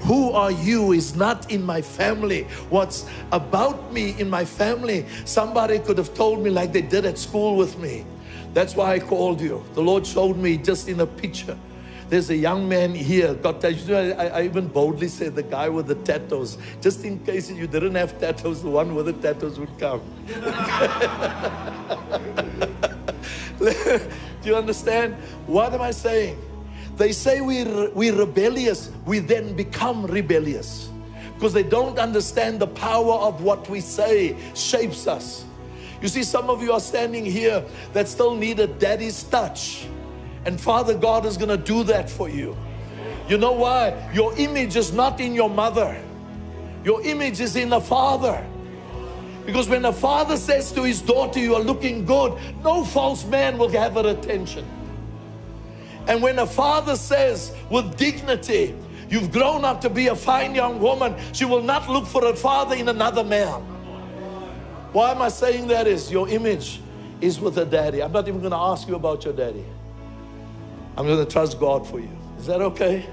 Who 0.07 0.31
are 0.31 0.51
you 0.51 0.93
is 0.93 1.15
not 1.15 1.51
in 1.51 1.63
my 1.63 1.81
family. 1.81 2.43
What's 2.69 3.05
about 3.31 3.91
me 3.91 4.15
in 4.19 4.29
my 4.29 4.45
family, 4.45 5.05
somebody 5.25 5.79
could 5.79 5.97
have 5.97 6.13
told 6.13 6.41
me 6.41 6.49
like 6.49 6.71
they 6.71 6.81
did 6.81 7.05
at 7.05 7.17
school 7.17 7.57
with 7.57 7.77
me. 7.77 8.05
That's 8.53 8.73
why 8.73 8.93
I 8.93 8.99
called 8.99 9.41
you. 9.41 9.63
The 9.73 9.81
Lord 9.81 10.07
showed 10.07 10.37
me 10.37 10.57
just 10.57 10.87
in 10.87 11.01
a 11.01 11.05
picture 11.05 11.57
There's 12.09 12.29
a 12.29 12.35
young 12.35 12.69
man 12.69 12.95
here, 12.95 13.35
tattoos. 13.35 13.89
I, 13.89 14.27
I 14.27 14.43
even 14.43 14.67
boldly 14.67 15.09
said 15.09 15.35
the 15.35 15.43
guy 15.43 15.67
with 15.67 15.87
the 15.87 15.95
tattoos, 15.95 16.57
just 16.79 17.03
in 17.03 17.19
case 17.19 17.51
you 17.51 17.67
didn't 17.67 17.95
have 17.95 18.17
tattoos, 18.17 18.61
the 18.61 18.69
one 18.69 18.95
with 18.95 19.07
the 19.07 19.13
tattoos 19.13 19.59
would 19.59 19.77
come. 19.77 20.01
Do 23.59 24.49
you 24.49 24.55
understand? 24.55 25.15
What 25.47 25.73
am 25.73 25.81
I 25.81 25.91
saying? 25.91 26.39
They 26.97 27.11
say 27.11 27.41
we're, 27.41 27.91
we're 27.91 28.15
rebellious, 28.15 28.91
we 29.05 29.19
then 29.19 29.55
become 29.55 30.05
rebellious 30.07 30.89
because 31.35 31.53
they 31.53 31.63
don't 31.63 31.99
understand 31.99 32.59
the 32.59 32.67
power 32.67 33.13
of 33.13 33.43
what 33.43 33.69
we 33.69 33.79
say 33.79 34.35
shapes 34.55 35.05
us. 35.05 35.45
You 36.01 36.07
see, 36.07 36.23
some 36.23 36.49
of 36.49 36.63
you 36.63 36.73
are 36.73 36.79
standing 36.79 37.23
here 37.23 37.63
that 37.93 38.07
still 38.07 38.35
need 38.35 38.59
a 38.59 38.65
daddy's 38.65 39.21
touch. 39.23 39.87
And 40.45 40.59
Father 40.59 40.95
God 40.95 41.27
is 41.27 41.37
going 41.37 41.49
to 41.49 41.57
do 41.57 41.83
that 41.83 42.09
for 42.09 42.29
you. 42.29 42.57
You 43.29 43.37
know 43.37 43.51
why? 43.51 44.09
Your 44.13 44.35
image 44.37 44.75
is 44.75 44.91
not 44.91 45.19
in 45.19 45.35
your 45.35 45.49
mother, 45.49 46.01
your 46.83 47.05
image 47.05 47.39
is 47.39 47.55
in 47.55 47.69
the 47.69 47.81
Father. 47.81 48.43
Because 49.45 49.69
when 49.69 49.85
a 49.85 49.93
father 49.93 50.35
says 50.35 50.73
to 50.73 50.83
his 50.83 51.01
daughter, 51.01 51.39
You 51.39 51.55
are 51.55 51.61
looking 51.61 52.03
good, 52.03 52.37
no 52.63 52.83
false 52.83 53.23
man 53.25 53.57
will 53.57 53.69
have 53.69 53.93
her 53.93 54.09
attention. 54.09 54.65
And 56.07 56.21
when 56.21 56.39
a 56.39 56.47
father 56.47 56.95
says 56.95 57.53
with 57.69 57.97
dignity, 57.97 58.75
You've 59.09 59.31
grown 59.31 59.63
up 59.63 59.81
to 59.81 59.89
be 59.89 60.07
a 60.07 60.15
fine 60.15 60.53
young 60.53 60.79
woman, 60.79 61.15
she 61.31 61.45
will 61.45 61.61
not 61.61 61.89
look 61.89 62.05
for 62.05 62.25
a 62.25 62.35
father 62.35 62.75
in 62.75 62.89
another 62.89 63.23
man. 63.23 63.61
Why 64.91 65.11
am 65.11 65.21
I 65.21 65.29
saying 65.29 65.67
that? 65.67 65.87
Is 65.87 66.11
your 66.11 66.27
image 66.27 66.81
is 67.21 67.39
with 67.39 67.57
a 67.57 67.65
daddy. 67.65 68.03
I'm 68.03 68.11
not 68.11 68.27
even 68.27 68.39
going 68.41 68.51
to 68.51 68.57
ask 68.57 68.87
you 68.87 68.95
about 68.95 69.23
your 69.23 69.33
daddy. 69.33 69.65
I'm 70.97 71.05
going 71.05 71.23
to 71.23 71.31
trust 71.31 71.59
God 71.59 71.87
for 71.87 71.99
you. 71.99 72.09
Is 72.37 72.47
that 72.47 72.61
okay? 72.61 73.05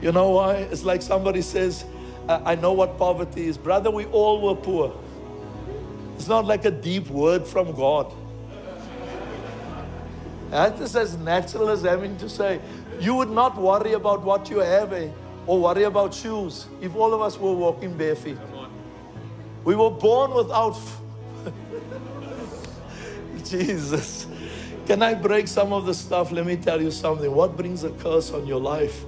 You 0.00 0.12
know 0.12 0.30
why? 0.30 0.56
It's 0.56 0.84
like 0.84 1.02
somebody 1.02 1.42
says, 1.42 1.84
I 2.28 2.54
know 2.54 2.72
what 2.72 2.98
poverty 2.98 3.46
is. 3.46 3.56
Brother, 3.56 3.90
we 3.90 4.06
all 4.06 4.40
were 4.40 4.60
poor. 4.60 4.94
It's 6.16 6.28
not 6.28 6.46
like 6.46 6.64
a 6.64 6.70
deep 6.70 7.08
word 7.08 7.46
from 7.46 7.72
God. 7.74 8.12
That's 10.52 10.94
as 10.94 11.16
natural 11.16 11.70
as 11.70 11.80
having 11.80 12.18
to 12.18 12.28
say, 12.28 12.60
you 13.00 13.14
would 13.14 13.30
not 13.30 13.56
worry 13.56 13.94
about 13.94 14.20
what 14.20 14.50
you 14.50 14.58
have 14.58 14.92
eh, 14.92 15.08
or 15.46 15.58
worry 15.58 15.84
about 15.84 16.12
shoes 16.12 16.66
if 16.82 16.94
all 16.94 17.14
of 17.14 17.22
us 17.22 17.38
were 17.38 17.54
walking 17.54 17.96
bare 17.96 18.14
feet. 18.14 18.36
We 19.64 19.74
were 19.74 19.90
born 19.90 20.34
without. 20.34 20.78
Jesus. 23.46 24.26
Can 24.84 25.02
I 25.02 25.14
break 25.14 25.48
some 25.48 25.72
of 25.72 25.86
the 25.86 25.94
stuff? 25.94 26.30
Let 26.30 26.44
me 26.44 26.56
tell 26.56 26.82
you 26.82 26.90
something. 26.90 27.34
What 27.34 27.56
brings 27.56 27.82
a 27.84 27.90
curse 27.90 28.30
on 28.30 28.46
your 28.46 28.60
life 28.60 29.06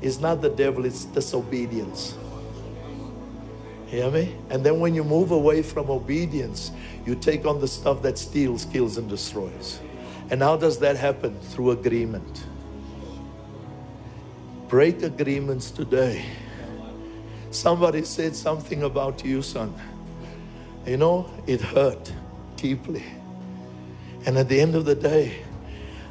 is 0.00 0.20
not 0.20 0.42
the 0.42 0.50
devil, 0.50 0.84
it's 0.84 1.06
disobedience. 1.06 2.16
Hear 3.86 4.12
me? 4.12 4.36
And 4.48 4.64
then 4.64 4.78
when 4.78 4.94
you 4.94 5.02
move 5.02 5.32
away 5.32 5.62
from 5.62 5.90
obedience, 5.90 6.70
you 7.04 7.16
take 7.16 7.46
on 7.46 7.60
the 7.60 7.66
stuff 7.66 8.00
that 8.02 8.16
steals, 8.16 8.64
kills, 8.66 8.96
and 8.96 9.08
destroys. 9.08 9.80
And 10.34 10.42
how 10.42 10.56
does 10.56 10.80
that 10.80 10.96
happen? 10.96 11.38
Through 11.38 11.70
agreement. 11.70 12.42
Break 14.66 15.04
agreements 15.04 15.70
today. 15.70 16.24
Somebody 17.52 18.02
said 18.02 18.34
something 18.34 18.82
about 18.82 19.24
you, 19.24 19.42
son. 19.42 19.72
You 20.84 20.96
know, 20.96 21.30
it 21.46 21.60
hurt 21.60 22.12
deeply. 22.56 23.04
And 24.26 24.36
at 24.36 24.48
the 24.48 24.60
end 24.60 24.74
of 24.74 24.86
the 24.86 24.96
day, 24.96 25.44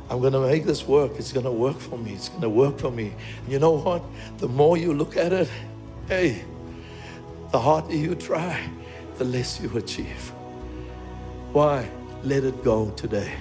I'm 0.09 0.21
going 0.21 0.31
to 0.31 0.47
make 0.47 0.63
this 0.63 0.87
work. 0.87 1.11
It's 1.17 1.33
going 1.33 1.45
to 1.45 1.51
work 1.51 1.77
for 1.81 1.97
me. 1.97 2.13
It's 2.13 2.29
going 2.29 2.43
to 2.43 2.49
work 2.49 2.79
for 2.79 2.91
me. 2.91 3.13
And 3.43 3.51
you 3.51 3.59
know 3.59 3.71
what? 3.71 4.03
The 4.37 4.47
more 4.47 4.77
you 4.77 4.93
look 4.93 5.17
at 5.17 5.33
it, 5.33 5.49
hey, 6.07 6.45
the 7.51 7.59
harder 7.59 7.93
you 7.93 8.15
try, 8.15 8.69
the 9.17 9.25
less 9.25 9.59
you 9.59 9.69
achieve. 9.77 10.29
Why? 11.51 11.89
Let 12.23 12.45
it 12.45 12.63
go 12.63 12.89
today. 12.91 13.33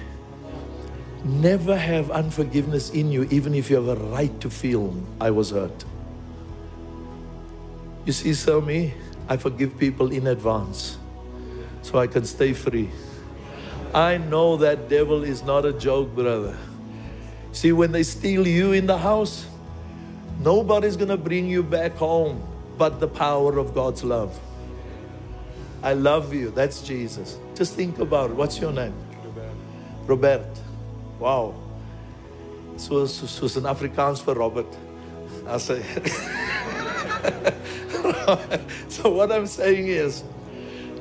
Never 1.24 1.76
have 1.76 2.10
unforgiveness 2.10 2.90
in 2.90 3.12
you, 3.12 3.24
even 3.30 3.54
if 3.54 3.70
you 3.70 3.76
have 3.76 3.88
a 3.88 4.00
right 4.06 4.40
to 4.40 4.50
feel 4.50 4.94
I 5.20 5.30
was 5.30 5.50
hurt. 5.50 5.84
You 8.04 8.12
see, 8.12 8.34
so 8.34 8.60
me, 8.60 8.94
I 9.28 9.36
forgive 9.36 9.78
people 9.78 10.10
in 10.10 10.26
advance 10.26 10.98
so 11.82 11.98
I 11.98 12.06
can 12.08 12.24
stay 12.24 12.52
free. 12.52 12.90
I 13.94 14.18
know 14.18 14.56
that 14.56 14.88
devil 14.88 15.22
is 15.22 15.42
not 15.42 15.64
a 15.64 15.72
joke, 15.72 16.14
brother. 16.14 16.56
See, 17.52 17.72
when 17.72 17.92
they 17.92 18.02
steal 18.02 18.46
you 18.46 18.72
in 18.72 18.86
the 18.86 18.98
house, 18.98 19.46
nobody's 20.40 20.96
going 20.96 21.10
to 21.10 21.16
bring 21.16 21.48
you 21.48 21.62
back 21.62 21.94
home 21.96 22.42
but 22.78 22.98
the 22.98 23.08
power 23.08 23.58
of 23.58 23.74
God's 23.74 24.02
love. 24.02 24.38
I 25.82 25.92
love 25.92 26.32
you. 26.32 26.50
That's 26.50 26.80
Jesus. 26.82 27.38
Just 27.54 27.74
think 27.74 27.98
about 27.98 28.30
it. 28.30 28.36
What's 28.36 28.58
your 28.58 28.72
name? 28.72 28.94
Robert. 29.24 29.54
Robert. 30.06 30.61
Wow. 31.22 31.54
So, 32.76 33.06
so, 33.06 33.26
soos 33.26 33.56
in 33.56 33.62
Afrikaans 33.62 34.20
for 34.20 34.34
Robert. 34.34 34.66
So 38.88 39.10
what 39.10 39.32
I'm 39.32 39.46
saying 39.46 39.88
is, 39.88 40.22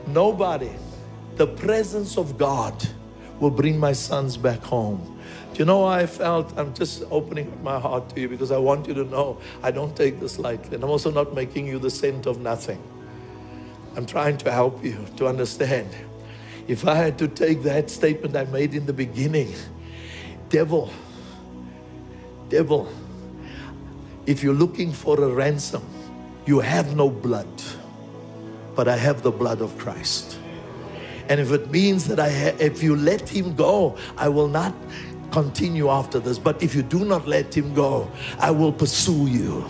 Nobody. 0.07 0.71
The 1.37 1.47
presence 1.47 2.17
of 2.17 2.37
God 2.37 2.73
will 3.39 3.49
bring 3.49 3.79
my 3.79 3.93
sons 3.93 4.35
back 4.35 4.59
home. 4.59 5.19
Do 5.53 5.59
you 5.59 5.65
know 5.65 5.79
why 5.79 6.01
I 6.01 6.05
felt? 6.05 6.57
I'm 6.57 6.73
just 6.73 7.03
opening 7.09 7.57
my 7.63 7.79
heart 7.79 8.09
to 8.09 8.21
you 8.21 8.27
because 8.27 8.51
I 8.51 8.57
want 8.57 8.87
you 8.87 8.93
to 8.95 9.05
know 9.05 9.39
I 9.63 9.71
don't 9.71 9.95
take 9.95 10.19
this 10.19 10.37
lightly. 10.37 10.75
And 10.75 10.83
I'm 10.83 10.89
also 10.89 11.11
not 11.11 11.33
making 11.33 11.67
you 11.67 11.79
the 11.79 11.89
saint 11.89 12.25
of 12.25 12.41
nothing. 12.41 12.81
I'm 13.95 14.05
trying 14.05 14.37
to 14.39 14.51
help 14.51 14.83
you 14.83 15.05
to 15.17 15.27
understand. 15.27 15.89
If 16.67 16.87
I 16.87 16.95
had 16.95 17.17
to 17.19 17.27
take 17.27 17.63
that 17.63 17.89
statement 17.89 18.35
I 18.35 18.45
made 18.45 18.73
in 18.73 18.85
the 18.85 18.93
beginning, 18.93 19.53
devil, 20.51 20.93
devil, 22.49 22.87
if 24.27 24.43
you're 24.43 24.53
looking 24.53 24.91
for 24.91 25.23
a 25.23 25.27
ransom, 25.27 25.83
you 26.45 26.59
have 26.59 26.95
no 26.95 27.09
blood 27.09 27.47
but 28.75 28.87
I 28.87 28.95
have 28.95 29.21
the 29.21 29.31
blood 29.31 29.61
of 29.61 29.77
Christ. 29.77 30.39
And 31.29 31.39
if 31.39 31.51
it 31.51 31.69
means 31.71 32.07
that 32.07 32.19
I, 32.19 32.29
if 32.59 32.81
you 32.81 32.95
let 32.95 33.27
him 33.29 33.55
go, 33.55 33.97
I 34.17 34.27
will 34.27 34.47
not 34.47 34.73
continue 35.31 35.89
after 35.89 36.19
this. 36.19 36.37
But 36.37 36.61
if 36.61 36.75
you 36.75 36.81
do 36.81 37.05
not 37.05 37.27
let 37.27 37.55
him 37.55 37.73
go, 37.73 38.11
I 38.39 38.51
will 38.51 38.71
pursue 38.71 39.27
you. 39.27 39.65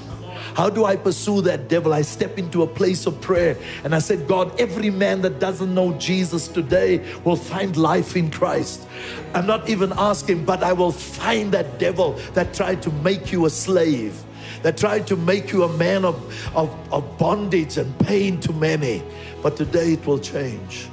How 0.56 0.70
do 0.70 0.86
I 0.86 0.96
pursue 0.96 1.42
that 1.42 1.68
devil? 1.68 1.94
I 1.94 2.02
step 2.02 2.38
into 2.38 2.64
a 2.64 2.68
place 2.68 3.06
of 3.06 3.20
prayer 3.22 3.58
and 3.84 3.96
I 3.96 4.00
said, 4.00 4.28
God, 4.28 4.60
every 4.60 4.90
man 4.90 5.22
that 5.22 5.40
doesn't 5.40 5.74
know 5.74 5.94
Jesus 5.94 6.48
today 6.48 7.04
will 7.24 7.36
find 7.36 7.78
life 7.78 8.16
in 8.16 8.30
Christ. 8.32 8.88
I'm 9.34 9.48
not 9.48 9.70
even 9.70 9.94
asking, 9.94 10.46
but 10.46 10.64
I 10.64 10.74
will 10.74 10.92
find 10.92 11.52
that 11.54 11.80
devil 11.80 12.14
that 12.34 12.54
tried 12.54 12.82
to 12.84 12.92
make 12.92 13.32
you 13.32 13.46
a 13.46 13.50
slave 13.50 14.22
that 14.64 14.78
tried 14.78 15.08
to 15.08 15.16
make 15.16 15.52
you 15.52 15.64
a 15.64 15.78
man 15.78 16.06
of, 16.06 16.16
of, 16.56 16.70
of 16.94 17.18
bondage 17.18 17.78
and 17.78 17.98
pain 18.00 18.40
to 18.42 18.54
many. 18.54 19.02
But 19.42 19.56
today 19.56 19.94
it 19.94 20.06
will 20.06 20.20
change. 20.20 20.88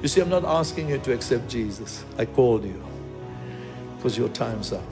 You 0.00 0.08
see, 0.08 0.20
I'm 0.20 0.28
not 0.28 0.44
asking 0.44 0.88
you 0.88 0.98
to 0.98 1.12
accept 1.12 1.48
Jesus. 1.48 2.04
I 2.18 2.24
called 2.24 2.64
you 2.64 2.82
because 3.96 4.18
your 4.18 4.28
time's 4.30 4.72
up. 4.72 4.82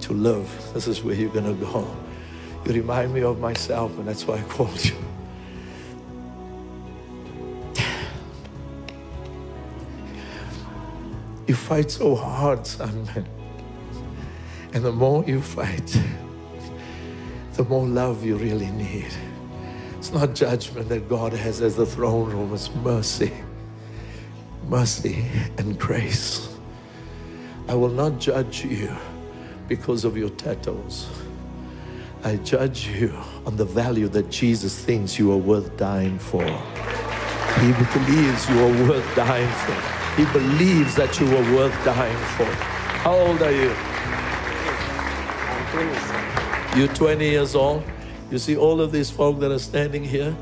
To 0.00 0.14
live, 0.14 0.48
this 0.72 0.86
is 0.86 1.02
where 1.02 1.14
you're 1.14 1.32
going 1.32 1.44
to 1.44 1.64
go. 1.66 1.86
You 2.64 2.72
remind 2.72 3.14
me 3.14 3.22
of 3.22 3.40
myself, 3.40 3.96
and 3.98 4.06
that's 4.06 4.26
why 4.26 4.36
I 4.36 4.42
called 4.42 4.84
you. 4.84 4.96
You 11.46 11.54
fight 11.54 11.90
so 11.90 12.14
hard, 12.14 12.66
son. 12.66 13.08
And 14.72 14.84
the 14.84 14.92
more 14.92 15.24
you 15.24 15.40
fight, 15.40 16.00
the 17.54 17.64
more 17.64 17.84
love 17.86 18.24
you 18.24 18.36
really 18.36 18.70
need. 18.70 19.12
It's 19.98 20.12
not 20.12 20.34
judgment 20.34 20.88
that 20.90 21.08
God 21.08 21.32
has 21.32 21.60
as 21.60 21.74
the 21.74 21.84
throne 21.84 22.30
room, 22.30 22.54
it's 22.54 22.72
mercy. 22.76 23.32
Mercy 24.68 25.26
and 25.58 25.78
grace. 25.78 26.56
I 27.68 27.74
will 27.74 27.88
not 27.88 28.20
judge 28.20 28.64
you 28.64 28.96
because 29.66 30.04
of 30.04 30.16
your 30.16 30.30
tattoos. 30.30 31.08
I 32.22 32.36
judge 32.36 32.86
you 32.86 33.14
on 33.46 33.56
the 33.56 33.64
value 33.64 34.06
that 34.08 34.28
Jesus 34.30 34.78
thinks 34.78 35.18
you 35.18 35.32
are 35.32 35.38
worth 35.38 35.74
dying 35.78 36.18
for. 36.18 36.44
He 36.44 37.72
believes 37.94 38.50
you 38.50 38.58
are 38.60 38.88
worth 38.88 39.16
dying 39.16 39.48
for. 39.48 40.20
He 40.20 40.30
believes 40.30 40.94
that 40.96 41.18
you 41.18 41.26
are 41.34 41.54
worth 41.54 41.72
dying 41.82 42.18
for. 42.36 42.44
How 42.44 43.14
old 43.14 43.40
are 43.40 43.50
you? 43.50 43.70
I'm 45.48 45.72
27. 45.72 46.78
You're 46.78 46.94
20 46.94 47.24
years 47.24 47.54
old. 47.54 47.82
You 48.30 48.38
see 48.38 48.54
all 48.54 48.82
of 48.82 48.92
these 48.92 49.10
folk 49.10 49.40
that 49.40 49.50
are 49.50 49.58
standing 49.58 50.04
here. 50.04 50.36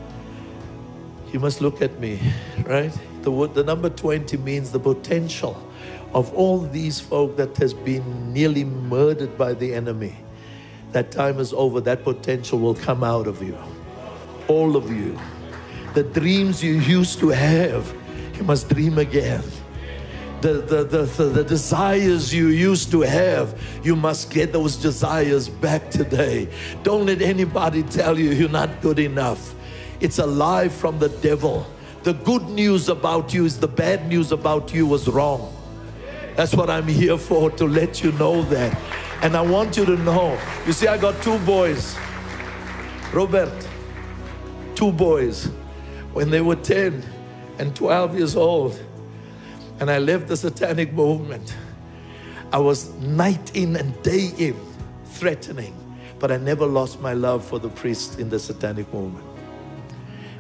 You 1.33 1.39
must 1.39 1.61
look 1.61 1.81
at 1.81 2.01
me, 2.01 2.21
right? 2.65 2.93
The, 3.23 3.49
the 3.55 3.63
number 3.63 3.89
20 3.89 4.37
means 4.39 4.73
the 4.73 4.81
potential 4.81 5.57
of 6.13 6.35
all 6.35 6.59
these 6.59 6.99
folk 6.99 7.37
that 7.37 7.57
has 7.59 7.73
been 7.73 8.33
nearly 8.33 8.65
murdered 8.65 9.39
by 9.39 9.55
the 9.55 9.75
enemy. 9.75 10.17
That 10.93 11.11
time 11.11 11.39
is 11.39 11.53
over. 11.53 11.81
That 11.81 12.05
potential 12.05 12.59
will 12.59 12.75
come 12.75 13.05
out 13.05 13.27
of 13.27 13.43
you. 13.43 13.57
All 14.49 14.77
of 14.77 14.91
you. 14.91 15.19
The 15.95 16.03
dreams 16.03 16.63
you 16.63 16.75
used 16.75 17.19
to 17.21 17.29
have, 17.29 17.95
you 18.37 18.45
must 18.45 18.69
dream 18.69 18.99
again. 18.99 19.43
The, 20.41 20.53
the, 20.55 20.85
the, 20.85 21.03
the, 21.03 21.25
the 21.25 21.45
desires 21.45 22.33
you 22.33 22.49
used 22.49 22.93
to 22.93 23.01
have, 23.01 23.61
you 23.83 23.97
must 23.97 24.31
get 24.31 24.53
those 24.53 24.77
desires 24.77 25.49
back 25.49 25.91
today. 25.91 26.49
Don't 26.85 27.07
let 27.07 27.21
anybody 27.21 27.83
tell 27.83 28.17
you 28.17 28.31
you're 28.31 28.49
not 28.49 28.81
good 28.81 29.01
enough. 29.01 29.55
It's 30.01 30.19
a 30.19 30.27
lie 30.27 30.69
from 30.69 31.01
the 31.01 31.09
devil. 31.09 31.67
The 32.05 32.13
good 32.13 32.49
news 32.49 32.89
about 32.89 33.35
you 33.35 33.45
is 33.45 33.59
the 33.59 33.67
bad 33.67 34.07
news 34.09 34.31
about 34.31 34.73
you 34.73 34.87
was 34.87 35.09
wrong. 35.09 35.53
That's 36.39 36.55
what 36.55 36.71
I'm 36.71 36.87
here 36.87 37.19
for, 37.19 37.51
to 37.51 37.65
let 37.65 38.05
you 38.05 38.13
know 38.13 38.45
that. 38.45 38.79
And 39.23 39.37
I 39.37 39.41
want 39.41 39.77
you 39.77 39.85
to 39.85 39.97
know. 39.97 40.41
You 40.67 40.73
see, 40.73 40.87
I 40.87 40.97
got 40.97 41.21
two 41.21 41.37
boys. 41.41 41.97
Robert, 43.13 43.53
two 44.77 44.93
boys. 44.93 45.47
When 46.13 46.31
they 46.31 46.41
were 46.41 46.55
10 46.55 47.03
and 47.59 47.75
12 47.75 48.19
years 48.19 48.37
old, 48.37 48.81
and 49.81 49.91
I 49.91 49.99
left 49.99 50.29
the 50.29 50.37
satanic 50.37 50.93
movement, 50.93 51.57
I 52.53 52.59
was 52.59 52.95
night 53.01 53.57
in 53.57 53.75
and 53.75 54.01
day 54.05 54.31
in 54.39 54.55
threatening, 55.07 55.75
but 56.21 56.31
I 56.31 56.37
never 56.37 56.67
lost 56.67 57.01
my 57.01 57.15
love 57.15 57.45
for 57.45 57.59
the 57.59 57.69
priest 57.69 58.21
in 58.21 58.29
the 58.29 58.39
satanic 58.39 58.95
movement. 58.95 59.27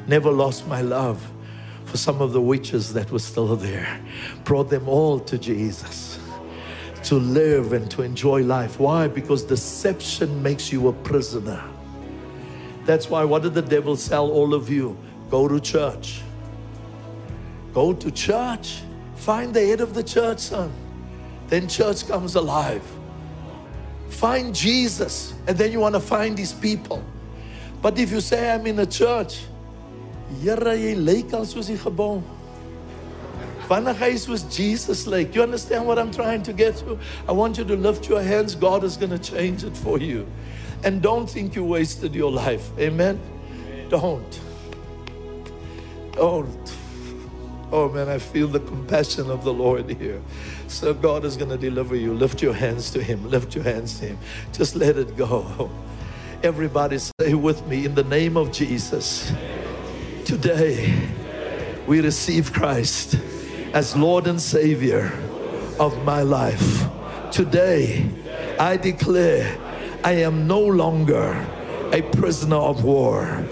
Never 0.06 0.30
lost 0.30 0.64
my 0.68 0.80
love 0.80 1.28
for 1.88 1.96
some 1.96 2.20
of 2.20 2.32
the 2.32 2.40
witches 2.40 2.92
that 2.92 3.10
were 3.10 3.18
still 3.18 3.56
there. 3.56 4.00
Brought 4.44 4.68
them 4.68 4.88
all 4.88 5.18
to 5.20 5.38
Jesus 5.38 6.18
to 7.04 7.14
live 7.14 7.72
and 7.72 7.90
to 7.90 8.02
enjoy 8.02 8.42
life. 8.42 8.78
Why? 8.78 9.08
Because 9.08 9.42
deception 9.42 10.42
makes 10.42 10.70
you 10.70 10.88
a 10.88 10.92
prisoner. 10.92 11.62
That's 12.84 13.08
why, 13.08 13.24
what 13.24 13.42
did 13.42 13.54
the 13.54 13.62
devil 13.62 13.96
sell 13.96 14.30
all 14.30 14.52
of 14.52 14.68
you? 14.68 14.96
Go 15.30 15.48
to 15.48 15.60
church. 15.60 16.20
Go 17.72 17.92
to 17.94 18.10
church. 18.10 18.82
Find 19.16 19.54
the 19.54 19.64
head 19.64 19.80
of 19.80 19.94
the 19.94 20.02
church, 20.02 20.40
son. 20.40 20.70
Then 21.48 21.68
church 21.68 22.06
comes 22.06 22.34
alive. 22.34 22.82
Find 24.10 24.54
Jesus, 24.54 25.34
and 25.46 25.56
then 25.56 25.72
you 25.72 25.80
want 25.80 25.94
to 25.94 26.00
find 26.00 26.36
these 26.36 26.52
people. 26.52 27.02
But 27.80 27.98
if 27.98 28.10
you 28.10 28.20
say, 28.20 28.50
I'm 28.50 28.66
in 28.66 28.78
a 28.78 28.86
church, 28.86 29.44
Here, 30.42 30.74
jy 30.76 30.94
lyk 30.94 31.32
al 31.34 31.46
soos 31.48 31.70
die 31.70 31.78
gebou. 31.80 32.22
Wanneer 33.68 33.96
hy 34.00 34.14
soos 34.16 34.46
Jesus 34.48 35.06
lyk. 35.06 35.34
You 35.34 35.42
understand 35.42 35.86
what 35.86 35.98
I'm 35.98 36.10
trying 36.10 36.42
to 36.44 36.52
get 36.52 36.76
to? 36.78 36.98
I 37.28 37.32
want 37.32 37.58
you 37.58 37.64
to 37.64 37.76
lift 37.76 38.08
your 38.08 38.22
hands. 38.22 38.54
God 38.54 38.84
is 38.84 38.96
going 38.96 39.10
to 39.10 39.18
change 39.18 39.64
it 39.64 39.76
for 39.76 39.98
you. 39.98 40.26
And 40.84 41.02
don't 41.02 41.28
think 41.28 41.54
you 41.54 41.64
wasted 41.64 42.14
your 42.14 42.30
life. 42.30 42.70
Amen. 42.78 43.20
Don't. 43.90 44.40
Don't. 46.12 46.72
Oh 47.70 47.90
man, 47.90 48.08
I 48.08 48.18
feel 48.18 48.48
the 48.48 48.60
compassion 48.60 49.30
of 49.30 49.44
the 49.44 49.52
Lord 49.52 49.90
here. 49.90 50.22
So 50.68 50.94
God 50.94 51.26
is 51.26 51.36
going 51.36 51.50
to 51.50 51.58
deliver 51.58 51.96
you. 51.96 52.14
Lift 52.14 52.40
your 52.40 52.54
hands 52.54 52.90
to 52.92 53.02
Him. 53.02 53.28
Lift 53.28 53.54
your 53.54 53.64
hands 53.64 53.98
to 54.00 54.06
Him. 54.06 54.18
Just 54.52 54.76
let 54.76 54.96
it 54.96 55.16
go. 55.16 55.70
Everybody 56.42 56.98
say 56.98 57.34
with 57.34 57.66
me 57.66 57.84
in 57.84 57.94
the 57.94 58.04
name 58.04 58.38
of 58.38 58.52
Jesus. 58.52 59.32
Today, 60.28 60.94
we 61.86 62.02
receive 62.02 62.52
Christ 62.52 63.18
as 63.72 63.96
Lord 63.96 64.26
and 64.26 64.38
Savior 64.38 65.10
of 65.80 66.04
my 66.04 66.20
life. 66.20 66.84
Today, 67.32 68.06
I 68.60 68.76
declare 68.76 69.56
I 70.04 70.12
am 70.12 70.46
no 70.46 70.60
longer 70.60 71.32
a 71.94 72.02
prisoner 72.02 72.58
of 72.58 72.84
war. 72.84 73.42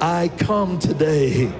I 0.00 0.30
come 0.38 0.78
today 0.78 1.52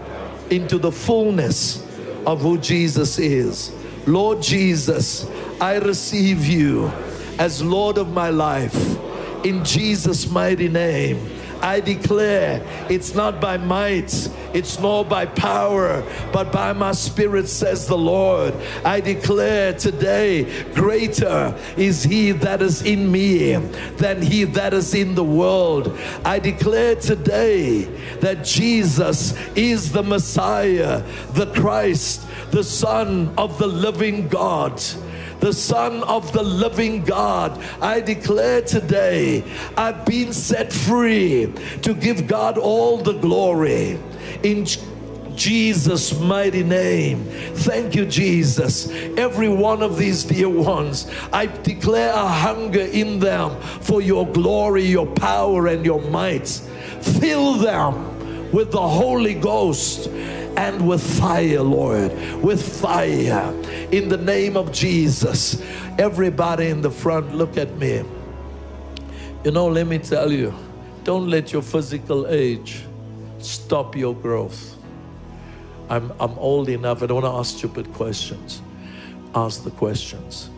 into 0.48 0.78
the 0.78 0.92
fullness 0.92 1.86
of 2.24 2.40
who 2.40 2.56
Jesus 2.56 3.18
is. 3.18 3.70
Lord 4.06 4.40
Jesus, 4.40 5.28
I 5.60 5.76
receive 5.76 6.46
you 6.46 6.90
as 7.38 7.62
Lord 7.62 7.98
of 7.98 8.14
my 8.14 8.30
life. 8.30 8.74
In 9.44 9.62
Jesus' 9.62 10.26
mighty 10.30 10.68
name, 10.68 11.37
I 11.60 11.80
declare 11.80 12.62
it's 12.88 13.14
not 13.14 13.40
by 13.40 13.56
might, 13.56 14.30
it's 14.54 14.78
not 14.78 15.08
by 15.08 15.26
power, 15.26 16.04
but 16.32 16.52
by 16.52 16.72
my 16.72 16.92
spirit, 16.92 17.48
says 17.48 17.86
the 17.86 17.98
Lord. 17.98 18.54
I 18.84 19.00
declare 19.00 19.72
today, 19.72 20.64
greater 20.72 21.56
is 21.76 22.02
he 22.02 22.32
that 22.32 22.62
is 22.62 22.82
in 22.82 23.10
me 23.10 23.54
than 23.96 24.22
he 24.22 24.44
that 24.44 24.74
is 24.74 24.94
in 24.94 25.14
the 25.14 25.24
world. 25.24 25.98
I 26.24 26.38
declare 26.38 26.96
today 26.96 27.82
that 28.20 28.44
Jesus 28.44 29.34
is 29.56 29.92
the 29.92 30.02
Messiah, 30.02 31.02
the 31.32 31.46
Christ, 31.46 32.26
the 32.50 32.64
Son 32.64 33.32
of 33.36 33.58
the 33.58 33.66
living 33.66 34.28
God 34.28 34.82
the 35.40 35.52
Son 35.52 36.02
of 36.04 36.32
the 36.32 36.42
living 36.42 37.04
God. 37.04 37.62
I 37.80 38.00
declare 38.00 38.62
today, 38.62 39.44
I've 39.76 40.04
been 40.04 40.32
set 40.32 40.72
free 40.72 41.52
to 41.82 41.94
give 41.94 42.26
God 42.26 42.58
all 42.58 42.98
the 42.98 43.14
glory. 43.14 43.98
In 44.42 44.66
Jesus' 45.38 46.18
mighty 46.18 46.64
name. 46.64 47.24
Thank 47.54 47.94
you, 47.94 48.04
Jesus. 48.04 48.90
Every 49.16 49.48
one 49.48 49.82
of 49.82 49.96
these 49.96 50.24
dear 50.24 50.48
ones, 50.48 51.08
I 51.32 51.46
declare 51.46 52.12
a 52.12 52.26
hunger 52.26 52.80
in 52.80 53.20
them 53.20 53.60
for 53.60 54.02
your 54.02 54.26
glory, 54.26 54.82
your 54.84 55.06
power, 55.06 55.68
and 55.68 55.84
your 55.84 56.00
might. 56.10 56.48
Fill 56.48 57.54
them 57.54 58.17
with 58.52 58.72
the 58.72 58.88
Holy 58.88 59.34
Ghost 59.34 60.08
and 60.08 60.88
with 60.88 61.02
fire, 61.18 61.62
Lord, 61.62 62.12
with 62.42 62.80
fire. 62.80 63.52
In 63.92 64.08
the 64.08 64.16
name 64.16 64.56
of 64.56 64.72
Jesus. 64.72 65.62
Everybody 65.98 66.68
in 66.68 66.80
the 66.82 66.90
front, 66.90 67.34
look 67.34 67.56
at 67.56 67.76
me. 67.76 68.02
You 69.44 69.50
know, 69.50 69.68
let 69.68 69.86
me 69.86 69.98
tell 69.98 70.32
you, 70.32 70.54
don't 71.04 71.28
let 71.28 71.52
your 71.52 71.62
physical 71.62 72.26
age 72.26 72.84
stop 73.38 73.96
your 73.96 74.14
growth. 74.14 74.76
I'm, 75.88 76.12
I'm 76.20 76.38
old 76.38 76.68
enough, 76.68 77.02
I 77.02 77.06
don't 77.06 77.22
want 77.22 77.34
to 77.34 77.38
ask 77.38 77.56
stupid 77.56 77.92
questions. 77.94 78.60
Ask 79.34 79.64
the 79.64 79.70
questions. 79.70 80.50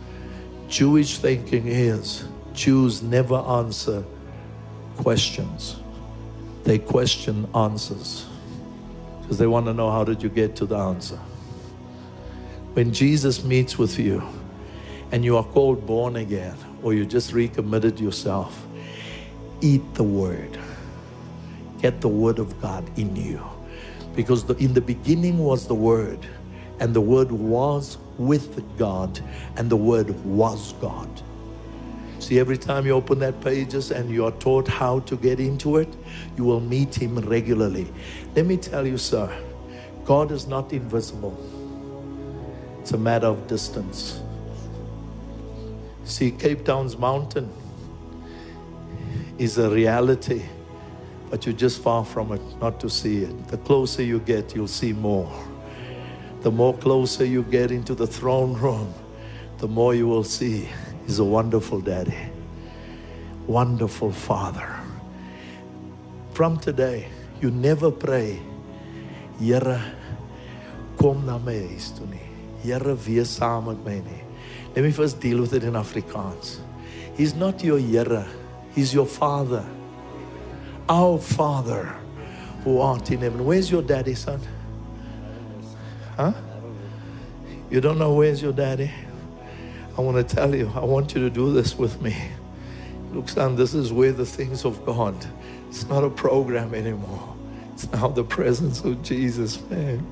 Jewish 0.68 1.18
thinking 1.18 1.66
is 1.66 2.24
Jews 2.52 3.02
never 3.02 3.36
answer 3.36 4.04
questions, 4.96 5.76
they 6.70 6.78
question 6.78 7.48
answers 7.52 8.26
because 9.20 9.38
they 9.38 9.46
want 9.48 9.66
to 9.66 9.74
know 9.74 9.90
how 9.90 10.04
did 10.04 10.22
you 10.22 10.28
get 10.28 10.54
to 10.54 10.64
the 10.64 10.76
answer. 10.76 11.16
When 12.74 12.92
Jesus 12.92 13.42
meets 13.42 13.76
with 13.76 13.98
you 13.98 14.22
and 15.10 15.24
you 15.24 15.36
are 15.36 15.42
called 15.42 15.84
born 15.84 16.14
again 16.14 16.54
or 16.84 16.94
you 16.94 17.04
just 17.04 17.32
recommitted 17.32 17.98
yourself, 17.98 18.64
eat 19.60 19.82
the 19.94 20.04
word. 20.04 20.56
Get 21.82 22.00
the 22.00 22.06
word 22.06 22.38
of 22.38 22.62
God 22.62 22.88
in 22.96 23.16
you. 23.16 23.44
Because 24.14 24.44
the, 24.44 24.54
in 24.58 24.72
the 24.72 24.80
beginning 24.80 25.38
was 25.38 25.66
the 25.66 25.74
word, 25.74 26.24
and 26.78 26.94
the 26.94 27.00
word 27.00 27.32
was 27.32 27.98
with 28.16 28.78
God, 28.78 29.18
and 29.56 29.68
the 29.68 29.76
word 29.76 30.10
was 30.24 30.74
God. 30.74 31.08
See, 32.20 32.38
every 32.38 32.58
time 32.58 32.86
you 32.86 32.92
open 32.92 33.18
that 33.18 33.40
pages 33.40 33.90
and 33.90 34.08
you 34.08 34.24
are 34.24 34.32
taught 34.32 34.68
how 34.68 35.00
to 35.00 35.16
get 35.16 35.40
into 35.40 35.78
it, 35.78 35.88
you 36.36 36.44
will 36.44 36.60
meet 36.60 36.94
Him 36.94 37.18
regularly. 37.18 37.86
Let 38.34 38.46
me 38.46 38.56
tell 38.56 38.86
you, 38.86 38.98
sir, 38.98 39.30
God 40.04 40.32
is 40.32 40.46
not 40.46 40.72
invisible, 40.72 41.36
it's 42.80 42.92
a 42.92 42.98
matter 42.98 43.26
of 43.26 43.46
distance. 43.46 44.20
See, 46.04 46.30
Cape 46.32 46.64
Town's 46.64 46.98
mountain 46.98 47.52
is 49.38 49.58
a 49.58 49.70
reality, 49.70 50.42
but 51.30 51.46
you're 51.46 51.54
just 51.54 51.80
far 51.82 52.04
from 52.04 52.32
it 52.32 52.42
not 52.60 52.80
to 52.80 52.90
see 52.90 53.18
it. 53.18 53.48
The 53.48 53.58
closer 53.58 54.02
you 54.02 54.18
get, 54.20 54.54
you'll 54.54 54.66
see 54.66 54.92
more. 54.92 55.30
The 56.40 56.50
more 56.50 56.74
closer 56.74 57.24
you 57.24 57.42
get 57.44 57.70
into 57.70 57.94
the 57.94 58.06
throne 58.06 58.54
room, 58.54 58.92
the 59.58 59.68
more 59.68 59.94
you 59.94 60.08
will 60.08 60.24
see. 60.24 60.68
He's 61.06 61.18
a 61.18 61.24
wonderful 61.24 61.80
daddy, 61.80 62.16
wonderful 63.46 64.10
father. 64.10 64.79
From 66.40 66.56
today, 66.56 67.06
you 67.42 67.50
never 67.50 67.90
pray, 67.90 68.40
Here, 69.38 69.78
kom 70.96 71.26
na 71.26 71.36
my 71.36 71.52
huis 71.52 71.90
toe 71.92 72.06
nie. 72.08 72.22
Here, 72.62 72.94
wees 72.94 73.28
saam 73.28 73.66
met 73.66 73.84
my 73.84 73.98
nie. 74.00 74.24
Let 74.74 74.86
me 74.86 74.90
first 74.90 75.20
deal 75.20 75.42
with 75.42 75.52
it 75.52 75.64
in 75.64 75.74
Afrikaans. 75.74 76.60
He's 77.14 77.34
not 77.34 77.62
your 77.62 77.76
Here, 77.76 78.24
he's 78.74 78.94
your 78.94 79.04
father. 79.04 79.66
Our 80.88 81.18
father 81.18 81.94
who 82.64 82.80
art 82.80 83.10
in 83.10 83.20
heaven. 83.20 83.44
Where's 83.44 83.70
your 83.70 83.82
daddy, 83.82 84.14
son? 84.14 84.40
Huh? 86.16 86.32
You 87.68 87.82
don't 87.82 87.98
know 87.98 88.14
where's 88.14 88.40
your 88.40 88.54
daddy? 88.54 88.90
I 89.98 90.00
want 90.00 90.16
to 90.16 90.34
tell 90.34 90.54
you, 90.54 90.72
I 90.74 90.86
want 90.86 91.14
you 91.14 91.20
to 91.20 91.28
do 91.28 91.52
this 91.52 91.76
with 91.76 92.00
me. 92.00 92.16
Look, 93.12 93.28
son, 93.28 93.56
this 93.56 93.74
is 93.74 93.92
where 93.92 94.12
the 94.12 94.24
things 94.24 94.64
of 94.64 94.86
God. 94.86 95.14
It's 95.70 95.88
not 95.88 96.02
a 96.02 96.10
program 96.10 96.74
anymore. 96.74 97.36
It's 97.74 97.90
now 97.92 98.08
the 98.08 98.24
presence 98.24 98.80
of 98.84 99.02
Jesus, 99.04 99.62
man. 99.70 100.04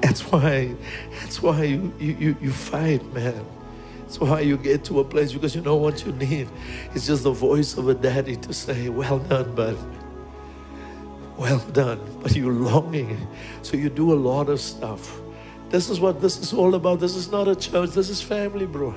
That's 0.00 0.20
why, 0.30 0.74
that's 1.20 1.42
why 1.42 1.64
you, 1.64 1.92
you, 1.98 2.36
you 2.40 2.52
fight, 2.52 3.02
man. 3.12 3.44
That's 4.02 4.20
why 4.20 4.40
you 4.40 4.56
get 4.56 4.84
to 4.84 5.00
a 5.00 5.04
place 5.04 5.32
because 5.32 5.56
you 5.56 5.62
know 5.62 5.74
what 5.74 6.06
you 6.06 6.12
need. 6.12 6.48
It's 6.94 7.08
just 7.08 7.24
the 7.24 7.32
voice 7.32 7.76
of 7.76 7.88
a 7.88 7.94
daddy 7.94 8.36
to 8.36 8.52
say, 8.52 8.88
Well 8.88 9.18
done, 9.18 9.52
bud. 9.56 9.76
Well 11.36 11.58
done. 11.72 12.00
But 12.22 12.36
you're 12.36 12.52
longing. 12.52 13.26
So 13.62 13.76
you 13.76 13.90
do 13.90 14.12
a 14.12 14.14
lot 14.14 14.48
of 14.48 14.60
stuff. 14.60 15.20
This 15.70 15.90
is 15.90 15.98
what 16.00 16.20
this 16.20 16.38
is 16.38 16.52
all 16.52 16.74
about. 16.74 17.00
This 17.00 17.16
is 17.16 17.30
not 17.30 17.48
a 17.48 17.56
church, 17.56 17.90
this 17.90 18.08
is 18.08 18.22
family, 18.22 18.66
bro. 18.66 18.94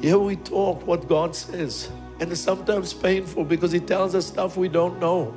Here 0.00 0.18
we 0.18 0.36
talk 0.36 0.86
what 0.86 1.08
God 1.08 1.36
says. 1.36 1.90
And 2.18 2.32
it's 2.32 2.40
sometimes 2.40 2.92
painful 2.92 3.44
because 3.44 3.72
He 3.72 3.80
tells 3.80 4.14
us 4.14 4.26
stuff 4.26 4.56
we 4.56 4.68
don't 4.68 4.98
know. 4.98 5.34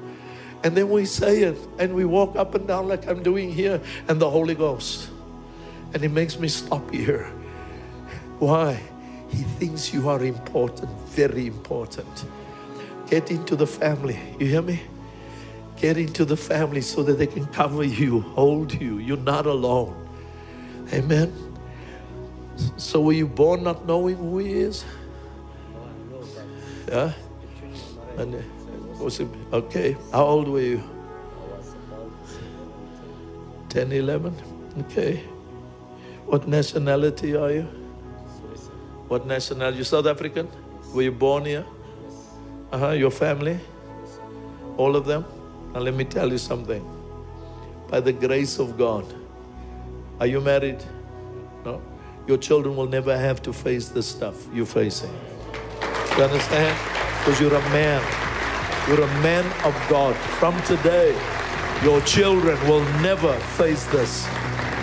And 0.64 0.76
then 0.76 0.90
we 0.90 1.06
say 1.06 1.44
it 1.44 1.58
and 1.78 1.94
we 1.94 2.06
walk 2.06 2.36
up 2.36 2.56
and 2.56 2.68
down 2.68 2.88
like 2.88 3.08
I'm 3.08 3.22
doing 3.22 3.52
here, 3.52 3.82
and 4.08 4.20
the 4.20 4.30
Holy 4.30 4.56
Ghost. 4.56 5.10
And 5.94 6.02
He 6.02 6.08
makes 6.08 6.40
me 6.40 6.48
stop 6.48 6.90
here. 6.92 7.26
Why? 8.40 8.82
He 9.30 9.44
thinks 9.44 9.94
you 9.94 10.10
are 10.10 10.24
important, 10.24 10.90
very 11.08 11.48
important. 11.48 12.26
Get 13.10 13.32
into 13.32 13.56
the 13.56 13.68
family. 13.68 14.20
You 14.40 14.48
hear 14.48 14.62
me? 14.62 14.82
Get 15.78 15.98
into 15.98 16.24
the 16.24 16.38
family 16.38 16.82
so 16.82 17.04
that 17.04 17.18
they 17.18 17.28
can 17.28 17.46
cover 17.48 17.84
you, 17.84 18.22
hold 18.22 18.74
you. 18.74 19.00
You're 19.00 19.18
not 19.18 19.46
alone. 19.46 20.03
Amen. 20.94 21.34
So 22.78 23.02
were 23.02 23.14
you 23.14 23.28
born 23.28 23.64
not 23.64 23.88
knowing 23.88 24.16
who 24.16 24.38
he 24.38 24.54
is? 24.54 24.86
Yeah? 26.88 27.14
And 28.18 28.36
uh, 28.36 28.38
was 29.04 29.20
it 29.20 29.28
okay? 29.52 29.98
How 30.12 30.24
old 30.26 30.48
were 30.48 30.62
you? 30.62 30.84
10, 33.70 33.92
11? 33.92 34.36
Okay. 34.82 35.24
What 36.28 36.48
nationality 36.48 37.36
are 37.36 37.52
you? 37.52 37.64
What 39.08 39.26
nationality? 39.26 39.80
You 39.80 39.84
South 39.84 40.06
African? 40.06 40.48
Were 40.94 41.02
you 41.02 41.12
born 41.12 41.46
here? 41.46 41.66
Uh-huh. 42.72 42.92
Your 42.92 43.10
family? 43.10 43.60
All 44.78 44.96
of 44.96 45.08
them? 45.08 45.26
Now 45.74 45.80
let 45.80 45.96
me 45.96 46.06
tell 46.06 46.32
you 46.32 46.38
something. 46.38 46.86
By 47.88 48.00
the 48.00 48.14
grace 48.14 48.60
of 48.60 48.78
God, 48.78 49.06
are 50.20 50.28
you 50.28 50.42
married? 50.42 50.84
No? 51.66 51.82
Your 52.28 52.38
children 52.38 52.76
will 52.76 52.88
never 52.88 53.18
have 53.18 53.42
to 53.44 53.54
face 53.54 53.90
this 53.90 54.08
stuff 54.08 54.48
you're 54.54 54.66
facing. 54.66 55.12
You 56.18 56.24
understand? 56.24 56.78
Because 57.20 57.40
you're 57.40 57.54
a 57.54 57.70
man. 57.70 58.02
You're 58.88 59.02
a 59.02 59.22
man 59.22 59.46
of 59.66 59.74
God. 59.90 60.16
From 60.16 60.62
today, 60.64 61.18
your 61.84 62.02
children 62.02 62.60
will 62.68 62.84
never 63.02 63.34
face 63.58 63.86
this. 63.88 64.28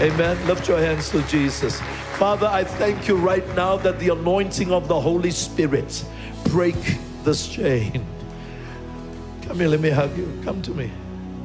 Amen. 0.00 0.36
Lift 0.46 0.68
your 0.68 0.78
hands 0.78 1.10
to 1.10 1.22
Jesus. 1.22 1.80
Father, 2.18 2.46
I 2.46 2.64
thank 2.64 3.08
you 3.08 3.16
right 3.16 3.46
now 3.54 3.76
that 3.78 3.98
the 3.98 4.10
anointing 4.10 4.72
of 4.72 4.88
the 4.88 5.00
Holy 5.00 5.30
Spirit 5.30 6.04
break 6.44 6.76
this 7.24 7.48
chain. 7.48 8.04
Come 9.42 9.58
here, 9.58 9.68
let 9.68 9.80
me 9.80 9.90
hug 9.90 10.16
you. 10.16 10.30
Come 10.44 10.60
to 10.62 10.72
me. 10.72 10.90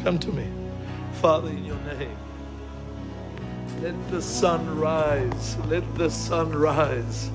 Come 0.03 0.19
to 0.19 0.31
me. 0.31 0.47
Father, 1.21 1.49
in 1.49 1.65
your 1.65 1.77
name. 1.77 2.24
Let 3.85 4.09
the 4.09 4.19
sun 4.19 4.79
rise. 4.79 5.57
Let 5.67 5.95
the 5.95 6.09
sun 6.09 6.51
rise. 6.51 7.29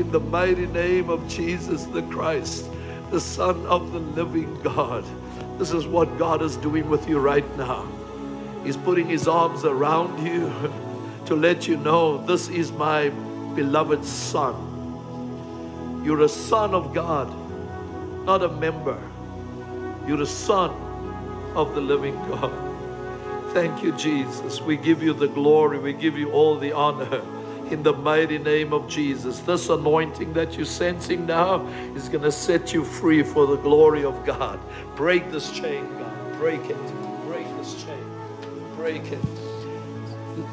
In 0.00 0.10
the 0.10 0.18
mighty 0.18 0.66
name 0.66 1.08
of 1.08 1.28
Jesus 1.28 1.84
the 1.84 2.02
Christ, 2.02 2.68
the 3.12 3.20
Son 3.20 3.64
of 3.66 3.92
the 3.92 4.00
living 4.00 4.52
God. 4.62 5.04
This 5.60 5.70
is 5.70 5.86
what 5.86 6.18
God 6.18 6.42
is 6.42 6.56
doing 6.56 6.90
with 6.90 7.08
you 7.08 7.20
right 7.20 7.46
now. 7.56 7.86
He's 8.64 8.76
putting 8.76 9.06
his 9.06 9.28
arms 9.28 9.64
around 9.64 10.26
you 10.26 10.52
to 11.26 11.36
let 11.36 11.68
you 11.68 11.76
know 11.76 12.18
this 12.26 12.48
is 12.48 12.72
my 12.72 13.10
beloved 13.54 14.04
Son. 14.04 16.02
You're 16.04 16.22
a 16.22 16.28
son 16.28 16.74
of 16.74 16.92
God, 16.92 17.32
not 18.26 18.42
a 18.42 18.48
member. 18.48 18.98
You're 20.08 20.22
a 20.22 20.26
son 20.26 20.72
of 21.54 21.76
the 21.76 21.80
living 21.80 22.16
God. 22.28 22.71
Thank 23.52 23.82
you, 23.82 23.92
Jesus. 23.92 24.62
We 24.62 24.78
give 24.78 25.02
you 25.02 25.12
the 25.12 25.28
glory. 25.28 25.78
We 25.78 25.92
give 25.92 26.16
you 26.16 26.32
all 26.32 26.56
the 26.56 26.72
honor 26.72 27.20
in 27.70 27.82
the 27.82 27.92
mighty 27.92 28.38
name 28.38 28.72
of 28.72 28.88
Jesus. 28.88 29.40
This 29.40 29.68
anointing 29.68 30.32
that 30.32 30.56
you're 30.56 30.64
sensing 30.64 31.26
now 31.26 31.66
is 31.94 32.08
going 32.08 32.24
to 32.24 32.32
set 32.32 32.72
you 32.72 32.82
free 32.82 33.22
for 33.22 33.46
the 33.46 33.56
glory 33.56 34.06
of 34.06 34.24
God. 34.24 34.58
Break 34.96 35.30
this 35.30 35.50
chain, 35.50 35.86
God. 35.98 36.38
Break 36.38 36.64
it. 36.64 37.26
Break 37.26 37.46
this 37.58 37.84
chain. 37.84 38.02
Break 38.74 39.12
it. 39.12 39.20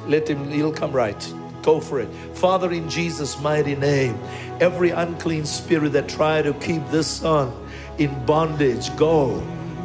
Let 0.05 0.30
him, 0.30 0.51
he'll 0.51 0.73
come 0.73 0.91
right. 0.91 1.34
Go 1.63 1.80
for 1.80 2.01
it. 2.01 2.09
Father, 2.34 2.69
in 2.73 2.89
Jesus' 2.89 3.39
mighty 3.39 3.76
name, 3.76 4.19
every 4.59 4.89
unclean 4.89 5.45
spirit 5.45 5.93
that 5.93 6.09
tried 6.09 6.41
to 6.41 6.53
keep 6.55 6.85
this 6.89 7.07
son 7.07 7.53
in 7.97 8.26
bondage, 8.26 8.93
go 8.97 9.39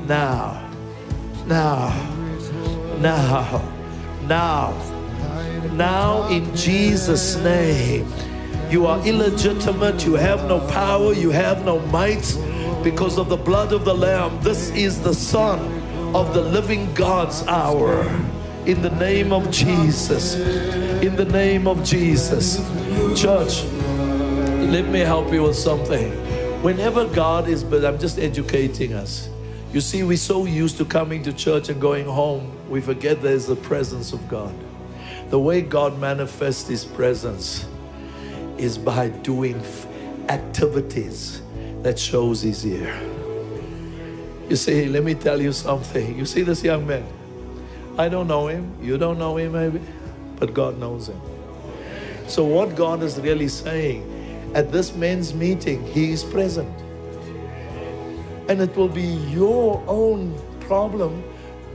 now. 0.09 0.69
Now 1.47 2.14
now, 3.01 3.63
now, 4.23 4.73
now 5.73 6.29
in 6.29 6.55
Jesus' 6.57 7.37
name. 7.37 8.13
You 8.71 8.87
are 8.87 9.07
illegitimate, 9.07 10.05
you 10.05 10.15
have 10.15 10.49
no 10.49 10.59
power, 10.69 11.13
you 11.13 11.31
have 11.31 11.65
no 11.65 11.79
might 11.81 12.37
because 12.83 13.19
of 13.19 13.29
the 13.29 13.37
blood 13.37 13.73
of 13.73 13.85
the 13.85 13.95
Lamb. 13.95 14.41
This 14.43 14.71
is 14.71 15.01
the 15.01 15.15
Son 15.15 15.61
of 16.15 16.35
the 16.35 16.41
living 16.41 16.93
God's 16.95 17.47
hour. 17.47 18.03
In 18.67 18.81
the 18.83 18.91
name 18.91 19.33
of 19.33 19.51
Jesus. 19.51 20.35
In 21.03 21.17
the 21.17 21.25
name 21.25 21.67
of 21.67 21.85
Jesus. 21.85 22.57
Church, 23.15 23.65
let 23.65 24.89
me 24.89 25.01
help 25.01 25.33
you 25.33 25.43
with 25.43 25.57
something. 25.57 26.11
Whenever 26.63 27.07
God 27.07 27.49
is, 27.49 27.63
but 27.63 27.85
I'm 27.85 27.99
just 27.99 28.19
educating 28.19 28.95
us. 28.95 29.29
You 29.75 29.81
see, 29.81 30.05
we're 30.05 30.17
so 30.17 30.45
used 30.45 30.77
to 30.77 30.85
coming 30.85 31.25
to 31.25 31.33
church 31.33 31.69
and 31.69 31.81
going 31.81 32.05
home, 32.05 32.57
we 32.71 32.81
forget 32.81 33.21
there's 33.21 33.47
the 33.47 33.57
presence 33.57 34.13
of 34.13 34.29
God. 34.29 34.55
The 35.31 35.41
way 35.41 35.63
God 35.63 35.99
manifests 35.99 36.69
His 36.69 36.85
presence 36.85 37.67
is 38.57 38.79
by 38.79 39.09
doing 39.09 39.61
activities 40.29 41.43
that 41.83 41.99
shows 41.99 42.41
He's 42.41 42.63
here. 42.63 42.97
You 44.49 44.55
see, 44.55 44.87
let 44.87 45.03
me 45.03 45.13
tell 45.13 45.43
you 45.43 45.51
something. 45.51 46.17
You 46.17 46.25
see 46.25 46.43
this 46.43 46.63
young 46.63 46.87
man? 46.87 47.05
I 47.99 48.09
don't 48.09 48.29
know 48.29 48.47
him. 48.47 48.73
You 48.81 48.97
don't 48.97 49.19
know 49.19 49.39
him, 49.39 49.55
maybe, 49.55 49.81
but 50.37 50.55
God 50.55 50.79
knows 50.79 51.09
him. 51.09 51.21
So, 52.29 52.45
what 52.45 52.77
God 52.77 53.03
is 53.03 53.19
really 53.19 53.49
saying 53.49 54.53
at 54.55 54.71
this 54.71 54.95
men's 54.95 55.35
meeting, 55.35 55.85
He 55.89 56.13
is 56.13 56.23
present. 56.23 56.84
And 58.49 58.61
it 58.61 58.77
will 58.77 58.89
be 58.89 59.03
your 59.03 59.83
own 59.87 60.39
problem 60.61 61.23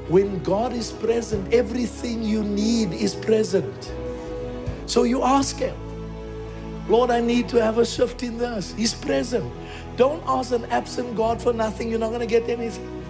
when 0.10 0.42
God 0.42 0.74
is 0.74 0.92
present, 0.92 1.54
everything 1.54 2.24
you 2.24 2.44
need 2.44 2.94
is 2.94 3.14
present. 3.14 3.94
So 4.88 5.04
you 5.04 5.24
ask 5.24 5.58
Him, 5.58 5.76
Lord, 6.90 7.12
I 7.12 7.22
need 7.22 7.48
to 7.50 7.62
have 7.62 7.78
a 7.78 7.86
shift 7.86 8.24
in 8.24 8.40
this. 8.40 8.74
He's 8.74 8.96
present. 8.96 9.54
Don't 9.98 10.24
ask 10.26 10.52
an 10.52 10.66
absent 10.66 11.16
God 11.16 11.40
for 11.40 11.54
nothing, 11.54 11.92
you're 11.92 12.00
not 12.00 12.10
going 12.10 12.22
to 12.22 12.26
get 12.26 12.50
anything. 12.50 13.04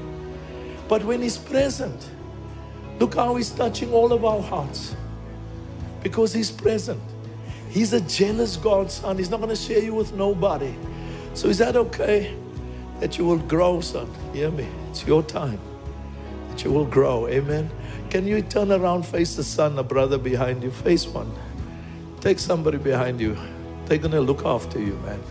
But 0.90 1.06
when 1.06 1.22
He's 1.22 1.38
present, 1.38 2.10
look 2.99 3.15
how 3.15 3.36
He's 3.36 3.52
touching 3.52 3.94
all 3.94 4.11
of 4.11 4.26
our 4.26 4.41
hearts 4.41 4.94
because 6.03 6.34
He's 6.34 6.52
present. 6.52 7.02
He's 7.69 7.94
a 7.94 8.02
jealous 8.02 8.57
God, 8.57 8.91
son. 8.91 9.18
He's 9.18 9.30
not 9.30 9.38
going 9.38 9.52
to 9.52 9.56
share 9.56 9.81
you 9.81 9.94
with 9.94 10.11
nobody. 10.11 10.76
So 11.34 11.48
is 11.48 11.60
that 11.60 11.77
okay? 11.77 12.36
That 12.99 13.17
you 13.17 13.26
will 13.26 13.39
grow, 13.39 13.81
son. 13.81 14.09
Hear 14.34 14.51
me? 14.51 14.67
It's 14.89 15.05
your 15.05 15.23
time 15.23 15.59
that 16.59 16.65
you 16.65 16.73
will 16.73 16.85
grow. 16.85 17.27
Amen. 17.30 17.69
Can 18.09 18.27
you 18.27 18.41
turn 18.41 18.69
around, 18.71 19.05
face 19.05 19.35
the 19.35 19.45
son, 19.45 19.80
a 19.80 19.84
brother 19.84 20.17
behind 20.17 20.61
you? 20.61 20.71
Face 20.71 21.07
one. 21.07 21.31
Take 22.19 22.38
somebody 22.38 22.77
behind 22.77 23.21
you. 23.21 23.38
They're 23.85 23.97
going 23.97 24.11
to 24.11 24.19
look 24.19 24.45
after 24.45 24.77
you, 24.77 24.95
man. 25.05 25.23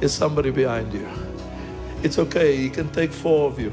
There's 0.00 0.14
somebody 0.14 0.50
behind 0.50 0.94
you. 0.94 1.06
It's 2.02 2.18
okay. 2.18 2.56
You 2.56 2.70
can 2.70 2.90
take 2.92 3.12
four 3.12 3.50
of 3.50 3.60
you. 3.60 3.70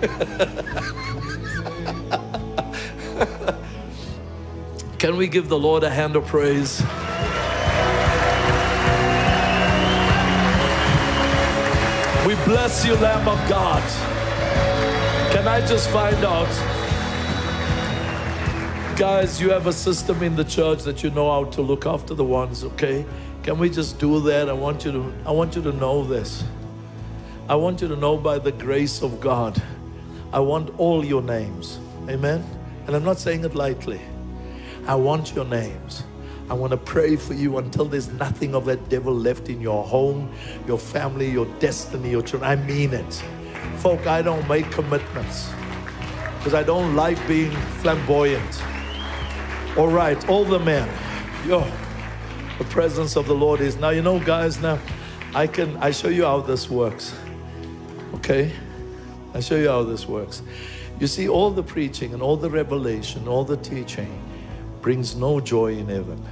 can 4.98 5.16
we 5.16 5.26
give 5.26 5.48
the 5.48 5.58
Lord 5.58 5.82
a 5.82 5.90
hand 5.90 6.14
of 6.14 6.26
praise? 6.26 6.80
We 12.28 12.34
bless 12.44 12.84
you, 12.84 12.94
Lamb 12.96 13.26
of 13.26 13.38
God. 13.48 13.82
Can 15.32 15.48
I 15.48 15.66
just 15.66 15.88
find 15.88 16.14
out? 16.16 16.46
Guys, 18.98 19.40
you 19.40 19.48
have 19.48 19.66
a 19.66 19.72
system 19.72 20.22
in 20.22 20.36
the 20.36 20.44
church 20.44 20.82
that 20.82 21.02
you 21.02 21.08
know 21.08 21.30
how 21.30 21.50
to 21.52 21.62
look 21.62 21.86
after 21.86 22.12
the 22.12 22.24
ones, 22.24 22.64
okay? 22.64 23.06
Can 23.42 23.58
we 23.58 23.70
just 23.70 23.98
do 23.98 24.20
that? 24.24 24.50
I 24.50 24.52
want 24.52 24.84
you 24.84 24.92
to 24.92 25.14
I 25.24 25.30
want 25.30 25.56
you 25.56 25.62
to 25.62 25.72
know 25.72 26.04
this. 26.04 26.44
I 27.48 27.54
want 27.54 27.80
you 27.80 27.88
to 27.88 27.96
know 27.96 28.18
by 28.18 28.38
the 28.38 28.52
grace 28.52 29.00
of 29.00 29.20
God. 29.20 29.62
I 30.30 30.40
want 30.40 30.78
all 30.78 31.02
your 31.02 31.22
names. 31.22 31.78
Amen. 32.10 32.44
And 32.86 32.94
I'm 32.94 33.04
not 33.04 33.18
saying 33.18 33.42
it 33.46 33.54
lightly. 33.54 34.02
I 34.86 34.96
want 34.96 35.34
your 35.34 35.46
names. 35.46 36.02
I 36.50 36.54
want 36.54 36.70
to 36.70 36.78
pray 36.78 37.16
for 37.16 37.34
you 37.34 37.58
until 37.58 37.84
there's 37.84 38.08
nothing 38.08 38.54
of 38.54 38.64
that 38.64 38.88
devil 38.88 39.14
left 39.14 39.50
in 39.50 39.60
your 39.60 39.84
home, 39.84 40.32
your 40.66 40.78
family, 40.78 41.30
your 41.30 41.44
destiny, 41.58 42.10
your 42.10 42.22
children. 42.22 42.50
I 42.50 42.56
mean 42.56 42.94
it. 42.94 43.22
Folk, 43.76 44.06
I 44.06 44.22
don't 44.22 44.46
make 44.48 44.70
commitments 44.70 45.50
because 46.38 46.54
I 46.54 46.62
don't 46.62 46.96
like 46.96 47.18
being 47.28 47.50
flamboyant. 47.82 48.62
All 49.76 49.88
right, 49.88 50.26
all 50.28 50.44
the 50.44 50.58
men. 50.58 50.88
Yo, 51.46 51.70
the 52.56 52.64
presence 52.64 53.16
of 53.16 53.26
the 53.26 53.34
Lord 53.34 53.60
is 53.60 53.76
now. 53.76 53.90
You 53.90 54.02
know, 54.02 54.18
guys. 54.18 54.58
Now, 54.60 54.78
I 55.34 55.46
can 55.46 55.76
I 55.76 55.90
show 55.90 56.08
you 56.08 56.24
how 56.24 56.40
this 56.40 56.70
works. 56.70 57.14
Okay, 58.14 58.52
I 59.34 59.40
show 59.40 59.56
you 59.56 59.68
how 59.68 59.82
this 59.82 60.08
works. 60.08 60.40
You 60.98 61.06
see, 61.06 61.28
all 61.28 61.50
the 61.50 61.62
preaching 61.62 62.14
and 62.14 62.22
all 62.22 62.36
the 62.36 62.50
revelation, 62.50 63.28
all 63.28 63.44
the 63.44 63.58
teaching 63.58 64.10
brings 64.80 65.14
no 65.14 65.40
joy 65.40 65.74
in 65.74 65.88
heaven. 65.88 66.24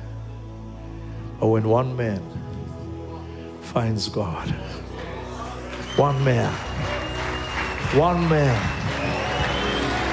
But 1.38 1.48
when 1.48 1.68
one 1.68 1.96
man 1.96 2.22
finds 3.60 4.08
God, 4.08 4.48
one 5.96 6.22
man, 6.24 6.52
one 7.94 8.28
man, 8.28 8.76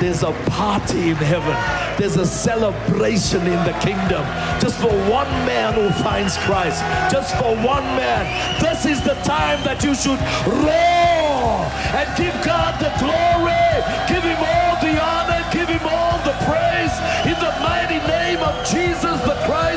there's 0.02 0.24
a 0.24 0.34
party 0.52 1.12
in 1.12 1.16
heaven. 1.16 1.56
There's 1.98 2.18
a 2.18 2.26
celebration 2.26 3.42
in 3.48 3.64
the 3.64 3.72
kingdom. 3.80 4.26
Just 4.60 4.82
for 4.82 4.92
one 5.08 5.32
man 5.48 5.74
who 5.76 5.90
finds 6.04 6.36
Christ. 6.44 6.84
Just 7.10 7.36
for 7.38 7.56
one 7.56 7.88
man. 7.96 8.28
This 8.60 8.86
is 8.86 9.02
the 9.02 9.16
time 9.24 9.64
that 9.64 9.84
you 9.84 9.96
should 9.96 10.20
roar 10.60 11.64
and 11.96 12.08
give 12.20 12.36
God 12.44 12.76
the 12.84 12.92
glory. 13.00 13.72
Give 14.12 14.26
him 14.28 14.44
all 14.44 14.76
the 14.84 15.00
honor. 15.00 15.40
Give 15.56 15.70
him 15.72 15.88
all 15.88 16.20
the 16.28 16.36
praise. 16.44 16.92
In 17.24 17.40
the 17.40 17.54
mighty 17.64 18.04
name 18.04 18.44
of 18.44 18.54
Jesus 18.68 19.16
the 19.24 19.40
Christ, 19.48 19.73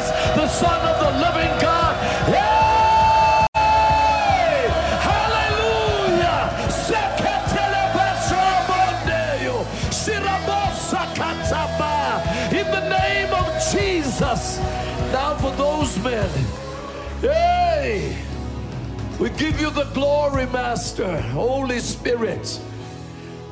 We 19.18 19.30
give 19.30 19.59
you 19.59 19.70
the 19.70 19.84
glory, 19.94 20.44
Master, 20.44 21.18
Holy 21.18 21.78
Spirit. 21.78 22.60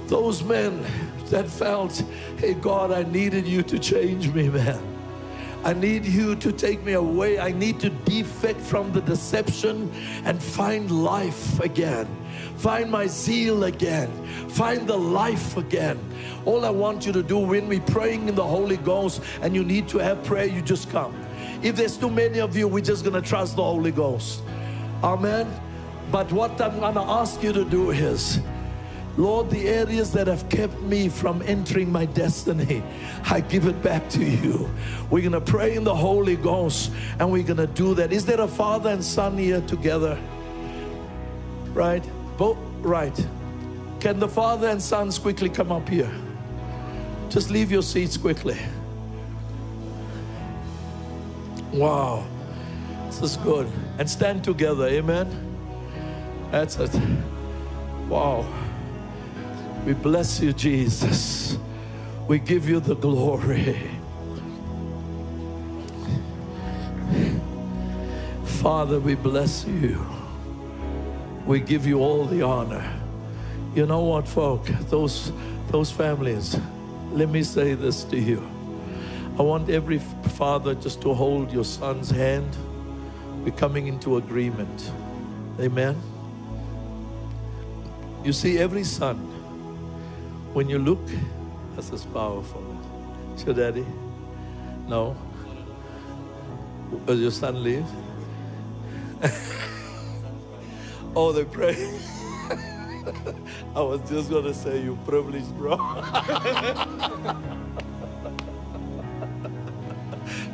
Those 0.08 0.44
men 0.44 0.84
that 1.30 1.48
felt, 1.48 2.04
hey, 2.36 2.52
God, 2.52 2.92
I 2.92 3.04
needed 3.04 3.46
you 3.46 3.62
to 3.62 3.78
change 3.78 4.30
me, 4.34 4.50
man. 4.50 4.82
I 5.64 5.72
need 5.72 6.04
you 6.04 6.36
to 6.36 6.52
take 6.52 6.84
me 6.84 6.92
away. 6.92 7.38
I 7.38 7.52
need 7.52 7.80
to 7.80 7.88
defect 7.88 8.60
from 8.60 8.92
the 8.92 9.00
deception 9.00 9.90
and 10.26 10.42
find 10.42 10.90
life 10.90 11.58
again. 11.60 12.06
Find 12.58 12.90
my 12.90 13.06
zeal 13.06 13.64
again. 13.64 14.10
Find 14.50 14.86
the 14.86 14.98
life 14.98 15.56
again. 15.56 15.98
All 16.44 16.66
I 16.66 16.70
want 16.70 17.06
you 17.06 17.12
to 17.12 17.22
do 17.22 17.38
when 17.38 17.68
we're 17.68 17.80
praying 17.80 18.28
in 18.28 18.34
the 18.34 18.44
Holy 18.44 18.76
Ghost 18.76 19.22
and 19.40 19.54
you 19.54 19.64
need 19.64 19.88
to 19.88 19.98
have 19.98 20.22
prayer, 20.24 20.44
you 20.44 20.60
just 20.60 20.90
come. 20.90 21.16
If 21.62 21.76
there's 21.76 21.96
too 21.96 22.10
many 22.10 22.40
of 22.40 22.54
you, 22.54 22.68
we're 22.68 22.84
just 22.84 23.02
going 23.02 23.20
to 23.20 23.26
trust 23.26 23.56
the 23.56 23.62
Holy 23.62 23.90
Ghost. 23.90 24.42
Amen. 25.02 25.48
But 26.10 26.30
what 26.32 26.60
I'm 26.60 26.78
going 26.78 26.94
to 26.94 27.00
ask 27.00 27.42
you 27.42 27.52
to 27.52 27.64
do 27.64 27.90
is, 27.90 28.40
Lord, 29.16 29.48
the 29.50 29.68
areas 29.68 30.12
that 30.12 30.26
have 30.26 30.48
kept 30.48 30.80
me 30.80 31.08
from 31.08 31.40
entering 31.42 31.90
my 31.90 32.04
destiny, 32.04 32.82
I 33.24 33.40
give 33.40 33.66
it 33.66 33.80
back 33.82 34.08
to 34.10 34.24
you. 34.24 34.68
We're 35.10 35.22
going 35.22 35.32
to 35.32 35.40
pray 35.40 35.76
in 35.76 35.84
the 35.84 35.94
Holy 35.94 36.36
Ghost 36.36 36.90
and 37.20 37.30
we're 37.30 37.44
going 37.44 37.58
to 37.58 37.68
do 37.68 37.94
that. 37.94 38.12
Is 38.12 38.26
there 38.26 38.40
a 38.40 38.48
father 38.48 38.90
and 38.90 39.04
son 39.04 39.38
here 39.38 39.60
together? 39.62 40.18
Right? 41.72 42.04
Both, 42.36 42.58
right. 42.80 43.26
Can 44.00 44.18
the 44.18 44.28
father 44.28 44.68
and 44.68 44.82
sons 44.82 45.18
quickly 45.18 45.48
come 45.48 45.70
up 45.70 45.88
here? 45.88 46.10
Just 47.28 47.50
leave 47.50 47.70
your 47.70 47.82
seats 47.82 48.16
quickly. 48.16 48.58
Wow. 51.72 52.26
This 53.06 53.22
is 53.22 53.36
good. 53.38 53.70
And 53.98 54.10
stand 54.10 54.42
together. 54.42 54.86
Amen. 54.88 55.28
That's 56.50 56.76
it. 56.78 56.94
Wow. 58.08 58.46
We 59.86 59.92
bless 59.92 60.40
you, 60.40 60.52
Jesus. 60.52 61.58
We 62.26 62.38
give 62.38 62.68
you 62.68 62.80
the 62.80 62.96
glory. 62.96 63.90
Father, 68.44 68.98
we 68.98 69.14
bless 69.14 69.66
you. 69.66 70.04
We 71.46 71.60
give 71.60 71.86
you 71.86 72.00
all 72.00 72.24
the 72.24 72.40
honor. 72.40 72.90
You 73.74 73.84
know 73.84 74.00
what, 74.00 74.26
folk? 74.26 74.64
Those, 74.88 75.32
those 75.68 75.90
families, 75.90 76.58
let 77.12 77.28
me 77.28 77.42
say 77.42 77.74
this 77.74 78.04
to 78.04 78.18
you. 78.18 78.42
I 79.38 79.42
want 79.42 79.68
every 79.68 79.98
father 79.98 80.74
just 80.74 81.02
to 81.02 81.12
hold 81.12 81.52
your 81.52 81.64
son's 81.64 82.08
hand. 82.08 82.56
We're 83.44 83.50
coming 83.50 83.88
into 83.88 84.16
agreement. 84.16 84.90
Amen. 85.60 86.00
You 88.24 88.32
see, 88.32 88.56
every 88.58 88.84
son, 88.84 89.18
when 90.54 90.70
you 90.70 90.78
look, 90.78 91.06
this 91.76 91.90
is 91.90 92.06
powerful. 92.06 92.64
Is 93.36 93.44
your 93.44 93.54
daddy? 93.54 93.84
No. 94.88 95.14
Does 97.04 97.20
your 97.20 97.30
son 97.30 97.62
leave? 97.62 97.84
oh, 101.14 101.32
they 101.32 101.44
pray. 101.44 101.76
I 103.76 103.80
was 103.82 104.00
just 104.08 104.30
gonna 104.30 104.54
say 104.54 104.82
you 104.82 104.98
privileged, 105.04 105.54
bro. 105.58 105.76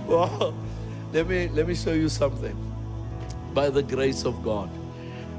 well, 0.09 0.53
let 1.13 1.29
me 1.29 1.47
let 1.49 1.69
me 1.69 1.77
show 1.77 1.93
you 1.93 2.09
something. 2.09 2.70
By 3.55 3.71
the 3.71 3.83
grace 3.83 4.25
of 4.25 4.43
God, 4.43 4.71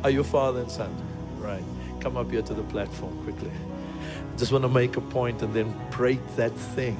are 0.03 0.09
you 0.09 0.23
father 0.23 0.61
and 0.61 0.71
son? 0.71 0.93
Right. 1.37 1.63
Come 1.99 2.17
up 2.17 2.31
here 2.31 2.41
to 2.41 2.53
the 2.53 2.63
platform 2.63 3.23
quickly. 3.23 3.51
I 3.51 4.37
just 4.37 4.51
want 4.51 4.63
to 4.63 4.69
make 4.69 4.97
a 4.97 5.01
point 5.01 5.41
and 5.41 5.53
then 5.53 5.73
break 5.91 6.19
that 6.35 6.51
thing 6.51 6.97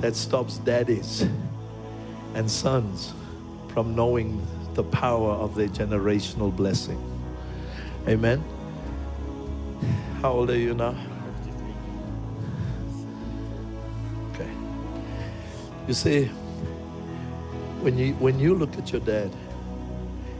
that 0.00 0.14
stops 0.14 0.58
daddies 0.58 1.26
and 2.34 2.50
sons 2.50 3.12
from 3.68 3.94
knowing 3.94 4.46
the 4.74 4.82
power 4.84 5.32
of 5.32 5.54
their 5.54 5.68
generational 5.68 6.54
blessing. 6.54 7.00
Amen. 8.08 8.42
How 10.20 10.32
old 10.32 10.50
are 10.50 10.56
you 10.56 10.74
now? 10.74 10.94
Okay. 14.32 14.50
You 15.86 15.94
see, 15.94 16.24
when 17.82 17.98
you 17.98 18.14
when 18.14 18.38
you 18.38 18.54
look 18.54 18.78
at 18.78 18.92
your 18.92 19.00
dad, 19.00 19.30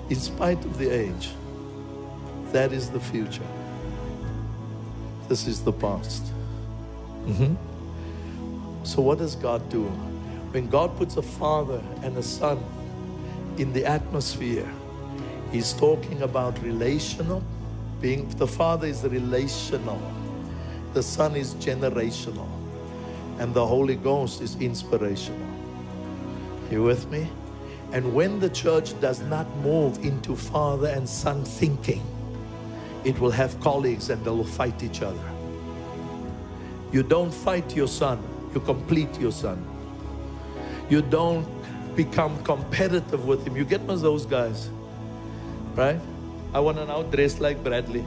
in 0.09 0.17
spite 0.17 0.65
of 0.65 0.79
the 0.79 0.91
age, 0.91 1.31
that 2.53 2.73
is 2.73 2.91
the 2.91 3.01
future. 3.01 3.47
This 5.29 5.47
is 5.47 5.63
the 5.63 5.73
past. 5.73 6.23
Mhm. 7.27 7.57
So 8.83 9.01
what 9.01 9.19
does 9.19 9.37
God 9.37 9.69
do? 9.71 9.85
When 10.53 10.69
God 10.69 10.97
puts 10.97 11.17
a 11.17 11.23
father 11.23 11.81
and 12.03 12.17
a 12.17 12.23
son 12.23 12.59
in 13.57 13.73
the 13.73 13.87
atmosphere, 13.87 14.69
He's 15.51 15.73
talking 15.73 16.23
about 16.23 16.59
relational. 16.63 17.43
Being 18.01 18.29
the 18.37 18.47
father 18.47 18.87
is 18.87 19.05
relational, 19.05 20.01
the 20.93 21.03
son 21.03 21.37
is 21.37 21.55
generational, 21.55 22.49
and 23.39 23.55
the 23.55 23.65
Holy 23.65 23.97
Ghost 23.97 24.41
is 24.41 24.57
inspirational. 24.57 25.47
You 26.71 26.83
with 26.83 27.09
me? 27.11 27.29
And 27.93 28.15
when 28.15 28.41
the 28.41 28.49
church 28.49 28.99
does 29.01 29.21
not 29.21 29.47
move 29.59 30.03
into 30.05 30.35
father 30.35 30.89
and 30.89 31.07
son 31.07 31.45
thinking, 31.45 32.03
it 33.05 33.19
will 33.21 33.31
have 33.31 33.61
colleagues 33.61 34.09
and 34.09 34.25
they'll 34.25 34.45
fight 34.45 34.83
each 34.83 35.03
other. 35.03 35.31
You 36.91 37.03
don't 37.03 37.33
fight 37.33 37.77
your 37.77 37.89
son, 37.89 38.23
you 38.55 38.61
complete 38.61 39.21
your 39.21 39.33
son. 39.33 39.63
You 40.89 41.03
don't 41.03 41.47
become 41.95 42.43
competitive 42.45 43.27
with 43.27 43.47
him. 43.47 43.57
You 43.57 43.65
get 43.65 43.81
one 43.83 43.91
of 43.91 44.01
those 44.01 44.25
guys, 44.25 44.71
right? 45.75 46.01
I 46.55 46.61
want 46.61 46.79
to 46.79 46.87
now 46.87 47.03
dress 47.03 47.41
like 47.41 47.63
Bradley. 47.63 48.05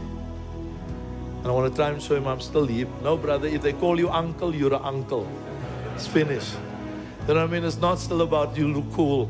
And 1.40 1.48
I 1.48 1.52
want 1.52 1.72
to 1.72 1.76
try 1.76 1.90
and 1.90 2.02
show 2.02 2.16
him 2.16 2.28
I'm 2.28 2.41
still 2.41 2.66
hip. 2.66 2.88
No, 3.03 3.18
brother, 3.18 3.48
if 3.48 3.62
they 3.62 3.74
call 3.74 3.99
you 3.99 4.10
uncle, 4.10 4.56
you're 4.56 4.74
an 4.74 4.82
uncle. 4.84 5.28
It's 5.94 6.07
finished. 6.07 6.56
You 7.28 7.36
know 7.36 7.41
what 7.41 7.49
I 7.49 7.53
mean? 7.53 7.64
It's 7.64 7.78
not 7.78 7.99
still 7.99 8.22
about 8.22 8.57
you 8.57 8.68
look 8.68 8.91
cool. 8.94 9.30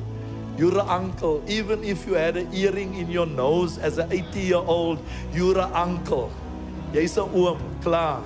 You're 0.57 0.80
an 0.80 0.88
uncle. 0.88 1.44
Even 1.48 1.84
if 1.84 2.07
you 2.07 2.14
had 2.14 2.38
an 2.38 2.53
earring 2.53 2.95
in 2.95 3.11
your 3.11 3.26
nose 3.26 3.77
as 3.77 3.98
an 3.98 4.11
80 4.11 4.40
year 4.40 4.56
old, 4.56 4.99
you're 5.34 5.57
an 5.57 5.72
uncle. 5.73 6.32
Jy's 6.94 7.18
'n 7.18 7.30
oom, 7.36 7.60
klaar. 7.82 8.23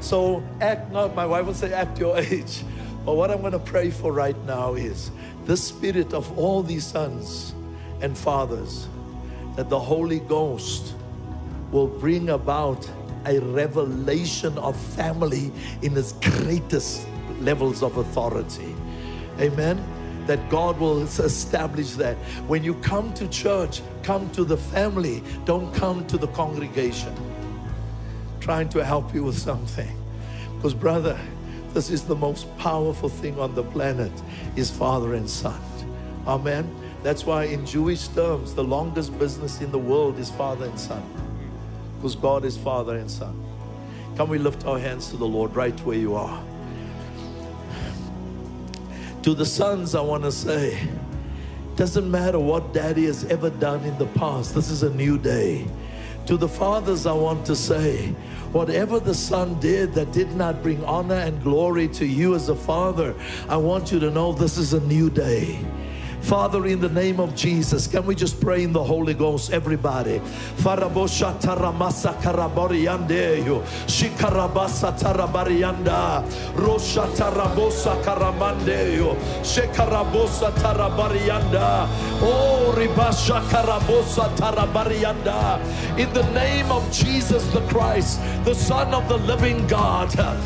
So 0.00 0.42
act 0.60 0.92
not, 0.92 1.14
my 1.14 1.24
wife 1.24 1.46
would 1.46 1.56
say, 1.56 1.72
act 1.72 1.98
your 1.98 2.18
age. 2.32 2.62
But 3.04 3.16
what 3.16 3.30
I'm 3.30 3.40
going 3.40 3.52
to 3.52 3.58
pray 3.58 3.90
for 3.90 4.12
right 4.12 4.36
now 4.46 4.74
is 4.74 5.10
the 5.46 5.56
spirit 5.56 6.12
of 6.12 6.38
all 6.38 6.62
these 6.62 6.86
sons 6.86 7.54
and 8.00 8.16
fathers, 8.16 8.88
that 9.56 9.68
the 9.68 9.78
Holy 9.78 10.20
Ghost 10.20 10.94
will 11.70 11.86
bring 11.86 12.30
about 12.30 12.88
a 13.26 13.38
revelation 13.38 14.56
of 14.58 14.76
family 14.76 15.50
in 15.82 15.96
its 15.96 16.12
greatest 16.12 17.06
levels 17.40 17.82
of 17.82 17.96
authority. 17.96 18.74
Amen. 19.40 19.82
That 20.26 20.48
God 20.48 20.78
will 20.78 21.02
establish 21.02 21.92
that. 21.92 22.16
When 22.46 22.64
you 22.64 22.74
come 22.76 23.12
to 23.14 23.28
church, 23.28 23.82
come 24.02 24.30
to 24.30 24.44
the 24.44 24.56
family, 24.56 25.22
don't 25.44 25.72
come 25.74 26.06
to 26.06 26.16
the 26.16 26.28
congregation 26.28 27.14
trying 28.44 28.68
to 28.68 28.84
help 28.84 29.14
you 29.14 29.24
with 29.24 29.38
something. 29.38 29.88
Because, 30.56 30.74
brother, 30.74 31.18
this 31.72 31.88
is 31.88 32.02
the 32.02 32.14
most 32.14 32.46
powerful 32.58 33.08
thing 33.08 33.40
on 33.40 33.54
the 33.54 33.62
planet 33.62 34.12
is 34.54 34.70
father 34.70 35.14
and 35.14 35.28
son. 35.28 35.58
Amen. 36.26 36.70
That's 37.02 37.24
why 37.24 37.44
in 37.44 37.64
Jewish 37.64 38.08
terms, 38.08 38.54
the 38.54 38.62
longest 38.62 39.18
business 39.18 39.62
in 39.62 39.72
the 39.72 39.78
world 39.78 40.18
is 40.18 40.30
father 40.30 40.66
and 40.66 40.78
son. 40.78 41.02
Because 41.96 42.16
God 42.16 42.44
is 42.44 42.58
father 42.58 42.98
and 42.98 43.10
son. 43.10 43.42
Can 44.16 44.28
we 44.28 44.36
lift 44.36 44.66
our 44.66 44.78
hands 44.78 45.08
to 45.08 45.16
the 45.16 45.26
Lord 45.26 45.56
right 45.56 45.78
where 45.80 45.96
you 45.96 46.14
are? 46.14 46.44
To 49.24 49.32
the 49.32 49.46
sons, 49.46 49.94
I 49.94 50.02
want 50.02 50.22
to 50.24 50.30
say, 50.30 50.86
doesn't 51.76 52.10
matter 52.10 52.38
what 52.38 52.74
daddy 52.74 53.06
has 53.06 53.24
ever 53.24 53.48
done 53.48 53.82
in 53.84 53.96
the 53.96 54.04
past, 54.08 54.54
this 54.54 54.68
is 54.68 54.82
a 54.82 54.90
new 54.90 55.16
day. 55.16 55.66
To 56.26 56.36
the 56.36 56.46
fathers, 56.46 57.06
I 57.06 57.14
want 57.14 57.46
to 57.46 57.56
say, 57.56 58.08
whatever 58.52 59.00
the 59.00 59.14
son 59.14 59.58
did 59.60 59.94
that 59.94 60.12
did 60.12 60.36
not 60.36 60.62
bring 60.62 60.84
honor 60.84 61.14
and 61.14 61.42
glory 61.42 61.88
to 61.88 62.04
you 62.04 62.34
as 62.34 62.50
a 62.50 62.54
father, 62.54 63.14
I 63.48 63.56
want 63.56 63.90
you 63.90 63.98
to 64.00 64.10
know 64.10 64.34
this 64.34 64.58
is 64.58 64.74
a 64.74 64.80
new 64.80 65.08
day. 65.08 65.58
Father, 66.24 66.64
in 66.66 66.80
the 66.80 66.88
name 66.88 67.20
of 67.20 67.36
Jesus, 67.36 67.86
can 67.86 68.06
we 68.06 68.14
just 68.14 68.40
pray 68.40 68.62
in 68.62 68.72
the 68.72 68.82
Holy 68.82 69.12
Ghost, 69.12 69.52
everybody? 69.52 70.20
Shikarabasa 73.86 74.98
tarabarianda, 74.98 76.24
rosha 76.56 77.06
tarabosa 77.14 78.02
karamandeyo, 78.02 79.14
tarabarianda, 80.54 81.86
oh 82.22 82.72
ribasha 82.74 83.42
karabosa 83.50 84.34
tarabarianda. 84.36 85.60
In 85.98 86.10
the 86.14 86.24
name 86.32 86.72
of 86.72 86.90
Jesus 86.90 87.44
the 87.52 87.60
Christ, 87.68 88.18
the 88.44 88.54
Son 88.54 88.94
of 88.94 89.06
the 89.10 89.18
living 89.18 89.66
God. 89.66 90.08